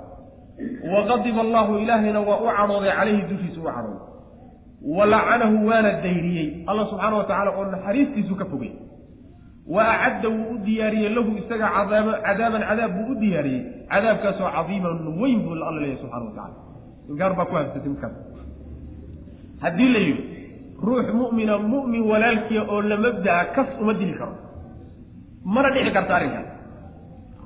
waqadiba 0.93 1.41
allahu 1.41 1.78
ilaahayna 1.84 2.20
waa 2.30 2.39
u 2.43 2.47
cadhooday 2.58 2.91
calayhi 2.97 3.22
dushiisa 3.30 3.60
u 3.62 3.64
cadhooday 3.64 4.05
wa 4.97 5.05
lacanahu 5.05 5.68
waana 5.68 5.91
dayriyey. 6.05 6.64
Alla 6.68 6.86
subxaana 6.89 7.16
wa 7.18 7.24
tacala 7.30 7.51
oo 7.58 7.66
naxariistiisu 7.66 8.36
ka 8.36 8.45
fogay. 8.45 8.72
Wa 9.68 9.84
acadda 9.93 10.30
wuu 10.30 10.53
u 10.53 10.58
diyaariyey 10.66 11.10
lahu 11.16 11.38
isaga 11.41 11.68
cadaab 11.78 12.08
cadaaban 12.26 12.62
cadaab 12.70 12.91
buu 12.97 13.12
u 13.12 13.16
diyaariyey. 13.22 13.62
Cadaabkaasoo 13.91 14.49
cadiiman 14.55 14.95
weyn 15.22 15.39
buu 15.45 15.53
alla 15.53 15.82
leeyahy 15.82 15.99
subxana 16.01 16.26
wa 16.26 16.32
tacala 16.38 16.55
ingaar 17.10 17.34
baa 17.38 17.45
ku 17.49 17.55
habsatay 17.55 17.89
midkaas 17.89 18.16
haddii 19.64 19.89
la 19.95 19.99
yidhi 20.08 20.24
ruux 20.88 21.08
mu'mina 21.22 21.58
mu'min 21.58 22.01
walaalkiia 22.12 22.64
oo 22.74 22.82
la 22.82 22.97
mabda'a 22.97 23.43
kas 23.55 23.70
uma 23.82 23.93
dili 23.93 24.14
karo. 24.20 24.36
Mana 25.45 25.70
dhici 25.74 25.91
karta 25.97 26.16
arrinkaas 26.16 26.47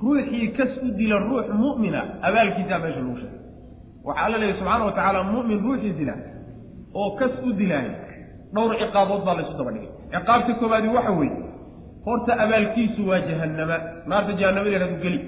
ruuxii 0.02 0.48
kas 0.58 0.72
u 0.86 0.88
dila 0.98 1.16
ruux 1.28 1.46
mu'mina 1.62 2.00
abaalkiisaa 2.28 2.78
meesha 2.84 3.00
lagu 3.04 3.16
sheegay. 3.20 3.40
Waxaa 4.06 4.24
alla 4.26 4.38
leeyahy 4.40 4.58
subxaana 4.58 4.84
wa 4.88 4.92
tacaala 4.96 5.20
mu'min 5.34 5.58
ruuxii 5.66 5.92
dila 5.98 6.14
oo 7.00 7.10
kas 7.20 7.32
u 7.46 7.52
dilaayo 7.60 7.92
dhowr 8.54 8.72
ciqaabood 8.80 9.22
baa 9.26 9.34
laysu 9.38 9.54
daba 9.58 9.70
dhigay. 9.74 9.90
Ciqaabta 10.12 10.52
koobaadi 10.60 10.88
waxa 10.96 11.12
weeye 11.20 11.36
horta 12.06 12.32
abaalkiisu 12.44 13.00
waa 13.10 13.20
jahannama 13.28 13.76
naarta 14.10 14.32
jahannamadeedadu 14.40 14.96
geli. 15.04 15.20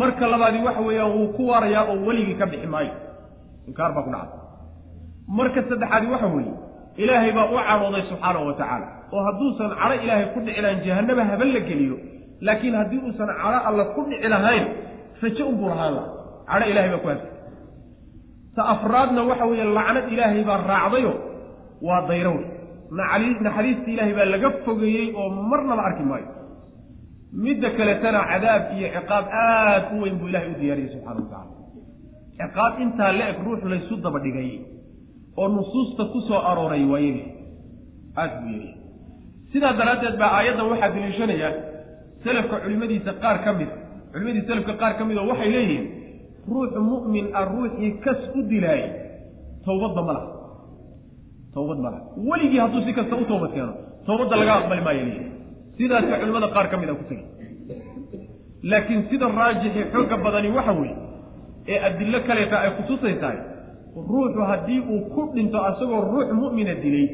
Marka 0.00 0.24
labaadi 0.32 0.58
waxa 0.66 0.80
weeyaan 0.88 1.10
wuu 1.16 1.28
ku 1.36 1.42
waarayaa 1.50 1.84
oo 1.92 1.96
weligii 2.06 2.36
ka 2.40 2.46
bixi 2.52 2.66
maayo. 2.74 2.92
Inkaar 3.68 3.90
baa 3.96 4.04
ku 4.06 4.10
dhacda 4.14 4.36
marka 5.38 5.60
saddexaadi 5.68 6.06
waxa 6.14 6.26
weeye 6.36 6.52
ilaahay 7.02 7.32
baa 7.36 7.46
u 7.54 7.56
cadhooday 7.68 8.02
subxaanahu 8.10 8.46
wa 8.50 8.54
tacaala 8.60 8.86
oo 9.14 9.22
hadduusan 9.26 9.68
cadho 9.80 9.94
ilaahay 10.04 10.26
ku 10.34 10.38
dhici 10.46 10.60
lahayn 10.64 10.80
jahannama 10.86 11.22
haben 11.30 11.50
la 11.56 11.60
geliyo 11.68 11.96
laakiin 12.46 12.74
haddii 12.80 13.00
uusan 13.06 13.28
cadho 13.42 13.58
alla 13.68 13.84
ku 13.94 14.00
dhici 14.10 14.28
lahayn 14.34 14.64
rajo 15.22 15.42
unbuu 15.52 15.68
lahaan 15.72 15.92
laha 15.98 16.08
cadho 16.50 16.66
ilahay 16.72 16.90
baa 16.94 17.02
ku 17.04 17.08
hasa 17.12 17.26
ta 18.56 18.62
afraadna 18.74 19.20
waxa 19.30 19.44
weeye 19.50 19.66
lacnad 19.78 20.06
ilaahay 20.14 20.42
baa 20.50 20.58
raacdayo 20.72 21.12
waa 21.86 22.00
dayrow 22.10 22.36
naxariista 22.98 23.88
ilaahay 23.94 24.14
baa 24.18 24.28
laga 24.34 24.48
fogeeyey 24.64 25.06
oo 25.20 25.28
marnaba 25.50 25.82
arki 25.88 26.04
maayo. 26.10 26.28
Midda 27.44 27.68
kaletana 27.78 28.20
cadaab 28.30 28.62
iyo 28.76 28.88
ciqaab 28.96 29.24
aad 29.44 29.84
u 29.94 30.02
weyn 30.02 30.16
buu 30.20 30.28
ilahay 30.30 30.48
u 30.52 30.56
diyaariyey 30.60 30.90
subxana 30.94 31.20
wa 31.20 31.26
tacala 31.32 31.50
ciqaab 32.38 32.72
intaa 32.84 33.12
la 33.18 33.24
eg 33.32 33.38
ruux 33.46 33.60
laysu 33.72 33.94
daba 34.04 34.18
dhigay 34.24 34.50
oo 35.40 35.48
nusuusta 35.56 36.02
ku 36.12 36.18
soo 36.28 36.40
arooray 36.50 36.84
waa 36.92 37.00
yeli 37.06 37.22
aad 38.22 38.32
buu 38.42 38.50
yeli 38.56 38.70
sidaa 39.52 39.72
daraaddeed 39.80 40.16
baa 40.22 40.30
aayaddan 40.38 40.66
waxaa 40.72 40.90
daliishanaya 40.94 41.48
selafka 42.24 42.56
culimadiisa 42.64 43.12
qaar 43.22 43.36
ka 43.44 43.50
mid 43.60 43.70
culimadii 44.12 44.44
selafka 44.50 44.72
qaar 44.82 44.92
ka 44.98 45.04
mid 45.08 45.16
waxay 45.30 45.50
leeyihiin 45.54 45.84
ruux 46.52 46.72
mu'min 46.90 47.26
ah 47.38 47.44
ruuxii 47.54 47.90
kas 48.04 48.20
u 48.38 48.42
dilaayay 48.52 48.90
tawbadba 49.66 50.02
ma 50.08 50.12
laha. 50.16 50.28
Tawbad 51.54 51.78
ma 51.84 51.88
laha. 51.94 52.02
Weligii 52.30 52.60
hadduu 52.64 52.82
si 52.86 52.92
kasta 52.98 53.14
u 53.16 53.24
toobad 53.30 53.52
keeno 53.56 53.72
tawbadda 54.06 54.34
laga 54.40 54.52
aqbali 54.60 54.82
maayo 54.86 55.02
leeyihi 55.08 55.26
sidaasa 55.78 56.14
culimada 56.22 56.48
qaar 56.56 56.66
ka 56.72 56.76
mid 56.82 56.88
a 56.90 56.94
ku 57.00 57.04
tegay 57.10 57.26
laakiin 58.70 59.02
sida 59.10 59.26
raajixi 59.38 59.80
xooga 59.92 60.16
badani 60.24 60.48
waxa 60.56 60.72
weeye 60.80 60.96
ee 61.72 61.78
adillo 61.88 62.18
kaleeta 62.28 62.56
ay 62.64 62.70
kutusaysahay 62.78 63.38
ruuxu 64.12 64.40
haddii 64.50 64.80
uu 64.92 65.00
ku 65.14 65.22
dhinto 65.34 65.58
asagoo 65.70 66.00
ruux 66.12 66.28
mu'mina 66.40 66.74
dilay 66.84 67.06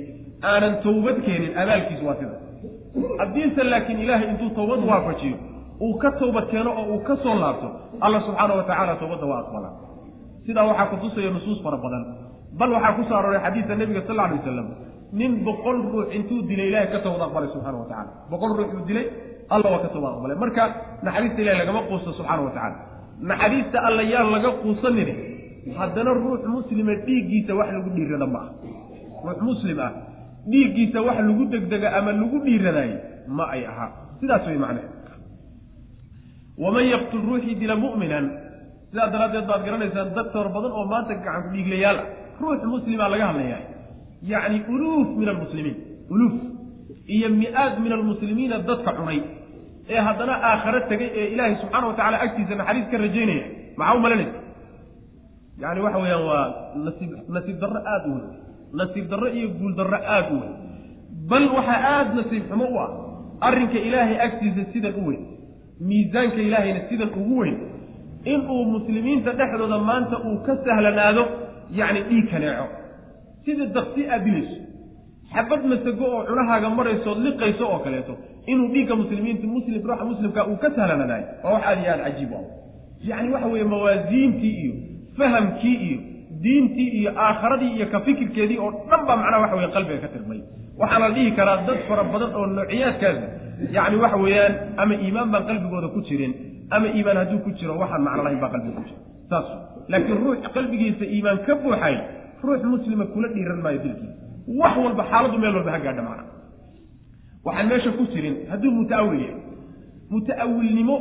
aanan 0.51 0.75
tawbad 0.87 1.17
keenin 1.27 1.53
abaalkiisu 1.63 2.05
waa 2.09 2.17
sida 2.21 2.35
haddiise 3.21 3.63
laakiin 3.73 3.99
ilaahay 4.05 4.29
intuu 4.33 4.51
tawbad 4.59 4.81
waafajiyo 4.91 5.37
uu 5.87 5.95
ka 6.03 6.11
tawbad 6.21 6.45
keeno 6.53 6.71
oo 6.81 6.85
uu 6.95 7.01
ka 7.09 7.15
soo 7.25 7.35
laabto 7.43 7.69
alla 8.01 8.19
subxaana 8.27 8.55
wa 8.59 8.65
tacaala 8.69 8.95
tawbadda 9.03 9.27
waa 9.33 9.41
aqbalaa. 9.45 9.75
Sidaa 10.47 10.65
waxaa 10.71 10.87
kutusaya 10.93 11.31
nusuus 11.37 11.59
fara 11.65 11.77
badan. 11.85 12.05
Bal 12.59 12.71
waxaa 12.77 12.93
ku 12.97 13.03
soo 13.09 13.17
arooray 13.21 13.41
xadiidka 13.47 13.75
nebiga 13.81 14.03
sal 14.09 14.21
alay 14.25 14.39
wasalam 14.39 14.69
nin 15.21 15.33
boqol 15.47 15.79
ruux 15.93 16.07
intuu 16.17 16.43
dilay 16.49 16.69
ilahay 16.71 16.89
ka 16.95 16.99
tawbad 17.07 17.23
aqbalay 17.29 17.49
subxana 17.55 17.79
wa 17.83 17.87
tacala 17.91 18.11
boqol 18.33 18.53
ruux 18.59 18.71
uu 18.77 18.85
dilay 18.89 19.07
alla 19.55 19.67
waa 19.73 19.81
ka 19.85 19.89
tawbad 19.95 20.11
aqbalay. 20.17 20.37
Marka 20.45 20.63
naxariista 21.07 21.41
ilahi 21.43 21.59
lagama 21.63 21.81
quusto 21.91 22.11
subxaana 22.19 22.43
wa 22.49 22.53
tacala 22.57 22.77
naxariista 23.31 23.79
alla 23.89 24.03
yaan 24.13 24.29
laga 24.35 24.51
quusanine 24.63 25.15
haddana 25.79 26.11
ruux 26.23 26.43
muslima 26.55 26.93
dhiiggiisa 27.07 27.53
wax 27.59 27.69
lagu 27.77 27.91
dhiirada 27.97 28.27
ma 28.35 28.41
ah 28.45 28.49
ruux 29.27 29.39
muslim 29.51 29.79
ah 29.87 29.91
dhiiggiisa 30.51 30.99
wax 31.07 31.19
lagu 31.29 31.45
degdega 31.55 31.89
ama 31.99 32.11
lagu 32.21 32.39
dhiiradaayo 32.47 32.97
ma 33.37 33.45
ay 33.55 33.63
ahaa 33.71 33.91
sidaas 34.21 34.45
way 34.49 34.59
macnahe 34.65 34.89
waman 36.63 36.85
yaqtul 36.95 37.23
ruuxii 37.29 37.55
dila 37.61 37.77
mu'minan. 37.85 38.25
Sidaa 38.91 39.09
daraaddeed 39.13 39.47
baad 39.51 39.63
garanaysaan 39.67 40.09
dad 40.17 40.29
toor 40.35 40.49
badan 40.55 40.73
oo 40.79 40.85
maanta 40.93 41.15
gacanku 41.15 41.49
dhiiglayaal. 41.55 41.99
Ruux 42.41 42.61
muslima 42.73 43.07
laga 43.13 43.27
hadlayaa. 43.31 43.61
Yacni 44.33 44.59
uluuf 44.75 45.09
min 45.21 45.29
almuslimiin. 45.33 45.77
Uluuf. 46.11 46.35
Iyo 47.15 47.29
mi-aad 47.41 47.75
min 47.85 47.93
almuslimiina 47.93 48.57
dadka 48.69 48.91
cunay. 48.99 49.21
Ee 49.93 50.01
haddana 50.07 50.35
aakhare 50.51 50.81
tegay 50.91 51.11
ee 51.21 51.27
ilaahay 51.35 51.55
subxaana 51.63 51.87
wa 51.91 51.95
tacala 51.99 52.17
agtiisa 52.25 52.55
naxariis 52.61 52.87
ka 52.93 52.97
rajaynaya. 53.05 53.45
Maxaa 53.79 53.97
u 53.97 54.01
malanaysa? 54.05 54.39
Yani 55.63 55.81
waxa 55.85 55.99
weeyaan 56.05 56.25
waa 56.31 56.45
nasiib 56.87 57.11
nasiib 57.37 57.57
darro 57.63 57.81
aada 57.93 58.07
u 58.09 58.13
weyn 58.17 58.27
nasiib 58.81 59.09
darro 59.11 59.29
iyo 59.39 59.49
guul 59.59 59.75
darro 59.79 59.97
aada 59.97 60.31
u 60.35 60.39
weyn. 60.41 60.53
Bal 61.31 61.45
waxaa 61.57 61.81
aada 61.95 62.15
nasiib 62.21 62.45
xumo 62.51 62.65
u 62.75 62.79
ah 62.85 62.91
arrinka 63.49 63.79
ilaahay 63.89 64.19
agtiisa 64.27 64.63
sidan 64.73 64.95
u 65.01 65.07
weyn 65.09 65.23
miisaanka 65.89 66.41
ilaahayna 66.47 66.81
sidan 66.89 67.09
ugu 67.21 67.39
weyn 67.41 67.57
inuu 68.25 68.65
muslimiinta 68.75 69.33
dhexdooda 69.39 69.79
maanta 69.89 70.17
uu 70.29 70.39
ka 70.47 70.53
sahlanaado 70.65 71.23
yacni 71.79 72.01
dhiig 72.09 72.27
kaneeco. 72.31 72.67
Sidii 73.45 73.69
daqsi 73.77 74.01
aad 74.15 74.25
dilayso 74.25 74.57
xabad 75.33 75.61
masago 75.71 76.05
oo 76.17 76.23
cunahaaga 76.29 76.69
maraysood 76.79 77.19
liqayso 77.27 77.65
oo 77.73 77.79
kaleeto 77.85 78.15
inuu 78.47 78.69
dhiigga 78.75 78.95
muslimiinta 79.01 79.47
muslim 79.47 79.81
ruuxa 79.89 80.05
muslimka 80.11 80.41
uu 80.51 80.57
ka 80.63 80.69
sahlananaay 80.77 81.25
waa 81.45 81.53
wax 81.55 81.65
aad 81.71 81.79
iyo 81.83 81.91
aad 81.95 82.03
cajiib 82.07 82.33
u 82.33 82.41
yacni 83.09 83.29
waxa 83.35 83.49
weeye 83.53 83.65
mawaasiintii 83.73 84.55
iyo 84.65 84.75
fahamkii 85.19 85.77
iyo 85.89 85.99
diintii 86.45 86.89
iyo 87.01 87.11
aakharadii 87.27 87.73
iyo 87.77 87.87
ka 87.93 87.99
fikirkeedii 88.07 88.59
oo 88.65 88.71
dhan 88.91 89.03
baa 89.09 89.17
macnaha 89.21 89.41
waxa 89.45 89.57
weye 89.59 89.71
qalbiga 89.77 89.99
ka 90.05 90.09
tirmay. 90.15 90.41
Waxaa 90.81 90.99
la 91.03 91.09
dhihi 91.15 91.31
karaa 91.39 91.57
dad 91.67 91.79
fara 91.89 92.05
badan 92.13 92.31
oo 92.39 92.47
noociyaadkaas 92.57 93.19
yacni 93.77 93.97
waxa 94.05 94.17
weeyaan 94.25 94.55
ama 94.83 94.95
iimaan 95.05 95.29
baan 95.33 95.45
qalbigooda 95.51 95.89
ku 95.95 96.01
jirin 96.09 96.33
ama 96.75 96.87
iimaan 96.97 97.17
hadduu 97.23 97.41
ku 97.45 97.51
jiro 97.59 97.75
waxaan 97.83 98.03
macno 98.07 98.23
lahayn 98.27 98.41
baa 98.45 98.51
qalbiga 98.55 98.75
ku 98.79 98.83
jira. 98.89 99.01
Saas. 99.31 99.47
Laakiin 99.93 100.19
ruux 100.25 100.39
qalbigiisa 100.57 101.05
iimaan 101.15 101.39
ka 101.47 101.53
buuxay 101.63 101.97
ruux 102.47 102.63
muslima 102.73 103.05
kula 103.13 103.29
dhiiran 103.35 103.61
maayo 103.65 103.79
dilkiisa. 103.85 104.15
Wax 104.61 104.75
walba 104.85 105.03
xaaladdu 105.11 105.37
meel 105.43 105.55
walba 105.59 105.71
ha 105.75 105.79
gaadha 105.87 106.03
macna 106.09 106.25
waxaan 107.47 107.67
meesha 107.71 107.91
ku 107.99 108.05
jirin 108.13 108.35
hadduu 108.51 108.71
muta'awil 108.79 109.21
yahay. 109.25 109.37
Muta'awilnimo 110.13 110.97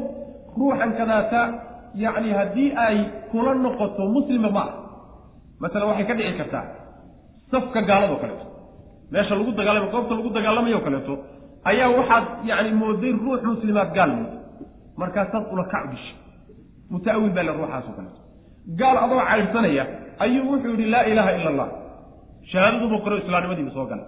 ruuxan 0.58 0.92
kadaata 1.00 1.42
yacni 2.04 2.30
haddii 2.40 2.70
ay 2.86 2.98
kula 3.32 3.54
noqoto 3.64 4.04
muslima 4.16 4.50
ma 4.58 4.64
masalan 5.62 5.88
waxay 5.90 6.06
ka 6.10 6.14
dhici 6.20 6.34
kartaa 6.42 6.66
safka 7.52 7.80
gaaladoo 7.90 8.20
kaleeto. 8.24 8.46
Meesha 9.12 9.34
lagu 9.40 9.52
dagaalamayo 9.60 9.92
goobta 9.94 10.14
lagu 10.20 10.30
dagaalamayo 10.38 10.80
kaleeto 10.86 11.14
ayaa 11.70 11.90
waxaad 11.98 12.26
yacni 12.50 12.72
mooday 12.82 13.12
ruux 13.24 13.42
muslimaad 13.52 13.90
gaal 13.98 14.12
mooday 14.20 14.40
markaasaad 15.02 15.44
ula 15.54 15.64
kac 15.74 15.84
disha 15.94 16.14
muta'awil 16.92 17.32
baa 17.38 17.44
le 17.48 17.52
ruuxaasoo 17.58 17.94
kaleeto. 17.98 18.20
Gaal 18.80 18.98
adoo 19.06 19.22
caydhsanaya 19.30 19.84
ayuu 20.24 20.44
wuxuu 20.52 20.72
yidhi 20.74 20.86
laa 20.94 21.04
ilaaha 21.12 21.32
ila 21.40 21.50
allah 21.54 21.68
shahaadadubu 22.52 22.98
qiro 23.04 23.16
islaamnimadiibu 23.24 23.72
soo 23.78 23.86
galay. 23.92 24.06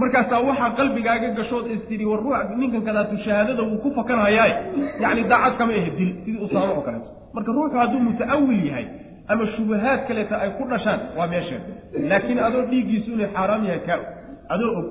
Markaasaa 0.00 0.40
waxaa 0.48 0.70
qalbigaaga 0.78 1.28
gashood 1.38 1.66
is 1.74 1.80
tidhi 1.88 2.04
war 2.10 2.20
ruux 2.24 2.56
ninkan 2.60 2.82
kadaatu 2.88 3.14
shahaadada 3.24 3.62
wuu 3.68 3.78
ku 3.84 3.88
fakanhayaaye 3.98 4.54
yacni 5.02 5.22
daacad 5.30 5.54
kama 5.58 5.72
ahe 5.80 5.90
dil 5.98 6.10
sidii 6.24 6.40
usaamo 6.46 6.72
oo 6.78 6.84
kaleeto. 6.88 7.08
Marka 7.34 7.50
ruuxu 7.56 7.76
hadduu 7.82 8.00
muta'awil 8.08 8.62
yahay 8.70 8.86
ama 9.28 9.44
shubahaad 9.56 10.00
kaleeta 10.08 10.36
ay 10.44 10.50
ku 10.58 10.64
dhashaan 10.70 11.00
waa 11.18 11.26
meesheed. 11.32 11.62
Laakiin 12.10 12.38
adoo 12.48 12.62
dhiiggiisu 12.70 13.08
inuu 13.14 13.28
xaaraam 13.34 13.62
yahay 13.68 13.80
kaa 13.88 13.98
og 13.98 14.06
adoo 14.54 14.70
og 14.78 14.86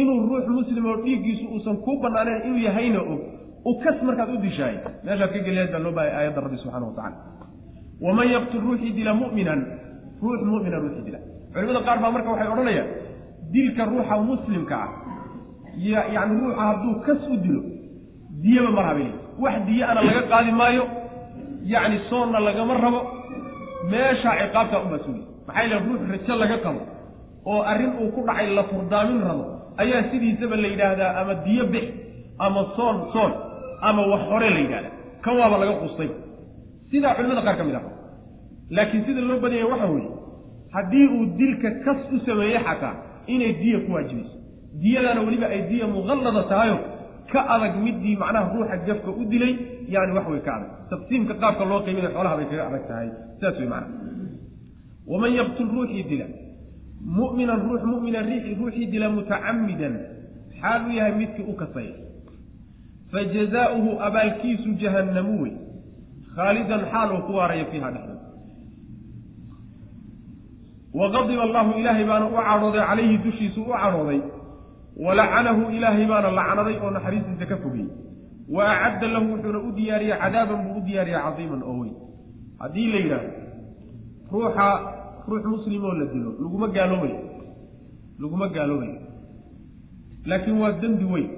inuu 0.00 0.18
ruux 0.28 0.46
muslim 0.58 0.84
oo 0.86 0.96
dhiiggiisu 1.04 1.44
uusan 1.54 1.76
kuu 1.84 1.96
banaanayn 2.02 2.42
inuu 2.46 2.60
yahayna 2.68 3.00
og 3.12 3.20
ukas 3.70 3.96
markaad 4.06 4.30
u 4.34 4.36
dishaay 4.46 4.74
meeshaad 5.06 5.30
ka 5.34 5.38
geliyaad 5.46 5.70
baa 5.74 5.82
loo 5.86 5.92
baahaya 5.98 6.16
aayadda 6.18 6.40
rabbi 6.46 6.56
subxana 6.62 6.86
wa 6.90 6.94
tacala 6.98 7.16
waman 8.04 8.28
yaqtul 8.34 8.60
ruuxii 8.66 8.92
dila 8.98 9.12
mu'minan 9.22 9.60
ruux 10.22 10.40
mu'mina 10.52 10.76
ruuxii 10.84 11.04
dila. 11.08 11.18
Culimada 11.54 11.80
qaar 11.86 11.98
baa 12.02 12.10
marka 12.16 12.28
waxay 12.32 12.48
odhanayaan 12.54 12.88
dilka 13.54 13.82
ruuxa 13.92 14.14
muslimka 14.30 14.76
ah 14.84 14.90
yacni 16.14 16.34
ruuxa 16.42 16.62
hadduu 16.68 16.94
kas 17.06 17.22
u 17.32 17.36
dilo 17.44 17.62
diyaba 18.42 18.70
mar 18.76 18.84
habay 18.90 19.08
wax 19.44 19.54
diye 19.66 19.84
ana 19.90 20.00
laga 20.08 20.22
qaadi 20.32 20.52
maayo 20.60 20.84
yacni 21.72 21.98
soonna 22.10 22.38
lagama 22.46 22.74
rabo 22.84 23.00
meeshaa 23.92 24.34
ciqaabtaa 24.40 24.80
u 24.86 24.88
mas'uuliya 24.94 25.26
maxaa 25.46 25.62
yeele 25.62 25.76
ruux 25.86 26.00
rajo 26.12 26.34
laga 26.42 26.56
qabo 26.64 26.80
oo 27.52 27.60
arrin 27.70 27.92
uu 28.02 28.10
ku 28.14 28.20
dhacay 28.28 28.48
la 28.58 28.64
furdaamin 28.70 29.20
rabo 29.28 29.44
ayaa 29.82 30.02
sidiisaba 30.10 30.56
la 30.62 30.68
yidhaahdaa 30.72 31.10
ama 31.20 31.34
diyo 31.46 31.64
bix 31.72 31.86
ama 32.46 32.60
soon 32.76 32.96
soon 33.12 33.32
ama 33.88 34.02
wax 34.12 34.22
hore 34.30 34.48
la 34.56 34.60
yidhahdaa 34.64 34.92
kan 35.24 35.34
waaba 35.40 35.56
laga 35.62 35.74
qustay. 35.82 36.10
Sidaa 36.90 37.14
culimada 37.16 37.42
qaar 37.46 37.56
ka 37.58 37.64
mid 37.64 37.74
ah. 37.80 37.84
Laakiin 38.76 39.04
sida 39.06 39.20
loo 39.28 39.38
badanyaya 39.42 39.66
waxa 39.72 39.86
weeye 39.92 40.10
haddii 40.74 41.06
uu 41.16 41.24
dilka 41.38 41.68
kas 41.84 42.00
u 42.12 42.18
sameeye 42.26 42.58
xataa 42.66 42.94
inay 43.34 43.52
diya 43.60 43.78
ku 43.84 43.92
waajibayso 43.96 44.36
diyadaana 44.82 45.20
weliba 45.26 45.46
ay 45.54 45.62
diya 45.70 45.86
muqallada 45.86 46.42
tahayo 46.50 46.76
ka 47.32 47.40
adag 47.54 47.74
midii 47.84 48.16
macnaha 48.22 48.52
ruuxa 48.54 48.76
jafka 48.86 49.10
u 49.10 49.24
dilay 49.32 49.54
yani 49.88 50.12
wax 50.16 50.26
way 50.28 50.40
ka 50.46 50.52
adag. 50.56 50.70
Taqsiimka 50.90 51.34
qaabka 51.42 51.64
loo 51.70 51.80
qiiminay 51.84 52.12
xoolaha 52.14 52.36
bay 52.38 52.46
kaga 52.50 52.64
adag 52.68 52.84
tahay. 52.88 53.08
Saas 53.40 53.56
wey 53.58 53.68
macana 53.68 53.88
waman 55.10 55.32
yaqtul 55.40 55.70
ruuxii 55.76 56.04
dila. 56.10 56.26
Mu'minan 57.18 57.60
ruux 57.68 57.82
mu'mina 57.92 58.20
ruuxii 58.60 58.86
dila 58.92 59.08
mutacamidan 59.16 59.94
xaal 60.60 60.80
u 60.88 60.90
yahay 60.98 61.14
midkii 61.20 61.46
u 61.52 61.54
kasaya 61.60 61.94
fajazaauhu 63.12 63.90
abaalkiisu 64.06 64.70
jahannamu 64.82 65.42
wey. 65.42 65.52
Khaalidan 66.36 66.80
xaal 66.92 67.08
uu 67.14 67.22
ku 67.26 67.32
waarayo 67.38 67.66
fiiha 67.70 67.90
dhexdeeda 67.94 68.22
waqadiba 70.94 71.42
allahu 71.48 71.70
ilaahay 71.80 72.04
baana 72.10 72.26
u 72.26 72.36
cadhooday 72.48 72.82
calayhi 72.88 73.18
dushiisu 73.24 73.60
u 73.62 73.72
cadhooday. 73.82 74.20
Walacanahu 75.04 75.62
ilaahay 75.76 76.06
baana 76.06 76.30
lacnaday 76.38 76.76
oo 76.82 76.90
naxariistiisa 76.96 77.46
ka 77.50 77.56
fogeyey 77.62 77.88
wa 78.48 78.64
acadda 78.70 79.06
lahu 79.08 79.32
wuxuuna 79.32 79.58
u 79.58 79.72
diyaariyey 79.72 80.18
cadaaban 80.22 80.64
buu 80.64 80.78
u 80.78 80.80
diyaariyey 80.86 81.20
cadiiman 81.26 81.62
oo 81.62 81.76
weyn. 81.80 81.94
Haddii 82.60 82.86
la 82.92 82.98
yidhaahdo 82.98 83.30
ruuxa 84.32 84.66
ruux 85.28 85.44
muslimoo 85.54 85.92
la 86.00 86.06
dilo 86.12 86.30
laguma 86.42 86.68
gaaloobayo 86.68 87.18
laguma 88.22 88.48
gaaloobayo 88.48 88.98
laakiin 90.26 90.58
waa 90.60 90.72
dembi 90.72 91.04
weyn. 91.04 91.30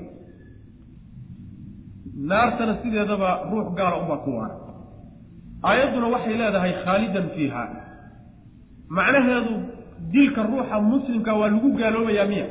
Naartana 2.28 2.78
sideedaba 2.82 3.30
ruux 3.50 3.74
gaala 3.76 3.96
unbaa 4.02 4.16
ku 4.24 4.30
waara. 4.36 4.56
Aayadduna 5.64 6.06
waxay 6.14 6.36
leedahay 6.40 6.72
khaalidan 6.84 7.28
fiiha. 7.34 7.62
Macnaheedu 8.88 9.54
dilka 10.12 10.42
ruuxa 10.42 10.80
muslimka 10.80 11.32
waa 11.34 11.48
lagu 11.48 11.68
gaaloobayaa 11.80 12.26
miya. 12.32 12.46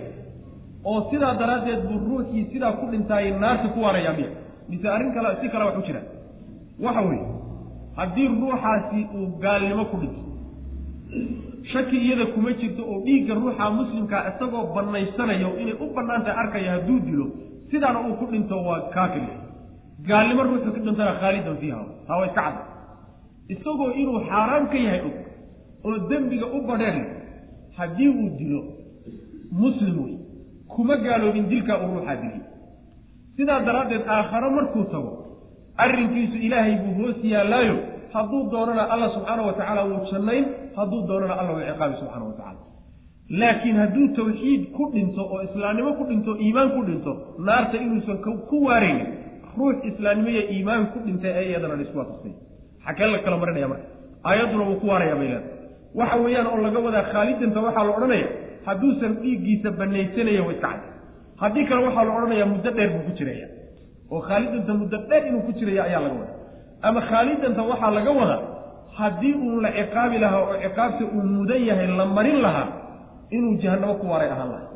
Oo 0.86 1.10
sidaa 1.12 1.34
daraaddeed 1.40 1.82
buu 1.88 2.00
ruuxii 2.10 2.46
sidaa 2.54 2.72
ku 2.80 2.86
dhintaayay 2.92 3.40
naarta 3.40 3.68
ku 3.74 3.80
waarayaa 3.82 4.14
miya 4.18 4.30
mise 4.70 4.88
arrin 4.96 5.12
kale 5.14 5.30
si 5.42 5.50
kale 5.50 5.66
wax 5.66 5.78
u 5.78 5.84
jira. 5.88 6.02
Waxa 6.84 7.02
weeye 7.02 7.26
haddii 7.98 8.28
ruuxaasi 8.28 9.00
uu 9.18 9.28
gaalnimo 9.44 9.86
ku 9.92 9.98
dhinto 10.02 10.22
shaki 11.72 11.98
iyada 12.06 12.26
kuma 12.34 12.52
jirto 12.60 12.82
oo 12.92 13.00
dhiigga 13.06 13.34
ruuxa 13.34 13.70
muslimkaa 13.78 14.22
isagoo 14.30 14.64
bannaysanayo 14.76 15.50
inay 15.62 15.76
u 15.84 15.86
bannaan 15.96 16.24
tahay 16.26 16.40
arkaya 16.44 16.72
hadduu 16.76 17.00
dilo 17.08 17.26
sidaana 17.72 18.00
uu 18.08 18.16
ku 18.20 18.26
dhinto 18.32 18.56
waa 18.68 18.82
kaafir. 18.94 19.24
Gaalnimo 20.08 20.44
ruuxu 20.44 20.72
ku 20.76 20.80
dhintana 20.86 21.14
khaalidan 21.22 21.58
fiiha 21.62 21.80
taa 22.08 22.18
waa 22.20 22.28
iska 22.28 22.42
cadda. 22.42 22.64
Isagoo 23.54 23.92
inuu 24.02 24.20
xaaraam 24.30 24.66
ka 24.72 24.78
yahay 24.86 25.02
og 25.08 25.16
oo 25.86 25.98
dembiga 26.10 26.46
u 26.58 26.62
badheer 26.68 26.98
haddii 27.78 28.10
uu 28.10 28.30
dilo 28.40 28.62
muslim 29.52 29.96
wey 30.04 30.16
kuma 30.68 30.96
gaaloobin 31.06 31.48
dilkaa 31.50 31.78
uu 31.84 31.92
ruuxaa 31.96 32.16
dilay 32.22 32.42
sidaa 33.38 33.60
daraaddeed 33.68 34.04
aakharo 34.16 34.50
markuu 34.58 34.84
tago 34.94 35.12
arrinkiisu 35.84 36.38
ilaahay 36.48 36.76
buu 36.84 36.94
hoos 37.02 37.20
yaallaayo. 37.34 37.76
Hadduu 38.16 38.42
doonana 38.52 38.84
alla 38.94 39.08
subxaana 39.16 39.42
wa 39.48 39.54
tacaala 39.54 39.84
wuu 39.90 40.00
jannayn 40.12 40.46
hadduu 40.78 41.02
doonana 41.10 41.34
alla 41.40 41.52
wuu 41.56 41.64
ciqaabi 41.70 41.96
subxana 42.02 42.26
wa 42.30 42.34
tacala 42.40 42.60
laakiin 43.42 43.78
hadduu 43.82 44.08
tawxiid 44.18 44.62
ku 44.76 44.84
dhinto 44.94 45.22
oo 45.34 45.42
islaamnimo 45.48 45.92
ku 46.00 46.04
dhinto 46.10 46.32
iimaan 46.46 46.70
ku 46.76 46.82
dhinto 46.88 47.12
naarta 47.48 47.78
inuusan 47.86 48.18
ku 48.50 48.58
waaraynin 48.68 49.08
ruux 49.58 49.76
islaamnimo 49.90 50.30
iyo 50.36 50.44
iimaan 50.56 50.84
ku 50.94 50.98
dhintay 51.06 51.32
ee 51.40 51.46
iyadana 51.50 51.76
la 51.80 51.84
isku 51.86 51.98
waafaqsay 52.02 52.34
xakee 52.86 53.08
la 53.14 53.20
kala 53.26 53.38
marinaya 53.42 53.68
marka. 53.74 53.88
Aayadduna 54.30 54.64
wuu 54.70 54.80
ku 54.82 54.88
waarayaa 54.92 55.16
bay 55.20 55.28
leedahay. 55.28 55.52
Waxa 56.00 56.18
weeyaan 56.24 56.48
oo 56.52 56.58
laga 56.66 56.80
wadaa 56.88 57.04
khaalidanta 57.12 57.60
waxaa 57.68 57.84
la 57.88 57.92
odhanaya 57.98 58.28
hadduusan 58.68 59.12
dhiiggiisa 59.22 59.70
banaysanaya 59.80 60.42
way 60.48 60.56
iska 60.56 60.68
cad 60.72 60.82
haddii 61.42 61.66
kale 61.70 61.82
waxaa 61.88 62.06
la 62.08 62.12
odhanayaa 62.18 62.50
muddo 62.54 62.70
dheer 62.78 62.90
buu 62.94 63.04
ku 63.08 63.12
jiraya 63.20 63.48
oo 64.14 64.22
khaalidanta 64.28 64.74
muddo 64.82 64.98
dheer 65.10 65.24
inuu 65.30 65.42
ku 65.48 65.52
jiraya 65.60 65.82
ayaa 65.88 66.02
laga 66.06 66.16
wadaa. 66.22 66.36
Ama 66.88 67.00
khaalidanta 67.10 67.62
waxaa 67.72 67.92
laga 67.98 68.12
wadaa 68.20 68.42
haddii 69.00 69.34
uu 69.46 69.60
la 69.66 69.70
ciqaabi 69.78 70.18
lahaa 70.24 70.42
oo 70.48 70.56
ciqaabta 70.64 71.04
uu 71.16 71.24
mudan 71.36 71.62
yahay 71.70 71.88
la 72.00 72.06
marin 72.18 72.38
lahaa 72.46 72.68
inuu 73.36 73.54
jahanamo 73.64 73.94
ku 74.02 74.06
waaray 74.12 74.30
ahaan 74.36 74.50
lahay 74.54 74.68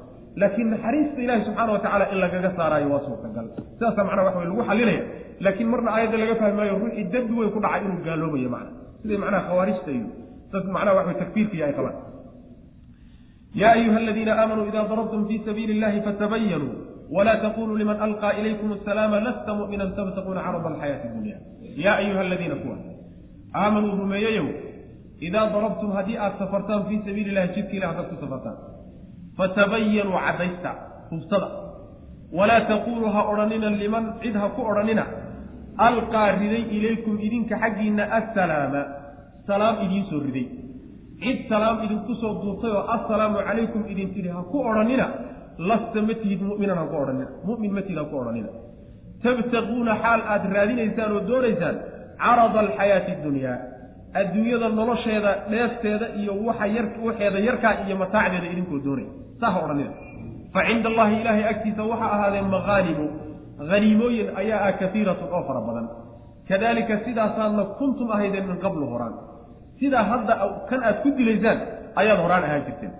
laakiin 0.41 0.67
naxariista 0.73 1.19
ilaahi 1.25 1.43
subxaana 1.47 1.71
wa 1.75 1.79
tacala 1.85 2.05
in 2.13 2.17
lagaga 2.23 2.49
saaraayo 2.57 2.87
waa 2.93 3.01
suurtagal. 3.07 3.45
Sidaasaa 3.77 4.03
macnaa 4.07 4.25
waxa 4.27 4.39
wey 4.41 4.47
lagu 4.51 4.63
xalinaya 4.69 5.01
laakiin 5.45 5.67
marna 5.73 5.89
aayadda 5.95 6.17
laga 6.23 6.35
fahmaayo 6.41 6.73
ruuxii 6.81 7.05
dembi 7.13 7.33
weyn 7.39 7.51
ku 7.55 7.59
dhacay 7.65 7.81
inuu 7.87 7.99
gaaloobayo 8.07 8.49
macna 8.55 8.71
siday 9.01 9.17
macnaha 9.23 9.41
khawaarijta 9.49 9.89
iyo 9.97 10.07
dad 10.53 10.65
macnaha 10.75 10.95
waxa 10.99 11.09
wey 11.11 11.17
takfiirkiiyo 11.23 11.63
ay 11.69 11.73
qabaan 11.79 11.95
yaa 13.55 13.71
ayuha 13.71 13.97
aladiina 13.97 14.37
aamanuu 14.41 14.67
ida 14.67 14.83
darabtum 14.83 15.27
fii 15.27 15.41
sabiili 15.45 15.73
illahi 15.73 16.01
fatabayanuu 16.01 16.73
wla 17.11 17.37
taquluu 17.37 17.77
liman 17.77 18.01
alqaa 18.01 18.33
ilaykum 18.33 18.71
asalaama 18.73 19.19
lasta 19.19 19.53
mu'minan 19.53 19.95
tabtaquuna 19.95 20.41
carada 20.41 20.67
alxayaati 20.69 21.07
dunya 21.15 21.37
yaa 21.85 21.95
ayuha 21.95 22.21
aladiina 22.21 22.55
kuwa 22.55 22.77
aamanuu 23.55 23.95
rumeeyeyow 24.01 24.47
idaa 25.19 25.49
darabtum 25.49 25.91
haddii 25.91 26.17
aad 26.17 26.37
safartaan 26.39 26.85
fii 26.85 26.99
sabiili 27.05 27.29
illahi 27.29 27.53
jidka 27.55 27.73
ilah 27.77 27.89
haddaad 27.89 28.09
ku 28.09 28.21
safartaan 28.25 28.57
fatabayanuu 29.37 30.19
caddaysta 30.27 30.75
hubsada 31.09 31.49
walaa 32.33 32.61
taquluu 32.61 33.09
ha 33.09 33.23
odhanina 33.31 33.69
liman 33.69 34.13
cid 34.21 34.35
ha 34.35 34.49
ku 34.49 34.61
odhanina 34.61 35.05
alqaa 35.77 36.31
riday 36.41 36.63
ilaykum 36.77 37.19
idinka 37.19 37.55
xaggiinna 37.63 38.03
cid 41.23 41.39
salaam 41.49 41.77
idinku 41.85 42.13
soo 42.21 42.33
duurtay 42.41 42.71
oo 42.77 42.83
assalaamu 42.95 43.37
calaykum 43.47 43.81
idin 43.91 44.09
tidhi 44.15 44.29
ha 44.35 44.41
ku 44.51 44.57
odhanina. 44.69 45.07
Lasta 45.69 45.99
ma 46.07 46.13
tihid 46.21 46.41
mu'minan 46.49 46.77
ha 46.81 46.85
ku 46.91 46.95
odhanina. 47.03 47.27
Mu'min 47.47 47.71
ma 47.75 47.81
tihid 47.85 47.97
ha 48.01 48.05
ku 48.11 48.15
odhanina. 48.21 48.49
Tabtaquuna 49.23 49.93
xaal 50.03 50.21
aada 50.33 50.47
raadinaysaan 50.55 51.11
oo 51.15 51.21
doonaysaan 51.29 51.75
carada 52.23 52.59
alxayaati 52.65 53.11
adunyaa 53.19 53.57
adduunyada 54.21 54.67
nolosheeda 54.79 55.31
dheefteeda 55.51 56.05
iyo 56.21 56.33
waxa 56.47 56.65
yar 56.75 56.85
waxeeda 57.07 57.39
yarkaa 57.47 57.73
iyo 57.85 57.95
mataacdeeda 58.03 58.47
idinkoo 58.53 58.79
doonay. 58.85 59.07
Saa 59.39 59.51
ha 59.55 59.59
odhanina. 59.65 59.91
Fa 60.53 60.59
cinda 60.67 60.87
allahi 60.91 61.13
ilaahay 61.21 61.45
agtiisa 61.53 61.81
waxaa 61.91 62.11
ahaadee 62.15 62.43
maqaanimu 62.55 63.05
haniimooyin 63.71 64.27
ayaa 64.41 64.59
ah 64.67 64.73
kaiiratun 64.81 65.29
oo 65.35 65.41
fara 65.47 65.61
badan. 65.67 65.87
Kadalika 66.49 66.95
sidaasaadna 67.05 67.63
kuntum 67.79 68.07
ahaydeen 68.15 68.45
min 68.49 68.57
qablu 68.63 68.85
horaan 68.93 69.13
sidaa 69.79 70.03
hadda 70.11 70.33
kan 70.69 70.79
aad 70.87 70.97
ku 71.03 71.09
dilaysaan 71.19 71.57
ayaad 72.01 72.19
horaan 72.23 72.43
ahaan 72.47 72.63
jirteen. 72.67 72.91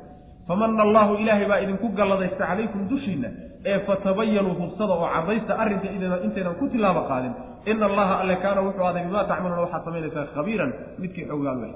Famana 0.47 0.81
allahu 0.87 1.11
ilaahay 1.21 1.45
baa 1.51 1.59
idinku 1.65 1.87
galladaysta 1.99 2.43
calaykum 2.49 2.81
dushiinna 2.91 3.29
ee 3.71 3.77
fatabayanuu 3.87 4.55
hubsada 4.61 4.93
oo 4.97 5.07
cadaysta 5.15 5.53
arrinka 5.63 5.87
intaynan 6.25 6.55
ku 6.59 6.65
tilaabo 6.73 7.01
qaadin. 7.11 7.33
Ina 7.71 7.85
allaha 7.91 8.13
alle 8.23 8.35
kaana 8.43 8.59
wuxuu 8.65 8.85
aday 8.89 9.03
bimaa 9.07 9.23
tacmaluuna 9.31 9.61
waxaad 9.65 9.83
samaynaysaa 9.87 10.25
khabiiran 10.35 10.71
midkii 11.01 11.25
xoogaal 11.29 11.57
wey 11.63 11.71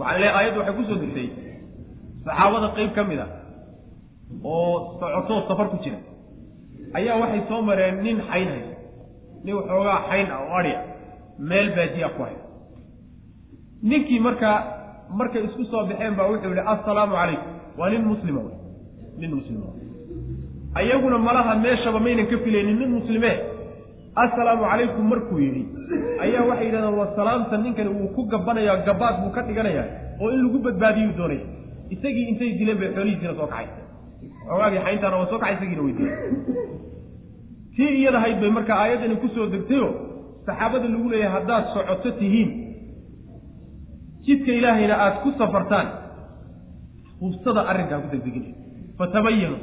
waxaa 0.00 0.18
le 0.22 0.28
aayaddu 0.36 0.58
waxay 0.60 0.74
ku 0.78 0.82
soo 0.88 0.98
degtay 1.02 1.28
saxaabada 2.26 2.68
qeyb 2.76 2.90
ka 2.96 3.02
mid 3.10 3.20
a 3.24 3.26
oo 4.44 4.98
socotoo 5.00 5.40
safar 5.48 5.66
ku 5.72 5.76
jira. 5.84 5.98
Ayaa 6.98 7.16
waxay 7.22 7.42
soo 7.48 7.60
mareen 7.68 7.96
nin 8.06 8.18
xayn 8.30 8.48
nin 9.44 9.54
waxoogaa 9.58 9.98
xayn 10.08 10.26
ah 10.34 10.40
oo 10.44 10.54
adhi 10.60 10.72
meel 11.50 11.68
baadiya 11.76 12.08
ku 12.16 12.20
hay 12.26 12.36
ninkii 13.82 14.20
markaa 14.26 14.56
markay 15.18 15.44
isku 15.44 15.64
soo 15.70 15.84
baxeen 15.88 16.14
baa 16.18 16.26
wuxuu 16.30 16.50
yihi 16.54 16.64
assalaamu 16.74 17.14
calaykum. 17.14 17.50
Waa 17.78 17.90
nin 17.90 18.04
muslima 18.12 18.40
wey 18.46 18.56
nin 19.20 19.30
muslima 19.38 19.66
ayaguna 20.74 21.18
malaha 21.18 21.54
meeshaba 21.64 22.00
maynan 22.00 22.26
ka 22.30 22.36
filaynin 22.44 22.78
nin 22.78 22.90
muslime. 22.98 23.32
Assalaamu 24.24 24.62
calaykum 24.70 25.04
markuu 25.12 25.38
yidhi 25.44 25.62
ayaa 26.24 26.44
waxay 26.50 26.66
yidhahdeen 26.66 26.98
waa 27.00 27.10
salaamta 27.16 27.56
ninkani 27.64 27.90
wuu 27.98 28.08
ku 28.16 28.22
gabanaya 28.32 28.76
gabaad 28.86 29.16
buu 29.22 29.32
ka 29.36 29.42
dhiganayaa 29.48 29.86
oo 30.20 30.30
in 30.34 30.40
lagu 30.44 30.58
badbaadiyuu 30.66 31.16
doonaya. 31.18 31.44
Isagii 31.94 32.24
intay 32.30 32.50
dileen 32.58 32.78
bay 32.80 32.90
xoolihiisiina 32.94 33.34
soo 33.38 33.46
kacay 33.52 33.66
xoogaagii 34.48 34.82
xayntaana 34.86 35.16
waa 35.20 35.28
soo 35.30 35.38
kacay 35.42 35.54
isagiina 35.56 35.82
way 35.86 35.92
dileen. 35.98 36.18
Tii 37.76 37.90
iyadahayd 38.00 38.40
bay 38.40 38.50
marka 38.50 38.72
aayaddani 38.82 39.16
ku 39.22 39.28
soo 39.34 39.46
degtayo 39.54 39.88
saxaabada 40.46 40.88
lagu 40.94 41.08
leeyahay 41.12 41.32
haddaad 41.36 41.64
socoto 41.74 42.10
tihiin 42.20 42.50
jidka 44.26 44.52
ilaahayna 44.58 44.94
aada 45.04 45.16
ku 45.24 45.30
safartaan. 45.38 45.86
Hubsada 47.20 47.60
arrinkaa 47.70 47.98
ku 48.04 48.08
degdegin. 48.12 48.44
Fatabayanu 48.98 49.56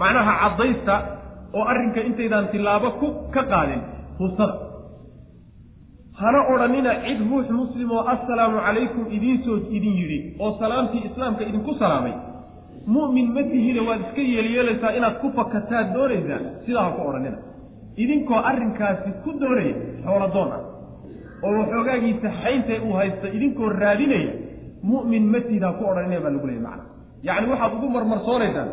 macnaha 0.00 0.32
caddaysta 0.42 0.94
oo 1.56 1.64
arrinka 1.72 2.00
intaydaan 2.08 2.46
tilaabo 2.52 2.88
ku 3.00 3.06
ka 3.34 3.42
qaadin. 3.52 3.80
Hubsada. 4.20 4.54
Hana 6.20 6.40
odhanina 6.52 6.92
cid 7.04 7.20
ruux 7.30 7.46
muslim 7.60 7.88
oo 7.96 8.02
assalaamu 8.14 8.58
calaykum 8.66 9.04
idiinsoo 9.16 9.56
idin 9.76 9.94
yidhi 10.00 10.18
oo 10.42 10.50
salaamtii 10.60 11.02
islaamka 11.10 11.42
idinku 11.50 11.72
salaamay. 11.82 12.14
Mu'min 12.86 13.26
ma 13.34 13.42
tihine 13.50 13.80
waad 13.88 14.00
iska 14.06 14.22
yeelyeelaysaa 14.34 14.92
inaad 14.98 15.16
ku 15.22 15.28
fakataad 15.38 15.86
doonaysaa 15.94 16.40
sidaa 16.66 16.84
ha 16.86 16.90
ku 16.96 17.02
odhanina. 17.08 17.38
Idinkoo 18.02 18.40
arrinkaasi 18.50 19.10
ku 19.24 19.30
doonaya 19.40 19.74
xooladoon 20.04 20.50
ah 20.56 20.62
oo 21.46 21.52
waxoogaagiisa 21.60 22.28
xayntay 22.42 22.78
uu 22.86 22.92
haysta 23.00 23.26
idinkoo 23.36 23.68
raadinaya 23.82 24.32
mu'min 24.92 25.24
ma 25.32 25.40
tihid 25.46 25.62
ha 25.66 25.70
ku 25.78 25.82
odhanina 25.90 26.20
baa 26.24 26.32
lagu 26.34 26.46
leeyay 26.50 26.62
macna. 26.68 26.84
Yacni 27.28 27.46
waxaad 27.52 27.72
ugu 27.76 27.88
marmarsoonaysaan 27.96 28.68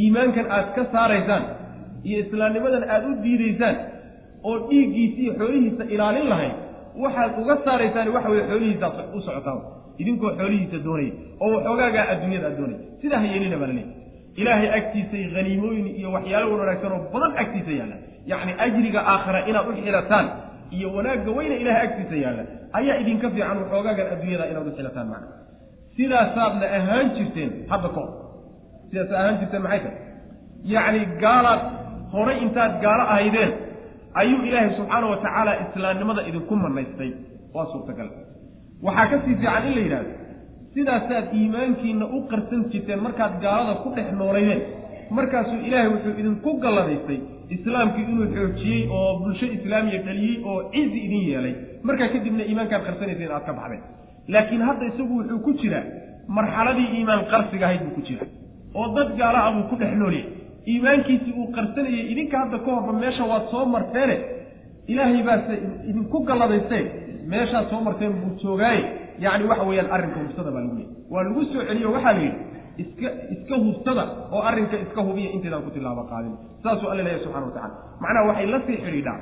iimaankan 0.00 0.46
aad 0.56 0.68
ka 0.76 0.82
saaraysaan 0.94 1.44
iyo 2.08 2.18
islaamnimadan 2.24 2.84
aad 2.94 3.04
u 3.10 3.12
diidaysaan 3.24 3.76
oo 4.48 4.56
dhiiggiisa 4.68 5.18
iyo 5.22 5.32
xoolihiisa 5.40 5.84
ilaalin 5.94 6.26
lahayd 6.32 6.54
waxaad 7.02 7.32
uga 7.42 7.54
saaraysaan 7.66 8.08
waxa 8.16 8.28
weye 8.32 8.44
xoolihiisaad 8.50 8.94
u 9.16 9.20
socotaan 9.26 9.60
idinkoo 10.02 10.30
xoolihiisa 10.40 10.78
doonaya 10.86 11.12
oo 11.44 11.48
waxoogaagaa 11.56 12.04
adduunyada 12.12 12.46
aad 12.50 12.56
doonaya. 12.60 12.80
Sidaa 13.00 13.20
ha 13.22 13.26
yeelina 13.32 13.56
baa 13.60 13.68
la 13.70 13.74
leeyahy 13.78 13.94
ilaahay 14.40 14.68
agtiisay 14.78 15.24
haniimooyin 15.36 15.86
iyo 16.00 16.08
waxyaalo 16.16 16.46
wan 16.52 16.60
wanaagsan 16.62 16.92
oo 16.96 17.00
badan 17.12 17.32
agtiisa 17.42 17.72
yaalla 17.80 17.96
yacni 18.32 18.52
ajriga 18.66 19.00
aakhara 19.12 19.40
inaad 19.50 19.66
u 19.70 19.74
xilataan 19.84 20.26
iyo 20.76 20.88
wanaagga 20.96 21.30
weyna 21.38 21.54
ilahay 21.62 21.82
agtiisa 21.88 22.16
yaalla 22.24 22.42
ayaa 22.78 22.96
idinka 23.02 23.26
fiican 23.34 23.56
waxoogaagan 23.62 24.06
adduunyada 24.14 24.44
inaad 24.52 24.66
u 24.70 24.72
xilataan 24.78 25.08
macna. 25.12 25.28
Sidaasaadna 25.96 26.66
ahaan 26.78 27.06
jirteen 27.16 27.50
hadda 27.70 27.88
kahor 27.96 28.10
sidaas 28.90 29.10
ahaan 29.20 29.36
jirteen 29.40 29.62
maxay 29.66 29.80
tahay? 29.84 29.98
Yacni 30.72 31.00
gaalaad 31.22 31.62
horay 32.12 32.38
intaad 32.44 32.72
gaalo 32.84 33.04
ahaydeen 33.14 33.50
ayuu 34.20 34.40
ilaahay 34.48 34.70
subxaana 34.78 35.06
wa 35.12 35.16
tacaala 35.24 35.52
islaamnimada 35.64 36.22
idinku 36.30 36.54
manaystay. 36.64 37.10
Waa 37.54 37.66
suurtagal. 37.72 38.08
Waxaa 38.86 39.06
ka 39.10 39.16
sii 39.24 39.34
fiican 39.40 39.62
in 39.68 39.74
la 39.76 39.82
yidhahdo 39.86 40.12
sidaasaad 40.74 41.26
iimaankiina 41.38 42.04
u 42.16 42.18
qarsan 42.30 42.60
jirteen 42.72 43.00
markaad 43.06 43.34
gaalada 43.44 43.74
ku 43.82 43.88
dhex 43.96 44.08
noolaydeen 44.20 44.60
markaasuu 45.10 45.60
ilaahay 45.66 45.88
wuxuu 45.94 46.14
idinku 46.20 46.50
galladaystay 46.64 47.18
islaamkii 47.56 48.04
inuu 48.12 48.26
xoojiyey 48.34 48.88
oo 48.90 49.18
bulsho 49.18 49.46
islaamiya 49.46 50.02
dhaliyey 50.06 50.36
oo 50.44 50.62
cizi 50.72 50.98
idin 51.06 51.22
yeelay. 51.28 51.54
Markaa 51.82 52.08
kadibna 52.14 52.44
iimaankaad 52.44 52.82
qarsanayseen 52.86 53.32
aad 53.36 53.44
ka 53.46 53.52
baxdeen. 53.58 53.82
Laakiin 54.28 54.62
hadda 54.68 54.86
isagu 54.90 55.14
wuxuu 55.18 55.38
ku 55.46 55.52
jiraa 55.60 55.84
marxaladii 56.28 56.88
iimaan 56.96 57.24
qarsiga 57.32 57.66
ahayd 57.66 57.82
buu 57.86 57.94
ku 57.98 58.02
jira. 58.08 58.26
Oo 58.74 58.88
dad 58.96 59.16
gaala 59.20 59.38
ah 59.46 59.52
buu 59.56 59.68
ku 59.70 59.76
dhex 59.80 59.92
noolyahy 60.00 60.24
iimaankiisii 60.72 61.34
uu 61.40 61.46
qarsanayay 61.56 62.04
idinka 62.12 62.36
hadda 62.42 62.58
ka 62.58 62.70
horba 62.74 62.92
meesha 63.02 63.24
waad 63.30 63.44
soo 63.50 63.64
marteene 63.74 64.16
ilaahay 64.92 65.22
baase 65.28 65.54
idinku 65.90 66.18
galladaysteen 66.28 66.86
meeshaad 67.32 67.70
soo 67.70 67.80
marteen 67.86 68.12
buu 68.20 68.32
joogaaye 68.42 68.82
yacni 69.24 69.44
waxa 69.50 69.64
weeyaan 69.68 69.90
arrinka 69.96 70.18
hubsada 70.22 70.50
baa 70.54 70.60
lagu 70.64 70.74
leeyay 70.78 70.92
waa 71.12 71.22
lagu 71.26 71.44
soo 71.52 71.62
celiyo 71.68 71.92
waxaa 71.96 72.12
la 72.12 72.22
yidhi 72.26 72.38
iska 72.82 73.08
iska 73.34 73.54
hubsada 73.64 74.04
oo 74.34 74.42
arrinka 74.48 74.76
iska 74.84 75.00
hubiya 75.06 75.30
intaydaan 75.36 75.62
ku 75.66 75.70
tilaabo 75.76 76.02
qaadin. 76.10 76.34
Saasuu 76.62 76.88
alla 76.92 77.02
leeyahy 77.06 77.22
subxana 77.24 77.46
wa 77.48 77.52
tacala 77.56 77.74
macnaha 78.02 78.24
waxay 78.28 78.46
la 78.52 78.58
sii 78.66 78.76
xidhiidhaa 78.84 79.18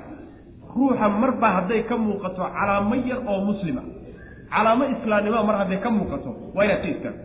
ruuxa 0.76 1.06
marba 1.22 1.48
hadday 1.56 1.82
ka 1.90 1.96
muuqato 2.04 2.42
calaamo 2.58 2.94
yar 3.10 3.20
oo 3.32 3.38
muslima. 3.50 3.82
Calaamo 4.54 4.84
islaamnimoa 4.94 5.42
mar 5.48 5.56
hadday 5.62 5.78
ka 5.84 5.90
muuqato 5.96 6.30
waa 6.56 6.64
inaad 6.66 6.80
ka 6.84 6.88
istaagto 6.94 7.22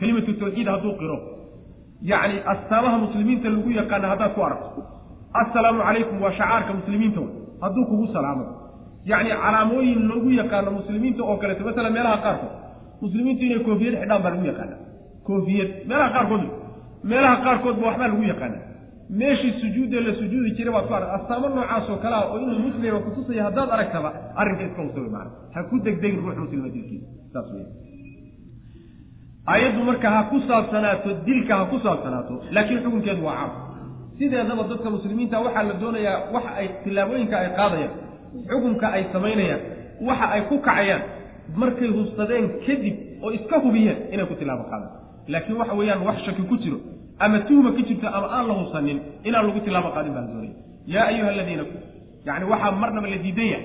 kelimatu 0.00 0.32
tawxiid 0.40 0.68
hadduu 0.74 0.94
qiro. 1.00 1.16
Yacni 2.10 2.36
astaamaha 2.52 2.96
muslimiinta 3.04 3.48
lagu 3.54 3.70
yaqaana 3.80 4.06
haddaad 4.12 4.32
ku 4.36 4.40
aragto. 4.48 4.80
Assalaamu 5.42 5.80
calaykum 5.86 6.16
waa 6.24 6.32
shacaarka 6.38 6.72
muslimiinta 6.80 7.20
wey. 7.24 7.32
Hadduu 7.62 7.84
kugu 7.90 8.06
salaamo. 8.14 8.44
Yacni 9.10 9.30
calaamooyin 9.42 10.00
loogu 10.10 10.30
yaqaano 10.40 10.70
muslimiinta 10.78 11.22
oo 11.28 11.36
kaleeto. 11.42 11.62
Masalan 11.68 11.92
meelaha 11.96 12.18
qaarkood 12.24 12.52
muslimiintu 13.04 13.42
inay 13.46 13.60
koofiyad 13.68 13.94
xidhaan 14.00 14.22
baa 14.24 14.32
lagu 14.34 14.46
yaqaana 14.52 14.76
koofiyad 15.30 15.70
meelaha 15.88 16.10
qaarkood 16.16 16.44
meelaha 17.10 17.36
qaarkoodba 17.46 17.86
waxbaa 17.88 18.08
lagu 18.12 18.24
yaqaana 18.32 18.58
meeshii 19.20 19.52
sujuudee 19.60 20.00
la 20.00 20.14
sujuudi 20.20 20.50
jiray 20.56 20.72
baad 20.74 20.86
ku 20.88 20.94
arag 20.94 21.10
astaamo 21.18 21.48
noocaas 21.48 21.90
oo 21.90 21.96
kale 22.04 22.14
ah 22.14 22.26
oo 22.30 22.38
inuu 22.38 22.58
muslima 22.66 22.98
kutusaya 23.06 23.44
haddaad 23.48 23.70
aragtaba 23.76 24.10
arrinka 24.40 24.64
iska 24.68 25.00
wey 25.00 25.10
maana 25.14 25.30
ha 25.54 25.62
ku 25.70 25.78
degdegin 25.86 26.20
ruux 26.24 26.36
muslima 26.44 26.68
dilkiisa 26.74 27.06
saas 27.32 27.48
wey 27.54 27.64
aayaddu 29.52 29.82
marka 29.88 30.10
ha 30.14 30.20
ku 30.30 30.40
saabsanaato 30.48 31.10
dilka 31.26 31.56
ha 31.58 31.64
ku 31.72 31.78
saabsanaato 31.84 32.34
laakiin 32.54 32.82
xukunkeedu 32.84 33.24
waa 33.26 33.34
caam 33.40 33.50
sideedaba 34.18 34.62
dadka 34.70 34.90
muslimiinta 34.96 35.40
waxaa 35.46 35.62
la 35.62 35.74
doonayaa 35.82 36.18
waxa 36.34 36.50
ay 36.60 36.68
tillaabooyinka 36.84 37.36
ay 37.42 37.50
qaadayaan 37.58 37.92
xukunka 38.50 38.86
ay 38.96 39.04
samaynayaan 39.12 39.60
waxa 40.08 40.26
ay 40.34 40.42
ku 40.50 40.58
kacayaan 40.68 41.02
markay 41.56 41.88
hubsadeen 41.96 42.46
kadib 42.66 42.96
oo 43.22 43.30
iska 43.38 43.56
hubiyeen 43.64 43.98
inay 44.12 44.26
ku 44.30 44.34
tilaabo 44.40 44.64
qaadaan 44.70 44.99
laakiin 45.32 45.56
waxa 45.60 45.74
weeyaan 45.80 46.02
wax 46.08 46.16
shaki 46.26 46.42
ku 46.50 46.56
jiro 46.62 46.78
ama 47.24 47.38
tuhma 47.48 47.70
ka 47.76 47.82
jirto 47.88 48.06
ama 48.16 48.28
aan 48.36 48.44
la 48.50 48.54
hubsanin 48.60 48.98
inaan 49.28 49.44
lagu 49.48 49.60
tilaabo 49.66 49.88
qaadin 49.96 50.12
baa 50.16 50.22
la 50.26 50.30
doonaya 50.32 50.54
yaa 50.94 51.06
ayuha 51.12 51.28
aladiina 51.34 51.64
yani 52.28 52.44
waxaa 52.52 52.72
marnaba 52.82 53.08
la 53.14 53.18
diidaya 53.24 53.58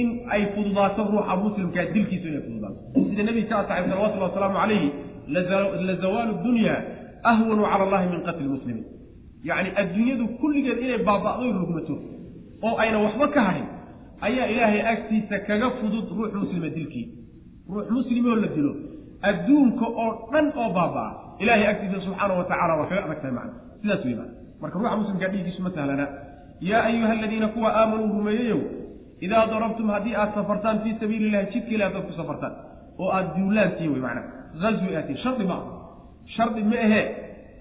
in 0.00 0.08
ay 0.34 0.42
fududaato 0.54 1.00
ruuxa 1.12 1.34
muslimkaa 1.44 1.84
dilkiisu 1.94 2.26
inay 2.28 2.42
fududaato. 2.46 2.78
Sida 3.08 3.22
nebiga 3.28 3.48
ka 3.48 3.56
asaxay 3.62 3.84
salawatullahi 3.90 4.30
wasalaamu 4.32 4.56
calayhi 4.62 4.88
lazawaalu 5.88 6.32
dunya 6.44 6.74
ahwanu 7.30 7.62
cala 7.70 7.82
allahi 7.86 8.06
min 8.12 8.20
qatli 8.26 8.48
muslimiin 8.54 8.86
yacni 9.48 9.70
adduunyadu 9.82 10.24
kulligeed 10.40 10.78
inay 10.84 11.00
baaba'do 11.08 11.52
rugmato 11.60 11.94
oo 12.66 12.74
ayna 12.82 12.98
waxba 13.04 13.26
ka 13.34 13.40
hadhin 13.48 13.66
ayaa 14.26 14.46
ilaahay 14.52 14.80
agtiisa 14.92 15.36
kaga 15.48 15.68
fudud 15.80 16.06
ruux 16.16 16.32
muslima 16.42 16.68
dilkii. 16.76 17.06
Ruux 17.74 17.86
muslimoo 17.96 18.36
la 18.42 18.48
dilo 18.56 18.72
adduunka 19.30 19.86
oo 20.02 20.08
dhan 20.32 20.46
oo 20.62 20.68
baaba'a 20.78 21.10
ilaahay 21.42 21.66
agtiisa 21.72 21.98
subxaana 22.06 22.34
wa 22.40 22.44
tacala 22.50 22.72
kaga 22.90 23.02
adag 23.06 23.18
tahay 23.22 23.34
macna. 23.38 23.52
Sidaas 23.82 24.02
wey 24.06 24.14
maana 24.18 24.32
marka 24.62 24.76
ruuxa 24.78 24.96
muslimkaa 25.02 25.30
dhiiggiisu 25.34 25.60
ma 25.66 25.70
sahlana 25.76 26.06
yaa 26.70 26.82
ayuha 26.90 27.12
aladiina 27.16 27.48
kuwa 27.54 27.68
aamanuu 27.80 28.10
rumeeyeyow 28.18 28.60
idaa 29.26 29.44
darabtum 29.52 29.88
haddii 29.94 30.14
aad 30.22 30.30
safartaan 30.38 30.76
fii 30.84 30.94
sabiili 31.00 31.26
illahi 31.28 31.46
jidka 31.54 31.70
ilahi 31.76 31.88
hadaad 31.90 32.06
ku 32.08 32.12
safartaan. 32.20 32.54
Oo 33.00 33.08
aada 33.16 33.28
duulaantiin 33.38 33.90
wey 33.94 34.02
macnaa 34.06 34.26
haswi 34.62 34.96
aatiin 35.00 35.18
shardi 35.24 35.44
ma 35.50 35.56
aha. 35.60 35.72
Shardi 36.36 36.62
ma 36.70 36.76
ahee 36.86 37.04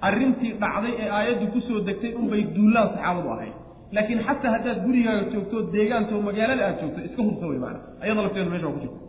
arrintii 0.07 0.51
dhacday 0.61 0.93
ee 1.03 1.09
aayaddu 1.17 1.45
ku 1.53 1.59
soo 1.67 1.79
degtay 1.87 2.11
unbay 2.21 2.41
duulaan 2.55 2.87
saxaabadu 2.93 3.29
ahayd. 3.35 3.55
Laakiin 3.95 4.21
xataa 4.27 4.51
haddaad 4.55 4.77
gurigaaga 4.85 5.23
joogto 5.33 5.57
deegaanta 5.75 6.11
oo 6.17 6.21
magaalada 6.29 6.63
aad 6.69 6.77
joogto 6.81 6.99
iska 7.07 7.21
hubsa 7.27 7.45
wey 7.51 7.59
maana 7.65 7.79
ayada 8.03 8.21
lafteedu 8.25 8.49
meesha 8.53 8.67
waa 8.67 8.75
ku 8.77 8.81
jirta 8.83 8.99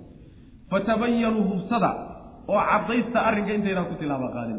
fatabayanuu 0.71 1.45
hubsada 1.51 1.91
oo 2.49 2.61
caddaysta 2.71 3.19
arrinka 3.29 3.53
intaydaan 3.59 3.87
ku 3.91 3.95
tilaaba 4.01 4.29
qaadin 4.37 4.59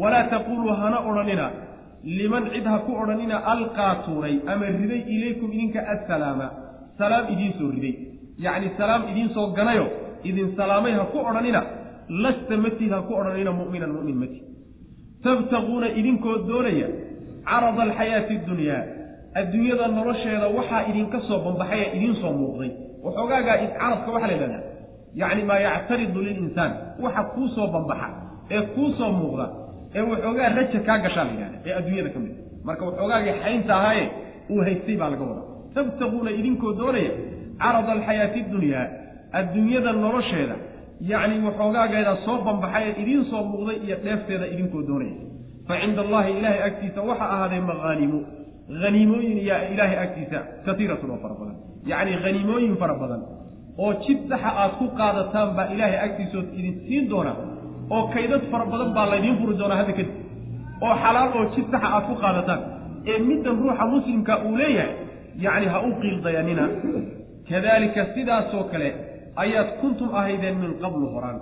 walaa 0.00 0.24
taquluu 0.32 0.72
hana 0.82 0.98
odhanina. 1.08 1.46
Liman 2.18 2.44
cid 2.52 2.66
ha 2.72 2.78
ku 2.86 2.92
odhanina 3.02 3.36
alqaa 3.52 3.94
tuuray 4.04 4.34
ama 4.52 4.66
riday 4.66 5.02
ilaykum 5.14 5.52
idinka 5.52 5.80
assalaama. 5.94 6.46
Salaam 6.98 7.24
idiin 7.32 7.52
soo 7.58 7.70
riday. 7.76 7.94
Yacni 8.44 8.68
salaam 8.78 9.02
idiin 9.10 9.28
soo 9.34 9.46
ganayo 9.58 9.86
idin 10.24 10.48
salaamay 10.56 10.92
ha 10.98 11.04
ku 11.12 11.18
odhanina 11.18 11.60
lasta 12.22 12.56
matid 12.56 12.90
ha 12.92 13.00
ku 13.08 13.12
odhanina 13.20 13.52
mu'minan 13.60 13.92
mu'min 13.96 14.16
matid 14.22 14.42
tabtaquuna 15.24 15.88
idinkoo 16.00 16.36
doonaya 16.48 16.88
carada 17.48 17.82
alxayaati 17.86 18.34
addunyaa 18.40 18.82
adduunyada 19.40 19.86
nolosheeda 19.96 20.48
waxaa 20.58 20.82
idinka 20.90 21.18
soo 21.28 21.38
bambaxay 21.44 21.80
ee 21.84 21.90
idiin 21.96 22.14
soo 22.22 22.32
muuqday. 22.40 22.70
Waxoogaagaa 23.04 23.56
carabka 23.80 24.08
waxaa 24.14 24.28
la 24.30 24.34
yidhahdaa 24.36 24.62
yacni 25.14 25.42
maa 25.50 25.58
yactaridu 25.66 26.20
lilinsaan. 26.26 26.72
Waxa 27.02 27.22
kuu 27.34 27.48
soo 27.54 27.66
bambaxa 27.74 28.08
ee 28.54 28.62
kuu 28.74 28.88
soo 28.98 29.10
muuqda 29.18 29.46
ee 29.96 30.02
waxoogaa 30.10 30.48
raja 30.58 30.80
kaa 30.88 30.98
gashaa 31.04 31.24
la 31.28 31.32
yidhahda 31.34 31.58
ee 31.66 31.72
adduunyada 31.78 32.10
ka 32.14 32.18
mid 32.24 32.34
marka 32.66 32.82
waxoogaagii 32.88 33.34
xaynta 33.44 33.72
ahaaye 33.78 34.04
uu 34.52 34.60
haystay 34.66 34.96
baa 35.00 35.10
laga 35.12 35.24
wadaa. 35.30 35.46
Tabtaquuna 35.74 36.30
idinkoo 36.40 36.72
doonaya 36.80 37.12
carada 37.62 37.90
alxayaati 37.96 38.38
addunyaa 38.44 38.84
adduunyada 39.38 39.90
nolosheeda 40.04 40.56
yacni 41.12 41.36
waxoogaageeda 41.46 42.12
soo 42.26 42.36
bambaxay 42.46 42.84
ee 42.88 42.94
idiin 43.02 43.24
soo 43.30 43.42
muuqday 43.50 43.76
iyo 43.86 43.96
dheefteeda 44.04 44.46
idinkoo 44.54 44.82
doonaya. 44.88 45.16
Fa 45.68 45.74
cinda 45.82 46.00
allahi 46.06 46.30
ilaahay 46.38 46.62
agtiisa 46.68 47.00
waxaa 47.10 47.30
ahaaday 47.34 47.60
maqaanimu. 47.70 48.18
Haniimooyin 48.82 49.38
yaa 49.48 49.62
ilaahay 49.72 49.98
agtiisa 50.04 50.38
katiiratun 50.66 51.10
oo 51.14 51.18
fara 51.24 51.34
badan. 51.40 51.56
Yacni 51.90 52.12
haniimooyin 52.24 52.74
fara 52.82 52.94
badan 53.02 53.20
oo 53.84 53.90
jid 54.04 54.18
saxa 54.30 54.50
aad 54.62 54.72
ku 54.80 54.86
qaadataan 55.00 55.48
baa 55.56 55.66
ilaahay 55.74 55.98
agtiisood 56.06 56.48
idin 56.58 56.74
siin 56.86 57.04
doona 57.12 57.32
oo 57.94 58.02
kaydad 58.14 58.42
fara 58.52 58.64
badan 58.72 58.90
baa 58.96 59.06
laydiin 59.12 59.36
furi 59.40 59.54
doonaa 59.60 59.78
hadda 59.80 59.92
kadib 59.98 60.14
oo 60.86 60.94
xalaal 61.04 61.30
oo 61.38 61.44
jid 61.54 61.66
saxa 61.74 61.88
aad 61.96 62.04
ku 62.10 62.14
qaadataan. 62.24 62.60
Ee 63.10 63.18
middan 63.28 63.54
ruuxa 63.62 63.84
muslimka 63.94 64.32
uu 64.46 64.54
leeyahay 64.60 64.92
yacni 65.44 65.66
ha 65.72 65.78
u 65.88 65.90
qiildayanina 66.02 66.64
kadaalika 67.50 68.02
sidaasoo 68.14 68.64
kale 68.72 68.88
ayaad 69.42 69.68
kuntum 69.80 70.08
ahaydeen 70.18 70.56
min 70.62 70.72
qablu 70.82 71.06
horaan. 71.14 71.38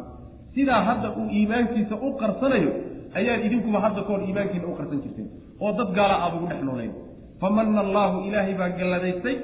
Sidaa 0.54 0.82
hadda 0.88 1.08
uu 1.20 1.26
iimaankiisa 1.38 1.94
u 2.06 2.08
qarsanayo 2.20 2.70
ayaad 3.18 3.40
idinkuba 3.46 3.78
hadda 3.84 4.00
kahor 4.06 4.20
iimaankiina 4.28 4.66
u 4.72 4.74
qarsan 4.78 4.98
jirteen 5.04 5.28
oo 5.64 5.70
dad 5.78 5.90
gaala 5.98 6.14
aada 6.24 6.36
ugu 6.38 6.46
dhex 6.50 6.60
noolayn 6.68 6.92
famana 7.40 7.80
allaahu 7.86 8.16
ilaahay 8.28 8.54
baa 8.60 8.70
galladaystay 8.78 9.36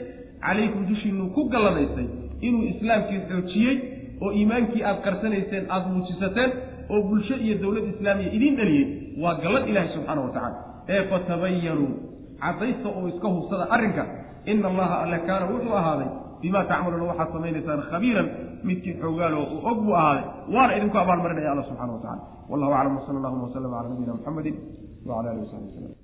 calaykum 0.46 0.82
dushiinuu 0.90 1.28
ku 1.36 1.42
galladaystay 1.54 2.06
inuu 2.48 2.62
islaamkii 2.72 3.20
xoojiyey 3.30 3.76
oo 4.24 4.30
iimaankii 4.38 4.82
aad 4.90 4.98
qarsanayseen 5.06 5.64
aada 5.74 5.88
muujisateen 5.94 6.50
oo 6.94 7.00
bulsho 7.08 7.36
iyo 7.44 7.54
dowlad 7.62 7.86
islaamiya 7.94 8.30
idiin 8.36 8.56
dhaliyey 8.60 8.84
waa 9.22 9.34
gallad 9.44 9.64
ilaahay 9.70 9.90
subxaana 9.96 10.20
wa 10.26 10.30
tacala 10.36 10.58
ee 10.94 11.02
fatabayanuu 11.12 11.90
caddaysta 12.44 12.88
oo 12.98 13.04
iska 13.12 13.28
hubsada 13.36 13.64
arrinka 13.76 14.04
ina 14.52 14.66
allaha 14.72 14.94
alle 15.04 15.18
kaana 15.28 15.44
wuxuu 15.52 15.74
ahaaday 15.80 16.08
bimaa 16.42 16.64
tacmaluuna 16.70 17.04
waxaad 17.10 17.30
samaynaysaan 17.36 17.82
khabiiran 17.90 18.28
midkii 18.68 18.94
xoogaalo 19.02 19.38
uu 19.54 19.60
og 19.70 19.78
buu 19.84 19.94
ahaaday. 20.00 20.24
Waana 20.54 20.72
idinku 20.78 20.96
abaalmarinaya 21.02 21.50
alla 21.52 21.64
subxana 21.68 21.92
wa 21.96 22.00
tacala 22.04 22.22
wallahu 22.50 22.72
aclam 22.78 22.96
wsala 23.00 23.18
allahuma 23.20 23.44
wslama 23.48 23.76
cala 23.76 23.88
nabiyina 23.92 24.14
muxamedi 24.18 24.50
wcala 25.06 25.28
alihi 25.30 25.44
wasaxbi 25.46 25.68
waslm 25.68 26.03